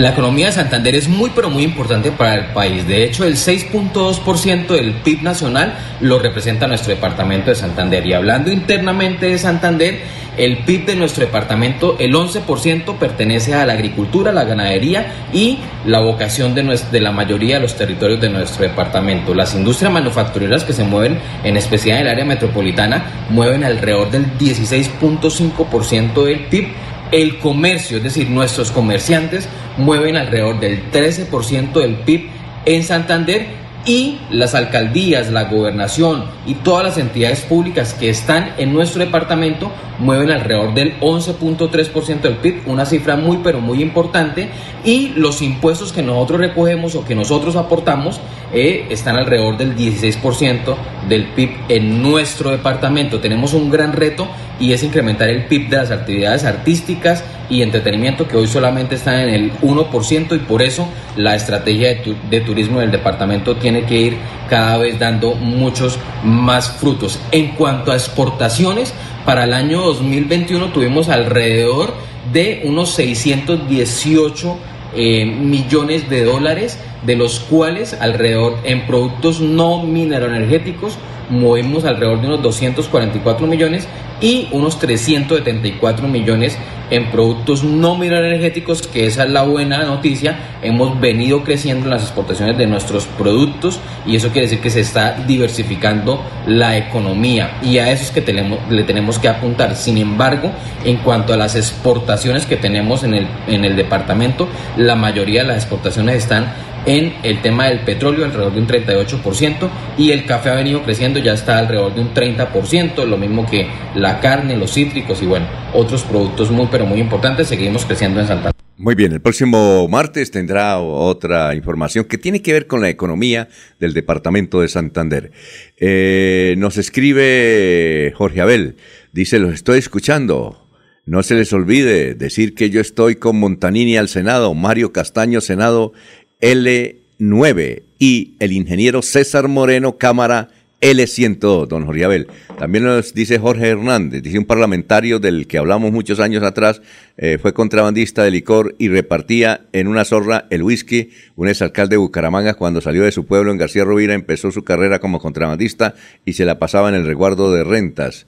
La 0.00 0.12
economía 0.12 0.46
de 0.46 0.52
Santander 0.52 0.94
es 0.94 1.08
muy 1.10 1.30
pero 1.34 1.50
muy 1.50 1.62
importante 1.62 2.10
para 2.10 2.34
el 2.36 2.44
país. 2.54 2.88
De 2.88 3.04
hecho, 3.04 3.24
el 3.26 3.34
6.2% 3.36 4.68
del 4.68 4.94
PIB 4.94 5.22
nacional 5.22 5.74
lo 6.00 6.18
representa 6.18 6.66
nuestro 6.66 6.94
departamento 6.94 7.50
de 7.50 7.56
Santander. 7.56 8.06
Y 8.06 8.14
hablando 8.14 8.50
internamente 8.50 9.26
de 9.26 9.36
Santander, 9.36 10.00
el 10.38 10.58
PIB 10.64 10.86
de 10.86 10.96
nuestro 10.96 11.26
departamento, 11.26 11.96
el 11.98 12.14
11% 12.14 12.96
pertenece 12.96 13.52
a 13.52 13.66
la 13.66 13.74
agricultura, 13.74 14.32
la 14.32 14.44
ganadería 14.44 15.26
y 15.34 15.58
la 15.84 16.00
vocación 16.00 16.54
de, 16.54 16.64
nues- 16.64 16.88
de 16.90 17.00
la 17.00 17.12
mayoría 17.12 17.56
de 17.56 17.60
los 17.60 17.76
territorios 17.76 18.22
de 18.22 18.30
nuestro 18.30 18.62
departamento. 18.62 19.34
Las 19.34 19.54
industrias 19.54 19.92
manufactureras 19.92 20.64
que 20.64 20.72
se 20.72 20.84
mueven, 20.84 21.18
en 21.44 21.58
especial 21.58 21.98
en 21.98 22.06
el 22.06 22.12
área 22.12 22.24
metropolitana, 22.24 23.26
mueven 23.28 23.64
alrededor 23.64 24.10
del 24.10 24.24
16.5% 24.38 26.24
del 26.24 26.46
PIB 26.46 26.68
El 27.12 27.38
comercio, 27.38 27.96
es 27.96 28.02
decir, 28.02 28.30
nuestros 28.30 28.70
comerciantes 28.70 29.48
mueven 29.76 30.16
alrededor 30.16 30.60
del 30.60 30.90
13% 30.90 31.72
del 31.72 31.96
PIB 31.96 32.28
en 32.66 32.84
Santander 32.84 33.59
y 33.86 34.18
las 34.30 34.54
alcaldías, 34.54 35.30
la 35.30 35.44
gobernación 35.44 36.24
y 36.46 36.54
todas 36.54 36.84
las 36.84 36.98
entidades 36.98 37.40
públicas 37.40 37.94
que 37.94 38.10
están 38.10 38.52
en 38.58 38.72
nuestro 38.72 39.02
departamento 39.02 39.72
mueven 39.98 40.30
alrededor 40.30 40.74
del 40.74 40.98
11.3% 41.00 42.20
del 42.20 42.36
PIB, 42.36 42.62
una 42.66 42.84
cifra 42.84 43.16
muy 43.16 43.38
pero 43.42 43.60
muy 43.60 43.82
importante 43.82 44.50
y 44.84 45.10
los 45.10 45.42
impuestos 45.42 45.92
que 45.92 46.02
nosotros 46.02 46.40
recogemos 46.40 46.94
o 46.94 47.04
que 47.04 47.14
nosotros 47.14 47.56
aportamos 47.56 48.20
eh, 48.52 48.86
están 48.90 49.16
alrededor 49.16 49.56
del 49.56 49.76
16% 49.76 50.76
del 51.08 51.26
PIB 51.28 51.50
en 51.68 52.02
nuestro 52.02 52.50
departamento. 52.50 53.20
Tenemos 53.20 53.54
un 53.54 53.70
gran 53.70 53.92
reto 53.92 54.28
y 54.58 54.72
es 54.72 54.82
incrementar 54.82 55.28
el 55.28 55.46
PIB 55.46 55.70
de 55.70 55.76
las 55.76 55.90
actividades 55.90 56.44
artísticas 56.44 57.24
y 57.50 57.62
entretenimiento 57.62 58.26
que 58.26 58.36
hoy 58.36 58.46
solamente 58.46 58.94
están 58.94 59.28
en 59.28 59.28
el 59.28 59.52
1% 59.60 60.36
y 60.36 60.38
por 60.38 60.62
eso 60.62 60.88
la 61.16 61.34
estrategia 61.34 62.00
de, 62.30 62.40
turismo 62.40 62.80
del 62.80 62.90
departamento 62.90 63.56
tiene 63.56 63.84
que 63.84 63.96
ir 63.96 64.16
cada 64.48 64.78
vez 64.78 64.98
dando 64.98 65.34
muchos 65.34 65.98
más 66.22 66.70
frutos. 66.70 67.18
En 67.32 67.48
cuanto 67.56 67.92
a 67.92 67.96
exportaciones, 67.96 68.94
para 69.26 69.44
el 69.44 69.52
año 69.52 69.82
2021 69.82 70.72
tuvimos 70.72 71.08
alrededor 71.08 71.92
de 72.32 72.62
unos 72.64 72.90
618 72.90 74.56
eh, 74.94 75.24
millones 75.24 76.08
de 76.08 76.24
dólares, 76.24 76.78
de 77.04 77.16
los 77.16 77.40
cuales 77.40 77.94
alrededor 78.00 78.58
en 78.64 78.86
productos 78.86 79.40
no 79.40 79.82
mineroenergéticos 79.82 80.98
movimos 81.30 81.84
alrededor 81.84 82.20
de 82.20 82.26
unos 82.26 82.42
244 82.42 83.46
millones 83.46 83.88
y 84.20 84.48
unos 84.52 84.78
374 84.78 86.06
millones 86.06 86.58
en 86.90 87.10
productos 87.10 87.62
no 87.62 87.96
mineroenergéticos, 87.96 88.86
que 88.86 89.06
esa 89.06 89.24
es 89.24 89.30
la 89.30 89.42
buena 89.42 89.84
noticia. 89.84 90.58
Hemos 90.62 91.00
venido 91.00 91.44
creciendo 91.44 91.84
en 91.84 91.90
las 91.90 92.02
exportaciones 92.02 92.58
de 92.58 92.66
nuestros 92.66 93.06
productos 93.06 93.80
y 94.06 94.16
eso 94.16 94.28
quiere 94.28 94.42
decir 94.42 94.60
que 94.60 94.70
se 94.70 94.80
está 94.80 95.12
diversificando 95.26 96.22
la 96.46 96.76
economía 96.76 97.58
y 97.62 97.78
a 97.78 97.90
eso 97.90 98.04
es 98.04 98.10
que 98.10 98.20
tenemos, 98.20 98.58
le 98.68 98.82
tenemos 98.82 99.18
que 99.18 99.28
apuntar. 99.28 99.76
Sin 99.76 99.98
embargo, 99.98 100.50
en 100.84 100.98
cuanto 100.98 101.32
a 101.32 101.36
las 101.36 101.54
exportaciones 101.56 102.44
que 102.44 102.56
tenemos 102.56 103.04
en 103.04 103.14
el, 103.14 103.28
en 103.46 103.64
el 103.64 103.76
departamento, 103.76 104.48
la 104.76 104.96
mayoría 104.96 105.42
de 105.42 105.48
las 105.48 105.56
exportaciones 105.58 106.16
están 106.16 106.52
en 106.86 107.14
el 107.22 107.42
tema 107.42 107.66
del 107.66 107.80
petróleo 107.80 108.24
alrededor 108.24 108.54
de 108.54 108.60
un 108.60 108.66
38% 108.66 109.70
y 109.98 110.12
el 110.12 110.24
café 110.24 110.50
ha 110.50 110.54
venido 110.54 110.82
creciendo 110.82 111.18
ya 111.18 111.32
está 111.32 111.58
alrededor 111.58 111.94
de 111.94 112.00
un 112.00 112.14
30%, 112.14 113.04
lo 113.04 113.16
mismo 113.16 113.46
que 113.46 113.66
la 113.94 114.20
carne, 114.20 114.56
los 114.56 114.72
cítricos 114.72 115.22
y 115.22 115.26
bueno, 115.26 115.46
otros 115.74 116.02
productos 116.02 116.50
muy 116.50 116.68
pero 116.70 116.86
muy 116.86 117.00
importantes, 117.00 117.48
seguimos 117.48 117.84
creciendo 117.84 118.20
en 118.20 118.26
Santa 118.26 118.52
Muy 118.76 118.94
bien, 118.94 119.12
el 119.12 119.20
próximo 119.20 119.86
martes 119.88 120.30
tendrá 120.30 120.78
otra 120.78 121.54
información 121.54 122.04
que 122.04 122.18
tiene 122.18 122.42
que 122.42 122.52
ver 122.52 122.66
con 122.66 122.80
la 122.80 122.88
economía 122.88 123.48
del 123.78 123.92
departamento 123.92 124.60
de 124.60 124.68
Santander. 124.68 125.32
Eh, 125.76 126.54
nos 126.58 126.78
escribe 126.78 128.12
Jorge 128.16 128.40
Abel, 128.40 128.76
dice, 129.12 129.38
los 129.38 129.54
estoy 129.54 129.78
escuchando. 129.78 130.66
No 131.06 131.24
se 131.24 131.34
les 131.34 131.52
olvide 131.52 132.14
decir 132.14 132.54
que 132.54 132.70
yo 132.70 132.80
estoy 132.80 133.16
con 133.16 133.36
Montanini 133.40 133.96
al 133.96 134.08
Senado, 134.08 134.54
Mario 134.54 134.92
Castaño 134.92 135.40
Senado 135.40 135.92
L9 136.40 137.82
y 137.98 138.34
el 138.38 138.52
ingeniero 138.52 139.02
César 139.02 139.48
Moreno 139.48 139.98
Cámara 139.98 140.48
L102, 140.80 141.66
don 141.66 141.84
Jorge 141.84 142.04
Abel. 142.04 142.28
También 142.58 142.84
nos 142.84 143.12
dice 143.12 143.38
Jorge 143.38 143.68
Hernández, 143.68 144.22
dice 144.22 144.38
un 144.38 144.46
parlamentario 144.46 145.18
del 145.18 145.46
que 145.46 145.58
hablamos 145.58 145.92
muchos 145.92 146.20
años 146.20 146.42
atrás, 146.42 146.80
eh, 147.18 147.38
fue 147.40 147.52
contrabandista 147.52 148.24
de 148.24 148.30
licor 148.30 148.74
y 148.78 148.88
repartía 148.88 149.66
en 149.72 149.88
una 149.88 150.04
zorra 150.04 150.46
el 150.50 150.62
whisky. 150.62 151.10
Un 151.36 151.48
exalcalde 151.48 151.94
de 151.94 151.98
Bucaramanga, 151.98 152.54
cuando 152.54 152.80
salió 152.80 153.04
de 153.04 153.12
su 153.12 153.26
pueblo 153.26 153.52
en 153.52 153.58
García 153.58 153.84
Rovira, 153.84 154.14
empezó 154.14 154.50
su 154.50 154.64
carrera 154.64 154.98
como 155.00 155.20
contrabandista 155.20 155.94
y 156.24 156.32
se 156.32 156.46
la 156.46 156.58
pasaba 156.58 156.88
en 156.88 156.94
el 156.94 157.06
resguardo 157.06 157.52
de 157.52 157.64
rentas. 157.64 158.26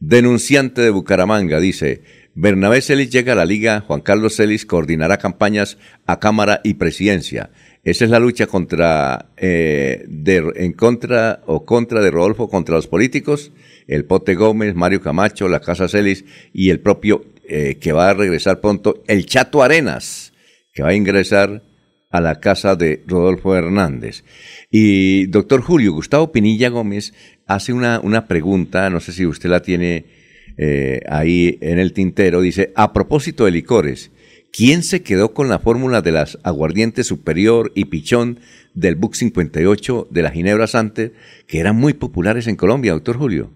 Denunciante 0.00 0.82
de 0.82 0.90
Bucaramanga, 0.90 1.60
dice, 1.60 2.02
Bernabé 2.34 2.80
Celis 2.80 3.10
llega 3.10 3.34
a 3.34 3.36
la 3.36 3.44
liga, 3.44 3.80
Juan 3.80 4.00
Carlos 4.00 4.36
Celis 4.36 4.64
coordinará 4.64 5.18
campañas 5.18 5.76
a 6.06 6.18
Cámara 6.18 6.60
y 6.64 6.74
Presidencia. 6.74 7.50
Esa 7.84 8.04
es 8.04 8.10
la 8.10 8.20
lucha 8.20 8.46
contra, 8.46 9.26
eh, 9.36 10.06
en 10.06 10.72
contra 10.72 11.42
o 11.46 11.64
contra 11.64 12.00
de 12.00 12.10
Rodolfo 12.10 12.48
contra 12.48 12.76
los 12.76 12.86
políticos, 12.86 13.52
el 13.86 14.04
Pote 14.04 14.34
Gómez, 14.34 14.74
Mario 14.74 15.02
Camacho, 15.02 15.48
la 15.48 15.60
Casa 15.60 15.88
Celis 15.88 16.24
y 16.54 16.70
el 16.70 16.80
propio 16.80 17.24
eh, 17.48 17.76
que 17.80 17.92
va 17.92 18.08
a 18.08 18.14
regresar 18.14 18.60
pronto, 18.60 19.02
el 19.08 19.26
Chato 19.26 19.62
Arenas, 19.62 20.32
que 20.72 20.82
va 20.82 20.90
a 20.90 20.94
ingresar 20.94 21.62
a 22.08 22.20
la 22.20 22.40
casa 22.40 22.76
de 22.76 23.02
Rodolfo 23.06 23.56
Hernández. 23.56 24.24
Y 24.70 25.26
doctor 25.26 25.60
Julio 25.60 25.92
Gustavo 25.92 26.30
Pinilla 26.30 26.68
Gómez 26.68 27.12
hace 27.46 27.72
una, 27.72 28.00
una 28.00 28.26
pregunta, 28.26 28.88
no 28.90 29.00
sé 29.00 29.12
si 29.12 29.26
usted 29.26 29.50
la 29.50 29.60
tiene 29.60 30.21
eh, 30.56 31.00
ahí 31.08 31.58
en 31.60 31.78
el 31.78 31.92
tintero, 31.92 32.40
dice, 32.40 32.72
a 32.74 32.92
propósito 32.92 33.44
de 33.44 33.50
licores, 33.50 34.10
¿quién 34.52 34.82
se 34.82 35.02
quedó 35.02 35.34
con 35.34 35.48
la 35.48 35.58
fórmula 35.58 36.02
de 36.02 36.12
las 36.12 36.38
aguardientes 36.42 37.06
superior 37.06 37.72
y 37.74 37.86
pichón 37.86 38.40
del 38.74 38.96
Buc 38.96 39.14
58 39.14 40.08
de 40.10 40.22
la 40.22 40.30
Ginebra 40.30 40.66
Santer, 40.66 41.14
que 41.46 41.60
eran 41.60 41.76
muy 41.76 41.94
populares 41.94 42.46
en 42.46 42.56
Colombia, 42.56 42.92
doctor 42.92 43.16
Julio? 43.16 43.50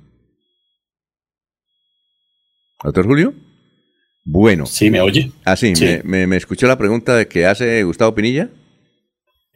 ¿Doctor 2.82 3.06
Julio? 3.06 3.34
Bueno. 4.24 4.66
Sí, 4.66 4.90
¿me 4.90 5.00
oye? 5.00 5.32
Ah, 5.44 5.56
sí, 5.56 5.72
Me, 6.04 6.26
me, 6.26 6.36
escuchó 6.36 6.66
la 6.66 6.76
pregunta 6.76 7.16
de 7.16 7.28
que 7.28 7.46
hace 7.46 7.82
Gustavo 7.84 8.14
Pinilla. 8.14 8.50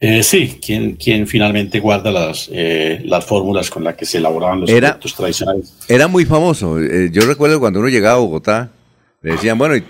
Eh, 0.03 0.23
sí, 0.23 0.59
¿quién, 0.59 0.95
quién 0.95 1.27
finalmente 1.27 1.79
guarda 1.79 2.11
las, 2.11 2.49
eh, 2.51 3.03
las 3.05 3.23
fórmulas 3.23 3.69
con 3.69 3.83
las 3.83 3.95
que 3.95 4.07
se 4.07 4.17
elaboraban 4.17 4.61
los 4.61 4.71
productos 4.71 5.13
tradicionales? 5.13 5.75
Era 5.87 6.07
muy 6.07 6.25
famoso. 6.25 6.79
Eh, 6.79 7.11
yo 7.11 7.21
recuerdo 7.21 7.59
cuando 7.59 7.79
uno 7.79 7.87
llegaba 7.87 8.15
a 8.15 8.19
Bogotá, 8.19 8.71
le 9.21 9.33
decían, 9.33 9.59
bueno, 9.59 9.75
¿y 9.75 9.83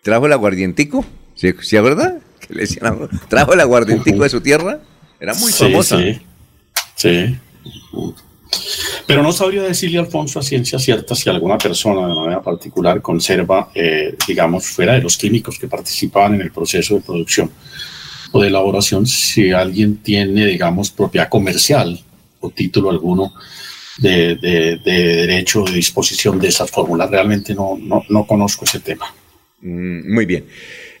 ¿trajo 0.00 0.24
el 0.24 0.32
aguardientico? 0.32 1.04
¿Sí, 1.34 1.52
¿Sí 1.60 1.76
es 1.76 1.82
verdad? 1.82 2.22
Que 2.40 2.54
le 2.54 2.60
decían, 2.62 3.06
¿trajo 3.28 3.52
el 3.52 3.60
aguardientico 3.60 4.22
de 4.22 4.30
su 4.30 4.40
tierra? 4.40 4.80
Era 5.20 5.34
muy 5.34 5.52
sí, 5.52 5.64
famosa. 5.64 5.98
Sí, 5.98 6.20
sí. 6.94 7.36
Pero 9.06 9.22
no 9.22 9.30
sabría 9.30 9.64
decirle, 9.64 9.98
Alfonso, 9.98 10.38
a 10.38 10.42
ciencia 10.42 10.78
cierta 10.78 11.14
si 11.14 11.28
alguna 11.28 11.58
persona 11.58 12.08
de 12.08 12.14
manera 12.14 12.40
particular 12.40 13.02
conserva, 13.02 13.68
eh, 13.74 14.16
digamos, 14.26 14.66
fuera 14.68 14.94
de 14.94 15.02
los 15.02 15.18
químicos 15.18 15.58
que 15.58 15.68
participaban 15.68 16.36
en 16.36 16.40
el 16.40 16.50
proceso 16.50 16.94
de 16.94 17.02
producción 17.02 17.50
de 18.40 18.48
elaboración, 18.48 19.06
si 19.06 19.52
alguien 19.52 19.98
tiene, 19.98 20.46
digamos, 20.46 20.90
propiedad 20.90 21.28
comercial 21.28 22.02
o 22.40 22.50
título 22.50 22.90
alguno 22.90 23.32
de, 23.98 24.36
de, 24.36 24.78
de 24.78 25.16
derecho 25.16 25.64
de 25.64 25.72
disposición 25.72 26.38
de 26.38 26.48
esas 26.48 26.70
fórmulas. 26.70 27.10
Realmente 27.10 27.54
no, 27.54 27.78
no, 27.80 28.02
no 28.08 28.26
conozco 28.26 28.64
ese 28.64 28.80
tema. 28.80 29.06
Mm, 29.60 30.14
muy 30.14 30.26
bien. 30.26 30.46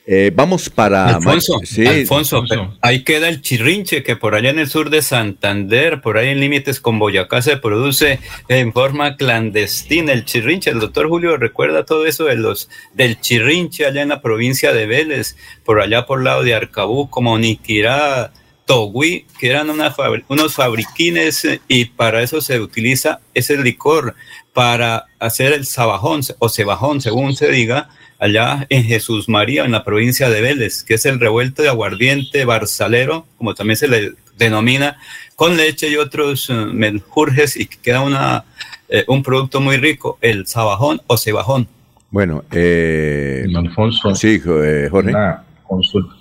Eh, 0.06 0.30
vamos 0.34 0.68
para... 0.68 1.16
Alfonso, 1.16 1.60
sí. 1.64 1.86
Alfonso, 1.86 2.42
Alfonso. 2.42 2.76
ahí 2.82 3.04
queda 3.04 3.28
el 3.28 3.40
chirrinche, 3.40 4.02
que 4.02 4.16
por 4.16 4.34
allá 4.34 4.50
en 4.50 4.58
el 4.58 4.68
sur 4.68 4.90
de 4.90 5.00
Santander, 5.00 6.02
por 6.02 6.18
ahí 6.18 6.28
en 6.28 6.40
límites 6.40 6.78
con 6.78 6.98
Boyacá, 6.98 7.40
se 7.40 7.56
produce 7.56 8.20
en 8.48 8.72
forma 8.74 9.16
clandestina 9.16 10.12
el 10.12 10.26
chirrinche. 10.26 10.70
El 10.70 10.80
doctor 10.80 11.08
Julio 11.08 11.38
recuerda 11.38 11.86
todo 11.86 12.04
eso 12.06 12.24
de 12.24 12.36
los 12.36 12.68
del 12.92 13.18
chirrinche 13.20 13.86
allá 13.86 14.02
en 14.02 14.10
la 14.10 14.20
provincia 14.20 14.74
de 14.74 14.86
Vélez, 14.86 15.36
por 15.64 15.80
allá 15.80 16.04
por 16.04 16.22
lado 16.22 16.42
de 16.42 16.54
Arcabú, 16.54 17.08
como 17.08 17.38
Niquirá, 17.38 18.30
Togui, 18.66 19.26
que 19.38 19.50
eran 19.50 19.70
una 19.70 19.94
unos 20.28 20.54
fabriquines 20.54 21.46
y 21.68 21.86
para 21.86 22.22
eso 22.22 22.40
se 22.40 22.60
utiliza 22.60 23.20
ese 23.32 23.56
licor, 23.56 24.14
para 24.52 25.06
hacer 25.18 25.52
el 25.52 25.66
sabajón 25.66 26.20
o 26.38 26.48
cebajón, 26.48 27.00
según 27.00 27.34
se 27.34 27.50
diga, 27.50 27.90
allá 28.24 28.66
en 28.70 28.84
Jesús 28.84 29.28
María, 29.28 29.64
en 29.64 29.72
la 29.72 29.84
provincia 29.84 30.30
de 30.30 30.40
Vélez, 30.40 30.82
que 30.82 30.94
es 30.94 31.04
el 31.04 31.20
revuelto 31.20 31.62
de 31.62 31.68
aguardiente 31.68 32.46
barzalero, 32.46 33.26
como 33.36 33.54
también 33.54 33.76
se 33.76 33.86
le 33.86 34.12
denomina, 34.38 34.96
con 35.36 35.56
leche 35.58 35.90
y 35.90 35.96
otros 35.96 36.48
uh, 36.48 36.72
menjurjes 36.72 37.56
y 37.56 37.66
que 37.66 37.76
queda 37.76 38.00
una, 38.00 38.44
eh, 38.88 39.04
un 39.08 39.22
producto 39.22 39.60
muy 39.60 39.76
rico, 39.76 40.18
el 40.22 40.46
sabajón 40.46 41.02
o 41.06 41.18
cebajón. 41.18 41.68
Bueno, 42.10 42.44
eh, 42.50 43.46
Alfonso. 43.54 44.14
Sí, 44.14 44.40
eh, 44.46 44.88
Jorge. 44.90 45.10
Una 45.10 45.44
consulta. 45.62 46.14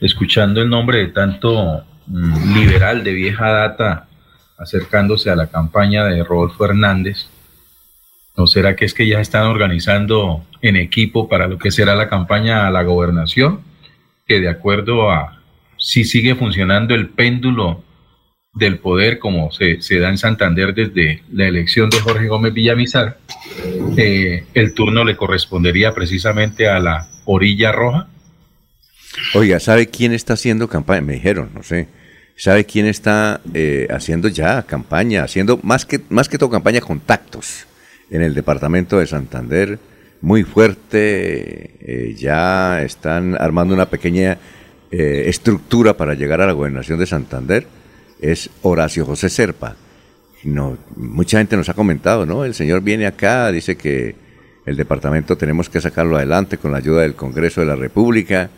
Escuchando 0.00 0.62
el 0.62 0.70
nombre 0.70 0.98
de 0.98 1.08
tanto 1.08 1.84
mm, 2.06 2.54
liberal 2.54 3.04
de 3.04 3.12
vieja 3.12 3.50
data 3.50 4.06
acercándose 4.56 5.30
a 5.30 5.36
la 5.36 5.48
campaña 5.48 6.04
de 6.04 6.24
Rodolfo 6.24 6.64
Hernández, 6.64 7.28
¿No 8.36 8.46
será 8.48 8.74
que 8.74 8.84
es 8.84 8.94
que 8.94 9.06
ya 9.06 9.20
están 9.20 9.46
organizando 9.46 10.44
en 10.60 10.76
equipo 10.76 11.28
para 11.28 11.46
lo 11.46 11.58
que 11.58 11.70
será 11.70 11.94
la 11.94 12.08
campaña 12.08 12.66
a 12.66 12.70
la 12.70 12.82
gobernación? 12.82 13.60
Que 14.26 14.40
de 14.40 14.48
acuerdo 14.48 15.10
a 15.10 15.40
si 15.78 16.04
sigue 16.04 16.34
funcionando 16.34 16.94
el 16.94 17.10
péndulo 17.10 17.84
del 18.52 18.78
poder, 18.78 19.18
como 19.18 19.52
se, 19.52 19.80
se 19.80 19.98
da 19.98 20.08
en 20.08 20.18
Santander 20.18 20.74
desde 20.74 21.22
la 21.32 21.46
elección 21.46 21.90
de 21.90 22.00
Jorge 22.00 22.26
Gómez 22.26 22.52
Villamizar, 22.54 23.18
eh, 23.96 24.44
el 24.54 24.74
turno 24.74 25.04
le 25.04 25.16
correspondería 25.16 25.92
precisamente 25.92 26.68
a 26.68 26.80
la 26.80 27.06
orilla 27.26 27.70
roja. 27.70 28.08
Oiga, 29.34 29.60
¿sabe 29.60 29.88
quién 29.88 30.12
está 30.12 30.34
haciendo 30.34 30.68
campaña? 30.68 31.02
Me 31.02 31.14
dijeron, 31.14 31.50
no 31.54 31.62
sé. 31.62 31.86
¿Sabe 32.36 32.64
quién 32.64 32.86
está 32.86 33.40
eh, 33.52 33.86
haciendo 33.90 34.26
ya 34.26 34.64
campaña? 34.64 35.22
Haciendo 35.22 35.60
más 35.62 35.84
que, 35.86 36.00
más 36.08 36.28
que 36.28 36.36
todo 36.36 36.50
campaña 36.50 36.80
contactos 36.80 37.66
en 38.14 38.22
el 38.22 38.32
departamento 38.32 38.98
de 39.00 39.06
Santander. 39.06 39.78
Muy 40.20 40.44
fuerte. 40.44 41.70
eh, 41.80 42.14
ya 42.16 42.80
están 42.82 43.36
armando 43.38 43.74
una 43.74 43.90
pequeña 43.90 44.38
eh, 44.90 45.24
estructura 45.26 45.96
para 45.96 46.14
llegar 46.14 46.40
a 46.40 46.46
la 46.46 46.52
gobernación 46.52 46.98
de 47.00 47.06
Santander. 47.06 47.66
Es 48.20 48.48
Horacio 48.62 49.04
José 49.04 49.28
Serpa. 49.28 49.74
No, 50.44 50.78
mucha 50.96 51.38
gente 51.38 51.56
nos 51.56 51.68
ha 51.68 51.74
comentado, 51.74 52.24
¿no? 52.24 52.44
El 52.44 52.54
señor 52.54 52.82
viene 52.82 53.06
acá, 53.06 53.50
dice 53.50 53.76
que 53.76 54.14
el 54.64 54.76
departamento 54.76 55.36
tenemos 55.36 55.68
que 55.68 55.80
sacarlo 55.80 56.16
adelante 56.16 56.56
con 56.58 56.70
la 56.70 56.78
ayuda 56.78 57.02
del 57.02 57.14
Congreso 57.16 57.60
de 57.62 57.66
la 57.66 57.76
República. 57.76 58.48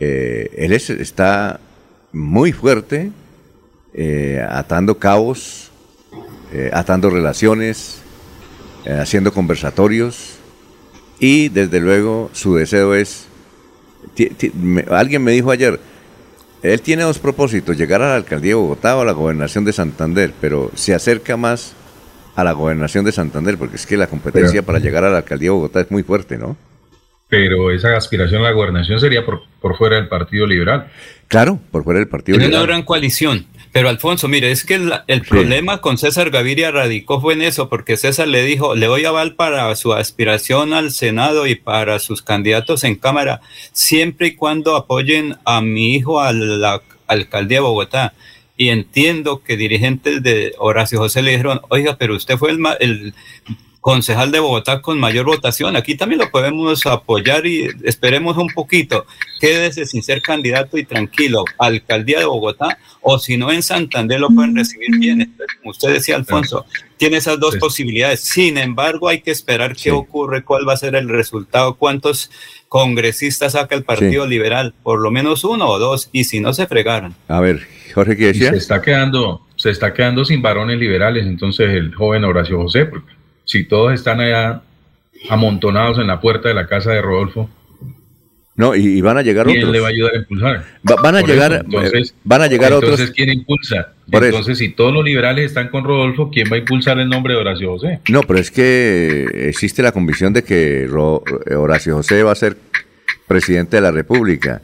Eh, 0.00 0.50
él 0.56 0.72
es- 0.72 0.90
está 0.90 1.60
muy 2.12 2.52
fuerte, 2.52 3.12
atando 4.48 4.98
cabos, 4.98 5.70
atando 6.72 7.10
relaciones, 7.10 7.99
eh, 8.84 8.98
haciendo 9.00 9.32
conversatorios 9.32 10.36
y 11.18 11.48
desde 11.50 11.80
luego 11.80 12.30
su 12.32 12.54
deseo 12.54 12.94
es, 12.94 13.26
ti- 14.14 14.30
ti- 14.30 14.52
me- 14.54 14.84
alguien 14.90 15.22
me 15.22 15.32
dijo 15.32 15.50
ayer, 15.50 15.78
él 16.62 16.80
tiene 16.82 17.02
dos 17.04 17.18
propósitos, 17.18 17.76
llegar 17.76 18.02
a 18.02 18.08
la 18.10 18.16
alcaldía 18.16 18.50
de 18.50 18.54
Bogotá 18.54 18.96
o 18.96 19.00
a 19.00 19.04
la 19.04 19.12
gobernación 19.12 19.64
de 19.64 19.72
Santander, 19.72 20.32
pero 20.40 20.70
se 20.74 20.94
acerca 20.94 21.36
más 21.36 21.74
a 22.36 22.44
la 22.44 22.52
gobernación 22.52 23.04
de 23.04 23.12
Santander, 23.12 23.56
porque 23.58 23.76
es 23.76 23.86
que 23.86 23.96
la 23.96 24.06
competencia 24.06 24.52
Pero- 24.60 24.66
para 24.66 24.78
llegar 24.78 25.04
a 25.04 25.10
la 25.10 25.18
alcaldía 25.18 25.46
de 25.48 25.54
Bogotá 25.54 25.80
es 25.80 25.90
muy 25.90 26.02
fuerte, 26.02 26.38
¿no? 26.38 26.56
Pero 27.28 27.70
esa 27.70 27.96
aspiración 27.96 28.40
a 28.40 28.44
la 28.46 28.50
gobernación 28.52 28.98
sería 28.98 29.24
por, 29.24 29.42
por 29.60 29.76
fuera 29.76 29.96
del 29.96 30.08
Partido 30.08 30.46
Liberal. 30.46 30.90
Claro, 31.28 31.60
por 31.70 31.84
fuera 31.84 32.00
del 32.00 32.08
Partido 32.08 32.36
Tiene 32.36 32.48
una 32.48 32.58
Liberal. 32.62 32.76
gran 32.78 32.82
coalición. 32.84 33.46
Pero 33.72 33.88
Alfonso, 33.88 34.26
mire, 34.26 34.50
es 34.50 34.64
que 34.64 34.74
el, 34.74 34.92
el 35.06 35.22
problema 35.22 35.80
con 35.80 35.96
César 35.96 36.30
Gaviria 36.30 36.72
radicó 36.72 37.20
fue 37.20 37.34
en 37.34 37.42
eso, 37.42 37.68
porque 37.68 37.96
César 37.96 38.26
le 38.26 38.42
dijo, 38.42 38.74
le 38.74 38.86
doy 38.86 39.04
aval 39.04 39.36
para 39.36 39.74
su 39.76 39.92
aspiración 39.92 40.72
al 40.72 40.90
Senado 40.90 41.46
y 41.46 41.54
para 41.54 42.00
sus 42.00 42.20
candidatos 42.22 42.82
en 42.82 42.96
Cámara, 42.96 43.40
siempre 43.72 44.28
y 44.28 44.34
cuando 44.34 44.74
apoyen 44.74 45.36
a 45.44 45.60
mi 45.60 45.94
hijo 45.94 46.20
a 46.20 46.32
la 46.32 46.82
alcaldía 47.06 47.58
de 47.58 47.62
Bogotá. 47.62 48.14
Y 48.56 48.68
entiendo 48.70 49.42
que 49.42 49.56
dirigentes 49.56 50.22
de 50.22 50.54
Horacio 50.58 50.98
José 50.98 51.22
le 51.22 51.30
dijeron, 51.30 51.60
oiga, 51.68 51.96
pero 51.96 52.14
usted 52.16 52.36
fue 52.36 52.50
el, 52.50 52.60
el 52.80 53.14
concejal 53.80 54.30
de 54.30 54.40
Bogotá 54.40 54.82
con 54.82 54.98
mayor 54.98 55.26
votación. 55.26 55.76
Aquí 55.76 55.94
también 55.96 56.20
lo 56.20 56.30
podemos 56.30 56.84
apoyar 56.86 57.46
y 57.46 57.68
esperemos 57.84 58.36
un 58.36 58.48
poquito. 58.48 59.06
Quédese 59.40 59.86
sin 59.86 60.02
ser 60.02 60.20
candidato 60.20 60.76
y 60.76 60.84
tranquilo. 60.84 61.44
Alcaldía 61.58 62.18
de 62.18 62.26
Bogotá 62.26 62.78
o 63.00 63.18
si 63.18 63.36
no 63.36 63.50
en 63.50 63.62
Santander 63.62 64.20
lo 64.20 64.28
pueden 64.28 64.54
recibir 64.54 64.98
bien. 64.98 65.22
Entonces, 65.22 65.56
Como 65.58 65.70
usted 65.70 65.92
decía, 65.94 66.16
Alfonso, 66.16 66.66
tiene 66.98 67.16
esas 67.16 67.40
dos 67.40 67.56
posibilidades. 67.56 68.20
Sin 68.20 68.58
embargo, 68.58 69.08
hay 69.08 69.22
que 69.22 69.30
esperar 69.30 69.74
qué 69.74 69.90
ocurre, 69.90 70.44
cuál 70.44 70.68
va 70.68 70.74
a 70.74 70.76
ser 70.76 70.94
el 70.94 71.08
resultado, 71.08 71.74
cuántos 71.74 72.30
congresistas 72.68 73.52
saca 73.52 73.74
el 73.74 73.84
Partido 73.84 74.26
Liberal, 74.26 74.74
por 74.82 75.00
lo 75.00 75.10
menos 75.10 75.42
uno 75.44 75.66
o 75.68 75.78
dos, 75.78 76.08
y 76.12 76.24
si 76.24 76.40
no 76.40 76.52
se 76.52 76.66
fregaron. 76.66 77.14
A 77.28 77.40
ver, 77.40 77.66
Jorge, 77.94 78.16
¿qué 78.16 78.24
Y 78.24 78.26
decía? 78.26 78.50
se 78.50 78.58
está 78.58 78.80
quedando, 78.82 79.46
se 79.56 79.70
está 79.70 79.92
quedando 79.92 80.24
sin 80.24 80.40
varones 80.40 80.78
liberales, 80.78 81.26
entonces 81.26 81.70
el 81.70 81.94
joven 81.94 82.24
Horacio 82.24 82.58
José, 82.58 82.84
porque 82.86 83.12
si 83.50 83.64
todos 83.64 83.92
están 83.92 84.20
allá 84.20 84.62
amontonados 85.28 85.98
en 85.98 86.06
la 86.06 86.20
puerta 86.20 86.48
de 86.48 86.54
la 86.54 86.66
casa 86.68 86.92
de 86.92 87.02
Rodolfo, 87.02 87.50
No, 88.56 88.74
y, 88.76 88.86
y 88.98 89.00
van 89.00 89.16
a 89.18 89.22
llegar 89.22 89.46
¿quién 89.46 89.58
otros. 89.58 89.72
le 89.72 89.80
va 89.80 89.86
a 89.88 89.90
ayudar 89.90 90.14
a 90.14 90.18
impulsar? 90.18 90.64
Va- 90.88 91.02
van 91.02 91.16
a 91.16 91.22
llegar, 91.22 91.52
eso, 91.52 91.62
entonces, 91.64 92.10
eh, 92.10 92.14
van 92.24 92.42
a 92.42 92.46
llegar 92.46 92.72
entonces, 92.72 93.00
otros. 93.00 93.10
¿quién 93.12 93.30
impulsa? 93.30 93.92
Por 94.10 94.22
eso. 94.22 94.30
entonces, 94.36 94.58
si 94.58 94.68
todos 94.70 94.92
los 94.92 95.04
liberales 95.04 95.46
están 95.46 95.68
con 95.68 95.82
Rodolfo, 95.84 96.30
¿quién 96.30 96.48
va 96.50 96.56
a 96.56 96.58
impulsar 96.58 96.98
el 97.00 97.08
nombre 97.08 97.34
de 97.34 97.40
Horacio 97.40 97.70
José? 97.72 98.00
No, 98.08 98.22
pero 98.22 98.38
es 98.38 98.50
que 98.50 99.26
existe 99.48 99.82
la 99.82 99.92
convicción 99.92 100.32
de 100.32 100.42
que 100.44 100.86
Ro- 100.88 101.24
Horacio 101.56 101.94
José 101.96 102.22
va 102.22 102.32
a 102.32 102.36
ser 102.36 102.56
presidente 103.26 103.76
de 103.76 103.82
la 103.82 103.90
República. 103.92 104.60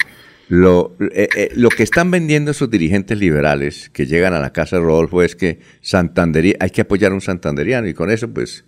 Lo, 0.48 0.94
eh, 1.12 1.28
eh, 1.36 1.50
lo 1.56 1.70
que 1.70 1.82
están 1.82 2.10
vendiendo 2.10 2.52
esos 2.52 2.70
dirigentes 2.70 3.18
liberales 3.18 3.90
que 3.92 4.06
llegan 4.06 4.32
a 4.32 4.38
la 4.40 4.52
casa 4.52 4.76
de 4.76 4.82
Rodolfo 4.82 5.22
es 5.22 5.34
que 5.34 5.58
Santandería, 5.80 6.54
hay 6.60 6.70
que 6.70 6.82
apoyar 6.82 7.10
a 7.10 7.14
un 7.14 7.20
santanderiano 7.20 7.88
y 7.88 7.94
con 7.94 8.10
eso, 8.12 8.28
pues, 8.32 8.64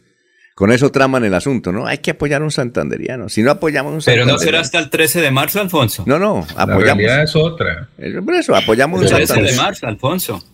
con 0.58 0.72
eso 0.72 0.90
traman 0.90 1.24
el 1.24 1.34
asunto, 1.34 1.70
¿no? 1.70 1.86
Hay 1.86 1.98
que 1.98 2.10
apoyar 2.10 2.42
a 2.42 2.44
un 2.44 2.50
santanderiano. 2.50 3.28
Si 3.28 3.42
no 3.44 3.52
apoyamos 3.52 3.92
a 3.92 3.94
un 3.94 4.02
Pero 4.04 4.24
no 4.26 4.32
santanderiano- 4.32 4.44
será 4.44 4.60
hasta 4.60 4.78
el 4.80 4.90
13 4.90 5.20
de 5.20 5.30
marzo, 5.30 5.60
Alfonso. 5.60 6.02
No, 6.04 6.18
no, 6.18 6.44
La 6.56 6.62
apoyamos. 6.64 6.82
realidad 6.82 7.22
es 7.22 7.36
otra. 7.36 7.88
Por 8.24 8.34
eso, 8.34 8.56
apoyamos 8.56 8.98
a 9.00 9.04
El 9.04 9.06
un 9.06 9.16
13 9.18 9.20
de 9.20 9.26
santanderiano. 9.28 9.62
marzo, 9.62 9.86
Alfonso. 9.86 10.44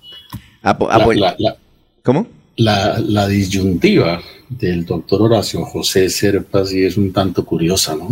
Apo- 0.62 0.88
La- 0.88 0.94
apoy- 0.96 1.18
la- 1.18 1.34
la- 1.38 1.56
¿Cómo? 2.02 2.26
La, 2.56 2.98
la 3.00 3.26
disyuntiva 3.26 4.20
del 4.50 4.84
doctor 4.84 5.22
Horacio 5.22 5.64
José 5.64 6.10
Serpa 6.10 6.66
sí 6.66 6.84
es 6.84 6.98
un 6.98 7.10
tanto 7.10 7.42
curiosa, 7.46 7.96
¿no? 7.96 8.08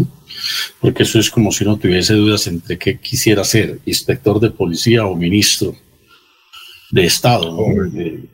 Porque 0.80 1.02
eso 1.02 1.18
es 1.18 1.28
como 1.30 1.52
si 1.52 1.64
uno 1.64 1.76
tuviese 1.76 2.14
dudas 2.14 2.46
entre 2.46 2.78
qué 2.78 2.96
quisiera 2.98 3.44
ser, 3.44 3.80
inspector 3.84 4.40
de 4.40 4.50
policía 4.50 5.04
o 5.04 5.14
ministro 5.14 5.76
de 6.90 7.04
Estado, 7.04 7.52
¿no? 7.54 8.00
Eh, 8.00 8.24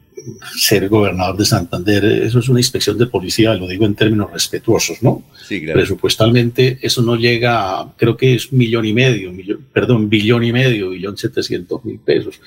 ser 0.56 0.88
gobernador 0.88 1.36
de 1.36 1.44
Santander, 1.44 2.04
eso 2.04 2.38
es 2.38 2.48
una 2.48 2.60
inspección 2.60 2.96
de 2.98 3.06
policía, 3.06 3.54
lo 3.54 3.66
digo 3.66 3.86
en 3.86 3.94
términos 3.94 4.32
respetuosos, 4.32 5.02
¿no? 5.02 5.24
Sí, 5.46 5.60
claro. 5.62 5.78
Presupuestalmente 5.80 6.78
eso 6.82 7.02
no 7.02 7.16
llega 7.16 7.80
a, 7.80 7.94
creo 7.96 8.16
que 8.16 8.34
es 8.34 8.50
un 8.52 8.58
millón 8.58 8.84
y 8.84 8.92
medio, 8.92 9.32
millón- 9.32 9.60
perdón, 9.72 10.08
billón 10.08 10.44
y 10.44 10.52
medio, 10.52 10.90
billón 10.90 11.16
setecientos 11.16 11.84
mil 11.84 11.98
pesos. 11.98 12.40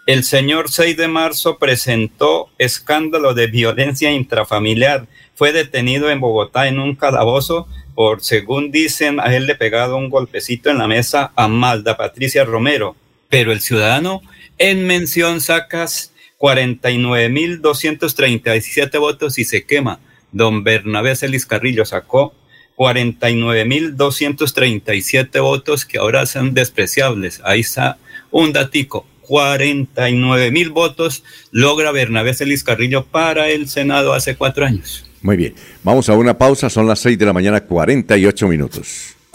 El 0.06 0.24
señor 0.24 0.72
6 0.72 0.96
de 0.96 1.10
marzo 1.10 1.58
presentó 1.60 2.48
escándalo 2.58 3.34
de 3.34 3.48
violencia 3.48 4.12
intrafamiliar. 4.12 5.08
Fue 5.36 5.52
detenido 5.52 6.10
en 6.10 6.22
Bogotá 6.22 6.68
en 6.68 6.80
un 6.80 6.96
calabozo 6.96 7.68
por, 7.96 8.24
según 8.24 8.72
dicen, 8.72 9.20
a 9.20 9.36
él 9.36 9.46
le 9.46 9.56
pegado 9.56 9.98
un 9.98 10.10
golpecito 10.10 10.70
en 10.70 10.78
la 10.78 10.88
mesa 10.88 11.34
a 11.36 11.50
Malda 11.50 11.98
Patricia 11.98 12.46
Romero. 12.46 12.96
Pero 13.30 13.52
el 13.52 13.60
ciudadano 13.60 14.22
en 14.60 14.86
mención 14.86 15.42
sacas 15.42 16.14
49.237 16.38 19.00
votos 19.00 19.40
y 19.40 19.46
se 19.46 19.64
quema. 19.64 20.00
Don 20.32 20.64
Bernabé 20.64 21.16
Celis 21.16 21.48
Carrillo 21.48 21.86
sacó 21.86 22.36
49.237 22.78 25.42
votos 25.42 25.86
que 25.86 25.98
ahora 25.98 26.26
son 26.26 26.54
despreciables. 26.54 27.42
Ahí 27.44 27.60
está 27.62 27.98
un 28.32 28.52
datico. 28.54 29.06
49.000 29.28 30.70
votos 30.72 31.24
logra 31.52 31.92
Bernabé 31.92 32.34
Celis 32.34 32.64
Carrillo 32.64 33.06
para 33.06 33.50
el 33.50 33.68
Senado 33.70 34.14
hace 34.14 34.36
cuatro 34.36 34.66
años. 34.66 35.06
Muy 35.22 35.38
bien. 35.38 35.54
Vamos 35.84 36.10
a 36.10 36.16
una 36.16 36.36
pausa. 36.38 36.70
Son 36.70 36.88
las 36.88 37.00
6 37.00 37.20
de 37.20 37.26
la 37.26 37.34
mañana, 37.34 37.62
48 37.62 38.48
minutos. 38.48 39.16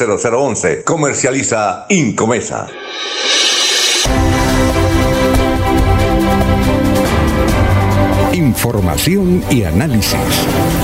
0011 0.00 0.06
301 0.06 0.56
643 0.56 0.80
0011. 0.80 0.84
Comercializa 0.84 1.86
Incomesa. 1.88 2.68
Información 8.32 9.42
y 9.50 9.64
análisis. 9.64 10.18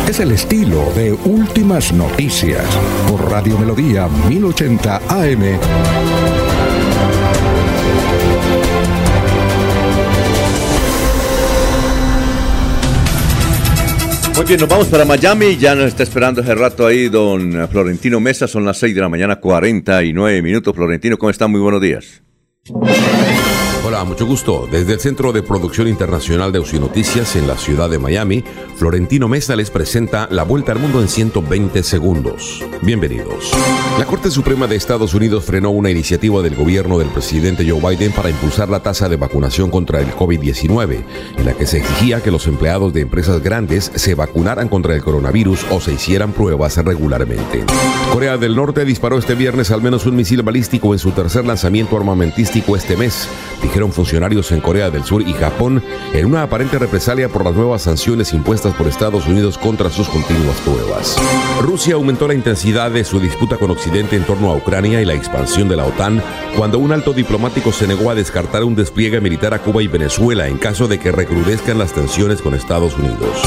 Es 0.08 0.20
el 0.20 0.32
estilo 0.32 0.92
de 0.94 1.12
Últimas 1.12 1.92
Noticias 1.92 2.64
por 3.08 3.30
Radio 3.30 3.58
Melodía 3.58 4.08
1080 4.28 5.00
AM. 5.08 6.35
Muy 14.36 14.44
bien, 14.44 14.60
nos 14.60 14.68
vamos 14.68 14.88
para 14.88 15.06
Miami. 15.06 15.56
Ya 15.56 15.74
nos 15.74 15.86
está 15.86 16.02
esperando 16.02 16.42
hace 16.42 16.54
rato 16.54 16.86
ahí 16.86 17.08
don 17.08 17.66
Florentino 17.70 18.20
Mesa. 18.20 18.46
Son 18.46 18.66
las 18.66 18.76
6 18.76 18.94
de 18.94 19.00
la 19.00 19.08
mañana, 19.08 19.36
49 19.36 20.42
minutos. 20.42 20.76
Florentino, 20.76 21.16
¿cómo 21.16 21.30
está? 21.30 21.46
Muy 21.46 21.60
buenos 21.60 21.80
días. 21.80 22.22
Hola, 23.88 24.02
mucho 24.02 24.26
gusto. 24.26 24.66
Desde 24.68 24.94
el 24.94 24.98
Centro 24.98 25.30
de 25.32 25.44
Producción 25.44 25.86
Internacional 25.86 26.50
de 26.50 26.58
Noticias 26.58 27.36
en 27.36 27.46
la 27.46 27.56
ciudad 27.56 27.88
de 27.88 28.00
Miami, 28.00 28.42
Florentino 28.74 29.28
Mesa 29.28 29.54
les 29.54 29.70
presenta 29.70 30.26
la 30.28 30.42
vuelta 30.42 30.72
al 30.72 30.80
mundo 30.80 31.00
en 31.00 31.06
120 31.06 31.84
segundos. 31.84 32.64
Bienvenidos. 32.82 33.52
La 33.96 34.04
Corte 34.04 34.32
Suprema 34.32 34.66
de 34.66 34.74
Estados 34.74 35.14
Unidos 35.14 35.44
frenó 35.44 35.70
una 35.70 35.88
iniciativa 35.88 36.42
del 36.42 36.56
gobierno 36.56 36.98
del 36.98 37.10
presidente 37.10 37.64
Joe 37.64 37.80
Biden 37.80 38.10
para 38.10 38.28
impulsar 38.28 38.68
la 38.68 38.80
tasa 38.82 39.08
de 39.08 39.16
vacunación 39.16 39.70
contra 39.70 40.00
el 40.00 40.12
COVID-19, 40.12 41.04
en 41.38 41.46
la 41.46 41.54
que 41.54 41.66
se 41.66 41.78
exigía 41.78 42.20
que 42.20 42.32
los 42.32 42.48
empleados 42.48 42.92
de 42.92 43.02
empresas 43.02 43.40
grandes 43.40 43.92
se 43.94 44.16
vacunaran 44.16 44.68
contra 44.68 44.96
el 44.96 45.02
coronavirus 45.04 45.64
o 45.70 45.80
se 45.80 45.92
hicieran 45.92 46.32
pruebas 46.32 46.76
regularmente. 46.78 47.62
Corea 48.12 48.36
del 48.36 48.56
Norte 48.56 48.84
disparó 48.84 49.16
este 49.16 49.36
viernes 49.36 49.70
al 49.70 49.80
menos 49.80 50.06
un 50.06 50.16
misil 50.16 50.42
balístico 50.42 50.92
en 50.92 50.98
su 50.98 51.12
tercer 51.12 51.46
lanzamiento 51.46 51.96
armamentístico 51.96 52.74
este 52.74 52.96
mes 52.96 53.28
dijeron 53.76 53.92
funcionarios 53.92 54.52
en 54.52 54.62
Corea 54.62 54.88
del 54.90 55.04
Sur 55.04 55.20
y 55.20 55.34
Japón 55.34 55.82
en 56.14 56.24
una 56.24 56.44
aparente 56.44 56.78
represalia 56.78 57.28
por 57.28 57.44
las 57.44 57.54
nuevas 57.54 57.82
sanciones 57.82 58.32
impuestas 58.32 58.72
por 58.72 58.88
Estados 58.88 59.26
Unidos 59.26 59.58
contra 59.58 59.90
sus 59.90 60.08
continuas 60.08 60.56
pruebas. 60.62 61.18
Rusia 61.60 61.96
aumentó 61.96 62.26
la 62.26 62.32
intensidad 62.32 62.90
de 62.90 63.04
su 63.04 63.20
disputa 63.20 63.58
con 63.58 63.70
Occidente 63.70 64.16
en 64.16 64.24
torno 64.24 64.50
a 64.50 64.56
Ucrania 64.56 65.02
y 65.02 65.04
la 65.04 65.12
expansión 65.12 65.68
de 65.68 65.76
la 65.76 65.84
OTAN 65.84 66.22
cuando 66.56 66.78
un 66.78 66.90
alto 66.90 67.12
diplomático 67.12 67.70
se 67.70 67.86
negó 67.86 68.08
a 68.10 68.14
descartar 68.14 68.64
un 68.64 68.76
despliegue 68.76 69.20
militar 69.20 69.52
a 69.52 69.58
Cuba 69.58 69.82
y 69.82 69.88
Venezuela 69.88 70.48
en 70.48 70.56
caso 70.56 70.88
de 70.88 70.98
que 70.98 71.12
recrudezcan 71.12 71.76
las 71.76 71.92
tensiones 71.92 72.40
con 72.40 72.54
Estados 72.54 72.96
Unidos. 72.96 73.42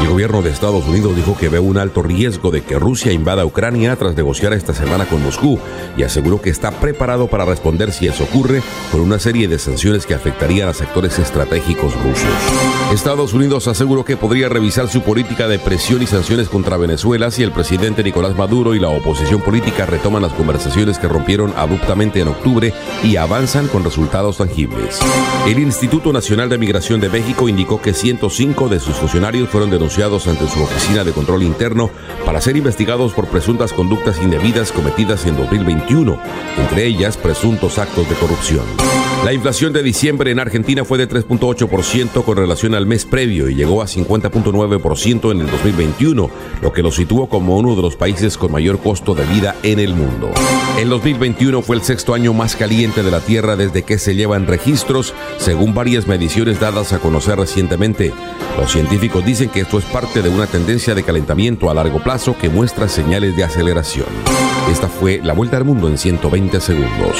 El 0.00 0.08
gobierno 0.08 0.42
de 0.42 0.50
Estados 0.50 0.86
Unidos 0.86 1.14
dijo 1.14 1.36
que 1.38 1.48
ve 1.48 1.60
un 1.60 1.78
alto 1.78 2.02
riesgo 2.02 2.50
de 2.50 2.62
que 2.62 2.80
Rusia 2.80 3.12
invada 3.12 3.44
Ucrania 3.44 3.94
tras 3.94 4.16
negociar 4.16 4.54
esta 4.54 4.74
semana 4.74 5.06
con 5.06 5.22
Moscú 5.22 5.60
y 5.96 6.02
aseguró 6.02 6.40
que 6.40 6.50
está 6.50 6.72
preparado 6.72 7.28
para 7.28 7.44
responder 7.44 7.92
si 7.92 8.08
eso 8.08 8.24
ocurre 8.24 8.60
con 8.90 9.02
una 9.02 9.20
serie 9.20 9.46
de 9.46 9.58
sanciones 9.68 10.06
que 10.06 10.14
afectarían 10.14 10.66
a 10.68 10.72
sectores 10.72 11.18
estratégicos 11.18 11.94
rusos. 12.02 12.24
Estados 12.90 13.34
Unidos 13.34 13.68
aseguró 13.68 14.02
que 14.02 14.16
podría 14.16 14.48
revisar 14.48 14.88
su 14.88 15.02
política 15.02 15.46
de 15.46 15.58
presión 15.58 16.00
y 16.00 16.06
sanciones 16.06 16.48
contra 16.48 16.78
Venezuela 16.78 17.30
si 17.30 17.42
el 17.42 17.52
presidente 17.52 18.02
Nicolás 18.02 18.34
Maduro 18.34 18.74
y 18.74 18.80
la 18.80 18.88
oposición 18.88 19.42
política 19.42 19.84
retoman 19.84 20.22
las 20.22 20.32
conversaciones 20.32 20.98
que 20.98 21.06
rompieron 21.06 21.52
abruptamente 21.54 22.20
en 22.20 22.28
octubre 22.28 22.72
y 23.04 23.16
avanzan 23.16 23.68
con 23.68 23.84
resultados 23.84 24.38
tangibles. 24.38 25.00
El 25.46 25.58
Instituto 25.58 26.14
Nacional 26.14 26.48
de 26.48 26.56
Migración 26.56 26.98
de 27.00 27.10
México 27.10 27.46
indicó 27.46 27.82
que 27.82 27.92
105 27.92 28.70
de 28.70 28.80
sus 28.80 28.96
funcionarios 28.96 29.50
fueron 29.50 29.68
denunciados 29.68 30.26
ante 30.28 30.48
su 30.48 30.62
oficina 30.62 31.04
de 31.04 31.12
control 31.12 31.42
interno 31.42 31.90
para 32.24 32.40
ser 32.40 32.56
investigados 32.56 33.12
por 33.12 33.28
presuntas 33.28 33.74
conductas 33.74 34.16
indebidas 34.22 34.72
cometidas 34.72 35.26
en 35.26 35.36
2021, 35.36 36.18
entre 36.56 36.86
ellas 36.86 37.18
presuntos 37.18 37.78
actos 37.78 38.08
de 38.08 38.14
corrupción. 38.14 38.64
La 39.24 39.32
inflación 39.32 39.72
de 39.72 39.82
diciembre 39.82 40.30
en 40.30 40.38
Argentina 40.38 40.84
fue 40.84 40.96
de 40.96 41.08
3.8% 41.08 42.24
con 42.24 42.36
relación 42.36 42.74
al 42.74 42.86
mes 42.86 43.04
previo 43.04 43.48
y 43.50 43.54
llegó 43.54 43.82
a 43.82 43.86
50.9% 43.86 45.32
en 45.32 45.40
el 45.40 45.50
2021, 45.50 46.30
lo 46.62 46.72
que 46.72 46.82
lo 46.82 46.90
situó 46.90 47.28
como 47.28 47.58
uno 47.58 47.76
de 47.76 47.82
los 47.82 47.96
países 47.96 48.38
con 48.38 48.52
mayor 48.52 48.78
costo 48.78 49.14
de 49.14 49.26
vida 49.26 49.56
en 49.62 49.80
el 49.80 49.94
mundo. 49.94 50.30
El 50.78 50.88
2021 50.88 51.60
fue 51.62 51.76
el 51.76 51.82
sexto 51.82 52.14
año 52.14 52.32
más 52.32 52.56
caliente 52.56 53.02
de 53.02 53.10
la 53.10 53.20
Tierra 53.20 53.56
desde 53.56 53.82
que 53.82 53.98
se 53.98 54.14
llevan 54.14 54.46
registros, 54.46 55.12
según 55.36 55.74
varias 55.74 56.06
mediciones 56.06 56.60
dadas 56.60 56.92
a 56.92 57.00
conocer 57.00 57.38
recientemente. 57.38 58.12
Los 58.56 58.72
científicos 58.72 59.24
dicen 59.26 59.50
que 59.50 59.60
esto 59.60 59.78
es 59.78 59.84
parte 59.84 60.22
de 60.22 60.28
una 60.28 60.46
tendencia 60.46 60.94
de 60.94 61.02
calentamiento 61.02 61.68
a 61.68 61.74
largo 61.74 62.02
plazo 62.02 62.36
que 62.38 62.48
muestra 62.48 62.88
señales 62.88 63.36
de 63.36 63.44
aceleración. 63.44 64.06
Esta 64.70 64.88
fue 64.88 65.20
la 65.22 65.34
vuelta 65.34 65.56
al 65.56 65.64
mundo 65.64 65.88
en 65.88 65.98
120 65.98 66.60
segundos. 66.60 67.16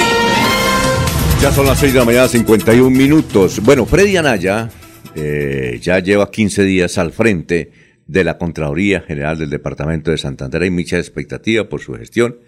Ya 1.41 1.53
son 1.53 1.67
las 1.67 1.79
6 1.79 1.93
de 1.93 1.99
la 1.99 2.05
mañana, 2.05 2.27
51 2.27 2.89
minutos. 2.89 3.61
Bueno, 3.63 3.85
Freddy 3.85 4.17
Anaya 4.17 4.69
eh, 5.15 5.79
ya 5.81 5.99
lleva 5.99 6.29
15 6.29 6.63
días 6.63 6.97
al 6.97 7.13
frente 7.13 7.71
de 8.05 8.25
la 8.25 8.37
Contraloría 8.37 8.99
General 8.99 9.39
del 9.39 9.49
Departamento 9.49 10.11
de 10.11 10.17
Santander. 10.17 10.63
Hay 10.63 10.69
mucha 10.69 10.97
expectativa 10.97 11.69
por 11.69 11.79
su 11.79 11.93
gestión, 11.93 12.39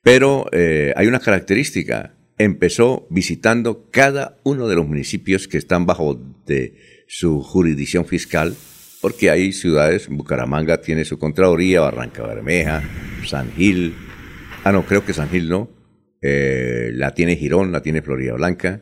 pero 0.00 0.46
eh, 0.52 0.94
hay 0.96 1.08
una 1.08 1.20
característica. 1.20 2.14
Empezó 2.38 3.06
visitando 3.10 3.90
cada 3.90 4.38
uno 4.44 4.66
de 4.66 4.76
los 4.76 4.88
municipios 4.88 5.46
que 5.46 5.58
están 5.58 5.84
bajo 5.84 6.18
de 6.46 7.04
su 7.06 7.42
jurisdicción 7.42 8.06
fiscal, 8.06 8.56
porque 9.02 9.28
hay 9.28 9.52
ciudades, 9.52 10.08
Bucaramanga 10.08 10.80
tiene 10.80 11.04
su 11.04 11.18
Contraloría, 11.18 11.82
Barranca 11.82 12.22
Bermeja, 12.22 12.82
San 13.26 13.52
Gil, 13.52 13.94
ah 14.64 14.72
no, 14.72 14.86
creo 14.86 15.04
que 15.04 15.12
San 15.12 15.28
Gil 15.28 15.50
no, 15.50 15.81
eh, 16.22 16.92
la 16.94 17.14
tiene 17.14 17.36
Girón, 17.36 17.72
la 17.72 17.82
tiene 17.82 18.00
Florida 18.00 18.34
Blanca, 18.34 18.80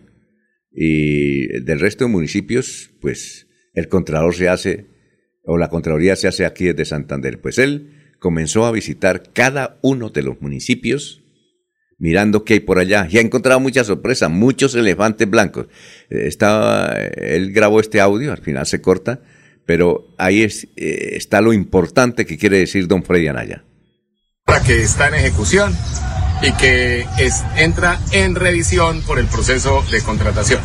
y 0.70 1.48
del 1.60 1.80
resto 1.80 2.04
de 2.04 2.10
municipios, 2.10 2.90
pues 3.00 3.48
el 3.74 3.88
Contralor 3.88 4.34
se 4.34 4.48
hace, 4.48 4.86
o 5.44 5.56
la 5.58 5.68
Contraloría 5.68 6.16
se 6.16 6.28
hace 6.28 6.44
aquí 6.44 6.66
desde 6.66 6.84
Santander. 6.84 7.40
Pues 7.40 7.58
él 7.58 8.14
comenzó 8.18 8.66
a 8.66 8.72
visitar 8.72 9.32
cada 9.32 9.78
uno 9.82 10.10
de 10.10 10.22
los 10.22 10.40
municipios, 10.40 11.22
mirando 11.98 12.44
qué 12.44 12.54
hay 12.54 12.60
por 12.60 12.78
allá, 12.78 13.08
y 13.10 13.18
ha 13.18 13.22
encontrado 13.22 13.58
muchas 13.58 13.86
sorpresas, 13.86 14.30
muchos 14.30 14.74
elefantes 14.74 15.28
blancos. 15.28 15.66
Eh, 16.10 16.26
estaba, 16.26 16.92
él 17.16 17.52
grabó 17.52 17.80
este 17.80 18.00
audio, 18.00 18.32
al 18.32 18.42
final 18.42 18.66
se 18.66 18.80
corta, 18.80 19.22
pero 19.66 20.14
ahí 20.18 20.42
es, 20.42 20.68
eh, 20.76 21.10
está 21.12 21.40
lo 21.40 21.52
importante 21.52 22.26
que 22.26 22.36
quiere 22.36 22.58
decir 22.58 22.86
don 22.86 23.02
Freddy 23.02 23.28
Anaya. 23.28 23.64
que 24.66 24.82
está 24.82 25.08
en 25.08 25.14
ejecución 25.14 25.72
y 26.42 26.52
que 26.52 27.06
es, 27.18 27.44
entra 27.56 28.00
en 28.12 28.34
revisión 28.34 29.02
por 29.02 29.18
el 29.18 29.26
proceso 29.26 29.84
de 29.90 30.02
contratación. 30.02 30.60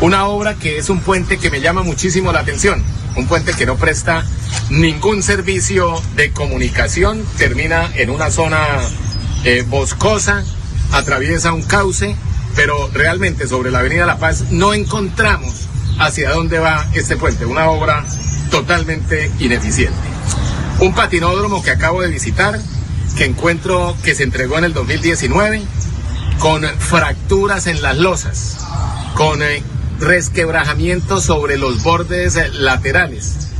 Una 0.00 0.26
obra 0.26 0.54
que 0.54 0.78
es 0.78 0.90
un 0.90 1.00
puente 1.00 1.38
que 1.38 1.50
me 1.50 1.60
llama 1.60 1.82
muchísimo 1.82 2.32
la 2.32 2.40
atención, 2.40 2.82
un 3.16 3.26
puente 3.26 3.52
que 3.52 3.66
no 3.66 3.76
presta 3.76 4.24
ningún 4.70 5.22
servicio 5.22 6.00
de 6.14 6.32
comunicación, 6.32 7.24
termina 7.36 7.90
en 7.96 8.10
una 8.10 8.30
zona 8.30 8.64
eh, 9.44 9.64
boscosa, 9.66 10.44
atraviesa 10.92 11.52
un 11.52 11.62
cauce, 11.62 12.14
pero 12.54 12.88
realmente 12.92 13.46
sobre 13.46 13.70
la 13.70 13.80
Avenida 13.80 14.06
La 14.06 14.18
Paz 14.18 14.46
no 14.50 14.74
encontramos 14.74 15.68
hacia 15.98 16.30
dónde 16.30 16.58
va 16.58 16.86
este 16.94 17.16
puente, 17.16 17.44
una 17.44 17.68
obra 17.68 18.04
totalmente 18.50 19.30
ineficiente. 19.38 19.96
Un 20.80 20.94
patinódromo 20.94 21.62
que 21.62 21.70
acabo 21.70 22.02
de 22.02 22.08
visitar, 22.08 22.60
que 23.18 23.24
encuentro 23.24 23.96
que 24.04 24.14
se 24.14 24.22
entregó 24.22 24.58
en 24.58 24.64
el 24.64 24.72
2019 24.72 25.60
con 26.38 26.62
fracturas 26.62 27.66
en 27.66 27.82
las 27.82 27.98
losas, 27.98 28.64
con 29.16 29.42
eh, 29.42 29.60
resquebrajamientos 29.98 31.24
sobre 31.24 31.58
los 31.58 31.82
bordes 31.82 32.36
eh, 32.36 32.48
laterales. 32.52 33.56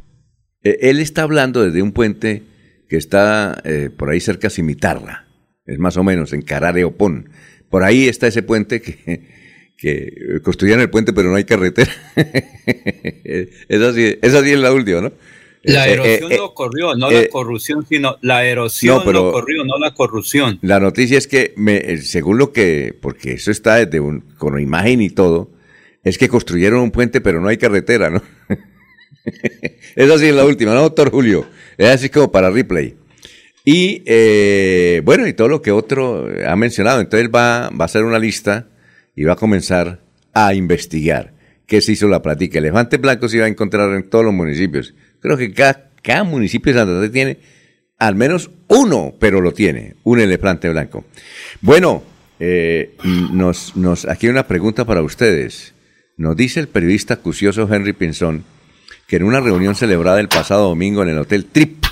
Eh, 0.63 0.79
Él 0.83 1.01
está 1.01 1.23
hablando 1.23 1.65
desde 1.65 1.83
un 1.83 1.91
puente 1.91 2.45
que 2.89 2.97
está 2.97 3.61
por 3.99 4.11
ahí 4.11 4.21
cerca 4.21 4.47
de 4.47 4.55
Cimitarra, 4.55 5.27
es 5.67 5.79
más 5.79 5.97
o 5.97 6.05
menos 6.05 6.33
en 6.33 6.43
Carareopón. 6.43 7.29
Por 7.69 7.83
ahí 7.83 8.09
está 8.09 8.29
ese 8.29 8.43
puente 8.43 8.81
que, 8.81 9.29
que 9.77 10.41
construyeron 10.43 10.81
el 10.81 10.89
puente 10.89 11.13
pero 11.13 11.31
no 11.31 11.37
hay 11.37 11.45
carretera. 11.45 11.93
es, 12.15 13.83
así, 13.83 14.19
es 14.23 14.35
así 14.35 14.53
en 14.53 14.63
la 14.63 14.73
última, 14.73 15.01
¿no? 15.01 15.13
La 15.69 15.89
Eh, 15.89 15.93
erosión 15.93 16.33
eh, 16.33 16.37
no 16.39 16.45
ocurrió, 16.47 16.95
no 16.95 17.11
eh, 17.11 17.23
la 17.25 17.29
corrupción, 17.29 17.87
sino 17.89 18.17
la 18.23 18.45
erosión 18.45 18.99
no, 18.99 19.05
pero- 19.05 19.21
no 19.23 19.29
ocurrió, 19.29 19.65
no 19.65 19.79
la 19.79 19.93
corrupción. 19.95 20.59
La 20.63 20.81
noticia 20.81 21.19
es 21.19 21.27
que, 21.27 21.53
me, 21.57 21.77
eh, 21.77 21.99
según 21.99 22.39
lo 22.39 22.53
que, 22.53 22.97
porque 23.01 23.33
eso 23.33 23.51
está 23.51 23.77
desde 23.77 24.01
un, 24.01 24.21
con 24.39 24.59
imagen 24.61 25.01
y 25.03 25.11
todo, 25.11 25.51
es 26.05 26.17
que 26.19 26.29
construyeron 26.29 26.81
un 26.81 26.91
puente, 26.91 27.21
pero 27.21 27.41
no 27.41 27.49
hay 27.49 27.57
carretera, 27.59 28.09
¿no? 28.11 28.23
Esa 29.97 30.19
sí 30.19 30.27
es 30.27 30.35
la 30.35 30.45
última, 30.45 30.73
¿no, 30.75 30.83
doctor 30.83 31.11
Julio? 31.11 31.47
Es 31.77 31.89
así 31.89 32.09
como 32.09 32.31
para 32.33 32.51
replay. 32.51 32.97
Y 33.65 34.03
eh, 34.07 35.03
bueno, 35.05 35.27
y 35.27 35.35
todo 35.35 35.49
lo 35.49 35.61
que 35.61 35.71
otro 35.73 36.27
ha 36.47 36.57
mencionado. 36.57 37.01
Entonces 37.01 37.29
va, 37.29 37.69
va 37.69 37.85
a 37.85 37.87
hacer 37.87 38.05
una 38.05 38.19
lista 38.19 38.69
y 39.15 39.25
va 39.25 39.35
a 39.35 39.37
comenzar 39.37 40.01
a 40.33 40.55
investigar 40.55 41.35
qué 41.67 41.83
se 41.83 41.93
hizo 41.93 42.09
la 42.09 42.23
plática. 42.23 42.59
Elefante 42.59 42.97
blanco 42.97 43.29
se 43.29 43.39
va 43.41 43.45
a 43.45 43.49
encontrar 43.49 43.93
en 43.95 44.09
todos 44.09 44.25
los 44.25 44.33
municipios. 44.33 44.95
Creo 45.21 45.37
que 45.37 45.53
cada, 45.53 46.25
municipio 46.25 46.73
de 46.73 46.79
Santa 46.79 47.01
Fe 47.01 47.09
tiene 47.11 47.39
al 47.99 48.15
menos 48.15 48.51
uno, 48.69 49.15
pero 49.19 49.41
lo 49.41 49.53
tiene, 49.53 49.97
un 50.05 50.21
elefante 50.21 50.69
blanco. 50.69 51.05
Bueno, 51.61 52.03
eh, 52.39 52.97
nos, 53.33 53.77
nos, 53.77 54.07
aquí 54.07 54.27
hay 54.27 54.31
una 54.31 54.47
pregunta 54.47 54.85
para 54.85 55.03
ustedes. 55.03 55.75
Nos 56.17 56.37
dice 56.37 56.61
el 56.61 56.69
periodista 56.69 57.15
acucioso 57.15 57.69
Henry 57.73 57.93
Pinzón 57.93 58.45
que 59.07 59.17
en 59.17 59.25
una 59.25 59.41
reunión 59.41 59.75
celebrada 59.75 60.21
el 60.21 60.29
pasado 60.29 60.69
domingo 60.69 61.03
en 61.03 61.09
el 61.09 61.19
Hotel 61.19 61.47
Trip 61.47 61.85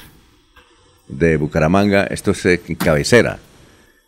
de 1.09 1.37
Bucaramanga, 1.37 2.05
esto 2.05 2.33
es 2.33 2.45
en 2.47 2.75
cabecera, 2.75 3.39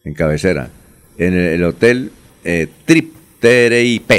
en 0.04 0.14
cabecera, 0.14 0.70
en 1.16 1.34
el, 1.34 1.46
el 1.46 1.64
Hotel 1.64 2.12
eh, 2.44 2.68
Trip, 2.84 3.14
TRIP 3.40 4.10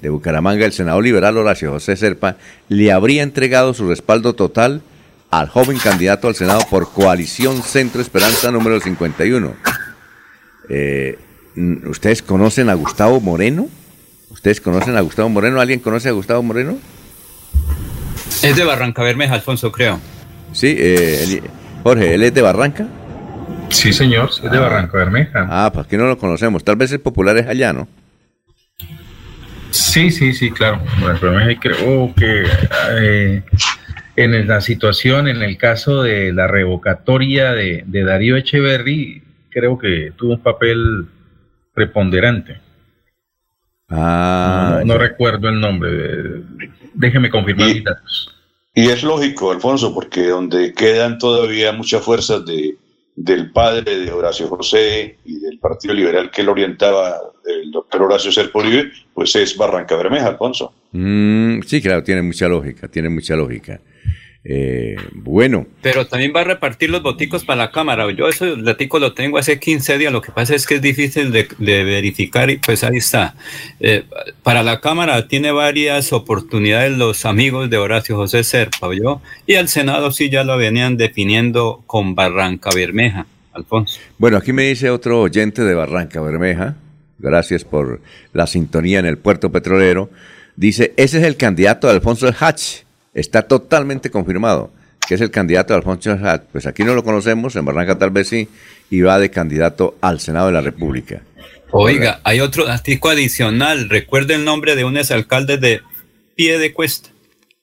de 0.00 0.08
Bucaramanga, 0.08 0.64
el 0.66 0.72
senador 0.72 1.04
liberal 1.04 1.36
Horacio 1.36 1.70
José 1.72 1.96
Serpa 1.96 2.36
le 2.68 2.90
habría 2.92 3.22
entregado 3.22 3.74
su 3.74 3.88
respaldo 3.88 4.34
total 4.34 4.82
al 5.30 5.48
joven 5.48 5.78
candidato 5.78 6.28
al 6.28 6.34
Senado 6.34 6.60
por 6.70 6.92
coalición 6.92 7.62
Centro 7.62 8.00
Esperanza 8.00 8.50
número 8.50 8.80
51. 8.80 9.54
Eh, 10.68 11.18
¿Ustedes 11.86 12.22
conocen 12.22 12.68
a 12.70 12.74
Gustavo 12.74 13.20
Moreno? 13.20 13.68
¿Ustedes 14.30 14.60
conocen 14.60 14.96
a 14.96 15.00
Gustavo 15.00 15.28
Moreno? 15.28 15.60
¿Alguien 15.60 15.80
conoce 15.80 16.08
a 16.08 16.12
Gustavo 16.12 16.42
Moreno? 16.42 16.78
Es 18.42 18.56
de 18.56 18.64
Barranca 18.64 19.02
Bermeja, 19.02 19.34
Alfonso, 19.34 19.70
creo. 19.70 19.98
Sí, 20.52 20.74
eh, 20.78 21.22
él- 21.24 21.42
Jorge, 21.82 22.14
¿él 22.14 22.22
es 22.22 22.32
de 22.34 22.42
Barranca? 22.42 22.86
Sí, 23.70 23.92
señor, 23.92 24.30
es 24.30 24.50
de 24.50 24.58
Barranca 24.58 24.96
Bermeja. 24.98 25.46
Ah, 25.50 25.70
pues 25.72 25.86
aquí 25.86 25.96
no 25.96 26.06
lo 26.06 26.18
conocemos. 26.18 26.64
Tal 26.64 26.76
vez 26.76 26.90
el 26.92 27.00
popular 27.00 27.36
es 27.36 27.46
allá, 27.46 27.72
¿no? 27.72 27.88
Sí, 29.70 30.10
sí, 30.10 30.32
sí, 30.32 30.50
claro. 30.50 30.80
Barranca 31.00 31.26
Bermeja, 31.26 31.52
y 31.52 31.56
creo 31.56 32.14
que 32.16 32.44
eh, 32.98 33.42
en 34.16 34.48
la 34.48 34.60
situación, 34.60 35.28
en 35.28 35.42
el 35.42 35.56
caso 35.56 36.02
de 36.02 36.32
la 36.32 36.46
revocatoria 36.46 37.52
de, 37.52 37.84
de 37.86 38.04
Darío 38.04 38.36
Echeverry, 38.36 39.22
creo 39.50 39.78
que 39.78 40.12
tuvo 40.16 40.34
un 40.34 40.42
papel 40.42 41.06
preponderante. 41.74 42.58
Ah, 43.88 44.80
no, 44.84 44.94
no 44.94 44.98
recuerdo 44.98 45.48
el 45.48 45.60
nombre. 45.60 45.90
eh, 45.92 46.42
Déjeme 46.94 47.30
confirmar 47.30 47.68
mis 47.68 47.84
datos. 47.84 48.36
Y 48.74 48.88
es 48.88 49.02
lógico, 49.02 49.50
Alfonso, 49.50 49.92
porque 49.92 50.28
donde 50.28 50.72
quedan 50.72 51.18
todavía 51.18 51.72
muchas 51.72 52.02
fuerzas 52.04 52.44
de, 52.46 52.76
del 53.16 53.50
padre 53.52 53.98
de 53.98 54.12
Horacio 54.12 54.48
José 54.48 55.18
y 55.24 55.40
del 55.40 55.58
Partido 55.58 55.94
Liberal 55.94 56.30
que 56.30 56.42
lo 56.42 56.52
orientaba 56.52 57.20
el 57.46 57.70
doctor 57.70 58.02
Horacio 58.02 58.32
Serpa 58.32 58.60
Uribe, 58.60 58.90
pues 59.12 59.34
es 59.36 59.56
Barranca 59.56 59.96
Bermeja, 59.96 60.28
Alfonso. 60.28 60.72
Mm, 60.92 61.60
sí, 61.62 61.82
claro, 61.82 62.02
tiene 62.02 62.22
mucha 62.22 62.48
lógica, 62.48 62.88
tiene 62.88 63.08
mucha 63.08 63.36
lógica. 63.36 63.80
Eh, 64.42 64.96
bueno, 65.12 65.66
Pero 65.82 66.06
también 66.06 66.32
va 66.34 66.40
a 66.40 66.44
repartir 66.44 66.88
los 66.88 67.02
boticos 67.02 67.44
para 67.44 67.64
la 67.64 67.70
Cámara. 67.70 68.10
Yo 68.10 68.26
ese 68.26 68.56
datico 68.56 68.98
lo 68.98 69.12
tengo 69.12 69.36
hace 69.36 69.60
15 69.60 69.98
días. 69.98 70.12
Lo 70.12 70.22
que 70.22 70.32
pasa 70.32 70.54
es 70.54 70.66
que 70.66 70.76
es 70.76 70.82
difícil 70.82 71.30
de, 71.30 71.46
de 71.58 71.84
verificar 71.84 72.48
y 72.48 72.56
pues 72.56 72.82
ahí 72.82 72.96
está. 72.96 73.34
Eh, 73.80 74.04
para 74.42 74.62
la 74.62 74.80
Cámara 74.80 75.28
tiene 75.28 75.52
varias 75.52 76.12
oportunidades 76.12 76.96
los 76.96 77.26
amigos 77.26 77.68
de 77.68 77.76
Horacio 77.76 78.16
José 78.16 78.42
Serpa, 78.42 78.86
¿oyó? 78.86 79.20
Y 79.46 79.56
al 79.56 79.68
Senado 79.68 80.10
sí 80.10 80.30
ya 80.30 80.42
lo 80.42 80.56
venían 80.56 80.96
definiendo 80.96 81.82
con 81.86 82.14
Barranca 82.14 82.70
Bermeja, 82.74 83.26
Alfonso. 83.52 84.00
Bueno, 84.18 84.38
aquí 84.38 84.52
me 84.52 84.62
dice 84.62 84.90
otro 84.90 85.20
oyente 85.20 85.62
de 85.62 85.74
Barranca 85.74 86.20
Bermeja, 86.20 86.76
gracias 87.18 87.64
por 87.64 88.00
la 88.32 88.46
sintonía 88.46 88.98
en 89.00 89.06
el 89.06 89.18
puerto 89.18 89.52
petrolero, 89.52 90.10
dice, 90.56 90.94
ese 90.96 91.18
es 91.18 91.24
el 91.24 91.36
candidato 91.36 91.86
de 91.86 91.94
Alfonso 91.94 92.26
El 92.26 92.34
Hatch, 92.38 92.82
está 93.14 93.42
totalmente 93.42 94.10
confirmado 94.10 94.70
que 95.10 95.16
es 95.16 95.20
el 95.22 95.32
candidato 95.32 95.72
de 95.72 95.78
Alfonso 95.78 96.12
Hatch. 96.12 96.42
Pues 96.52 96.66
aquí 96.66 96.84
no 96.84 96.94
lo 96.94 97.02
conocemos, 97.02 97.56
en 97.56 97.64
Barranca 97.64 97.98
tal 97.98 98.10
vez 98.10 98.28
sí, 98.28 98.46
y 98.90 99.00
va 99.00 99.18
de 99.18 99.28
candidato 99.28 99.96
al 100.00 100.20
Senado 100.20 100.46
de 100.46 100.52
la 100.52 100.60
República. 100.60 101.22
Oiga, 101.72 102.20
hay 102.22 102.38
otro 102.38 102.64
datico 102.64 103.08
adicional. 103.08 103.88
Recuerde 103.88 104.34
el 104.34 104.44
nombre 104.44 104.76
de 104.76 104.84
un 104.84 104.96
exalcalde 104.96 105.56
de 105.56 105.80
Pie 106.36 106.60
de 106.60 106.72
Cuesta. 106.72 107.10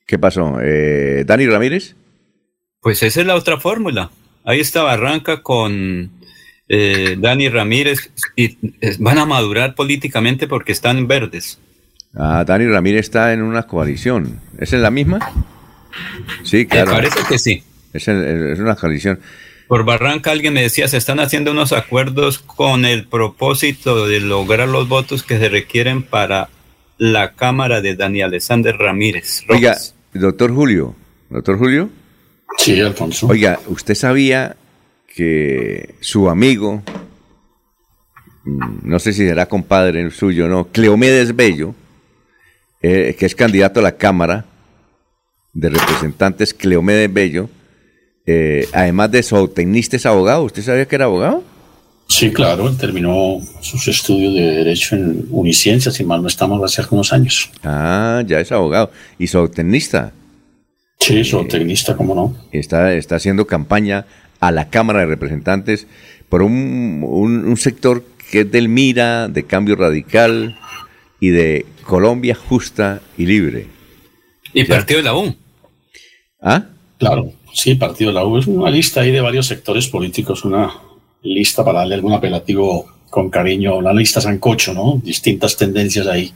¿Qué 0.06 0.20
pasó? 0.20 0.58
Eh, 0.62 1.24
¿Dani 1.26 1.48
Ramírez? 1.48 1.96
Pues 2.82 3.02
esa 3.02 3.22
es 3.22 3.26
la 3.26 3.36
otra 3.36 3.58
fórmula. 3.62 4.12
Ahí 4.44 4.60
está 4.60 4.84
Barranca 4.84 5.42
con 5.42 6.12
eh, 6.68 7.16
Dani 7.18 7.48
Ramírez 7.48 8.12
y 8.36 8.58
eh, 8.82 8.98
van 9.00 9.20
a 9.20 9.26
madurar 9.26 9.74
políticamente 9.74 10.50
porque 10.50 10.74
están 10.74 11.08
verdes. 11.08 11.60
Ah, 12.16 12.44
Dani 12.46 12.66
Ramírez 12.68 13.02
está 13.02 13.34
en 13.34 13.42
una 13.42 13.64
coalición. 13.64 14.40
¿Es 14.58 14.74
en 14.74 14.82
la 14.82 14.92
misma? 14.92 15.20
Sí, 16.44 16.58
Me 16.58 16.68
claro. 16.68 16.92
parece 16.92 17.20
que 17.28 17.38
sí. 17.40 17.64
Es, 17.94 18.08
en- 18.08 18.52
es 18.54 18.60
una 18.60 18.76
coalición. 18.76 19.20
Por 19.68 19.84
Barranca 19.84 20.32
alguien 20.32 20.54
me 20.54 20.62
decía, 20.62 20.88
se 20.88 20.98
están 20.98 21.20
haciendo 21.20 21.52
unos 21.52 21.74
acuerdos 21.74 22.40
con 22.40 22.86
el 22.86 23.06
propósito 23.08 24.08
de 24.08 24.22
lograr 24.22 24.68
los 24.70 24.88
votos 24.88 25.24
que 25.24 25.38
se 25.38 25.50
requieren 25.50 26.04
para 26.04 26.50
la 26.98 27.34
Cámara 27.34 27.82
de 27.82 27.96
Dani 27.96 28.22
Alexander 28.22 28.76
Ramírez. 28.78 29.44
Oiga, 29.50 29.78
doctor 30.14 30.54
Julio, 30.54 30.96
doctor 31.30 31.58
Julio. 31.58 31.90
Sí, 32.58 32.80
Alfonso. 32.80 33.28
Oiga, 33.28 33.60
¿usted 33.68 33.94
sabía 33.94 34.56
que 35.14 35.96
su 36.00 36.30
amigo, 36.30 36.82
mm, 38.46 38.80
no 38.84 39.00
sé 39.00 39.12
si 39.14 39.28
será 39.28 39.48
compadre 39.48 40.10
suyo 40.12 40.46
o 40.46 40.50
no, 40.50 40.68
Cleomedes 40.72 41.36
Bello, 41.36 41.76
eh, 42.82 43.16
que 43.18 43.26
es 43.26 43.36
candidato 43.36 43.80
a 43.80 43.84
la 43.84 43.98
Cámara 43.98 44.46
de 45.54 45.70
Representantes, 45.70 46.54
Cleomedes 46.54 47.12
Bello, 47.12 47.50
eh, 48.26 48.68
además 48.74 49.12
de 49.12 49.24
zootecnista 49.24 49.96
es 49.96 50.06
abogado? 50.06 50.44
¿Usted 50.44 50.62
sabía 50.62 50.88
que 50.88 50.96
era 50.96 51.06
abogado? 51.06 51.44
Sí, 52.10 52.32
claro, 52.32 52.70
él 52.70 52.78
terminó 52.78 53.38
sus 53.62 53.88
estudios 53.88 54.34
de 54.34 54.42
Derecho 54.42 54.96
en 54.96 55.26
Uniciencia, 55.30 55.92
si 55.92 56.04
mal 56.06 56.22
no 56.22 56.28
estamos, 56.28 56.64
hace 56.64 56.82
algunos 56.82 57.12
años. 57.12 57.50
Ah, 57.64 58.24
ya 58.26 58.40
es 58.40 58.52
abogado. 58.52 58.92
¿Y 59.20 59.28
zootecnista? 59.28 60.14
Sí, 61.00 61.24
zootecnista, 61.26 61.96
¿cómo 61.98 62.16
no? 62.16 62.38
Está, 62.52 62.94
está 62.94 63.18
haciendo 63.18 63.46
campaña 63.46 64.06
a 64.40 64.52
la 64.52 64.70
Cámara 64.70 65.00
de 65.02 65.06
Representantes 65.08 65.86
por 66.30 66.42
un, 66.44 67.04
un- 67.06 67.46
un 67.46 67.58
sector 67.58 68.04
que 68.32 68.42
es 68.42 68.52
del 68.52 68.70
Mira, 68.70 69.28
de 69.28 69.44
Cambio 69.44 69.76
Radical 69.76 70.58
y 71.20 71.30
de 71.30 71.66
Colombia 71.88 72.36
Justa 72.36 73.02
y 73.18 73.26
Libre. 73.26 73.66
Y 74.54 74.66
partido 74.66 74.98
de 74.98 75.04
la 75.04 75.16
U. 75.16 75.34
¿Ah? 76.42 76.66
Claro, 77.00 77.32
sí, 77.54 77.76
Partido 77.76 78.10
de 78.10 78.16
la 78.16 78.26
U 78.26 78.38
es 78.38 78.46
una 78.48 78.70
lista 78.70 79.02
ahí 79.02 79.12
de 79.12 79.22
varios 79.22 79.48
sectores 79.48 79.88
políticos, 79.88 80.44
una 80.44 80.70
lista 81.24 81.64
para 81.64 81.80
darle 81.80 81.96
algún 81.96 82.14
apelativo 82.14 82.88
con 83.10 83.30
cariño, 83.30 83.78
una 83.78 83.94
lista 83.94 84.20
sancocho, 84.20 84.74
¿no? 84.74 85.02
Distintas 85.04 85.56
tendencias 85.56 86.08
ahí. 86.08 86.34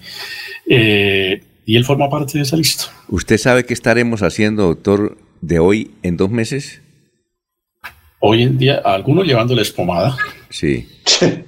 Eh, 0.70 1.44
y 1.66 1.76
él 1.76 1.84
forma 1.84 2.10
parte 2.10 2.38
de 2.38 2.44
esa 2.44 2.56
lista. 2.56 2.86
¿Usted 3.10 3.38
sabe 3.38 3.66
qué 3.66 3.74
estaremos 3.74 4.24
haciendo, 4.24 4.64
doctor, 4.68 5.18
de 5.42 5.60
hoy 5.60 5.92
en 6.02 6.16
dos 6.16 6.30
meses? 6.30 6.82
Hoy 8.20 8.44
en 8.44 8.58
día, 8.58 8.82
algunos 8.86 9.26
llevándole 9.26 9.64
espomada 9.64 10.16
Sí. 10.50 10.88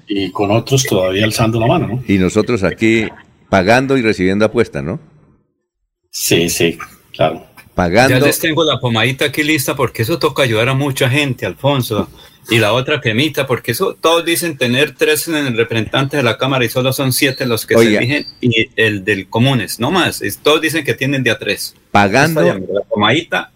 y 0.08 0.30
con 0.32 0.52
otros 0.52 0.84
todavía 0.84 1.24
alzando 1.24 1.60
la 1.60 1.68
mano, 1.68 1.88
¿no? 1.88 2.04
Y 2.08 2.18
nosotros 2.18 2.64
aquí 2.64 3.06
pagando 3.54 3.98
y 3.98 4.02
recibiendo 4.02 4.46
apuestas, 4.46 4.84
¿no? 4.84 5.00
Sí, 6.10 6.50
sí, 6.50 6.76
claro. 7.16 7.46
Pagando. 7.76 8.18
Ya 8.18 8.26
les 8.26 8.40
tengo 8.40 8.64
la 8.64 8.80
pomadita 8.80 9.26
aquí 9.26 9.44
lista 9.44 9.76
porque 9.76 10.02
eso 10.02 10.18
toca 10.18 10.42
ayudar 10.42 10.70
a 10.70 10.74
mucha 10.74 11.08
gente, 11.08 11.46
Alfonso. 11.46 12.10
Y 12.50 12.58
la 12.58 12.74
otra 12.74 13.00
cremita, 13.00 13.46
porque 13.46 13.74
eso 13.74 13.94
todos 13.94 14.26
dicen 14.26 14.58
tener 14.58 14.96
tres 14.96 15.28
representantes 15.28 16.18
de 16.18 16.24
la 16.24 16.40
Cámara 16.40 16.66
y 16.66 16.70
solo 16.70 16.94
son 16.94 17.14
siete 17.14 17.46
los 17.46 17.68
que 17.68 17.76
Oiga. 17.76 18.00
se 18.00 18.06
eligen 18.06 18.26
y 18.42 18.70
el 18.76 19.06
del 19.06 19.30
comunes, 19.30 19.80
no 19.80 19.92
más. 19.92 20.24
Es- 20.24 20.40
todos 20.40 20.60
dicen 20.60 20.84
que 20.84 20.96
tienen 20.96 21.22
de 21.22 21.30
a 21.30 21.38
tres. 21.38 21.76
Pagando. 21.92 22.42
La 22.42 22.82
pomadita 22.90 23.52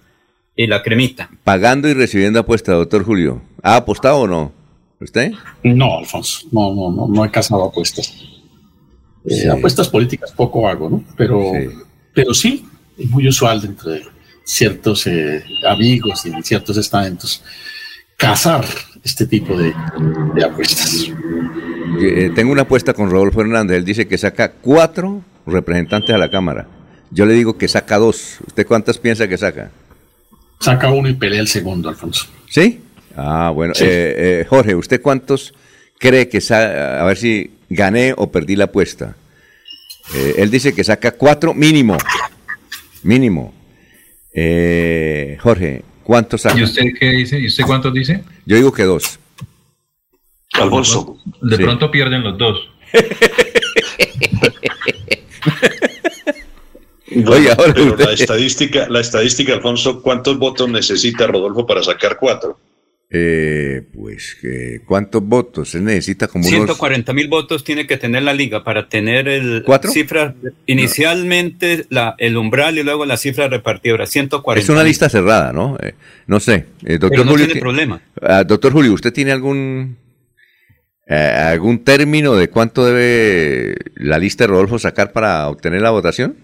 y 0.55 0.67
la 0.67 0.83
cremita. 0.83 1.31
Pagando 1.43 1.89
y 1.89 1.95
recibiendo 1.95 2.39
apuestas, 2.39 2.75
doctor 2.75 3.03
Julio. 3.03 3.41
¿Ha 3.63 3.77
apostado 3.77 4.17
o 4.19 4.27
no? 4.27 4.51
¿Usted? 5.01 5.31
No, 5.63 5.97
Alfonso, 5.97 6.47
no, 6.51 6.71
no, 6.75 6.91
no, 6.91 7.07
no 7.07 7.25
he 7.25 7.31
casado 7.31 7.65
apuestas. 7.65 8.13
Eh, 9.27 9.41
Sí. 9.41 9.47
Apuestas 9.47 9.89
políticas 9.89 10.31
poco 10.31 10.67
hago, 10.67 10.89
¿no? 10.89 11.03
Pero 11.15 11.51
Sí. 11.53 11.69
pero 12.13 12.33
sí, 12.33 12.65
es 12.97 13.09
muy 13.09 13.27
usual 13.27 13.61
dentro 13.61 13.91
de, 13.91 14.01
ciertos 14.47 15.05
eh, 15.07 15.43
amigos 15.67 16.25
y 16.25 16.31
ciertos 16.41 16.77
estamentos 16.77 17.43
cazar 18.15 18.65
este 19.03 19.27
tipo 19.27 19.57
de, 19.57 19.73
de 20.35 20.43
apuestas. 20.45 21.11
Eh, 22.01 22.31
tengo 22.33 22.51
una 22.53 22.61
apuesta 22.63 22.93
con 22.93 23.11
Rodolfo 23.11 23.41
Hernández. 23.41 23.77
Él 23.77 23.85
dice 23.85 24.07
que 24.07 24.17
saca 24.17 24.53
cuatro 24.53 25.21
representantes 25.45 26.15
a 26.15 26.17
la 26.17 26.31
Cámara. 26.31 26.67
Yo 27.11 27.25
le 27.25 27.33
digo 27.33 27.57
que 27.57 27.67
saca 27.67 27.97
dos. 27.97 28.37
¿Usted 28.47 28.65
cuántas 28.65 28.97
piensa 28.97 29.27
que 29.27 29.37
saca? 29.37 29.69
Saca 30.59 30.89
uno 30.89 31.09
y 31.09 31.13
pelea 31.13 31.41
el 31.41 31.47
segundo, 31.47 31.89
Alfonso. 31.89 32.27
¿Sí? 32.49 32.81
Ah, 33.15 33.51
bueno. 33.53 33.73
Sí. 33.75 33.83
Eh, 33.83 34.41
eh, 34.41 34.45
Jorge, 34.49 34.75
¿usted 34.75 35.01
cuántos 35.01 35.53
cree 35.99 36.27
que 36.29 36.41
saca? 36.41 37.01
A 37.01 37.05
ver 37.05 37.17
si 37.17 37.51
gané 37.69 38.13
o 38.15 38.31
perdí 38.31 38.55
la 38.55 38.65
apuesta. 38.65 39.15
Eh, 40.15 40.35
él 40.37 40.49
dice 40.51 40.73
que 40.73 40.83
saca 40.83 41.11
cuatro 41.11 41.53
mínimo. 41.53 41.97
Mínimo. 43.03 43.53
Eh, 44.33 45.37
Jorge, 45.41 45.83
¿cuántos 46.03 46.41
saca? 46.41 46.57
¿Y 46.59 46.63
usted 46.63 46.83
qué 46.99 47.09
dice? 47.11 47.39
¿Y 47.39 47.47
usted 47.47 47.63
cuántos 47.65 47.93
dice? 47.93 48.23
Yo 48.45 48.55
digo 48.55 48.71
que 48.71 48.83
dos. 48.83 49.19
Alfonso. 50.53 51.17
De 51.41 51.57
Sí. 51.57 51.63
pronto 51.63 51.91
pierden 51.91 52.23
los 52.23 52.37
dos. 52.37 52.69
Oiga, 57.25 57.53
ahora 57.57 57.73
pero 57.73 57.91
usted- 57.93 58.05
la 58.05 58.11
estadística, 58.13 58.87
la 58.89 58.99
estadística, 58.99 59.53
Alfonso, 59.53 60.01
¿cuántos 60.01 60.37
votos 60.37 60.69
necesita 60.69 61.25
Rodolfo 61.27 61.65
para 61.65 61.81
sacar 61.83 62.17
cuatro? 62.19 62.59
Eh, 63.09 63.83
pues, 63.93 64.35
que 64.41 64.81
¿cuántos 64.85 65.23
votos? 65.23 65.69
Se 65.69 65.79
necesita 65.79 66.27
como 66.27 66.45
unos... 66.45 66.53
140 66.57 67.13
mil 67.13 67.29
votos 67.29 67.63
tiene 67.63 67.87
que 67.87 67.95
tener 67.95 68.23
la 68.23 68.33
liga 68.33 68.65
para 68.65 68.89
tener 68.89 69.29
el 69.29 69.63
¿Cuatro? 69.65 69.89
cifra 69.91 70.35
inicialmente 70.65 71.85
la, 71.89 72.15
el 72.17 72.35
umbral 72.35 72.77
y 72.77 72.83
luego 72.83 73.05
la 73.05 73.15
cifra 73.15 73.47
repartidora 73.47 74.05
140 74.05 74.61
Es 74.63 74.69
una 74.69 74.83
lista 74.83 75.07
cerrada, 75.09 75.53
¿no? 75.53 75.77
Eh, 75.81 75.93
no 76.27 76.39
sé. 76.41 76.65
Eh, 76.83 76.97
doctor 76.97 77.09
Pero 77.11 77.23
no 77.25 77.31
Julio, 77.31 77.45
tiene 77.45 77.53
ti- 77.53 77.61
problema. 77.61 78.01
Ah, 78.21 78.43
doctor 78.43 78.73
Julio, 78.73 78.91
¿usted 78.93 79.13
tiene 79.13 79.31
algún 79.31 79.97
eh, 81.07 81.15
algún 81.15 81.85
término 81.85 82.35
de 82.35 82.49
cuánto 82.49 82.85
debe 82.85 83.75
la 83.95 84.19
lista 84.19 84.43
de 84.43 84.47
Rodolfo 84.49 84.79
sacar 84.79 85.13
para 85.13 85.47
obtener 85.47 85.81
la 85.81 85.91
votación? 85.91 86.35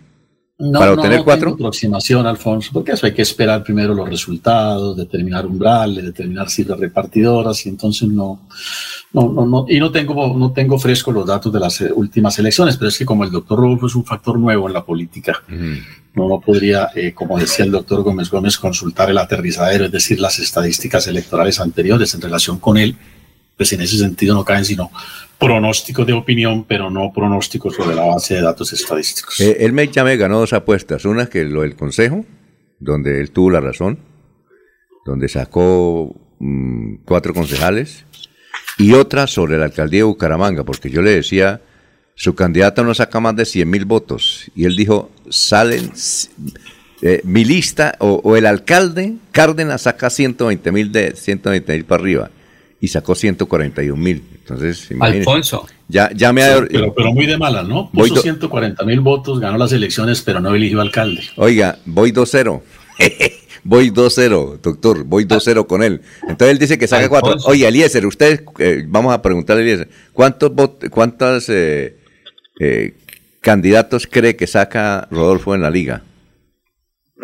No, 0.64 0.80
¿Para 0.80 0.91
no, 0.91 1.02
obtener 1.02 1.18
no 1.19 1.26
cuatro? 1.26 1.49
tengo 1.49 1.56
aproximación, 1.56 2.26
Alfonso, 2.26 2.69
porque 2.72 2.94
eso 2.94 3.06
hay 3.06 3.14
que 3.14 3.22
esperar 3.22 3.61
primero 3.64 3.94
los 3.94 4.07
resultados, 4.07 4.95
determinar 4.95 5.45
umbrales, 5.45 6.06
determinar 6.06 6.49
cifras 6.49 6.80
repartidoras, 6.80 7.65
y 7.65 7.69
entonces 7.69 8.07
no, 8.07 8.40
no, 9.11 9.30
no, 9.34 9.45
no, 9.45 9.65
y 9.68 9.77
no 9.77 9.91
tengo, 9.91 10.38
no 10.38 10.53
tengo 10.53 10.80
fresco 10.80 11.11
los 11.11 11.27
datos 11.27 11.52
de 11.52 11.60
las 11.60 11.81
eh, 11.81 11.91
últimas 11.94 12.40
elecciones, 12.40 12.77
pero 12.77 12.88
es 12.88 12.98
que 12.98 13.06
como 13.06 13.26
el 13.26 13.31
doctor 13.31 13.60
Rodolfo 13.60 13.88
es 13.88 13.95
un 13.95 14.06
factor 14.06 14.40
nuevo 14.40 14.68
en 14.68 14.73
la 14.73 14.85
política, 14.85 15.44
no, 16.15 16.30
no 16.30 16.40
podría, 16.40 16.91
eh, 16.95 17.14
como 17.14 17.38
decía 17.38 17.65
el 17.65 17.72
doctor 17.72 18.02
Gómez 18.02 18.30
Gómez, 18.30 18.57
consultar 18.57 19.10
el 19.10 19.18
aterrizadero, 19.18 19.84
es 19.85 19.91
decir, 19.91 20.22
las 20.22 20.40
estadísticas 20.40 21.07
electorales 21.07 21.60
anteriores 21.60 22.14
en 22.14 22.22
relación 22.22 22.60
con 22.60 22.77
él, 22.77 22.95
pues 23.58 23.72
en 23.74 23.82
ese 23.82 23.98
sentido 23.98 24.36
no 24.36 24.44
caen 24.44 24.66
sino 24.66 24.92
pronósticos 25.40 26.08
de 26.08 26.14
opinión, 26.14 26.64
pero 26.64 26.90
no 26.90 27.12
pronósticos 27.14 27.76
sobre 27.76 27.96
la 27.96 28.04
base 28.04 28.36
de 28.36 28.42
datos 28.42 28.72
estadísticos. 28.72 29.40
Eh, 29.42 29.58
él 29.60 29.74
me, 29.74 29.88
ya 29.88 30.04
me 30.04 30.16
ganó 30.16 30.40
dos 30.40 30.54
apuestas. 30.54 31.06
Una 31.06 31.26
que 31.26 31.44
lo 31.44 31.62
del 31.62 31.76
Consejo, 31.76 32.26
donde 32.80 33.20
él 33.20 33.32
tuvo 33.32 33.52
la 33.52 33.60
razón, 33.60 34.00
donde 35.06 35.28
sacó 35.28 36.16
mm, 36.40 36.96
cuatro 37.04 37.34
concejales, 37.34 38.06
y 38.78 38.94
otra 38.94 39.28
sobre 39.28 39.58
la 39.58 39.66
alcaldía 39.66 40.00
de 40.00 40.04
Bucaramanga, 40.04 40.64
porque 40.64 40.90
yo 40.90 41.02
le 41.02 41.12
decía, 41.12 41.62
su 42.16 42.36
candidato 42.36 42.84
no 42.84 42.94
saca 42.94 43.20
más 43.20 43.36
de 43.36 43.46
100 43.46 43.70
mil 43.70 43.86
votos, 43.86 44.50
y 44.56 44.66
él 44.66 44.76
dijo, 44.76 45.12
salen, 45.30 45.92
eh, 47.02 47.22
mi 47.24 47.44
lista, 47.44 47.96
o, 48.00 48.22
o 48.24 48.36
el 48.38 48.46
alcalde, 48.46 49.16
Cárdenas 49.32 49.84
saca 49.84 50.10
120 50.10 50.72
mil 50.72 50.92
de 50.92 51.16
120 51.16 51.74
mil 51.74 51.86
para 51.86 52.02
arriba, 52.02 52.32
y 52.84 52.89
sacó 52.89 53.15
141 53.15 53.95
mil. 53.95 54.22
Entonces, 54.39 54.91
imagínese. 54.91 55.19
Alfonso. 55.30 55.65
Ya, 55.88 56.10
ya 56.14 56.34
me 56.34 56.43
ha... 56.43 56.61
Pero, 56.69 56.93
pero 56.93 57.14
muy 57.14 57.26
de 57.26 57.38
malas, 57.38 57.65
¿no? 57.65 57.89
Voy 57.93 58.10
Puso 58.10 58.15
do- 58.15 58.22
140 58.22 58.84
mil 58.84 58.99
votos, 58.99 59.39
ganó 59.39 59.57
las 59.57 59.72
elecciones, 59.72 60.22
pero 60.22 60.41
no 60.41 60.53
eligió 60.53 60.81
alcalde. 60.81 61.22
Oiga, 61.38 61.80
voy 61.85 62.11
2-0. 62.11 62.61
voy 63.64 63.89
2-0, 63.89 64.60
doctor, 64.60 65.05
voy 65.05 65.23
2-0 65.23 65.65
con 65.65 65.81
él. 65.81 66.01
Entonces 66.23 66.49
él 66.49 66.57
dice 66.60 66.77
que 66.77 66.88
saca 66.88 67.05
Alfonso. 67.05 67.38
4. 67.38 67.51
Oye, 67.51 67.65
Eliezer, 67.69 68.05
usted, 68.05 68.43
eh, 68.60 68.84
vamos 68.85 69.14
a 69.14 69.22
preguntarle 69.22 69.61
a 69.61 69.65
Eliezer, 69.65 69.89
¿cuántos 70.11 70.51
vot- 70.51 70.89
cuántos 70.89 71.47
eh, 71.47 71.95
eh, 72.60 72.95
candidatos 73.39 74.07
cree 74.11 74.35
que 74.35 74.45
saca 74.45 75.07
Rodolfo 75.10 75.55
en 75.55 75.61
la 75.61 75.69
liga? 75.72 76.03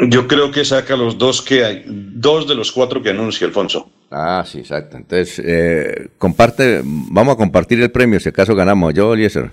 Yo 0.07 0.25
creo 0.29 0.51
que 0.51 0.63
saca 0.63 0.95
los 0.95 1.17
dos 1.17 1.41
que 1.41 1.65
hay, 1.65 1.83
dos 1.85 2.47
de 2.47 2.55
los 2.55 2.71
cuatro 2.71 3.03
que 3.03 3.09
anuncia 3.09 3.45
Alfonso. 3.45 3.91
Ah, 4.11 4.43
sí, 4.45 4.59
exacto. 4.59 4.97
Entonces, 4.97 5.39
eh, 5.45 6.09
comparte, 6.17 6.81
vamos 6.83 7.33
a 7.35 7.37
compartir 7.37 7.79
el 7.81 7.91
premio 7.91 8.19
si 8.19 8.29
acaso 8.29 8.55
ganamos. 8.55 8.93
Yo, 8.93 9.13
Eliezer. 9.13 9.51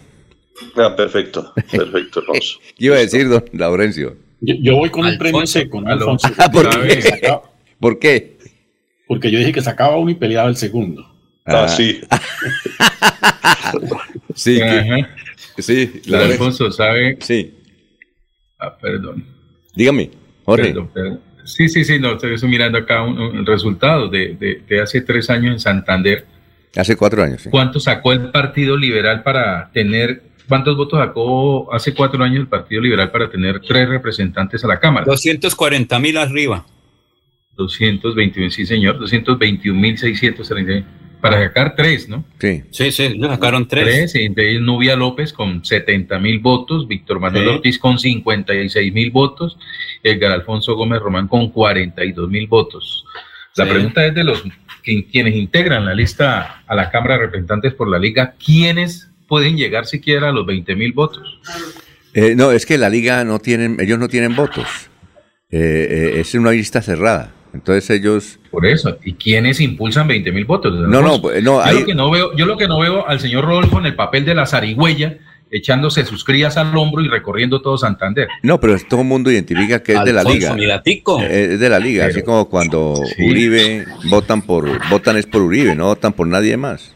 Ah, 0.76 0.94
perfecto, 0.96 1.52
perfecto, 1.70 2.20
Alfonso. 2.26 2.58
¿Qué 2.76 2.86
iba 2.86 2.96
a 2.96 3.00
decir, 3.00 3.28
don 3.28 3.44
Laurencio? 3.52 4.16
Yo, 4.40 4.54
yo 4.60 4.76
voy 4.76 4.88
con 4.90 5.04
un 5.06 5.18
premio 5.18 5.46
seco, 5.46 5.80
¿no, 5.82 5.92
Alfonso? 5.92 6.28
Ah, 6.38 6.50
¿por 6.50 6.68
qué? 6.86 7.02
sacaba- 7.02 7.42
¿Por 7.78 7.98
qué? 7.98 8.38
Porque 9.06 9.30
yo 9.30 9.38
dije 9.38 9.52
que 9.52 9.60
sacaba 9.62 9.96
uno 9.98 10.10
y 10.10 10.14
peleaba 10.14 10.48
el 10.48 10.56
segundo. 10.56 11.06
Ah, 11.44 11.68
sí. 11.68 12.00
Sí, 14.34 14.58
que- 14.58 15.62
sí. 15.62 15.86
Don 15.86 16.12
Laurencio. 16.12 16.32
Alfonso, 16.32 16.70
¿sabe? 16.72 17.16
Sí. 17.20 17.54
Ah, 18.58 18.76
perdón. 18.78 19.24
Dígame, 19.74 20.10
Jorge. 20.44 20.66
Perdón, 20.68 20.90
perdón. 20.92 21.20
Sí, 21.46 21.68
sí, 21.68 21.84
sí, 21.84 21.98
no, 21.98 22.12
estoy 22.20 22.36
mirando 22.48 22.76
acá 22.78 23.02
un, 23.02 23.18
un 23.18 23.46
resultado 23.46 24.08
de, 24.08 24.36
de- 24.38 24.62
de 24.68 24.80
hace 24.82 25.00
tres 25.00 25.30
años 25.30 25.52
en 25.54 25.60
Santander. 25.60 26.26
Hace 26.74 26.96
cuatro 26.96 27.22
años, 27.22 27.40
sí. 27.42 27.48
¿Cuánto 27.50 27.80
sacó 27.80 28.12
el 28.12 28.30
Partido 28.30 28.76
Liberal 28.76 29.22
para 29.22 29.70
tener, 29.72 30.22
cuántos 30.48 30.76
votos 30.76 30.98
sacó 30.98 31.72
hace 31.72 31.94
cuatro 31.94 32.22
años 32.22 32.40
el 32.40 32.48
Partido 32.48 32.82
Liberal 32.82 33.10
para 33.10 33.30
tener 33.30 33.60
tres 33.60 33.88
representantes 33.88 34.62
a 34.64 34.68
la 34.68 34.78
Cámara? 34.78 35.06
240 35.06 35.98
mil 36.00 36.18
arriba. 36.18 36.66
221, 37.56 38.50
sí 38.50 38.66
señor, 38.66 38.98
221.630. 38.98 40.84
Para 41.30 41.46
sacar 41.46 41.74
tres, 41.76 42.08
¿no? 42.08 42.24
Sí. 42.40 42.62
Sí, 42.70 42.92
sí, 42.92 43.02
ellos 43.04 43.28
sacaron 43.28 43.66
tres. 43.68 43.84
Tres, 43.84 44.14
entre 44.16 44.50
ellos 44.50 44.62
Nubia 44.62 44.96
López 44.96 45.32
con 45.32 45.64
70 45.64 46.18
mil 46.18 46.38
votos, 46.40 46.86
Víctor 46.88 47.20
Manuel 47.20 47.44
Sí. 47.44 47.50
Ortiz 47.50 47.78
con 47.78 47.98
56 47.98 48.92
mil 48.92 49.10
votos, 49.10 49.58
Edgar 50.02 50.32
Alfonso 50.32 50.74
Gómez 50.74 51.00
Román 51.00 51.28
con 51.28 51.50
42 51.50 52.28
mil 52.28 52.46
votos. 52.46 53.04
La 53.56 53.64
Sí. 53.64 53.70
pregunta 53.72 54.04
es 54.06 54.14
de 54.14 54.24
los 54.24 54.42
que- 54.82 55.06
quienes 55.06 55.34
integran 55.34 55.84
la 55.84 55.94
lista 55.94 56.62
a 56.66 56.74
la 56.74 56.90
Cámara 56.90 57.14
de 57.14 57.22
Representantes 57.26 57.74
por 57.74 57.88
la 57.88 57.98
Liga, 57.98 58.34
¿quiénes 58.44 59.10
pueden 59.26 59.56
llegar 59.56 59.86
siquiera 59.86 60.28
a 60.28 60.32
los 60.32 60.46
20 60.46 60.76
mil 60.76 60.92
votos? 60.92 61.40
Eh, 62.14 62.34
no, 62.36 62.52
es 62.52 62.64
que 62.64 62.78
la 62.78 62.88
liga 62.88 63.24
no 63.24 63.38
tienen, 63.40 63.78
ellos 63.80 63.98
no 63.98 64.08
tienen 64.08 64.34
votos. 64.36 64.66
Eh, 65.50 66.12
eh, 66.16 66.20
es 66.20 66.34
una 66.34 66.50
lista 66.52 66.80
cerrada. 66.82 67.32
Entonces 67.56 67.90
ellos. 67.90 68.38
Por 68.50 68.64
eso, 68.66 68.98
¿y 69.04 69.14
quiénes 69.14 69.60
impulsan 69.60 70.06
20 70.08 70.30
mil 70.32 70.44
votos? 70.44 70.72
No, 70.88 71.02
no, 71.02 71.20
pues, 71.20 71.42
no, 71.42 71.52
yo, 71.58 71.62
hay- 71.64 71.80
lo 71.80 71.86
que 71.86 71.94
no 71.94 72.10
veo, 72.10 72.36
yo 72.36 72.46
lo 72.46 72.56
que 72.56 72.68
no 72.68 72.78
veo 72.78 73.06
al 73.08 73.18
señor 73.20 73.44
Rodolfo 73.44 73.78
en 73.80 73.86
el 73.86 73.94
papel 73.94 74.24
de 74.24 74.34
la 74.34 74.46
zarigüeya, 74.46 75.18
echándose 75.50 76.04
sus 76.04 76.24
crías 76.24 76.56
al 76.56 76.76
hombro 76.76 77.02
y 77.02 77.08
recorriendo 77.08 77.62
todo 77.62 77.78
Santander. 77.78 78.28
No, 78.42 78.58
pero 78.60 78.76
todo 78.88 79.02
el 79.02 79.06
mundo 79.06 79.30
identifica 79.30 79.82
que 79.82 79.92
es 79.94 80.04
de 80.04 80.12
la 80.12 80.24
liga. 80.24 80.54
gatico. 80.56 81.20
Eh, 81.22 81.54
es 81.54 81.60
de 81.60 81.68
la 81.68 81.78
liga, 81.78 82.06
así 82.06 82.22
como 82.22 82.48
cuando 82.48 82.96
Sí. 83.16 83.24
Uribe 83.30 83.84
votan 84.10 84.42
por, 84.42 84.68
votan 84.90 85.16
es 85.16 85.26
por 85.26 85.42
Uribe, 85.42 85.74
no 85.76 85.86
votan 85.86 86.12
por 86.12 86.26
nadie 86.26 86.56
más. 86.56 86.95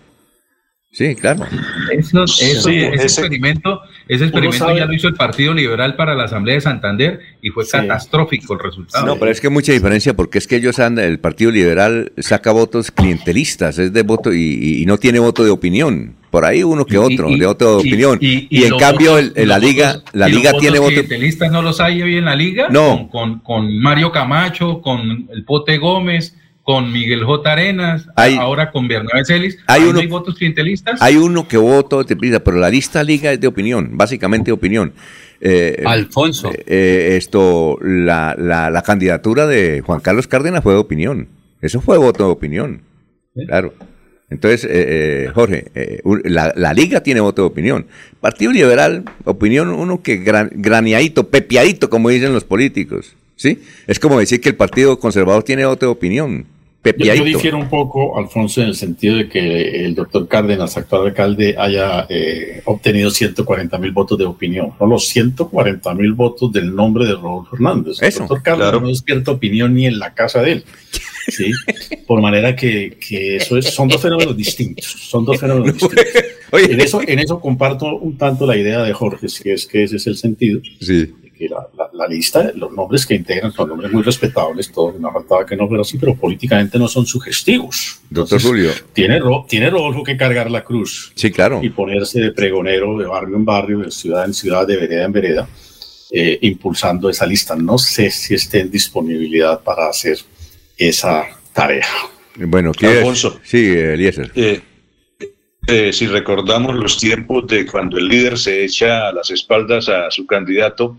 Sí, 0.93 1.15
claro. 1.15 1.47
Eso, 1.93 2.25
eso- 2.25 2.35
Sí, 2.69 2.77
ese, 2.79 2.95
ese- 2.95 3.05
experimento, 3.05 3.81
ese 4.09 4.25
experimento 4.25 4.59
sabe- 4.67 4.81
ya 4.81 4.87
lo 4.87 4.93
hizo 4.93 5.07
el 5.07 5.15
Partido 5.15 5.55
Liberal 5.55 5.95
para 5.95 6.17
la 6.17 6.25
Asamblea 6.25 6.57
de 6.57 6.61
Santander 6.63 7.21
y 7.41 7.51
fue 7.51 7.65
Sí. 7.65 7.71
catastrófico 7.71 8.55
el 8.55 8.59
resultado. 8.61 9.07
No, 9.07 9.17
pero 9.17 9.31
es 9.31 9.41
que 9.41 9.47
hay 9.47 9.53
mucha 9.53 9.73
diferencia 9.73 10.15
porque 10.15 10.39
es 10.39 10.49
que 10.49 10.57
ellos 10.57 10.81
andan, 10.81 11.05
el 11.05 11.21
Partido 11.21 11.53
Liberal 11.53 12.11
saca 12.19 12.51
votos 12.51 12.91
clientelistas, 12.91 13.79
es 13.79 13.93
de 13.93 14.03
voto 14.03 14.33
y, 14.33 14.39
y- 14.41 14.83
y 14.83 14.87
no 14.87 14.99
tiene 14.99 15.21
voto 15.21 15.45
de 15.45 15.51
opinión. 15.51 16.17
Por 16.31 16.45
ahí 16.45 16.63
uno 16.65 16.85
que 16.85 16.99
otro, 16.99 17.29
y- 17.31 17.39
de 17.39 17.47
voto 17.47 17.71
de 17.77 17.89
opinión. 17.89 18.19
Y, 18.21 18.49
y 18.51 18.65
en 18.65 18.77
cambio, 18.77 19.13
votos- 19.13 19.33
el- 19.37 19.49
la 19.49 19.59
liga, 19.61 19.93
votos- 19.95 20.05
la 20.15 20.29
los 20.29 20.37
liga 20.37 20.51
votos 20.51 20.61
tiene 20.63 20.79
voto. 20.81 20.91
clientelistas 20.93 21.53
no 21.53 21.63
los 21.63 21.81
hay 21.81 22.03
hoy 22.03 22.17
en 22.17 22.25
la 22.25 22.35
liga. 22.35 22.67
No. 22.69 23.09
Con, 23.09 23.09
con- 23.09 23.39
con 23.41 23.79
Mario 23.79 24.11
Camacho, 24.11 24.81
con 24.81 25.29
el 25.33 25.45
Pote 25.45 25.79
Gómez, 25.79 26.37
con 26.63 26.93
Miguel 26.93 27.25
J. 27.25 27.51
Arenas, 27.53 28.07
Hay- 28.17 28.37
ahora 28.37 28.71
con 28.71 28.87
Bernabé 28.87 29.25
Celis. 29.25 29.59
hay 29.67 29.81
¿Ahí 29.81 29.85
uno- 29.85 29.95
no 29.95 30.01
hay 30.01 30.07
votos 30.07 30.35
clientelistas? 30.37 31.01
Hay 31.03 31.17
uno 31.17 31.49
que 31.49 31.57
voto 31.57 32.05
de 32.05 32.17
prisa, 32.17 32.41
pero 32.45 32.59
la 32.59 32.71
lista 32.71 33.03
liga 33.03 33.33
es 33.33 33.41
de 33.41 33.47
opinión, 33.47 33.91
básicamente 33.97 34.47
de 34.51 34.53
opinión. 34.53 34.93
Eh, 35.41 35.83
Alfonso. 35.87 36.51
eh, 36.67 37.15
esto, 37.17 37.79
la, 37.81 38.37
la, 38.39 38.71
la 38.71 38.83
candidatura 38.83 39.47
de 39.47 39.81
Juan 39.81 40.01
Carlos 40.01 40.27
Cárdenas 40.27 40.63
fue 40.63 40.75
de 40.75 40.79
opinión. 40.81 41.29
Eso 41.63 41.81
fue 41.81 41.97
voto 41.99 42.27
de 42.27 42.31
opinión. 42.31 42.83
Claro. 43.47 43.73
Entonces, 44.29 44.65
eh, 44.65 44.69
eh, 45.27 45.31
Jorge, 45.35 45.73
eh, 45.75 46.03
la, 46.25 46.53
la 46.55 46.73
liga 46.73 47.01
tiene 47.03 47.21
voto 47.21 47.43
de 47.43 47.49
opinión. 47.49 47.87
Partido 48.21 48.53
Liberal, 48.53 49.05
opinión, 49.25 49.71
uno 49.71 50.03
que 50.03 50.19
gran, 50.19 50.51
graneadito, 50.55 51.29
pepiadito, 51.31 51.91
como 51.91 52.11
dicen 52.11 52.33
los 52.33 52.45
políticos. 52.45 53.17
¿Sí? 53.41 53.59
Es 53.87 53.99
como 53.99 54.19
decir 54.19 54.39
que 54.39 54.51
el 54.51 54.55
Partido 54.55 54.99
Conservador 54.99 55.43
tiene 55.43 55.65
otra 55.65 55.89
opinión. 55.89 56.45
Yo, 56.85 57.15
yo 57.15 57.25
difiero 57.25 57.59
un 57.59 57.69
poco, 57.69 58.19
Alfonso, 58.19 58.63
en 58.63 58.69
el 58.69 58.75
sentido 58.75 59.17
de 59.17 59.29
que 59.29 59.85
el 59.85 59.95
doctor 59.95 60.29
Cárdenas, 60.29 60.77
actual 60.77 61.09
alcalde, 61.09 61.55
haya 61.59 62.07
eh, 62.09 62.63
obtenido 62.67 63.11
140 63.11 63.79
mil 63.79 63.93
votos 63.93 64.19
de 64.19 64.25
opinión, 64.25 64.73
no 64.79 64.87
los 64.87 65.09
140 65.09 65.95
mil 65.95 66.13
votos 66.13 66.53
del 66.53 66.75
nombre 66.75 67.07
de 67.07 67.13
Rodolfo 67.13 67.55
Hernández. 67.57 68.01
El 68.01 68.09
Eso, 68.09 68.21
doctor 68.21 68.43
Cárdenas 68.43 68.71
claro. 68.71 68.81
no 68.83 68.89
despierta 68.89 69.31
opinión 69.31 69.75
ni 69.75 69.87
en 69.87 69.99
la 69.99 70.15
casa 70.15 70.43
de 70.43 70.53
él. 70.53 70.65
¿sí? 71.29 71.51
Por 72.07 72.21
manera 72.21 72.55
que, 72.57 72.99
que 72.99 73.37
eso 73.37 73.57
es, 73.57 73.67
son 73.67 73.89
dos 73.89 74.01
fenómenos 74.01 74.37
distintos. 74.37 74.85
Son 74.87 75.25
dos 75.25 75.39
fenómenos 75.39 75.73
distintos. 75.79 76.05
En, 76.53 76.81
eso, 76.81 77.01
en 77.07 77.19
eso 77.19 77.41
comparto 77.41 77.97
un 77.97 78.17
tanto 78.17 78.47
la 78.47 78.57
idea 78.57 78.83
de 78.83 78.93
Jorge, 78.93 79.29
si 79.29 79.51
es 79.51 79.67
que 79.67 79.85
ese 79.85 79.97
es 79.97 80.07
el 80.07 80.17
sentido. 80.17 80.61
Sí. 80.81 81.13
Que 81.41 81.49
la, 81.49 81.67
la- 81.75 81.89
la 81.95 82.07
lista, 82.07 82.53
los 82.55 82.71
nombres 82.71 83.07
que 83.07 83.15
integran 83.15 83.51
son 83.51 83.71
nombres 83.71 83.91
muy 83.91 84.03
respetables, 84.03 84.71
todos, 84.71 85.01
no 85.01 85.11
faltaba 85.11 85.47
que 85.47 85.57
no 85.57 85.67
fuera 85.67 85.81
así, 85.81 85.97
pero 85.97 86.15
políticamente 86.15 86.79
no 86.79 86.87
son 86.87 87.07
sugestivos. 87.07 88.01
Doctor 88.11 88.43
Julio. 88.43 88.71
Tiene, 88.93 89.19
Ro- 89.19 89.47
tiene 89.49 89.71
Rodolfo 89.71 90.03
que 90.05 90.19
cargar 90.19 90.51
la 90.51 90.63
cruz 90.63 91.13
Sí, 91.15 91.31
claro. 91.31 91.61
y 91.63 91.71
ponerse 91.71 92.21
de 92.21 92.33
pregonero 92.33 92.99
de 92.99 93.07
barrio 93.07 93.37
en 93.37 93.47
barrio, 93.47 93.79
de 93.79 93.91
ciudad 93.91 94.27
en 94.27 94.35
ciudad, 94.35 94.67
de 94.67 94.77
vereda 94.77 95.05
en 95.07 95.13
vereda, 95.13 95.49
eh, 96.11 96.39
impulsando 96.43 97.09
esa 97.09 97.25
lista. 97.25 97.57
No 97.57 97.79
sé 97.79 98.11
si 98.11 98.35
esté 98.35 98.61
en 98.61 98.71
disponibilidad 98.71 99.63
para 99.63 99.89
hacer 99.89 100.19
esa 100.77 101.25
tarea. 101.55 101.87
Bueno, 102.37 102.73
¿qué 102.73 102.87
Alfonso. 102.99 103.41
Sí, 103.43 103.67
Eliezer. 103.67 104.31
Eh, 104.35 104.61
eh, 105.67 105.91
si 105.95 106.07
recordamos 106.07 106.75
los 106.77 106.99
tiempos 106.99 107.47
de 107.47 107.65
cuando 107.65 107.97
el 107.97 108.09
líder 108.09 108.37
se 108.37 108.63
echa 108.63 109.09
a 109.09 109.13
las 109.13 109.31
espaldas 109.31 109.89
a 109.89 110.11
su 110.11 110.27
candidato, 110.27 110.99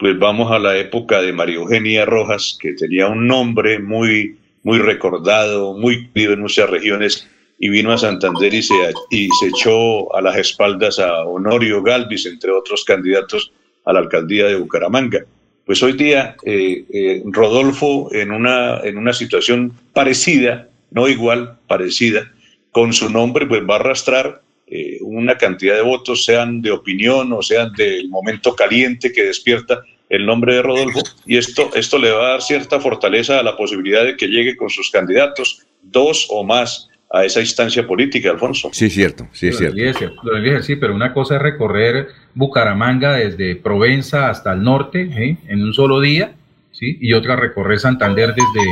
pues 0.00 0.18
vamos 0.18 0.50
a 0.50 0.58
la 0.58 0.78
época 0.78 1.20
de 1.20 1.30
María 1.30 1.56
Eugenia 1.56 2.06
Rojas, 2.06 2.56
que 2.58 2.72
tenía 2.72 3.06
un 3.06 3.26
nombre 3.26 3.78
muy, 3.78 4.38
muy 4.62 4.78
recordado, 4.78 5.74
muy 5.74 6.08
querido 6.08 6.32
en 6.32 6.40
muchas 6.40 6.70
regiones, 6.70 7.28
y 7.58 7.68
vino 7.68 7.92
a 7.92 7.98
Santander 7.98 8.54
y 8.54 8.62
se, 8.62 8.74
y 9.10 9.28
se 9.38 9.48
echó 9.48 10.16
a 10.16 10.22
las 10.22 10.38
espaldas 10.38 10.98
a 10.98 11.26
Honorio 11.26 11.82
Galvis, 11.82 12.24
entre 12.24 12.50
otros 12.50 12.82
candidatos 12.84 13.52
a 13.84 13.92
la 13.92 13.98
alcaldía 13.98 14.46
de 14.46 14.56
Bucaramanga. 14.56 15.26
Pues 15.66 15.82
hoy 15.82 15.92
día 15.92 16.34
eh, 16.46 16.86
eh, 16.90 17.22
Rodolfo, 17.26 18.08
en 18.14 18.32
una, 18.32 18.80
en 18.80 18.96
una 18.96 19.12
situación 19.12 19.74
parecida, 19.92 20.68
no 20.90 21.08
igual, 21.08 21.58
parecida, 21.66 22.32
con 22.72 22.94
su 22.94 23.10
nombre, 23.10 23.46
pues 23.46 23.68
va 23.68 23.74
a 23.74 23.80
arrastrar 23.80 24.40
eh, 24.66 24.98
una 25.02 25.36
cantidad 25.36 25.74
de 25.74 25.82
votos, 25.82 26.24
sean 26.24 26.62
de 26.62 26.70
opinión 26.70 27.32
o 27.32 27.42
sean 27.42 27.72
del 27.74 28.08
momento 28.08 28.54
caliente 28.54 29.12
que 29.12 29.24
despierta 29.24 29.82
el 30.10 30.26
nombre 30.26 30.56
de 30.56 30.62
Rodolfo, 30.62 31.00
y 31.24 31.38
esto, 31.38 31.70
esto 31.74 31.96
le 31.96 32.10
va 32.10 32.26
a 32.26 32.30
dar 32.32 32.42
cierta 32.42 32.80
fortaleza 32.80 33.38
a 33.38 33.42
la 33.42 33.56
posibilidad 33.56 34.04
de 34.04 34.16
que 34.16 34.26
llegue 34.26 34.56
con 34.56 34.68
sus 34.68 34.90
candidatos, 34.90 35.62
dos 35.82 36.26
o 36.30 36.44
más, 36.44 36.90
a 37.12 37.24
esa 37.24 37.40
instancia 37.40 37.86
política, 37.86 38.30
Alfonso. 38.30 38.70
Sí, 38.72 38.90
cierto, 38.90 39.26
sí, 39.32 39.48
es 39.48 39.58
cierto. 39.58 39.76
Eliezer, 39.76 40.12
don 40.22 40.36
Eliezer, 40.36 40.62
sí, 40.62 40.76
pero 40.76 40.94
una 40.94 41.12
cosa 41.12 41.36
es 41.36 41.42
recorrer 41.42 42.08
Bucaramanga 42.34 43.14
desde 43.14 43.56
Provenza 43.56 44.30
hasta 44.30 44.52
el 44.52 44.62
norte 44.62 45.10
¿sí? 45.12 45.36
en 45.48 45.62
un 45.62 45.74
solo 45.74 46.00
día, 46.00 46.34
¿sí? 46.70 46.98
y 47.00 47.12
otra 47.12 47.34
recorrer 47.34 47.80
Santander 47.80 48.34
desde, 48.34 48.68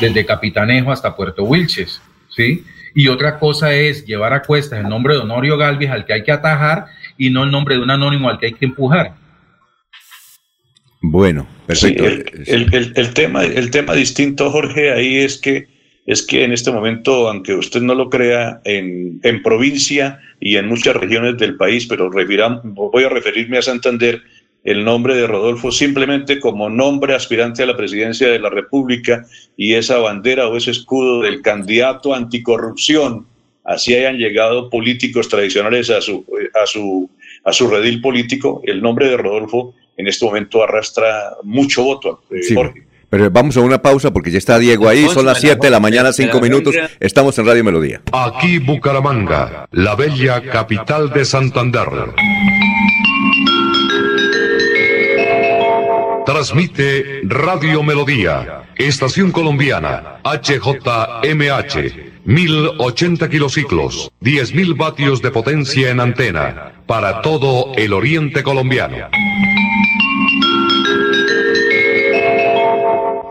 desde 0.00 0.24
Capitanejo 0.24 0.92
hasta 0.92 1.16
Puerto 1.16 1.44
Wilches. 1.44 2.00
¿sí? 2.28 2.64
Y 2.94 3.08
otra 3.08 3.38
cosa 3.38 3.74
es 3.74 4.04
llevar 4.06 4.32
a 4.34 4.42
cuestas 4.42 4.80
el 4.80 4.88
nombre 4.88 5.14
de 5.14 5.20
Honorio 5.20 5.56
Galvis 5.56 5.90
al 5.90 6.04
que 6.04 6.12
hay 6.12 6.22
que 6.22 6.32
atajar 6.32 6.86
y 7.18 7.30
no 7.30 7.42
el 7.42 7.50
nombre 7.50 7.76
de 7.76 7.82
un 7.82 7.90
anónimo 7.90 8.28
al 8.28 8.38
que 8.38 8.46
hay 8.46 8.54
que 8.54 8.66
empujar. 8.66 9.14
Bueno, 11.02 11.46
Sí, 11.72 11.92
perfecto. 11.94 12.04
el, 12.04 12.24
el- 12.46 12.74
el- 12.74 12.92
el 12.96 13.14
tema, 13.14 13.44
el 13.44 13.70
tema 13.70 13.94
distinto, 13.94 14.50
Jorge, 14.50 14.92
ahí 14.92 15.16
es 15.18 15.38
que, 15.38 15.66
es 16.06 16.22
que 16.26 16.44
en 16.44 16.52
este 16.52 16.70
momento, 16.70 17.28
aunque 17.28 17.54
usted 17.54 17.80
no 17.80 17.94
lo 17.94 18.10
crea, 18.10 18.60
en, 18.64 19.20
en 19.22 19.42
provincia 19.42 20.20
y 20.40 20.56
en 20.56 20.66
muchas 20.68 20.96
regiones 20.96 21.38
del 21.38 21.56
país, 21.56 21.86
pero 21.86 22.10
refiram- 22.10 22.60
voy 22.64 23.04
a 23.04 23.08
referirme 23.08 23.58
a 23.58 23.62
Santander, 23.62 24.20
el 24.62 24.84
nombre 24.84 25.14
de 25.14 25.26
Rodolfo 25.26 25.72
simplemente 25.72 26.38
como 26.38 26.68
nombre 26.68 27.14
aspirante 27.14 27.62
a 27.62 27.66
la 27.66 27.78
presidencia 27.78 28.28
de 28.28 28.38
la 28.38 28.50
República 28.50 29.24
y 29.56 29.72
esa 29.72 29.96
bandera 29.98 30.48
o 30.48 30.56
ese 30.58 30.70
escudo 30.72 31.22
del 31.22 31.40
candidato 31.40 32.14
anticorrupción, 32.14 33.26
así 33.64 33.94
hayan 33.94 34.18
llegado 34.18 34.68
políticos 34.68 35.30
tradicionales 35.30 35.88
a 35.88 36.02
su, 36.02 36.26
a 36.62 36.66
su, 36.66 37.08
a 37.44 37.52
su 37.54 37.68
redil 37.70 38.02
político, 38.02 38.60
el 38.66 38.82
nombre 38.82 39.08
de 39.08 39.16
Rodolfo 39.16 39.74
en 40.00 40.08
este 40.08 40.24
momento 40.24 40.62
arrastra 40.62 41.36
mucho 41.44 41.84
voto, 41.84 42.22
eh, 42.30 42.42
Sí, 42.42 42.54
Jorge. 42.54 42.82
pero 43.08 43.30
vamos 43.30 43.56
a 43.56 43.60
una 43.60 43.80
pausa 43.82 44.12
porque 44.12 44.30
ya 44.30 44.38
está 44.38 44.58
Diego 44.58 44.88
ahí, 44.88 45.06
son 45.08 45.26
las 45.26 45.40
7 45.40 45.58
de 45.66 45.70
la 45.70 45.80
mañana, 45.80 46.12
5 46.12 46.40
minutos, 46.40 46.74
estamos 47.00 47.38
en 47.38 47.46
Radio 47.46 47.62
Melodía. 47.64 48.00
Aquí 48.12 48.58
Bucaramanga, 48.58 49.66
la 49.72 49.94
bella 49.94 50.40
capital 50.42 51.10
de 51.10 51.24
Santander. 51.24 51.88
Transmite 56.26 57.20
Radio 57.24 57.82
Melodía, 57.82 58.62
Estación 58.76 59.32
Colombiana, 59.32 60.20
HJMH, 60.24 61.74
1080 62.24 63.28
kilociclos, 63.28 64.12
10.000 64.20 64.76
vatios 64.76 65.22
de 65.22 65.30
potencia 65.30 65.90
en 65.90 66.00
antena, 66.00 66.72
para 66.86 67.22
todo 67.22 67.72
el 67.76 67.92
oriente 67.92 68.42
colombiano. 68.42 69.08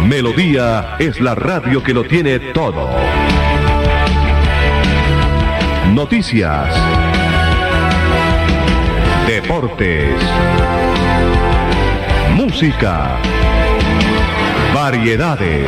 Melodía 0.08 0.96
es 1.00 1.20
la 1.20 1.34
radio 1.34 1.82
que 1.82 1.94
lo 1.94 2.04
tiene 2.04 2.40
todo. 2.40 2.90
Noticias. 5.94 6.76
Deportes. 9.28 10.22
Música. 12.36 13.18
Variedades. 14.74 15.68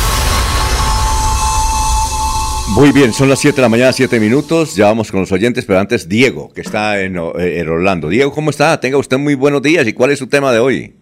Muy 2.73 2.91
bien, 2.93 3.13
son 3.13 3.27
las 3.29 3.39
7 3.39 3.57
de 3.57 3.61
la 3.61 3.69
mañana, 3.69 3.91
7 3.91 4.19
minutos. 4.19 4.75
Ya 4.75 4.85
vamos 4.85 5.11
con 5.11 5.19
los 5.19 5.31
oyentes, 5.31 5.65
pero 5.65 5.79
antes 5.79 6.07
Diego, 6.07 6.51
que 6.53 6.61
está 6.61 7.01
en, 7.01 7.17
eh, 7.17 7.59
en 7.59 7.67
Orlando. 7.69 8.07
Diego, 8.09 8.31
¿cómo 8.31 8.49
está? 8.49 8.79
Tenga 8.79 8.97
usted 8.97 9.17
muy 9.17 9.35
buenos 9.35 9.61
días. 9.61 9.85
¿Y 9.87 9.93
cuál 9.93 10.11
es 10.11 10.19
su 10.19 10.27
tema 10.27 10.51
de 10.51 10.59
hoy? 10.59 10.95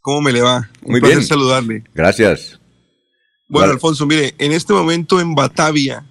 ¿Cómo 0.00 0.22
me 0.22 0.32
le 0.32 0.40
va? 0.40 0.68
Un 0.82 0.92
Muy 0.92 1.00
placer 1.00 1.18
bien. 1.18 1.28
saludarle. 1.28 1.84
Gracias. 1.94 2.58
Bueno, 3.48 3.66
Vale. 3.66 3.72
Alfonso, 3.74 4.06
mire, 4.06 4.34
en 4.38 4.52
este 4.52 4.72
momento 4.72 5.20
en 5.20 5.34
Batavia, 5.34 6.04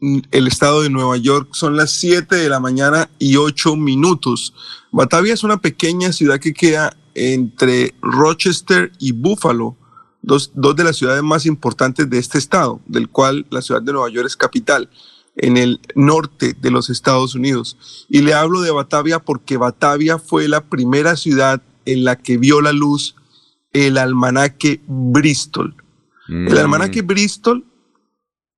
mm, 0.00 0.18
el 0.30 0.46
estado 0.46 0.82
de 0.82 0.88
Nueva 0.90 1.16
York, 1.16 1.48
son 1.52 1.76
las 1.76 1.90
7 1.90 2.36
de 2.36 2.48
la 2.48 2.60
mañana 2.60 3.10
y 3.18 3.36
8 3.36 3.74
minutos. 3.76 4.54
Batavia 4.92 5.34
es 5.34 5.42
una 5.42 5.60
pequeña 5.60 6.12
ciudad 6.12 6.38
que 6.38 6.54
queda 6.54 6.96
entre 7.14 7.92
Rochester 8.00 8.92
y 9.00 9.12
Buffalo, 9.12 9.76
dos, 10.24 10.50
dos 10.54 10.74
de 10.74 10.84
las 10.84 10.96
ciudades 10.96 11.22
más 11.22 11.46
importantes 11.46 12.08
de 12.08 12.18
este 12.18 12.38
estado, 12.38 12.80
del 12.86 13.08
cual 13.08 13.46
la 13.50 13.62
ciudad 13.62 13.82
de 13.82 13.92
Nueva 13.92 14.10
York 14.10 14.26
es 14.26 14.36
capital, 14.36 14.88
en 15.36 15.56
el 15.56 15.80
norte 15.94 16.54
de 16.60 16.70
los 16.70 16.90
Estados 16.90 17.34
Unidos. 17.34 18.06
Y 18.08 18.22
le 18.22 18.34
hablo 18.34 18.60
de 18.60 18.70
Batavia 18.70 19.18
porque 19.18 19.56
Batavia 19.56 20.18
fue 20.18 20.48
la 20.48 20.62
primera 20.62 21.16
ciudad 21.16 21.62
en 21.84 22.04
la 22.04 22.16
que 22.16 22.38
vio 22.38 22.60
la 22.60 22.72
luz 22.72 23.16
el 23.72 23.98
almanaque 23.98 24.80
Bristol. 24.86 25.74
El 26.28 26.56
almanaque 26.56 27.02
Bristol 27.02 27.64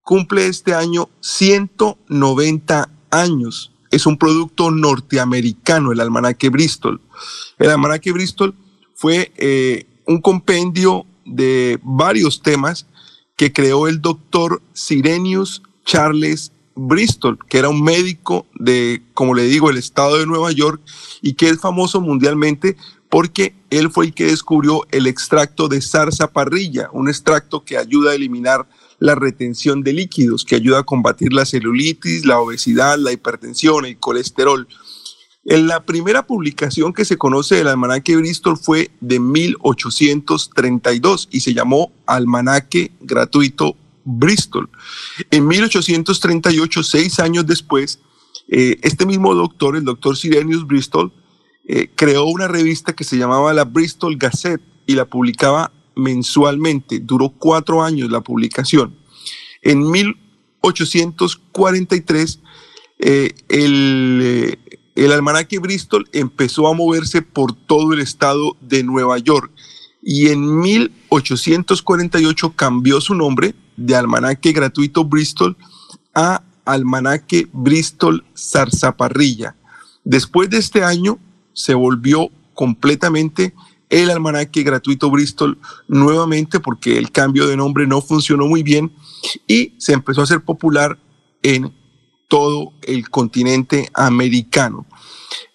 cumple 0.03 0.47
este 0.47 0.73
año 0.75 1.09
190 1.21 2.89
años. 3.11 3.73
Es 3.91 4.07
un 4.07 4.19
producto 4.19 4.71
norteamericano, 4.71 5.91
el 5.91 6.01
almanaque 6.01 6.49
Bristol. 6.49 7.01
El 7.59 7.71
almanaque 7.71 8.13
Bristol 8.13 8.55
fue 8.95 9.33
eh, 9.37 9.87
un 10.07 10.21
compendio 10.21 11.07
de 11.27 11.79
varios 11.83 12.43
temas 12.43 12.87
que 13.37 13.53
creó 13.53 13.89
el 13.89 14.01
doctor 14.01 14.63
Sirenius 14.73 15.63
Charles 15.85 16.53
Bristol, 16.75 17.39
que 17.49 17.59
era 17.59 17.69
un 17.69 17.83
médico 17.83 18.47
de, 18.55 19.03
como 19.15 19.35
le 19.35 19.45
digo, 19.45 19.71
el 19.71 19.79
estado 19.79 20.19
de 20.19 20.27
Nueva 20.27 20.53
York 20.53 20.81
y 21.23 21.35
que 21.35 21.49
es 21.49 21.61
famoso 21.61 22.01
mundialmente 22.01 22.77
porque 23.09 23.55
él 23.71 23.91
fue 23.91 24.07
el 24.07 24.15
que 24.15 24.27
descubrió 24.27 24.87
el 24.91 25.07
extracto 25.07 25.69
de 25.69 25.81
zarzaparrilla, 25.81 26.91
un 26.93 27.09
extracto 27.09 27.65
que 27.65 27.79
ayuda 27.79 28.11
a 28.11 28.15
eliminar 28.15 28.69
la 28.99 29.15
retención 29.15 29.83
de 29.83 29.93
líquidos, 29.93 30.45
que 30.45 30.57
ayuda 30.57 30.81
a 30.81 30.85
combatir 30.85 31.33
la 31.33 31.45
celulitis, 31.45 32.25
la 32.25 32.41
obesidad, 32.41 32.99
la 32.99 33.13
hipertensión, 33.13 33.85
el 33.85 33.99
colesterol. 33.99 34.67
En 35.49 35.69
la 35.69 35.85
primera 35.85 36.27
publicación 36.27 36.93
que 36.93 37.05
se 37.05 37.17
conoce 37.17 37.55
del 37.55 37.69
almanaque 37.69 38.17
Bristol 38.17 38.59
fue 38.59 38.91
de 39.01 39.21
1832 39.21 41.29
y 41.31 41.39
se 41.39 41.55
llamó 41.55 41.93
Almanaque 42.05 42.91
Gratuito 43.01 43.77
Bristol. 44.05 44.69
En 45.31 45.47
1838, 45.47 46.83
seis 46.83 47.21
años 47.21 47.47
después, 47.47 48.01
eh, 48.49 48.81
este 48.83 49.07
mismo 49.07 49.37
doctor, 49.37 49.77
el 49.77 49.85
doctor 49.85 50.17
Sirenius 50.17 50.67
Bristol, 50.67 51.13
eh, 51.69 51.93
creó 51.95 52.25
una 52.25 52.49
revista 52.49 52.93
que 52.93 53.05
se 53.05 53.17
llamaba 53.17 53.55
la 53.55 53.63
Bristol 53.65 54.17
Gazette 54.17 54.65
y 54.85 54.97
la 54.97 55.05
publicaba 55.05 55.71
mensualmente. 55.95 56.99
Duró 56.99 57.29
cuatro 57.29 57.85
años 57.85 58.11
la 58.11 58.21
publicación. 58.21 58.97
En 59.63 59.93
1843, 59.93 62.41
eh, 62.99 63.35
el, 63.49 64.59
el 64.97 65.13
almanaque 65.13 65.59
Bristol 65.59 66.09
empezó 66.13 66.67
a 66.69 66.75
moverse 66.75 67.23
por 67.23 67.55
todo 67.55 67.93
el 67.93 68.01
estado 68.01 68.57
de 68.61 68.83
Nueva 68.83 69.19
York 69.19 69.53
y 70.03 70.29
en 70.29 70.59
1848 70.61 72.55
cambió 72.57 73.01
su 73.01 73.15
nombre 73.15 73.55
de 73.77 73.95
almanaque 73.95 74.53
gratuito 74.53 75.05
Bristol 75.05 75.57
a 76.15 76.43
almanaque 76.65 77.47
Bristol 77.53 78.25
Zarzaparrilla. 78.35 79.55
Después 80.03 80.49
de 80.49 80.59
este 80.59 80.83
año 80.83 81.19
se 81.53 81.75
volvió 81.75 82.31
completamente 82.55 83.53
el 83.91 84.11
almanaque 84.11 84.63
gratuito 84.63 85.11
Bristol 85.11 85.59
nuevamente 85.89 86.59
porque 86.59 86.97
el 86.97 87.11
cambio 87.13 87.47
de 87.47 87.57
nombre 87.57 87.87
no 87.87 88.01
funcionó 88.01 88.47
muy 88.47 88.63
bien 88.63 88.93
y 89.47 89.75
se 89.77 89.93
empezó 89.93 90.23
a 90.23 90.25
hacer 90.25 90.41
popular 90.41 90.99
en 91.43 91.73
todo 92.29 92.73
el 92.83 93.09
continente 93.11 93.91
americano. 93.95 94.87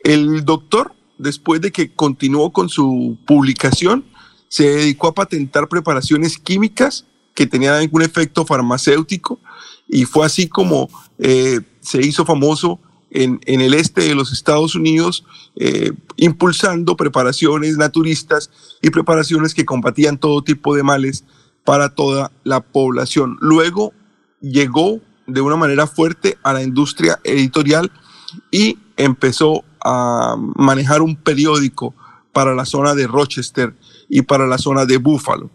El 0.04 0.46
doctor, 0.46 0.94
después 1.18 1.62
de 1.62 1.72
que 1.72 1.94
continuó 1.94 2.52
con 2.52 2.70
su 2.70 3.18
publicación, 3.26 4.06
se 4.48 4.70
dedicó 4.70 5.08
a 5.08 5.14
patentar 5.14 5.68
preparaciones 5.70 6.38
químicas 6.38 7.06
que 7.34 7.48
tenían 7.48 7.76
algún 7.76 8.02
efecto 8.02 8.46
farmacéutico 8.46 9.40
y 9.88 10.06
fue 10.06 10.26
así 10.26 10.48
como 10.48 10.90
eh, 11.20 11.62
se 11.80 12.02
hizo 12.02 12.26
famoso 12.26 12.80
en, 13.10 13.40
en, 13.46 13.62
el 13.62 13.74
este 13.74 14.02
de 14.02 14.16
los 14.16 14.32
Estados 14.32 14.76
Unidos, 14.76 15.26
eh, 15.56 15.92
impulsando 16.16 16.96
preparaciones 16.96 17.78
naturistas 17.78 18.50
y 18.82 18.90
preparaciones 18.90 19.54
que 19.54 19.66
combatían 19.66 20.18
todo 20.18 20.44
tipo 20.44 20.76
de 20.76 20.84
males 20.84 21.26
para 21.66 21.94
toda 21.94 22.32
la 22.44 22.62
población. 22.62 23.38
Luego 23.42 23.94
llegó 24.40 25.02
de 25.34 25.42
una 25.42 25.56
manera 25.56 25.88
fuerte 25.88 26.38
a 26.44 26.54
la 26.54 26.64
industria 26.64 27.20
editorial 27.24 27.92
y 28.52 28.78
empezó 28.98 29.64
a 29.84 30.36
manejar 30.56 31.02
un 31.02 31.16
periódico 31.16 31.94
para 32.34 32.56
la 32.56 32.66
zona 32.66 32.96
de 32.96 33.08
Rochester 33.08 33.76
y 34.10 34.22
para 34.22 34.48
la 34.48 34.58
zona 34.58 34.86
de 34.86 34.98
Buffalo. 34.98 35.50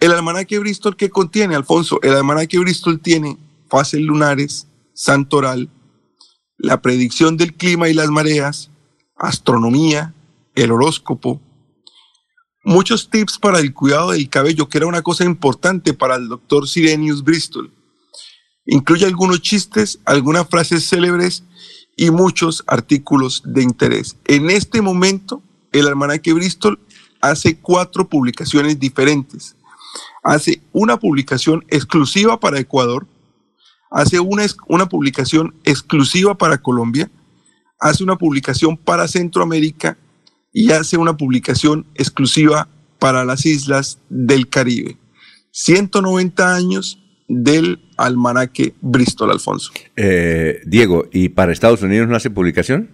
El 0.00 0.12
almanaque 0.12 0.58
Bristol, 0.58 0.96
¿qué 0.96 1.10
contiene, 1.10 1.54
Alfonso? 1.54 1.98
El 2.02 2.14
almanaque 2.14 2.58
Bristol 2.58 3.00
tiene 3.00 3.38
fases 3.68 4.00
lunares, 4.00 4.66
santoral, 4.92 5.68
la 6.58 6.80
predicción 6.80 7.36
del 7.36 7.54
clima 7.54 7.88
y 7.88 7.94
las 7.94 8.08
mareas, 8.08 8.70
astronomía, 9.16 10.14
el 10.54 10.70
horóscopo, 10.70 11.40
muchos 12.64 13.10
tips 13.10 13.38
para 13.38 13.60
el 13.60 13.74
cuidado 13.74 14.12
del 14.12 14.28
cabello, 14.28 14.68
que 14.68 14.78
era 14.78 14.86
una 14.86 15.02
cosa 15.02 15.24
importante 15.24 15.94
para 15.94 16.16
el 16.16 16.28
doctor 16.28 16.68
Sirenius 16.68 17.22
Bristol. 17.22 17.72
Incluye 18.66 19.06
algunos 19.06 19.42
chistes, 19.42 19.98
algunas 20.04 20.48
frases 20.48 20.88
célebres 20.88 21.44
y 21.96 22.10
muchos 22.10 22.64
artículos 22.66 23.42
de 23.44 23.62
interés. 23.62 24.16
En 24.24 24.50
este 24.50 24.80
momento, 24.80 25.42
el 25.72 25.86
almanaque 25.86 26.32
Bristol 26.32 26.78
hace 27.20 27.56
cuatro 27.56 28.08
publicaciones 28.08 28.78
diferentes. 28.78 29.56
Hace 30.22 30.62
una 30.72 30.98
publicación 30.98 31.64
exclusiva 31.68 32.40
para 32.40 32.58
Ecuador, 32.58 33.06
hace 33.90 34.18
una, 34.20 34.44
una 34.66 34.88
publicación 34.88 35.54
exclusiva 35.64 36.36
para 36.36 36.58
Colombia, 36.58 37.10
hace 37.78 38.02
una 38.02 38.16
publicación 38.16 38.76
para 38.76 39.08
Centroamérica 39.08 39.98
y 40.52 40.72
hace 40.72 40.96
una 40.96 41.16
publicación 41.16 41.86
exclusiva 41.94 42.68
para 42.98 43.24
las 43.24 43.44
islas 43.44 43.98
del 44.08 44.48
Caribe. 44.48 44.96
190 45.50 46.54
años 46.54 47.03
del 47.28 47.80
almanaque 47.96 48.74
Bristol, 48.80 49.30
Alfonso. 49.30 49.72
Eh, 49.96 50.60
Diego, 50.66 51.06
¿y 51.12 51.30
para 51.30 51.52
Estados 51.52 51.82
Unidos 51.82 52.08
no 52.08 52.16
hace 52.16 52.30
publicación? 52.30 52.90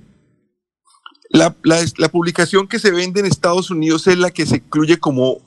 La, 1.28 1.54
la, 1.62 1.78
la, 1.98 2.08
publicación 2.08 2.66
que 2.66 2.80
se 2.80 2.90
vende 2.90 3.20
en 3.20 3.26
Estados 3.26 3.70
Unidos 3.70 4.06
es 4.08 4.18
la 4.18 4.30
que 4.30 4.46
se 4.46 4.56
incluye 4.56 4.98
como, 4.98 5.38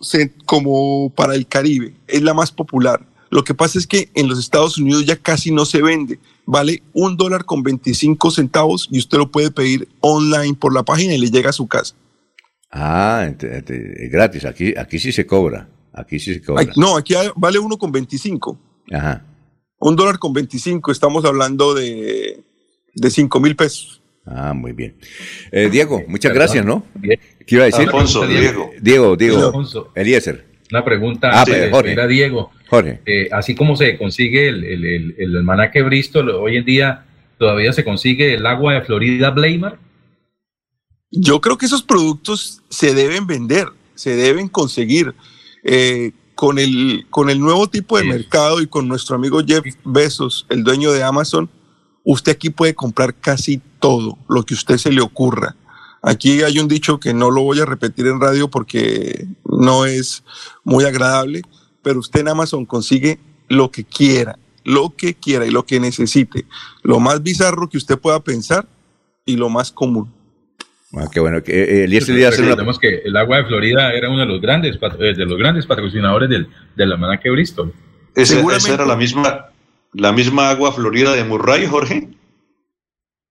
como 0.45 1.11
para 1.13 1.35
el 1.35 1.45
Caribe, 1.45 1.93
es 2.07 2.21
la 2.21 2.33
más 2.33 2.51
popular. 2.53 3.05
Lo 3.33 3.43
que 3.43 3.55
pasa 3.55 3.79
es 3.79 3.87
que 3.87 4.09
en 4.13 4.29
los 4.29 4.37
Estados 4.37 4.77
Unidos 4.77 5.05
ya 5.05 5.15
casi 5.15 5.51
no 5.51 5.65
se 5.65 5.81
vende. 5.81 6.19
Vale 6.45 6.83
un 6.93 7.17
dólar 7.17 7.45
con 7.45 7.63
25 7.63 8.29
centavos 8.29 8.87
y 8.91 8.99
usted 8.99 9.17
lo 9.17 9.31
puede 9.31 9.49
pedir 9.49 9.89
online 10.01 10.53
por 10.53 10.73
la 10.73 10.83
página 10.83 11.15
y 11.15 11.17
le 11.17 11.31
llega 11.31 11.49
a 11.49 11.53
su 11.53 11.67
casa. 11.67 11.95
Ah, 12.71 13.27
es 13.27 14.11
gratis. 14.11 14.45
Aquí, 14.45 14.73
aquí 14.77 14.99
sí 14.99 15.11
se 15.11 15.25
cobra. 15.25 15.67
Aquí 15.91 16.19
sí 16.19 16.35
se 16.35 16.43
cobra. 16.43 16.61
Ay, 16.61 16.69
no, 16.75 16.95
aquí 16.95 17.15
vale 17.35 17.57
uno 17.57 17.77
con 17.77 17.91
25. 17.91 18.59
Ajá. 18.91 19.25
Un 19.79 19.95
dólar 19.95 20.19
con 20.19 20.33
25. 20.33 20.91
Estamos 20.91 21.25
hablando 21.25 21.73
de, 21.73 22.41
de 22.93 23.09
5 23.09 23.39
mil 23.39 23.55
pesos. 23.55 24.01
Ah, 24.25 24.53
muy 24.53 24.71
bien. 24.71 24.95
Eh, 25.51 25.69
Diego, 25.69 26.01
muchas 26.07 26.33
gracias, 26.33 26.65
¿no? 26.65 26.85
¿Qué 27.01 27.55
iba 27.55 27.63
a 27.63 27.65
decir? 27.65 27.85
Alfonso, 27.85 28.25
Diego. 28.25 28.71
Diego, 28.79 29.15
Diego. 29.17 29.47
Alfonso. 29.47 29.91
Eliezer. 29.95 30.45
Una 30.71 30.85
pregunta 30.85 31.29
ah, 31.33 31.45
de, 31.45 31.69
Jorge. 31.69 31.91
Era 31.91 32.07
Diego. 32.07 32.51
Jorge. 32.69 33.01
Eh, 33.05 33.27
así 33.31 33.53
como 33.53 33.75
se 33.75 33.97
consigue 33.97 34.47
el, 34.47 34.63
el, 34.63 34.85
el, 34.85 35.15
el, 35.17 35.37
almanaque 35.37 35.81
Bristol, 35.83 36.29
hoy 36.29 36.57
en 36.57 36.65
día 36.65 37.05
todavía 37.37 37.73
se 37.73 37.83
consigue 37.83 38.33
el 38.33 38.45
agua 38.45 38.73
de 38.73 38.81
Florida 38.81 39.31
Blamer. 39.31 39.77
Yo 41.11 41.41
creo 41.41 41.57
que 41.57 41.65
esos 41.65 41.83
productos 41.83 42.63
se 42.69 42.95
deben 42.95 43.27
vender, 43.27 43.67
se 43.93 44.15
deben 44.15 44.47
conseguir. 44.47 45.13
Eh, 45.63 46.11
con, 46.43 46.59
el, 46.59 47.05
con 47.09 47.29
el 47.29 47.39
nuevo 47.39 47.69
tipo 47.69 47.97
de 47.97 48.03
mercado 48.03 48.61
y 48.61 48.67
con 48.67 48.85
nuestro 48.89 49.15
amigo 49.15 49.39
Jeff 49.47 49.63
Bezos, 49.85 50.45
el 50.49 50.65
dueño 50.65 50.91
de 50.91 51.01
Amazon, 51.01 51.49
usted 52.03 52.33
aquí 52.33 52.49
puede 52.49 52.75
comprar 52.75 53.15
casi 53.15 53.61
todo 53.79 54.17
lo 54.27 54.43
que 54.43 54.53
usted 54.53 54.75
se 54.75 54.91
le 54.91 54.99
ocurra. 54.99 55.55
Aquí 56.01 56.41
hay 56.41 56.59
un 56.59 56.67
dicho 56.67 56.99
que 56.99 57.13
no 57.13 57.31
lo 57.31 57.43
voy 57.43 57.61
a 57.61 57.65
repetir 57.65 58.07
en 58.07 58.19
radio 58.19 58.49
porque 58.49 59.25
no 59.45 59.85
es 59.85 60.25
muy 60.65 60.83
agradable, 60.83 61.43
pero 61.81 62.01
usted 62.01 62.19
en 62.19 62.27
Amazon 62.27 62.65
consigue 62.65 63.21
lo 63.47 63.71
que 63.71 63.85
quiera, 63.85 64.37
lo 64.65 64.93
que 64.97 65.13
quiera 65.13 65.45
y 65.45 65.49
lo 65.49 65.65
que 65.65 65.79
necesite. 65.79 66.45
Lo 66.81 66.99
más 66.99 67.23
bizarro 67.23 67.69
que 67.69 67.77
usted 67.77 67.97
pueda 67.97 68.19
pensar 68.19 68.67
y 69.25 69.37
lo 69.37 69.47
más 69.47 69.71
común. 69.71 70.11
Ah, 70.95 71.07
qué 71.11 71.19
bueno. 71.19 71.41
Que, 71.41 71.83
eh, 71.83 71.87
Díaz 71.87 72.37
Recordemos 72.37 72.77
una... 72.77 72.81
que 72.81 73.01
el 73.05 73.15
agua 73.17 73.37
de 73.37 73.45
Florida 73.45 73.93
era 73.93 74.09
uno 74.09 74.19
de 74.19 74.25
los 74.27 74.39
grandes, 74.41 74.79
de 74.79 75.25
los 75.25 75.37
grandes 75.37 75.65
patrocinadores 75.65 76.29
del, 76.29 76.47
del 76.75 76.91
almanaque 76.91 77.29
Bristol. 77.31 77.73
¿Esa, 78.15 78.35
Seguramente- 78.35 78.65
esa 78.67 78.75
era 78.75 78.85
la 78.85 78.95
misma, 78.95 79.47
la 79.93 80.11
misma 80.13 80.49
agua 80.51 80.71
florida 80.71 81.13
de 81.15 81.23
Murray, 81.23 81.65
Jorge? 81.65 82.09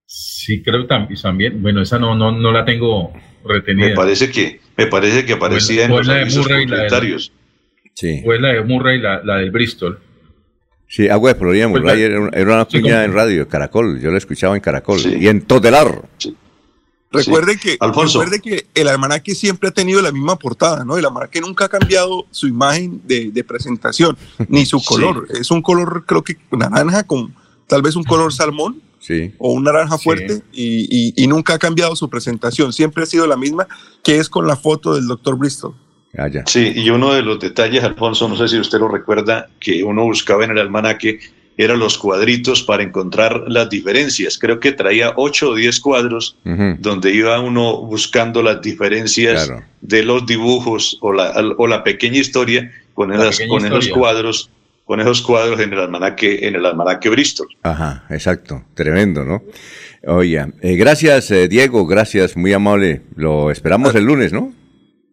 Sí, 0.05 0.61
creo 0.61 0.81
que 0.85 0.93
tam- 0.93 1.21
también. 1.21 1.61
Bueno, 1.61 1.81
esa 1.81 1.97
no, 1.97 2.15
no, 2.15 2.31
no 2.31 2.51
la 2.51 2.65
tengo 2.65 3.13
retenida. 3.45 3.89
Me 3.89 3.95
parece 3.95 4.29
que, 4.29 4.59
me 4.77 4.87
parece 4.87 5.25
que 5.25 5.33
aparecía 5.33 5.85
en 5.85 5.91
los 5.91 6.05
la 6.05 6.15
de 6.15 6.21
avisos 6.21 6.45
Murray 6.45 6.63
y 6.63 6.67
la 6.67 6.83
de-. 6.83 7.17
Sí. 7.93 8.21
Fue 8.25 8.39
la 8.39 8.49
de 8.49 8.61
Murray, 8.63 8.99
la, 8.99 9.21
la 9.23 9.37
del 9.37 9.51
Bristol. 9.51 9.99
Sí, 10.87 11.07
Agua 11.07 11.33
de 11.33 11.39
Florida 11.39 11.69
Pues 11.69 11.81
Murray 11.81 12.01
era, 12.03 12.19
una- 12.19 12.37
era 12.37 12.53
una 12.55 12.67
Sí, 12.69 12.81
cuña 12.81 13.03
en 13.05 13.13
radio, 13.13 13.47
Caracol. 13.47 13.99
Yo 14.01 14.11
la 14.11 14.17
escuchaba 14.17 14.53
en 14.55 14.61
Caracol. 14.61 14.99
Y 14.99 15.27
en 15.27 15.41
Todelar. 15.43 16.01
Recuerde, 17.13 17.57
que, 17.57 17.77
Alfonso. 17.79 18.21
recuerde 18.21 18.41
que 18.41 18.65
el 18.79 18.87
almanaque 18.87 19.35
siempre 19.35 19.69
ha 19.69 19.71
tenido 19.71 20.01
la 20.01 20.11
misma 20.11 20.37
portada, 20.37 20.83
¿no? 20.83 20.97
El 20.97 21.05
almanaque 21.05 21.39
nunca 21.41 21.65
ha 21.65 21.69
cambiado 21.69 22.25
su 22.31 22.47
imagen 22.47 23.01
de, 23.05 23.31
de 23.31 23.43
presentación, 23.43 24.17
ni 24.49 24.65
su 24.65 24.81
color. 24.85 25.27
Es 25.39 25.51
un 25.51 25.61
color, 25.61 26.03
creo 26.05 26.23
que 26.23 26.37
naranja 26.51 27.03
con 27.03 27.33
tal 27.67 27.81
vez 27.81 27.95
un 27.95 28.03
color 28.03 28.33
salmón 28.33 28.81
Sí. 28.99 29.33
o 29.37 29.51
un 29.51 29.63
naranja 29.65 29.97
fuerte 29.97 30.43
y, 30.53 30.87
y- 30.89 31.13
y 31.17 31.27
nunca 31.27 31.55
ha 31.55 31.59
cambiado 31.59 31.93
su 31.95 32.09
presentación. 32.09 32.71
Siempre 32.71 33.03
ha 33.03 33.05
sido 33.05 33.27
la 33.27 33.35
misma, 33.35 33.67
que 34.01 34.17
es 34.17 34.29
con 34.29 34.47
la 34.47 34.55
foto 34.55 34.95
del 34.95 35.07
doctor 35.07 35.37
Bristol. 35.37 35.73
Ah, 36.17 36.29
ya. 36.29 36.43
Sí, 36.45 36.71
y 36.73 36.89
uno 36.89 37.11
de 37.13 37.21
los 37.21 37.37
detalles, 37.39 37.83
Alfonso, 37.83 38.29
no 38.29 38.37
sé 38.37 38.47
si 38.47 38.57
usted 38.59 38.79
lo 38.79 38.87
recuerda, 38.87 39.49
que 39.59 39.83
uno 39.83 40.03
buscaba 40.03 40.45
en 40.45 40.51
el 40.51 40.59
almanaque, 40.59 41.19
eran 41.57 41.79
los 41.79 41.97
cuadritos 41.97 42.63
para 42.63 42.83
encontrar 42.83 43.43
las 43.47 43.69
diferencias. 43.69 44.37
Creo 44.37 44.59
que 44.59 44.71
traía 44.71 45.13
ocho 45.15 45.49
o 45.51 45.55
diez 45.55 45.79
cuadros 45.79 46.37
Ujú. 46.45 46.77
donde 46.79 47.13
iba 47.13 47.39
uno 47.39 47.77
buscando 47.81 48.41
las 48.41 48.61
diferencias 48.61 49.45
Claro. 49.47 49.63
de 49.81 50.03
los 50.03 50.25
dibujos 50.25 50.97
o 51.01 51.13
la, 51.13 51.31
o 51.57 51.67
la 51.67 51.83
pequeña 51.83 52.19
historia 52.19 52.71
con, 52.93 53.09
La 53.09 53.15
esas, 53.17 53.37
pequeña 53.37 53.49
con 53.49 53.65
esos 53.65 53.87
cuadros 53.89 54.49
con 54.85 54.99
esos 54.99 55.21
cuadros 55.21 55.59
en 55.61 55.71
el 55.71 55.79
almanaque 55.79 56.45
en 56.45 56.55
el 56.55 56.65
almanaque 56.65 57.07
Bristol. 57.09 57.47
Ajá, 57.63 58.03
exacto. 58.09 58.65
Tremendo, 58.73 59.23
¿no? 59.23 59.41
Oye, 60.05 60.45
eh, 60.61 60.75
gracias, 60.75 61.31
eh, 61.31 61.47
Diego. 61.47 61.87
Gracias, 61.87 62.35
muy 62.35 62.51
amable. 62.51 63.01
Lo 63.15 63.49
esperamos 63.49 63.95
el 63.95 64.03
lunes, 64.03 64.33
¿no? 64.33 64.51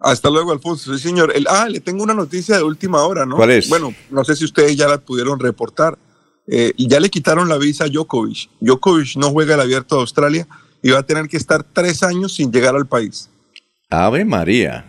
Hasta 0.01 0.29
luego, 0.29 0.51
Alfonso. 0.51 0.97
Sí, 0.97 1.09
señor. 1.09 1.33
El- 1.37 1.47
ah, 1.49 1.69
le 1.69 1.79
tengo 1.79 2.03
una 2.03 2.15
noticia 2.15 2.57
de 2.57 2.65
última 2.65 3.05
hora, 3.05 3.25
¿no? 3.27 3.37
¿Cuál 3.37 3.51
es? 3.53 3.69
Bueno, 3.69 3.95
no 4.11 4.25
sé 4.25 4.35
si 4.35 4.45
ustedes 4.45 4.75
ya 4.77 4.89
la 4.89 4.99
pudieron 4.99 5.39
reportar. 5.39 5.97
Eh, 6.53 6.73
ya 6.77 6.99
le 6.99 7.09
quitaron 7.09 7.49
la 7.49 7.59
visa 7.59 7.85
a 7.85 7.89
Djokovic. 7.89 8.51
Djokovic 8.61 9.17
no 9.17 9.31
juega 9.31 9.55
el 9.55 9.61
abierto 9.61 9.95
de 9.95 10.01
Australia 10.01 10.49
y 10.83 10.91
va 10.91 10.99
a 10.99 11.03
tener 11.05 11.29
que 11.29 11.37
estar 11.37 11.63
tres 11.63 12.03
años 12.03 12.35
sin 12.35 12.51
llegar 12.51 12.75
al 12.75 12.89
país. 12.89 13.31
Ave 13.89 14.25
María. 14.25 14.85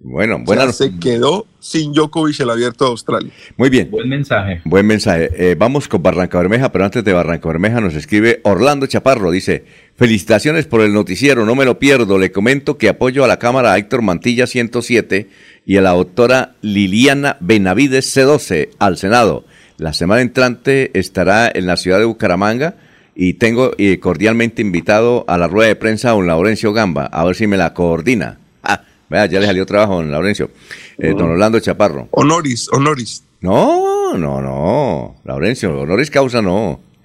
Bueno, 0.00 0.34
O 0.34 0.38
sea, 0.38 0.44
buena 0.44 0.72
se 0.72 0.96
quedó 0.98 1.46
sin 1.60 1.92
Djokovic 1.92 2.40
el 2.40 2.50
abierto 2.50 2.84
de 2.84 2.90
Australia. 2.90 3.32
Muy 3.56 3.68
bien. 3.68 3.90
Buen 3.90 4.08
mensaje. 4.08 4.60
Buen 4.64 4.86
mensaje. 4.86 5.30
Eh, 5.34 5.54
vamos 5.56 5.86
con 5.86 6.02
Barranca 6.02 6.38
Bermeja, 6.38 6.72
pero 6.72 6.84
antes 6.84 7.04
de 7.04 7.12
Barranca 7.12 7.48
Bermeja 7.48 7.80
nos 7.80 7.94
escribe 7.94 8.40
Orlando 8.44 8.86
Chaparro. 8.86 9.30
Dice, 9.30 9.64
felicitaciones 9.96 10.66
por 10.66 10.80
el 10.80 10.92
noticiero, 10.92 11.44
no 11.44 11.54
me 11.54 11.64
lo 11.64 11.78
pierdo. 11.78 12.18
Le 12.18 12.32
comento 12.32 12.76
que 12.76 12.88
apoyo 12.88 13.24
a 13.24 13.28
la 13.28 13.38
Cámara 13.38 13.72
a 13.72 13.78
Héctor 13.78 14.02
Mantilla 14.02 14.46
107 14.46 15.28
y 15.66 15.76
a 15.76 15.80
la 15.80 15.90
doctora 15.90 16.54
Liliana 16.60 17.36
Benavides 17.40 18.16
C12 18.16 18.70
al 18.78 18.98
Senado. 18.98 19.44
La 19.78 19.92
semana 19.92 20.22
entrante 20.22 20.90
estará 20.98 21.48
en 21.54 21.66
la 21.66 21.76
ciudad 21.76 22.00
de 22.00 22.04
Bucaramanga 22.04 22.74
y 23.14 23.34
tengo 23.34 23.70
eh, 23.78 24.00
cordialmente 24.00 24.60
invitado 24.60 25.24
a 25.28 25.38
la 25.38 25.46
rueda 25.46 25.68
de 25.68 25.76
prensa 25.76 26.10
a 26.10 26.14
don 26.14 26.26
Laurencio 26.26 26.72
Gamba, 26.72 27.06
a 27.06 27.24
ver 27.24 27.36
si 27.36 27.46
me 27.46 27.56
la 27.56 27.74
coordina. 27.74 28.40
Ah, 28.64 28.82
vea, 29.08 29.26
ya 29.26 29.38
le 29.38 29.46
salió 29.46 29.64
trabajo, 29.66 29.94
don 29.94 30.10
Laurencio. 30.10 30.50
Eh, 30.98 31.14
Don 31.16 31.30
Orlando 31.30 31.60
Chaparro. 31.60 32.08
Honoris, 32.10 32.68
honoris. 32.72 33.22
No, 33.40 34.18
no, 34.18 34.42
no. 34.42 35.20
Laurencio, 35.24 35.78
honoris 35.78 36.10
causa 36.10 36.42
no. 36.42 36.80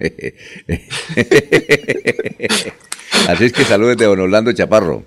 Así 3.28 3.44
es 3.44 3.52
que 3.52 3.64
saludes 3.64 3.96
de 3.98 4.06
don 4.06 4.18
Orlando 4.18 4.50
Chaparro. 4.52 5.04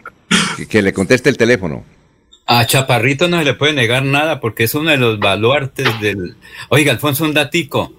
Que, 0.55 0.67
que 0.67 0.81
le 0.81 0.93
conteste 0.93 1.29
el 1.29 1.35
teléfono. 1.35 1.83
A 2.47 2.65
Chaparrito 2.65 3.27
no 3.27 3.37
se 3.39 3.45
le 3.45 3.53
puede 3.53 3.73
negar 3.73 4.03
nada 4.03 4.39
porque 4.39 4.63
es 4.63 4.73
uno 4.73 4.89
de 4.91 4.97
los 4.97 5.19
baluartes 5.19 5.87
del... 5.99 6.35
Oiga, 6.69 6.93
Alfonso, 6.93 7.25
un 7.25 7.33
datico. 7.33 7.91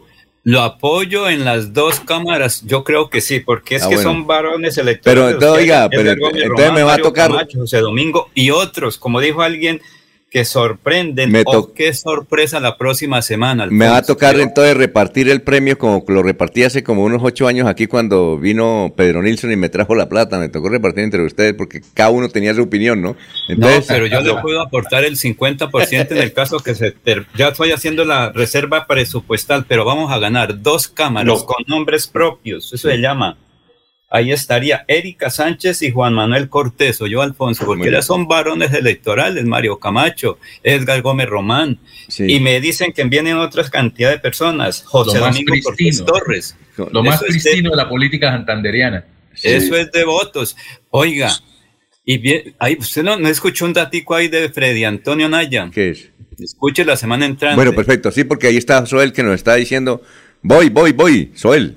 Lo 0.42 0.62
apoyo 0.62 1.28
en 1.28 1.44
las 1.44 1.74
dos 1.74 2.00
cámaras, 2.00 2.64
yo 2.64 2.82
creo 2.82 3.10
que 3.10 3.20
sí, 3.20 3.40
porque 3.40 3.74
es 3.76 3.82
Ah, 3.82 3.88
que 3.90 3.96
bueno. 3.96 4.10
son 4.10 4.26
varones 4.26 4.76
Pero, 4.76 4.88
electorales. 4.88 5.34
entonces, 5.34 5.58
oiga, 5.62 5.88
pero 5.90 6.10
entonces 6.12 6.48
Román, 6.48 6.74
me 6.74 6.82
va 6.82 6.94
a 6.94 6.98
tocar- 6.98 7.30
Camacho, 7.30 7.58
José 7.58 7.78
Domingo 7.80 8.30
y 8.34 8.50
otros, 8.50 8.96
como 8.96 9.20
dijo 9.20 9.42
alguien, 9.42 9.82
que 10.30 10.44
sorprenden. 10.44 11.30
Me 11.32 11.42
oh, 11.46 11.72
qué 11.72 11.94
sorpresa 11.94 12.60
la 12.60 12.76
próxima 12.76 13.22
semana. 13.22 13.66
Me 13.70 13.86
va 13.88 13.96
a 13.98 14.02
tocar 14.02 14.38
entonces 14.38 14.76
repartir 14.76 15.28
el 15.30 15.40
premio 15.40 15.78
como 15.78 16.04
lo 16.06 16.22
repartí 16.22 16.64
hace 16.64 16.82
como 16.82 17.02
unos 17.04 17.22
ocho 17.24 17.46
años 17.48 17.66
aquí 17.66 17.86
cuando 17.86 18.36
vino 18.38 18.92
Pedro 18.94 19.22
Nilsson 19.22 19.52
y 19.52 19.56
me 19.56 19.68
trajo 19.70 19.94
la 19.94 20.08
plata. 20.08 20.38
Me 20.38 20.48
tocó 20.50 20.68
repartir 20.68 21.04
entre 21.04 21.22
ustedes 21.24 21.54
porque 21.54 21.80
cada 21.94 22.10
uno 22.10 22.28
tenía 22.28 22.54
su 22.54 22.62
opinión, 22.62 23.00
¿no? 23.00 23.16
No, 23.56 23.68
pero 23.88 24.06
yo 24.06 24.20
le 24.20 24.34
puedo 24.42 24.60
aportar 24.60 25.04
el 25.04 25.16
50% 25.16 26.10
en 26.10 26.18
el 26.18 26.32
caso 26.34 26.58
que 26.60 26.74
se 26.74 26.90
ter- 26.90 27.26
ya 27.36 27.48
estoy 27.48 27.72
haciendo 27.72 28.04
la 28.04 28.30
reserva 28.30 28.86
presupuestal, 28.86 29.64
pero 29.66 29.84
vamos 29.86 30.12
a 30.12 30.18
ganar 30.18 30.60
dos 30.62 30.88
cámaras 30.88 31.40
No. 31.40 31.44
con 31.46 31.64
nombres 31.66 32.06
propios, 32.06 32.72
eso 32.72 32.88
se 32.88 32.98
llama. 32.98 33.38
Ahí 34.10 34.32
estaría 34.32 34.84
Erika 34.88 35.28
Sánchez 35.28 35.82
y 35.82 35.90
Juan 35.90 36.14
Manuel 36.14 36.48
Cortés, 36.48 37.00
o 37.02 37.06
yo 37.06 37.20
Alfonso, 37.20 37.66
porque 37.66 37.90
ya 37.90 38.00
son 38.00 38.26
varones 38.26 38.72
electorales, 38.72 39.44
Mario 39.44 39.78
Camacho, 39.78 40.38
Edgar 40.62 41.02
Gómez 41.02 41.28
Román, 41.28 41.78
Sí. 42.08 42.24
y 42.26 42.40
me 42.40 42.58
dicen 42.60 42.92
que 42.94 43.04
vienen 43.04 43.36
otras 43.36 43.68
cantidad 43.68 44.10
de 44.10 44.18
personas, 44.18 44.82
José 44.86 45.18
Domingo 45.18 45.52
Cortés. 45.62 46.02
Torres. 46.06 46.56
Lo 46.90 47.02
más 47.02 47.20
Eso 47.22 47.50
de 47.50 47.76
la 47.76 47.86
política 47.88 48.30
santanderiana. 48.30 49.04
eso 49.42 49.76
es 49.76 49.92
de 49.92 50.04
votos. 50.04 50.56
Oiga, 50.88 51.30
y 52.04 52.16
bien, 52.16 52.54
ahí, 52.58 52.76
usted 52.80 53.02
no, 53.02 53.18
no 53.18 53.28
escuchó 53.28 53.66
un 53.66 53.74
datico 53.74 54.14
ahí 54.14 54.28
de 54.28 54.48
Freddy 54.48 54.84
Antonio 54.84 55.28
Naya. 55.28 55.68
¿Qué 55.70 55.90
es? 55.90 56.08
Escuche 56.38 56.82
la 56.86 56.96
semana 56.96 57.26
entrante. 57.26 57.56
Bueno, 57.56 57.74
perfecto. 57.74 58.10
Sí, 58.10 58.24
porque 58.24 58.46
ahí 58.46 58.56
está 58.56 58.86
Soel 58.86 59.12
que 59.12 59.22
nos 59.22 59.34
está 59.34 59.56
diciendo, 59.56 60.00
voy, 60.40 60.70
voy, 60.70 60.92
voy, 60.92 61.32
Soel. 61.34 61.76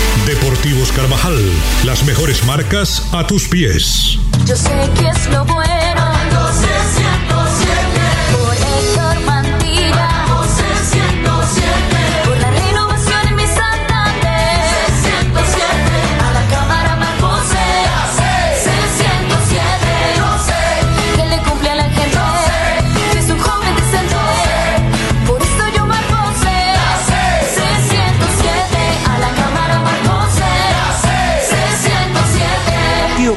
Deportivos 0.25 0.91
Carvajal, 0.91 1.37
las 1.83 2.03
mejores 2.05 2.45
marcas 2.45 3.07
a 3.11 3.25
tus 3.25 3.47
pies. 3.47 4.19
Yo 4.45 4.55
sé 4.55 4.69
que 4.99 5.09
es 5.09 5.27
lo 5.31 5.43
bueno. 5.45 5.80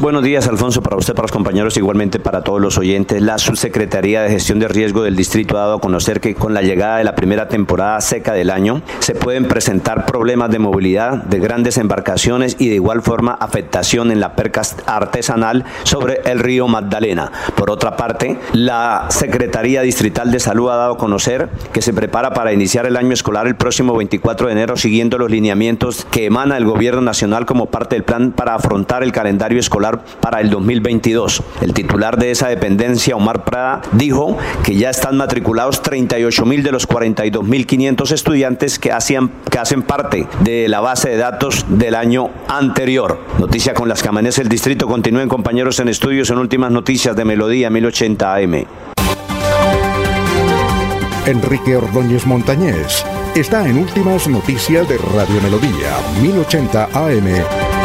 Buenos 0.00 0.22
días, 0.22 0.48
Alfonso, 0.48 0.80
para 0.80 0.96
usted, 0.96 1.12
para 1.12 1.24
los 1.24 1.30
compañeros, 1.30 1.76
igualmente 1.76 2.18
para 2.18 2.40
todos 2.40 2.58
los 2.58 2.78
oyentes. 2.78 3.20
La 3.20 3.36
Subsecretaría 3.36 4.22
de 4.22 4.30
Gestión 4.30 4.58
de 4.58 4.66
Riesgo 4.66 5.02
del 5.02 5.14
Distrito 5.14 5.58
ha 5.58 5.60
dado 5.60 5.74
a 5.74 5.80
conocer 5.82 6.22
que 6.22 6.34
con 6.34 6.54
la 6.54 6.62
llegada 6.62 6.96
de 6.96 7.04
la 7.04 7.14
primera 7.14 7.48
temporada 7.48 8.00
seca 8.00 8.32
del 8.32 8.48
año 8.48 8.80
se 9.00 9.14
pueden 9.14 9.46
presentar 9.46 10.06
problemas 10.06 10.50
de 10.50 10.58
movilidad 10.58 11.24
de 11.24 11.38
grandes 11.38 11.76
embarcaciones 11.76 12.56
y 12.58 12.70
de 12.70 12.76
igual 12.76 13.02
forma 13.02 13.32
afectación 13.32 14.10
en 14.10 14.20
la 14.20 14.36
perca 14.36 14.62
artesanal 14.86 15.66
sobre 15.82 16.22
el 16.24 16.38
río 16.38 16.66
Magdalena. 16.66 17.30
Por 17.54 17.70
otra 17.70 17.98
parte, 17.98 18.38
la 18.54 19.04
Secretaría 19.10 19.82
Distrital 19.82 20.30
de 20.30 20.40
Salud 20.40 20.70
ha 20.70 20.76
dado 20.76 20.94
a 20.94 20.98
conocer 20.98 21.50
que 21.74 21.82
se 21.82 21.92
prepara 21.92 22.32
para 22.32 22.54
iniciar 22.54 22.86
el 22.86 22.96
año 22.96 23.12
escolar 23.12 23.46
el 23.46 23.56
próximo 23.56 23.94
24 23.98 24.46
de 24.46 24.52
enero 24.54 24.78
siguiendo 24.78 25.18
los 25.18 25.30
lineamientos 25.30 26.06
que 26.10 26.24
emana 26.24 26.56
el 26.56 26.64
Gobierno 26.64 27.02
Nacional 27.02 27.44
como 27.44 27.66
parte 27.66 27.96
del 27.96 28.04
plan 28.04 28.32
para 28.32 28.54
afrontar 28.54 29.02
el 29.02 29.12
calendario 29.12 29.60
escolar 29.60 29.89
para 30.20 30.40
el 30.40 30.50
2022. 30.50 31.42
El 31.60 31.74
titular 31.74 32.16
de 32.16 32.30
esa 32.30 32.48
dependencia, 32.48 33.16
Omar 33.16 33.44
Prada, 33.44 33.82
dijo 33.92 34.38
que 34.62 34.74
ya 34.74 34.90
están 34.90 35.16
matriculados 35.16 35.82
38 35.82 36.44
mil 36.44 36.62
de 36.62 36.72
los 36.72 36.86
42 36.86 37.44
mil 37.44 37.66
500 37.66 38.12
estudiantes 38.12 38.78
que, 38.78 38.92
hacían, 38.92 39.30
que 39.50 39.58
hacen 39.58 39.82
parte 39.82 40.26
de 40.40 40.68
la 40.68 40.80
base 40.80 41.10
de 41.10 41.16
datos 41.16 41.64
del 41.68 41.94
año 41.94 42.30
anterior. 42.48 43.20
Noticia 43.38 43.74
con 43.74 43.88
las 43.88 44.02
que 44.02 44.08
amanece 44.08 44.42
el 44.42 44.48
distrito. 44.48 44.86
Continúen 44.86 45.28
compañeros 45.28 45.80
en 45.80 45.88
estudios 45.88 46.30
en 46.30 46.38
últimas 46.38 46.70
noticias 46.70 47.16
de 47.16 47.24
Melodía 47.24 47.70
1080 47.70 48.34
AM. 48.34 48.64
Enrique 51.26 51.76
Ordóñez 51.76 52.26
Montañés 52.26 53.04
está 53.34 53.66
en 53.66 53.78
Últimas 53.78 54.26
Noticias 54.26 54.88
de 54.88 54.96
Radio 54.98 55.40
Melodía 55.42 55.96
1080 56.22 56.88
AM. 56.92 57.79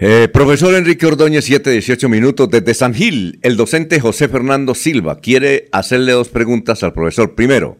Eh, 0.00 0.28
profesor 0.32 0.76
Enrique 0.76 1.06
Ordóñez, 1.06 1.44
7, 1.44 1.72
18 1.72 2.08
minutos. 2.08 2.48
Desde 2.48 2.72
San 2.72 2.94
Gil, 2.94 3.40
el 3.42 3.56
docente 3.56 3.98
José 3.98 4.28
Fernando 4.28 4.76
Silva 4.76 5.18
quiere 5.18 5.68
hacerle 5.72 6.12
dos 6.12 6.28
preguntas 6.28 6.84
al 6.84 6.92
profesor. 6.92 7.34
Primero, 7.34 7.78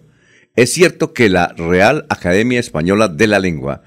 ¿es 0.56 0.72
cierto 0.72 1.12
que 1.12 1.28
la 1.28 1.54
Real 1.56 2.06
Academia 2.08 2.58
Española 2.58 3.06
de 3.06 3.28
la 3.28 3.38
Lengua 3.38 3.82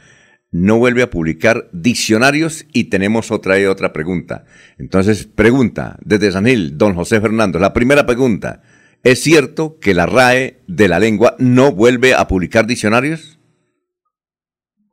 no 0.49 0.77
vuelve 0.77 1.01
a 1.01 1.09
publicar 1.09 1.67
diccionarios? 1.73 2.65
Y 2.71 2.85
tenemos 2.85 3.31
otra 3.31 3.59
y 3.59 3.65
otra 3.65 3.91
pregunta. 3.91 4.45
Entonces, 4.77 5.25
pregunta 5.27 5.97
desde 6.01 6.31
San 6.31 6.45
Gil, 6.45 6.77
don 6.77 6.95
José 6.95 7.19
Fernando. 7.19 7.59
La 7.59 7.73
primera 7.73 8.05
pregunta, 8.05 8.61
¿es 9.03 9.21
cierto 9.21 9.77
que 9.77 9.93
la 9.93 10.05
RAE 10.05 10.61
de 10.67 10.87
la 10.87 10.99
Lengua 10.99 11.35
no 11.37 11.73
vuelve 11.73 12.13
a 12.13 12.29
publicar 12.29 12.65
diccionarios? 12.65 13.40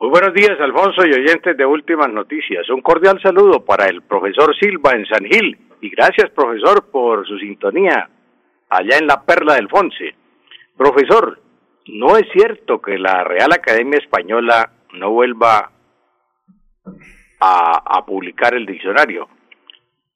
Muy 0.01 0.11
buenos 0.11 0.33
días, 0.33 0.61
Alfonso 0.61 1.05
y 1.05 1.13
oyentes 1.13 1.57
de 1.57 1.67
Últimas 1.67 2.09
Noticias. 2.09 2.71
Un 2.71 2.83
cordial 2.83 3.21
saludo 3.21 3.65
para 3.65 3.87
el 3.87 4.03
profesor 4.03 4.57
Silva 4.57 4.93
en 4.93 5.05
San 5.07 5.25
Gil 5.25 5.59
y 5.81 5.91
gracias, 5.91 6.31
profesor, 6.31 6.89
por 6.93 7.27
su 7.27 7.37
sintonía 7.37 8.09
allá 8.71 8.97
en 8.97 9.09
la 9.09 9.25
Perla 9.25 9.57
del 9.57 9.69
Fonse. 9.69 10.15
Profesor, 10.77 11.41
no 11.89 12.17
es 12.17 12.29
cierto 12.33 12.81
que 12.81 12.97
la 12.97 13.25
Real 13.25 13.53
Academia 13.53 13.99
Española 13.99 14.71
no 14.93 15.11
vuelva 15.11 15.73
a, 17.41 18.07
publicar 18.07 18.55
el 18.55 18.67
diccionario. 18.67 19.29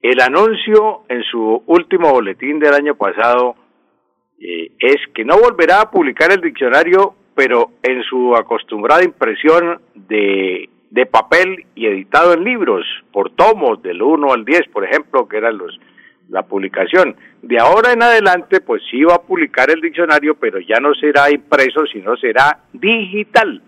El 0.01 0.21
anuncio 0.21 1.07
en 1.09 1.25
su 1.25 1.61
último 1.67 2.13
boletín 2.13 2.61
del 2.61 2.75
año 2.75 2.95
pasado 2.95 3.57
eh, 4.39 4.71
es 4.79 4.99
que 5.13 5.25
no 5.25 5.39
volverá 5.39 5.81
a 5.81 5.91
publicar 5.91 6.31
el 6.31 6.41
diccionario 6.41 7.17
pero 7.35 7.71
en 7.83 8.03
su 8.03 8.37
acostumbrada 8.37 9.05
impresión 9.05 9.81
de, 9.95 10.69
de 10.91 11.07
papel 11.07 11.67
y 11.75 11.87
editado 11.87 12.35
en 12.35 12.45
libros, 12.45 12.85
por 13.13 13.31
tomos, 13.31 13.83
del 13.83 14.03
1 14.03 14.33
al 14.33 14.45
10, 14.45 14.69
por 14.73 14.85
ejemplo, 14.85 15.29
que 15.29 15.39
eran 15.39 15.59
los 15.59 15.79
la 16.29 16.43
publicación. 16.43 17.15
De 17.43 17.59
ahora 17.59 17.93
en 17.93 18.03
adelante, 18.03 18.61
pues 18.61 18.83
sí 18.91 19.03
va 19.05 19.17
a 19.17 19.23
publicar 19.23 19.71
el 19.71 19.81
diccionario, 19.81 20.35
pero 20.35 20.59
ya 20.61 20.81
no 20.81 20.95
será 20.95 21.31
impreso, 21.31 21.85
sino 21.93 22.17
será 22.17 22.61
digital. 22.73 23.61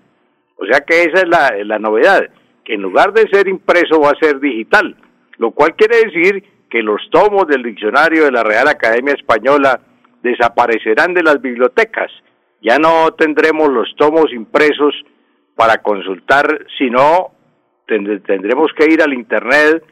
O 0.57 0.65
sea 0.65 0.81
que 0.81 1.03
esa 1.03 1.23
es 1.23 1.29
la, 1.29 1.53
la 1.65 1.79
novedad, 1.79 2.29
que 2.65 2.75
en 2.75 2.83
lugar 2.83 3.13
de 3.13 3.29
ser 3.29 3.49
impreso 3.49 4.01
va 4.01 4.11
a 4.11 4.19
ser 4.21 4.41
digital, 4.41 4.97
lo 5.37 5.51
cual 5.51 5.75
quiere 5.75 5.97
decir 6.07 6.43
que 6.71 6.83
los 6.83 7.03
tomos 7.11 7.47
del 7.47 7.63
diccionario 7.63 8.25
de 8.25 8.33
la 8.33 8.43
Real 8.43 8.69
Academia 8.69 9.15
Española 9.15 9.81
desaparecerán 10.23 11.13
de 11.13 11.23
las 11.23 11.41
bibliotecas 11.43 12.11
ya 12.65 12.79
no 12.79 13.13
tendremos 13.13 13.69
los 13.69 13.95
tomos 13.97 14.33
impresos 14.33 14.95
para 15.55 15.83
consultar, 15.83 16.67
sino 16.79 17.33
tendremos 17.87 18.73
que 18.73 18.91
ir 18.91 19.03
al 19.03 19.13
Internet, 19.13 19.85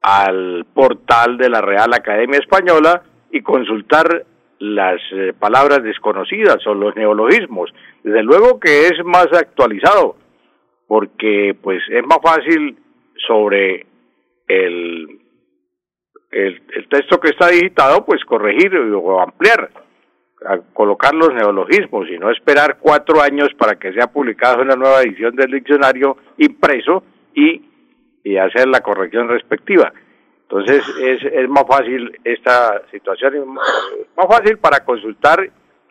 al 0.00 0.64
portal 0.72 1.36
de 1.36 1.50
la 1.50 1.60
Real 1.60 1.92
Academia 1.92 2.38
Española 2.38 3.02
y 3.30 3.42
consultar 3.42 4.24
las 4.58 5.00
eh, 5.12 5.34
palabras 5.38 5.82
desconocidas 5.82 6.66
o 6.66 6.72
los 6.72 6.96
neologismos. 6.96 7.70
Desde 8.02 8.22
luego 8.22 8.58
que 8.58 8.86
es 8.86 9.04
más 9.04 9.26
actualizado, 9.30 10.16
porque 10.86 11.54
pues 11.60 11.82
es 11.90 12.06
más 12.06 12.18
fácil 12.22 12.78
sobre 13.26 13.86
el, 14.48 15.20
el, 16.30 16.62
el 16.74 16.88
texto 16.88 17.20
que 17.20 17.28
está 17.28 17.48
digitado, 17.48 18.06
pues 18.06 18.24
corregir 18.24 18.74
o 18.74 19.20
ampliar 19.20 19.70
a 20.46 20.58
colocar 20.72 21.14
los 21.14 21.32
neologismos 21.34 22.08
y 22.08 22.18
no 22.18 22.30
esperar 22.30 22.78
cuatro 22.80 23.20
años 23.20 23.50
para 23.56 23.76
que 23.76 23.92
sea 23.92 24.06
publicada 24.06 24.62
una 24.62 24.76
nueva 24.76 25.02
edición 25.02 25.34
del 25.36 25.50
diccionario 25.50 26.16
impreso 26.38 27.04
y, 27.34 27.62
y 28.24 28.36
hacer 28.36 28.68
la 28.68 28.80
corrección 28.80 29.28
respectiva. 29.28 29.92
Entonces 30.42 30.82
es, 31.00 31.22
es 31.24 31.48
más 31.48 31.64
fácil 31.66 32.18
esta 32.24 32.82
situación, 32.90 33.54
más 33.54 34.26
fácil 34.28 34.58
para 34.58 34.84
consultar 34.84 35.48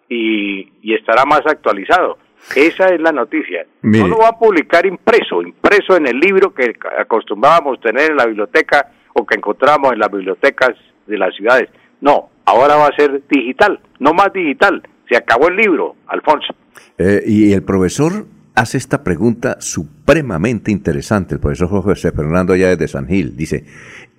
y, 0.08 0.72
y 0.82 0.93
estará 0.93 1.25
más 1.25 1.42
actualizado. 1.45 2.17
Esa 2.56 2.88
es 2.88 3.00
la 3.00 3.11
noticia. 3.11 3.66
No 3.84 4.08
lo 4.08 4.17
va 4.17 4.30
a 4.30 4.40
publicar 4.40 4.85
impreso, 4.85 5.42
impreso 5.42 5.95
en 5.95 6.08
el 6.08 6.19
libro 6.19 6.53
que 6.53 6.74
acostumbrábamos 6.98 7.80
tener 7.80 8.11
en 8.11 8.17
la 8.17 8.25
biblioteca 8.25 8.92
o 9.14 9.25
que 9.25 9.35
encontramos 9.35 9.93
en 9.93 10.00
las 10.00 10.11
bibliotecas 10.11 10.72
de 11.06 11.17
las 11.17 11.35
ciudades. 11.35 11.69
No, 12.01 12.31
ahora 12.45 12.76
va 12.76 12.88
a 12.88 12.95
ser 12.95 13.22
digital, 13.30 13.80
no 14.00 14.14
más 14.14 14.32
digital. 14.34 14.82
Se 15.10 15.18
acabó 15.18 15.50
el 15.50 15.58
libro, 15.58 15.95
Alfonso. 16.08 16.53
Eh, 16.98 17.24
y 17.26 17.53
el 17.53 17.64
profesor 17.64 18.26
hace 18.56 18.78
esta 18.78 19.03
pregunta 19.03 19.58
supremamente 19.60 20.72
interesante, 20.72 21.36
el 21.36 21.42
profesor 21.42 21.70
José 21.70 22.11
Fernando 22.11 22.53
allá 22.53 22.70
desde 22.70 22.88
San 22.88 23.08
Gil. 23.08 23.36
Dice, 23.36 23.66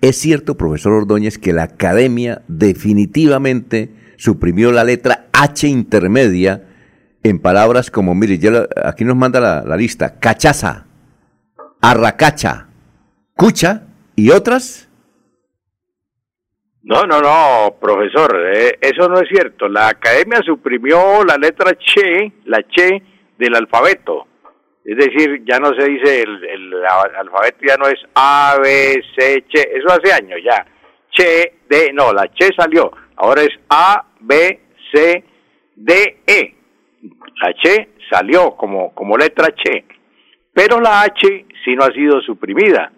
¿es 0.01 0.17
cierto, 0.17 0.57
profesor 0.57 0.93
Ordóñez, 0.93 1.37
que 1.37 1.53
la 1.53 1.63
academia 1.63 2.41
definitivamente 2.47 3.91
suprimió 4.17 4.71
la 4.71 4.83
letra 4.83 5.27
H 5.33 5.67
intermedia 5.67 6.63
en 7.23 7.39
palabras 7.39 7.89
como, 7.89 8.13
mire, 8.15 8.37
ya 8.37 8.67
aquí 8.83 9.05
nos 9.05 9.15
manda 9.15 9.39
la, 9.39 9.63
la 9.63 9.77
lista, 9.77 10.19
cachaza, 10.19 10.87
arracacha, 11.81 12.67
cucha 13.35 13.83
y 14.15 14.29
otras? 14.31 14.89
No, 16.83 17.03
no, 17.03 17.21
no, 17.21 17.77
profesor, 17.79 18.51
eh, 18.53 18.77
eso 18.81 19.07
no 19.07 19.21
es 19.21 19.29
cierto. 19.29 19.69
La 19.69 19.87
academia 19.87 20.41
suprimió 20.43 21.23
la 21.23 21.37
letra 21.37 21.71
che, 21.75 22.33
la 22.43 22.61
che 22.63 23.01
del 23.37 23.55
alfabeto. 23.55 24.27
Es 24.83 24.97
decir, 24.97 25.45
ya 25.45 25.59
no 25.59 25.73
se 25.79 25.89
dice 25.89 26.23
el, 26.23 26.83
alfabeto, 27.17 27.59
ya 27.65 27.77
no 27.77 27.87
es 27.87 28.03
A, 28.15 28.57
B, 28.61 29.01
C, 29.17 29.45
che, 29.47 29.61
eso 29.75 29.87
hace 29.87 30.11
años 30.11 30.41
ya. 30.43 30.65
Che, 31.09 31.59
D, 31.69 31.93
no, 31.93 32.11
la 32.11 32.27
che 32.27 32.49
salió. 32.53 32.91
Ahora 33.15 33.43
es 33.43 33.57
A, 33.69 34.03
B, 34.19 34.59
C, 34.91 35.23
D, 35.75 36.17
E. 36.27 36.55
La 37.41 37.53
che 37.53 37.93
salió 38.09 38.57
como, 38.57 38.93
como 38.93 39.15
letra 39.15 39.47
che. 39.55 39.85
Pero 40.51 40.81
la 40.81 41.03
H 41.03 41.45
sí 41.63 41.75
no 41.75 41.85
ha 41.85 41.93
sido 41.93 42.21
suprimida. 42.21 42.91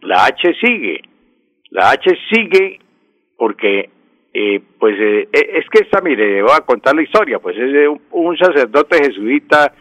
La 0.00 0.24
H 0.24 0.52
sigue. 0.60 1.00
La 1.70 1.90
H 1.90 2.10
sigue 2.28 2.79
porque 3.40 3.88
eh, 4.34 4.60
pues 4.78 4.94
eh, 5.00 5.26
es 5.32 5.64
que 5.70 5.84
esta, 5.84 6.02
mire, 6.02 6.42
voy 6.42 6.52
a 6.54 6.60
contar 6.60 6.94
la 6.94 7.00
historia, 7.00 7.38
pues 7.38 7.56
es 7.56 7.72
de 7.72 7.88
un, 7.88 7.98
un, 8.10 8.36
sacerdote 8.36 8.98
jesuita, 9.02 9.72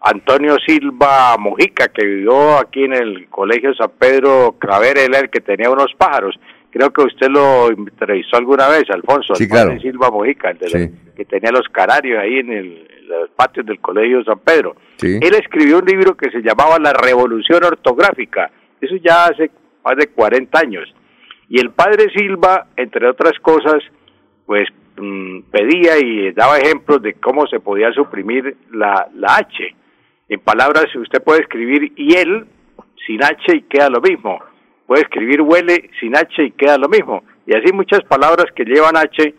Antonio 0.00 0.54
Silva 0.64 1.36
Mojica, 1.36 1.88
que 1.88 2.06
vivió 2.06 2.58
aquí 2.58 2.84
en 2.84 2.94
el 2.94 3.28
Colegio 3.28 3.74
San 3.74 3.90
Pedro 3.98 4.54
Craver, 4.60 4.98
él 4.98 5.16
el 5.16 5.30
que 5.30 5.40
tenía 5.40 5.68
unos 5.68 5.92
pájaros. 5.98 6.38
Creo 6.70 6.92
que 6.92 7.02
usted 7.02 7.26
lo 7.28 7.68
entrevistó 7.70 8.36
alguna 8.36 8.68
vez, 8.68 8.84
Alfonso, 8.88 9.34
sí, 9.34 9.48
claro. 9.48 9.76
Silva 9.80 10.12
Mojica, 10.12 10.50
el 10.50 10.58
de 10.58 10.68
sí. 10.68 10.78
los, 10.78 11.14
que 11.16 11.24
tenía 11.24 11.50
los 11.50 11.68
canarios 11.72 12.20
ahí 12.20 12.38
en, 12.38 12.52
el, 12.52 12.86
en 13.00 13.08
los 13.08 13.30
patios 13.30 13.66
del 13.66 13.80
Colegio 13.80 14.22
San 14.22 14.38
Pedro. 14.38 14.76
Sí. 14.98 15.18
Él 15.20 15.34
escribió 15.34 15.80
un 15.80 15.86
libro 15.86 16.16
que 16.16 16.30
se 16.30 16.40
llamaba 16.40 16.78
La 16.78 16.92
Revolución 16.92 17.64
Ortográfica, 17.64 18.48
eso 18.80 18.94
ya 19.02 19.24
hace 19.24 19.50
más 19.84 19.96
de 19.96 20.06
40 20.06 20.56
años 20.56 20.94
y 21.48 21.60
el 21.60 21.70
padre 21.70 22.10
Silva, 22.14 22.66
entre 22.76 23.08
otras 23.08 23.38
cosas, 23.40 23.82
pues 24.44 24.68
mmm, 24.96 25.40
pedía 25.50 25.98
y 25.98 26.32
daba 26.32 26.58
ejemplos 26.58 27.02
de 27.02 27.14
cómo 27.14 27.46
se 27.46 27.60
podía 27.60 27.92
suprimir 27.92 28.56
la, 28.70 29.08
la 29.14 29.36
H. 29.36 29.74
En 30.28 30.40
palabras, 30.40 30.94
usted 30.94 31.22
puede 31.22 31.40
escribir 31.40 31.92
y 31.96 32.14
él, 32.16 32.46
sin 33.06 33.24
H 33.24 33.56
y 33.56 33.62
queda 33.62 33.88
lo 33.88 34.00
mismo. 34.00 34.38
Puede 34.86 35.02
escribir 35.02 35.40
huele 35.40 35.90
sin 36.00 36.16
H 36.16 36.42
y 36.42 36.50
queda 36.50 36.76
lo 36.76 36.88
mismo. 36.88 37.22
Y 37.46 37.54
así 37.54 37.72
muchas 37.72 38.02
palabras 38.04 38.46
que 38.54 38.64
llevan 38.64 38.96
H 38.96 39.34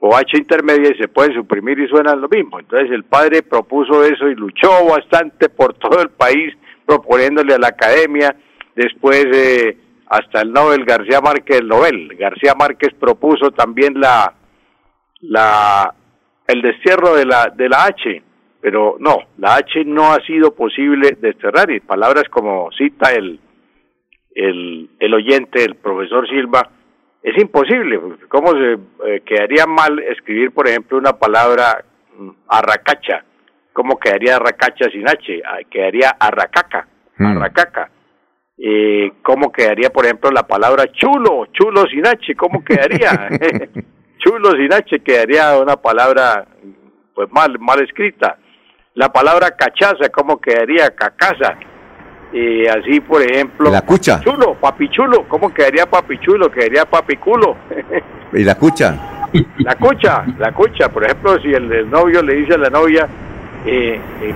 o 0.00 0.14
H 0.14 0.36
intermedia 0.36 0.92
y 0.94 0.98
se 0.98 1.08
pueden 1.08 1.34
suprimir 1.34 1.78
y 1.78 1.88
suenan 1.88 2.20
lo 2.20 2.28
mismo. 2.28 2.60
Entonces 2.60 2.90
el 2.90 3.04
padre 3.04 3.42
propuso 3.42 4.04
eso 4.04 4.28
y 4.28 4.34
luchó 4.34 4.68
bastante 4.84 5.48
por 5.48 5.74
todo 5.74 6.02
el 6.02 6.10
país 6.10 6.54
proponiéndole 6.84 7.54
a 7.54 7.58
la 7.58 7.68
academia. 7.68 8.36
Después 8.76 9.24
eh, 9.32 9.76
hasta 10.08 10.40
el 10.40 10.52
Nobel 10.52 10.84
García 10.84 11.20
Márquez, 11.20 11.58
el 11.60 11.68
Nobel. 11.68 12.16
García 12.16 12.54
Márquez 12.58 12.94
propuso 12.94 13.50
también 13.50 14.00
la, 14.00 14.32
la, 15.20 15.94
el 16.46 16.62
destierro 16.62 17.14
de 17.14 17.26
la, 17.26 17.52
de 17.54 17.68
la 17.68 17.84
H, 17.84 18.22
pero 18.60 18.96
no, 18.98 19.16
la 19.38 19.56
H 19.56 19.84
no 19.84 20.12
ha 20.12 20.20
sido 20.26 20.54
posible 20.54 21.16
desterrar 21.20 21.70
y 21.70 21.80
palabras 21.80 22.24
como 22.30 22.70
cita 22.72 23.12
el, 23.12 23.38
el, 24.34 24.90
el 24.98 25.14
oyente, 25.14 25.64
el 25.64 25.76
profesor 25.76 26.28
Silva, 26.28 26.70
es 27.22 27.36
imposible. 27.40 28.00
¿Cómo 28.28 28.52
se 28.52 28.78
eh, 29.06 29.20
quedaría 29.24 29.66
mal 29.66 29.98
escribir, 29.98 30.52
por 30.52 30.68
ejemplo, 30.68 30.96
una 30.98 31.12
palabra 31.14 31.84
mm, 32.16 32.30
arracacha? 32.48 33.24
¿Cómo 33.72 33.98
quedaría 33.98 34.36
arracacha 34.36 34.88
sin 34.90 35.08
H? 35.08 35.42
Ah, 35.44 35.58
Quedaría 35.70 36.10
arracaca, 36.18 36.88
arracaca. 37.18 37.90
Eh, 38.58 39.12
¿Cómo 39.22 39.52
quedaría, 39.52 39.90
por 39.90 40.04
ejemplo, 40.04 40.30
la 40.30 40.46
palabra 40.46 40.84
chulo, 40.92 41.46
chulo 41.52 41.86
sin 41.88 42.06
H? 42.06 42.34
¿Cómo 42.34 42.64
quedaría? 42.64 43.28
chulo 44.18 44.50
sin 44.52 44.72
H 44.72 44.98
quedaría 45.00 45.56
una 45.58 45.76
palabra 45.76 46.44
pues 47.14 47.30
mal, 47.32 47.56
mal 47.60 47.80
escrita. 47.82 48.36
La 48.94 49.12
palabra 49.12 49.52
cachaza, 49.52 50.08
¿cómo 50.12 50.40
quedaría? 50.40 50.90
Cacaza. 50.90 51.56
Y 52.32 52.66
así, 52.66 53.00
por 53.00 53.22
ejemplo, 53.22 53.70
La 53.70 53.82
cucha. 53.82 54.20
chulo, 54.20 54.54
papichulo, 54.54 55.26
¿cómo 55.28 55.54
quedaría 55.54 55.86
papichulo? 55.86 56.50
Quedaría 56.50 56.84
papiculo. 56.84 57.56
¿Y 58.32 58.42
la 58.42 58.56
cucha? 58.56 58.96
la 59.58 59.76
cucha, 59.76 60.24
la 60.38 60.52
cucha, 60.52 60.88
por 60.88 61.04
ejemplo, 61.04 61.38
si 61.40 61.48
el, 61.52 61.70
el 61.72 61.90
novio 61.90 62.22
le 62.22 62.34
dice 62.34 62.54
a 62.54 62.58
la 62.58 62.70
novia, 62.70 63.06
eh, 63.66 64.00
eh, 64.22 64.34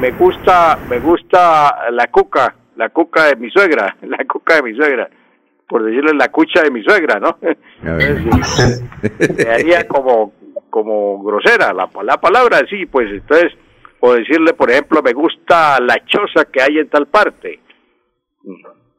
me 0.00 0.10
gusta, 0.12 0.78
me 0.88 0.98
gusta 1.00 1.90
la 1.90 2.06
cuca, 2.08 2.54
la 2.76 2.88
cuca 2.90 3.26
de 3.26 3.36
mi 3.36 3.50
suegra, 3.50 3.96
la 4.02 4.18
cuca 4.24 4.56
de 4.56 4.62
mi 4.62 4.74
suegra, 4.76 5.08
por 5.68 5.84
decirle 5.84 6.12
la 6.14 6.28
cucha 6.28 6.62
de 6.62 6.70
mi 6.70 6.82
suegra, 6.82 7.18
¿no? 7.20 7.36
Entonces, 7.82 8.84
quedaría 9.36 9.86
como, 9.88 10.32
como 10.70 11.22
grosera 11.22 11.72
la, 11.72 11.88
la 12.02 12.16
palabra, 12.18 12.60
sí, 12.68 12.86
pues 12.86 13.10
entonces, 13.10 13.52
o 14.00 14.12
decirle, 14.14 14.52
por 14.54 14.70
ejemplo, 14.70 15.00
me 15.02 15.12
gusta 15.12 15.80
la 15.80 15.96
choza 16.04 16.44
que 16.52 16.60
hay 16.60 16.78
en 16.78 16.88
tal 16.88 17.06
parte. 17.06 17.60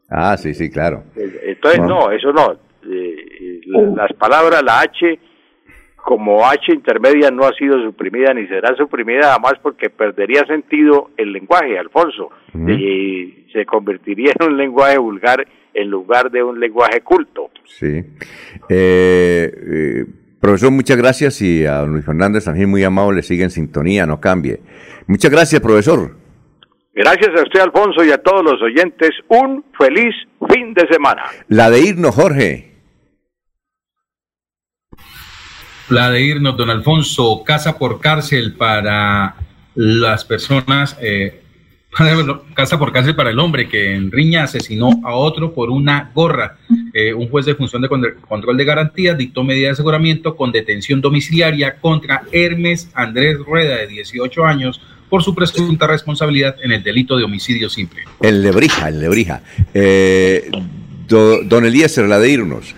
Ah, 0.10 0.38
sí, 0.38 0.54
sí, 0.54 0.70
claro. 0.70 1.04
Entonces, 1.16 1.82
no, 1.82 2.12
eso 2.12 2.32
no. 2.32 2.54
Eh, 2.88 3.62
la- 3.68 4.04
las 4.04 4.14
palabras, 4.14 4.62
la 4.64 4.82
H, 4.82 5.20
como 6.06 6.46
H 6.46 6.72
intermedia, 6.72 7.32
no 7.32 7.46
ha 7.46 7.54
sido 7.54 7.82
suprimida 7.84 8.32
ni 8.32 8.46
será 8.46 8.76
suprimida, 8.76 9.32
además 9.32 9.54
porque 9.60 9.90
perdería 9.90 10.46
sentido 10.46 11.10
el 11.18 11.34
lenguaje, 11.34 11.80
Alfonso, 11.80 12.30
y 12.54 13.48
se 13.52 13.66
convertiría 13.66 14.34
en 14.40 14.52
un 14.52 14.56
lenguaje 14.56 15.00
vulgar 15.00 15.48
en 15.74 15.90
lugar 15.90 16.30
de 16.30 16.44
un 16.44 16.60
lenguaje 16.60 17.02
culto. 17.02 17.50
Sí. 17.64 18.04
Eh, 18.70 19.52
eh, 19.52 20.06
profesor, 20.40 20.70
muchas 20.70 20.96
gracias 20.96 21.42
y 21.42 21.66
a 21.66 21.82
Luis 21.82 22.06
Fernández 22.06 22.46
también 22.46 22.70
muy 22.70 22.84
amable, 22.84 23.24
sigue 23.24 23.44
en 23.44 23.50
sintonía, 23.50 24.06
no 24.06 24.22
cambie. 24.22 24.60
Muchas 25.08 25.32
gracias, 25.32 25.60
profesor. 25.60 26.12
Gracias 26.94 27.30
a 27.36 27.42
usted, 27.42 27.62
Alfonso, 27.62 28.06
y 28.06 28.12
a 28.12 28.20
todos 28.20 28.44
los 28.44 28.62
oyentes, 28.62 29.10
un 29.28 29.66
feliz 29.76 30.14
fin 30.54 30.72
de 30.76 30.88
semana. 30.88 31.24
La 31.48 31.72
de 31.72 31.82
irnos, 31.82 32.14
Jorge. 32.14 32.75
La 35.90 36.10
de 36.10 36.22
irnos, 36.22 36.58
don 36.58 36.70
Alfonso, 36.70 37.44
casa 37.46 37.78
por 37.78 38.00
cárcel 38.00 38.54
para 38.54 39.36
las 39.76 40.26
personas, 40.26 40.98
eh, 41.02 41.42
casa 42.56 42.78
por 42.80 42.92
cárcel 42.92 43.16
para 43.16 43.30
el 43.30 43.40
hombre 43.40 43.70
que 43.70 43.94
en 43.94 44.12
Riña 44.12 44.44
asesinó 44.44 44.90
a 45.04 45.14
otro 45.14 45.54
por 45.54 45.70
una 45.70 46.12
gorra. 46.14 46.58
Eh, 46.94 47.14
un 47.14 47.30
juez 47.30 47.46
de 47.46 47.56
función 47.56 47.82
de 47.82 47.90
con- 47.90 48.04
control 48.28 48.58
de 48.58 48.66
garantías 48.66 49.18
dictó 49.18 49.44
medida 49.44 49.68
de 49.68 49.74
aseguramiento 49.74 50.36
con 50.36 50.52
detención 50.52 51.02
domiciliaria 51.02 51.76
contra 51.76 52.24
Hermes 52.32 52.90
Andrés 52.94 53.38
Rueda, 53.40 53.76
de 53.78 53.88
18 53.88 54.44
años, 54.46 54.82
por 55.10 55.22
su 55.24 55.36
presunta 55.36 55.86
responsabilidad 55.88 56.56
en 56.64 56.72
el 56.72 56.82
delito 56.84 57.16
de 57.16 57.24
homicidio 57.26 57.70
simple. 57.70 58.02
En 58.22 58.42
Lebrija, 58.42 58.90
en 58.90 59.00
Lebrija. 59.02 59.44
Eh, 59.74 60.50
do- 61.08 61.44
don 61.44 61.64
Eliezer, 61.66 62.08
la 62.08 62.18
de 62.18 62.30
irnos. 62.32 62.74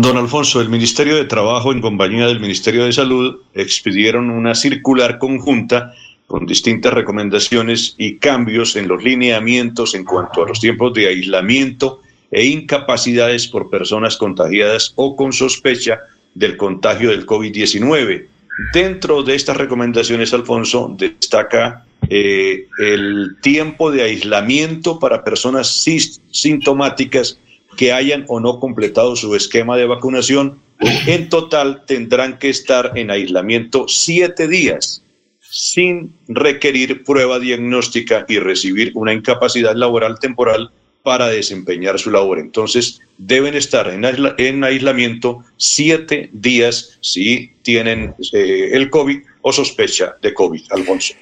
Don 0.00 0.16
Alfonso, 0.16 0.62
el 0.62 0.70
Ministerio 0.70 1.16
de 1.16 1.26
Trabajo 1.26 1.70
en 1.70 1.82
compañía 1.82 2.26
del 2.26 2.40
Ministerio 2.40 2.86
de 2.86 2.94
Salud 2.94 3.40
expidieron 3.52 4.30
una 4.30 4.54
circular 4.54 5.18
conjunta 5.18 5.92
con 6.26 6.46
distintas 6.46 6.94
recomendaciones 6.94 7.94
y 7.98 8.16
cambios 8.16 8.74
en 8.76 8.88
los 8.88 9.04
lineamientos 9.04 9.94
en 9.94 10.04
cuanto 10.04 10.42
a 10.42 10.48
los 10.48 10.60
tiempos 10.60 10.94
de 10.94 11.08
aislamiento 11.08 12.00
e 12.30 12.46
incapacidades 12.46 13.46
por 13.48 13.68
personas 13.68 14.16
contagiadas 14.16 14.94
o 14.96 15.14
con 15.14 15.30
sospecha 15.30 16.00
del 16.34 16.56
contagio 16.56 17.10
del 17.10 17.26
COVID-19. 17.26 18.28
Dentro 18.72 19.22
de 19.22 19.34
estas 19.34 19.58
recomendaciones, 19.58 20.32
Alfonso, 20.32 20.90
destaca 20.96 21.84
eh, 22.08 22.66
el 22.78 23.36
tiempo 23.42 23.90
de 23.90 24.04
aislamiento 24.04 24.98
para 24.98 25.22
personas 25.22 25.84
sintomáticas 26.30 27.38
que 27.76 27.92
hayan 27.92 28.24
o 28.28 28.40
no 28.40 28.60
completado 28.60 29.16
su 29.16 29.34
esquema 29.34 29.76
de 29.76 29.86
vacunación. 29.86 30.58
En 31.06 31.28
total 31.28 31.84
tendrán 31.86 32.38
que 32.38 32.48
estar 32.48 32.92
en 32.96 33.10
aislamiento 33.10 33.86
siete 33.88 34.48
días 34.48 35.02
sin 35.40 36.14
requerir 36.28 37.04
prueba 37.04 37.38
diagnóstica 37.38 38.24
y 38.28 38.38
recibir 38.38 38.92
una 38.94 39.12
incapacidad 39.12 39.74
laboral 39.76 40.18
temporal 40.18 40.70
para 41.02 41.26
desempeñar 41.28 41.98
su 41.98 42.10
labor. 42.10 42.38
Entonces, 42.38 43.00
deben 43.18 43.54
estar 43.54 43.88
en, 43.90 44.02
aisla- 44.04 44.34
en 44.38 44.64
aislamiento 44.64 45.44
siete 45.56 46.30
días 46.32 46.98
si 47.00 47.52
tienen 47.62 48.14
eh, 48.32 48.70
el 48.72 48.88
COVID 48.88 49.18
o 49.42 49.52
sospecha 49.52 50.14
de 50.22 50.32
COVID, 50.32 50.62
Alfonso. 50.70 51.14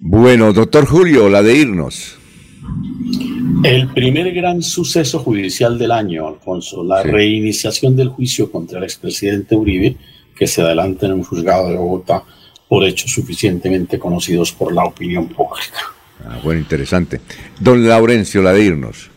Bueno, 0.00 0.52
doctor 0.52 0.86
Julio, 0.86 1.28
la 1.28 1.42
de 1.42 1.56
irnos. 1.56 2.16
El 3.64 3.88
primer 3.88 4.32
gran 4.32 4.62
suceso 4.62 5.18
judicial 5.18 5.78
del 5.78 5.90
año, 5.90 6.28
Alfonso, 6.28 6.84
la 6.84 7.02
Sí. 7.02 7.08
reiniciación 7.08 7.96
del 7.96 8.08
juicio 8.08 8.50
contra 8.50 8.78
el 8.78 8.84
expresidente 8.84 9.56
Uribe, 9.56 9.96
que 10.36 10.46
se 10.46 10.62
adelanta 10.62 11.06
en 11.06 11.14
un 11.14 11.24
juzgado 11.24 11.68
de 11.68 11.76
Bogotá 11.76 12.22
por 12.68 12.84
hechos 12.84 13.10
suficientemente 13.10 13.98
conocidos 13.98 14.52
por 14.52 14.72
la 14.72 14.84
opinión 14.84 15.26
pública. 15.28 15.78
Ah, 16.24 16.38
bueno, 16.42 16.60
interesante. 16.60 17.20
Don 17.58 17.86
Laurencio, 17.86 18.42
la 18.42 18.52
de 18.52 18.62
irnos. 18.64 19.10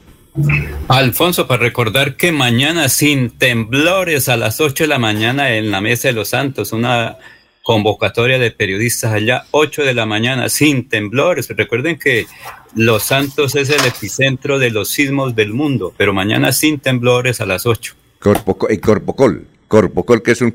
Alfonso, 0.87 1.45
para 1.47 1.61
recordar 1.61 2.15
que 2.15 2.31
mañana 2.31 2.87
sin 2.89 3.31
temblores 3.31 4.29
a 4.29 4.37
las 4.37 4.61
8 4.61 4.85
de 4.85 4.87
la 4.87 4.97
mañana 4.99 5.53
en 5.55 5.71
la 5.71 5.81
Mesa 5.81 6.07
de 6.07 6.13
los 6.13 6.29
Santos, 6.29 6.71
una 6.71 7.17
convocatoria 7.63 8.39
de 8.39 8.51
periodistas 8.51 9.11
allá, 9.13 9.43
8 9.51 9.83
de 9.83 9.93
la 9.93 10.05
mañana 10.05 10.49
sin 10.49 10.87
temblores. 10.87 11.49
Recuerden 11.49 11.99
que 11.99 12.25
Los 12.75 13.03
Santos 13.03 13.55
es 13.55 13.69
el 13.69 13.85
epicentro 13.85 14.57
de 14.59 14.69
los 14.71 14.89
sismos 14.89 15.35
del 15.35 15.53
mundo, 15.53 15.93
pero 15.97 16.13
mañana 16.13 16.51
sin 16.53 16.79
temblores 16.79 17.41
a 17.41 17.45
las 17.45 17.65
8. 17.65 17.95
Corpoco- 18.19 18.67
eh, 18.69 18.79
Corpocol. 18.79 19.45
Corpocol, 19.67 20.21
que 20.21 20.31
es 20.31 20.41
un 20.41 20.53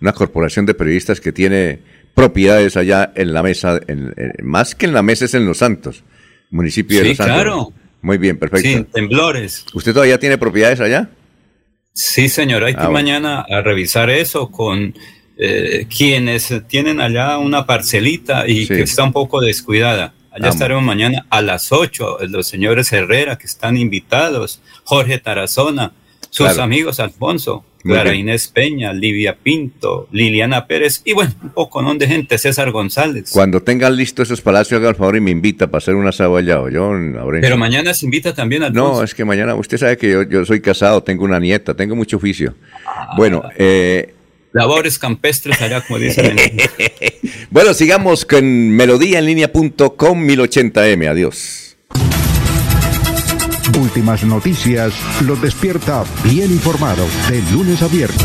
una 0.00 0.12
corporación 0.12 0.66
de 0.66 0.74
periodistas 0.74 1.20
que 1.20 1.32
tiene 1.32 1.80
propiedades 2.14 2.76
allá 2.76 3.12
en 3.16 3.32
la 3.34 3.42
mesa, 3.42 3.80
en- 3.88 4.14
en- 4.16 4.32
más 4.46 4.74
que 4.74 4.86
en 4.86 4.94
la 4.94 5.02
mesa 5.02 5.24
es 5.26 5.34
en 5.34 5.44
Los 5.46 5.58
Santos, 5.58 6.02
municipio 6.50 6.98
de 6.98 7.02
Sí, 7.04 7.08
Los 7.10 7.16
Santos. 7.18 7.34
claro. 7.34 7.72
Muy 8.02 8.18
bien, 8.18 8.38
perfecto. 8.38 8.68
Sin 8.68 8.84
temblores. 8.84 9.66
¿Usted 9.74 9.92
todavía 9.92 10.18
tiene 10.18 10.38
propiedades 10.38 10.80
allá? 10.80 11.10
Sí, 11.92 12.28
señor, 12.28 12.62
hay 12.64 12.74
que 12.74 12.80
Ah, 12.80 12.88
bueno. 12.88 12.92
mañana 12.92 13.40
a 13.48 13.62
revisar 13.62 14.10
eso 14.10 14.50
con 14.50 14.94
eh, 15.38 15.86
quienes 15.94 16.50
tienen 16.66 16.98
allá 17.00 17.36
una 17.36 17.66
parcelita 17.66 18.46
y 18.48 18.62
Sí. 18.66 18.68
que 18.68 18.82
está 18.82 19.02
un 19.04 19.12
poco 19.12 19.40
descuidada. 19.42 20.14
Allá 20.36 20.48
Ah, 20.48 20.50
estaremos 20.50 20.82
mañana 20.84 21.24
a 21.30 21.40
las 21.40 21.72
8, 21.72 22.18
los 22.28 22.46
señores 22.46 22.92
Herrera 22.92 23.36
que 23.38 23.46
están 23.46 23.76
invitados, 23.78 24.60
Jorge 24.84 25.18
Tarazona, 25.18 25.92
sus 26.28 26.46
Claro. 26.46 26.62
amigos 26.64 27.00
Alfonso, 27.00 27.64
Clara. 27.82 28.14
Inés 28.14 28.48
Peña, 28.48 28.92
Livia 28.92 29.38
Pinto, 29.40 30.08
Liliana 30.10 30.66
Pérez 30.66 31.02
y 31.04 31.12
bueno, 31.12 31.32
un 31.40 31.50
poco 31.50 31.80
¿no? 31.82 31.94
de 31.94 32.06
gente, 32.08 32.36
César 32.36 32.72
González. 32.72 33.30
Cuando 33.32 33.62
tengan 33.62 33.96
listos 33.96 34.26
esos 34.28 34.40
palacios, 34.40 34.78
haga 34.80 34.90
el 34.90 34.96
favor 34.96 35.16
y 35.16 35.20
me 35.20 35.30
invita 35.30 35.68
para 35.68 35.78
hacer 35.78 35.94
un 35.94 36.06
asado 36.06 36.36
allá. 36.36 36.60
¿o 36.60 36.68
yo? 36.68 36.90
Pero 37.40 37.56
mañana 37.56 37.94
se 37.94 38.04
invita 38.04 38.34
también 38.34 38.64
Alfonso. 38.64 38.94
No, 38.98 39.02
es 39.04 39.14
que 39.14 39.24
mañana, 39.24 39.54
usted 39.54 39.78
sabe 39.78 39.96
que 39.96 40.10
yo, 40.10 40.22
yo 40.24 40.44
soy 40.44 40.60
casado, 40.60 41.02
tengo 41.02 41.24
una 41.24 41.38
nieta, 41.38 41.74
tengo 41.74 41.94
mucho 41.94 42.16
oficio. 42.16 42.54
Bueno, 43.16 43.44
eh, 43.56 44.15
Labores 44.56 44.98
campestres 44.98 45.60
allá, 45.60 45.82
como 45.82 45.98
dicen. 45.98 46.38
en- 46.38 46.56
bueno, 47.50 47.74
sigamos 47.74 48.24
con 48.24 48.70
melodíaenlínea.com 48.70 50.26
1080m. 50.26 51.10
Adiós. 51.10 51.76
Últimas 53.78 54.24
Noticias 54.24 54.94
los 55.26 55.42
despierta 55.42 56.04
bien 56.24 56.50
informados 56.50 57.10
de 57.28 57.42
lunes 57.52 57.82
a 57.82 57.88
viernes. 57.88 58.24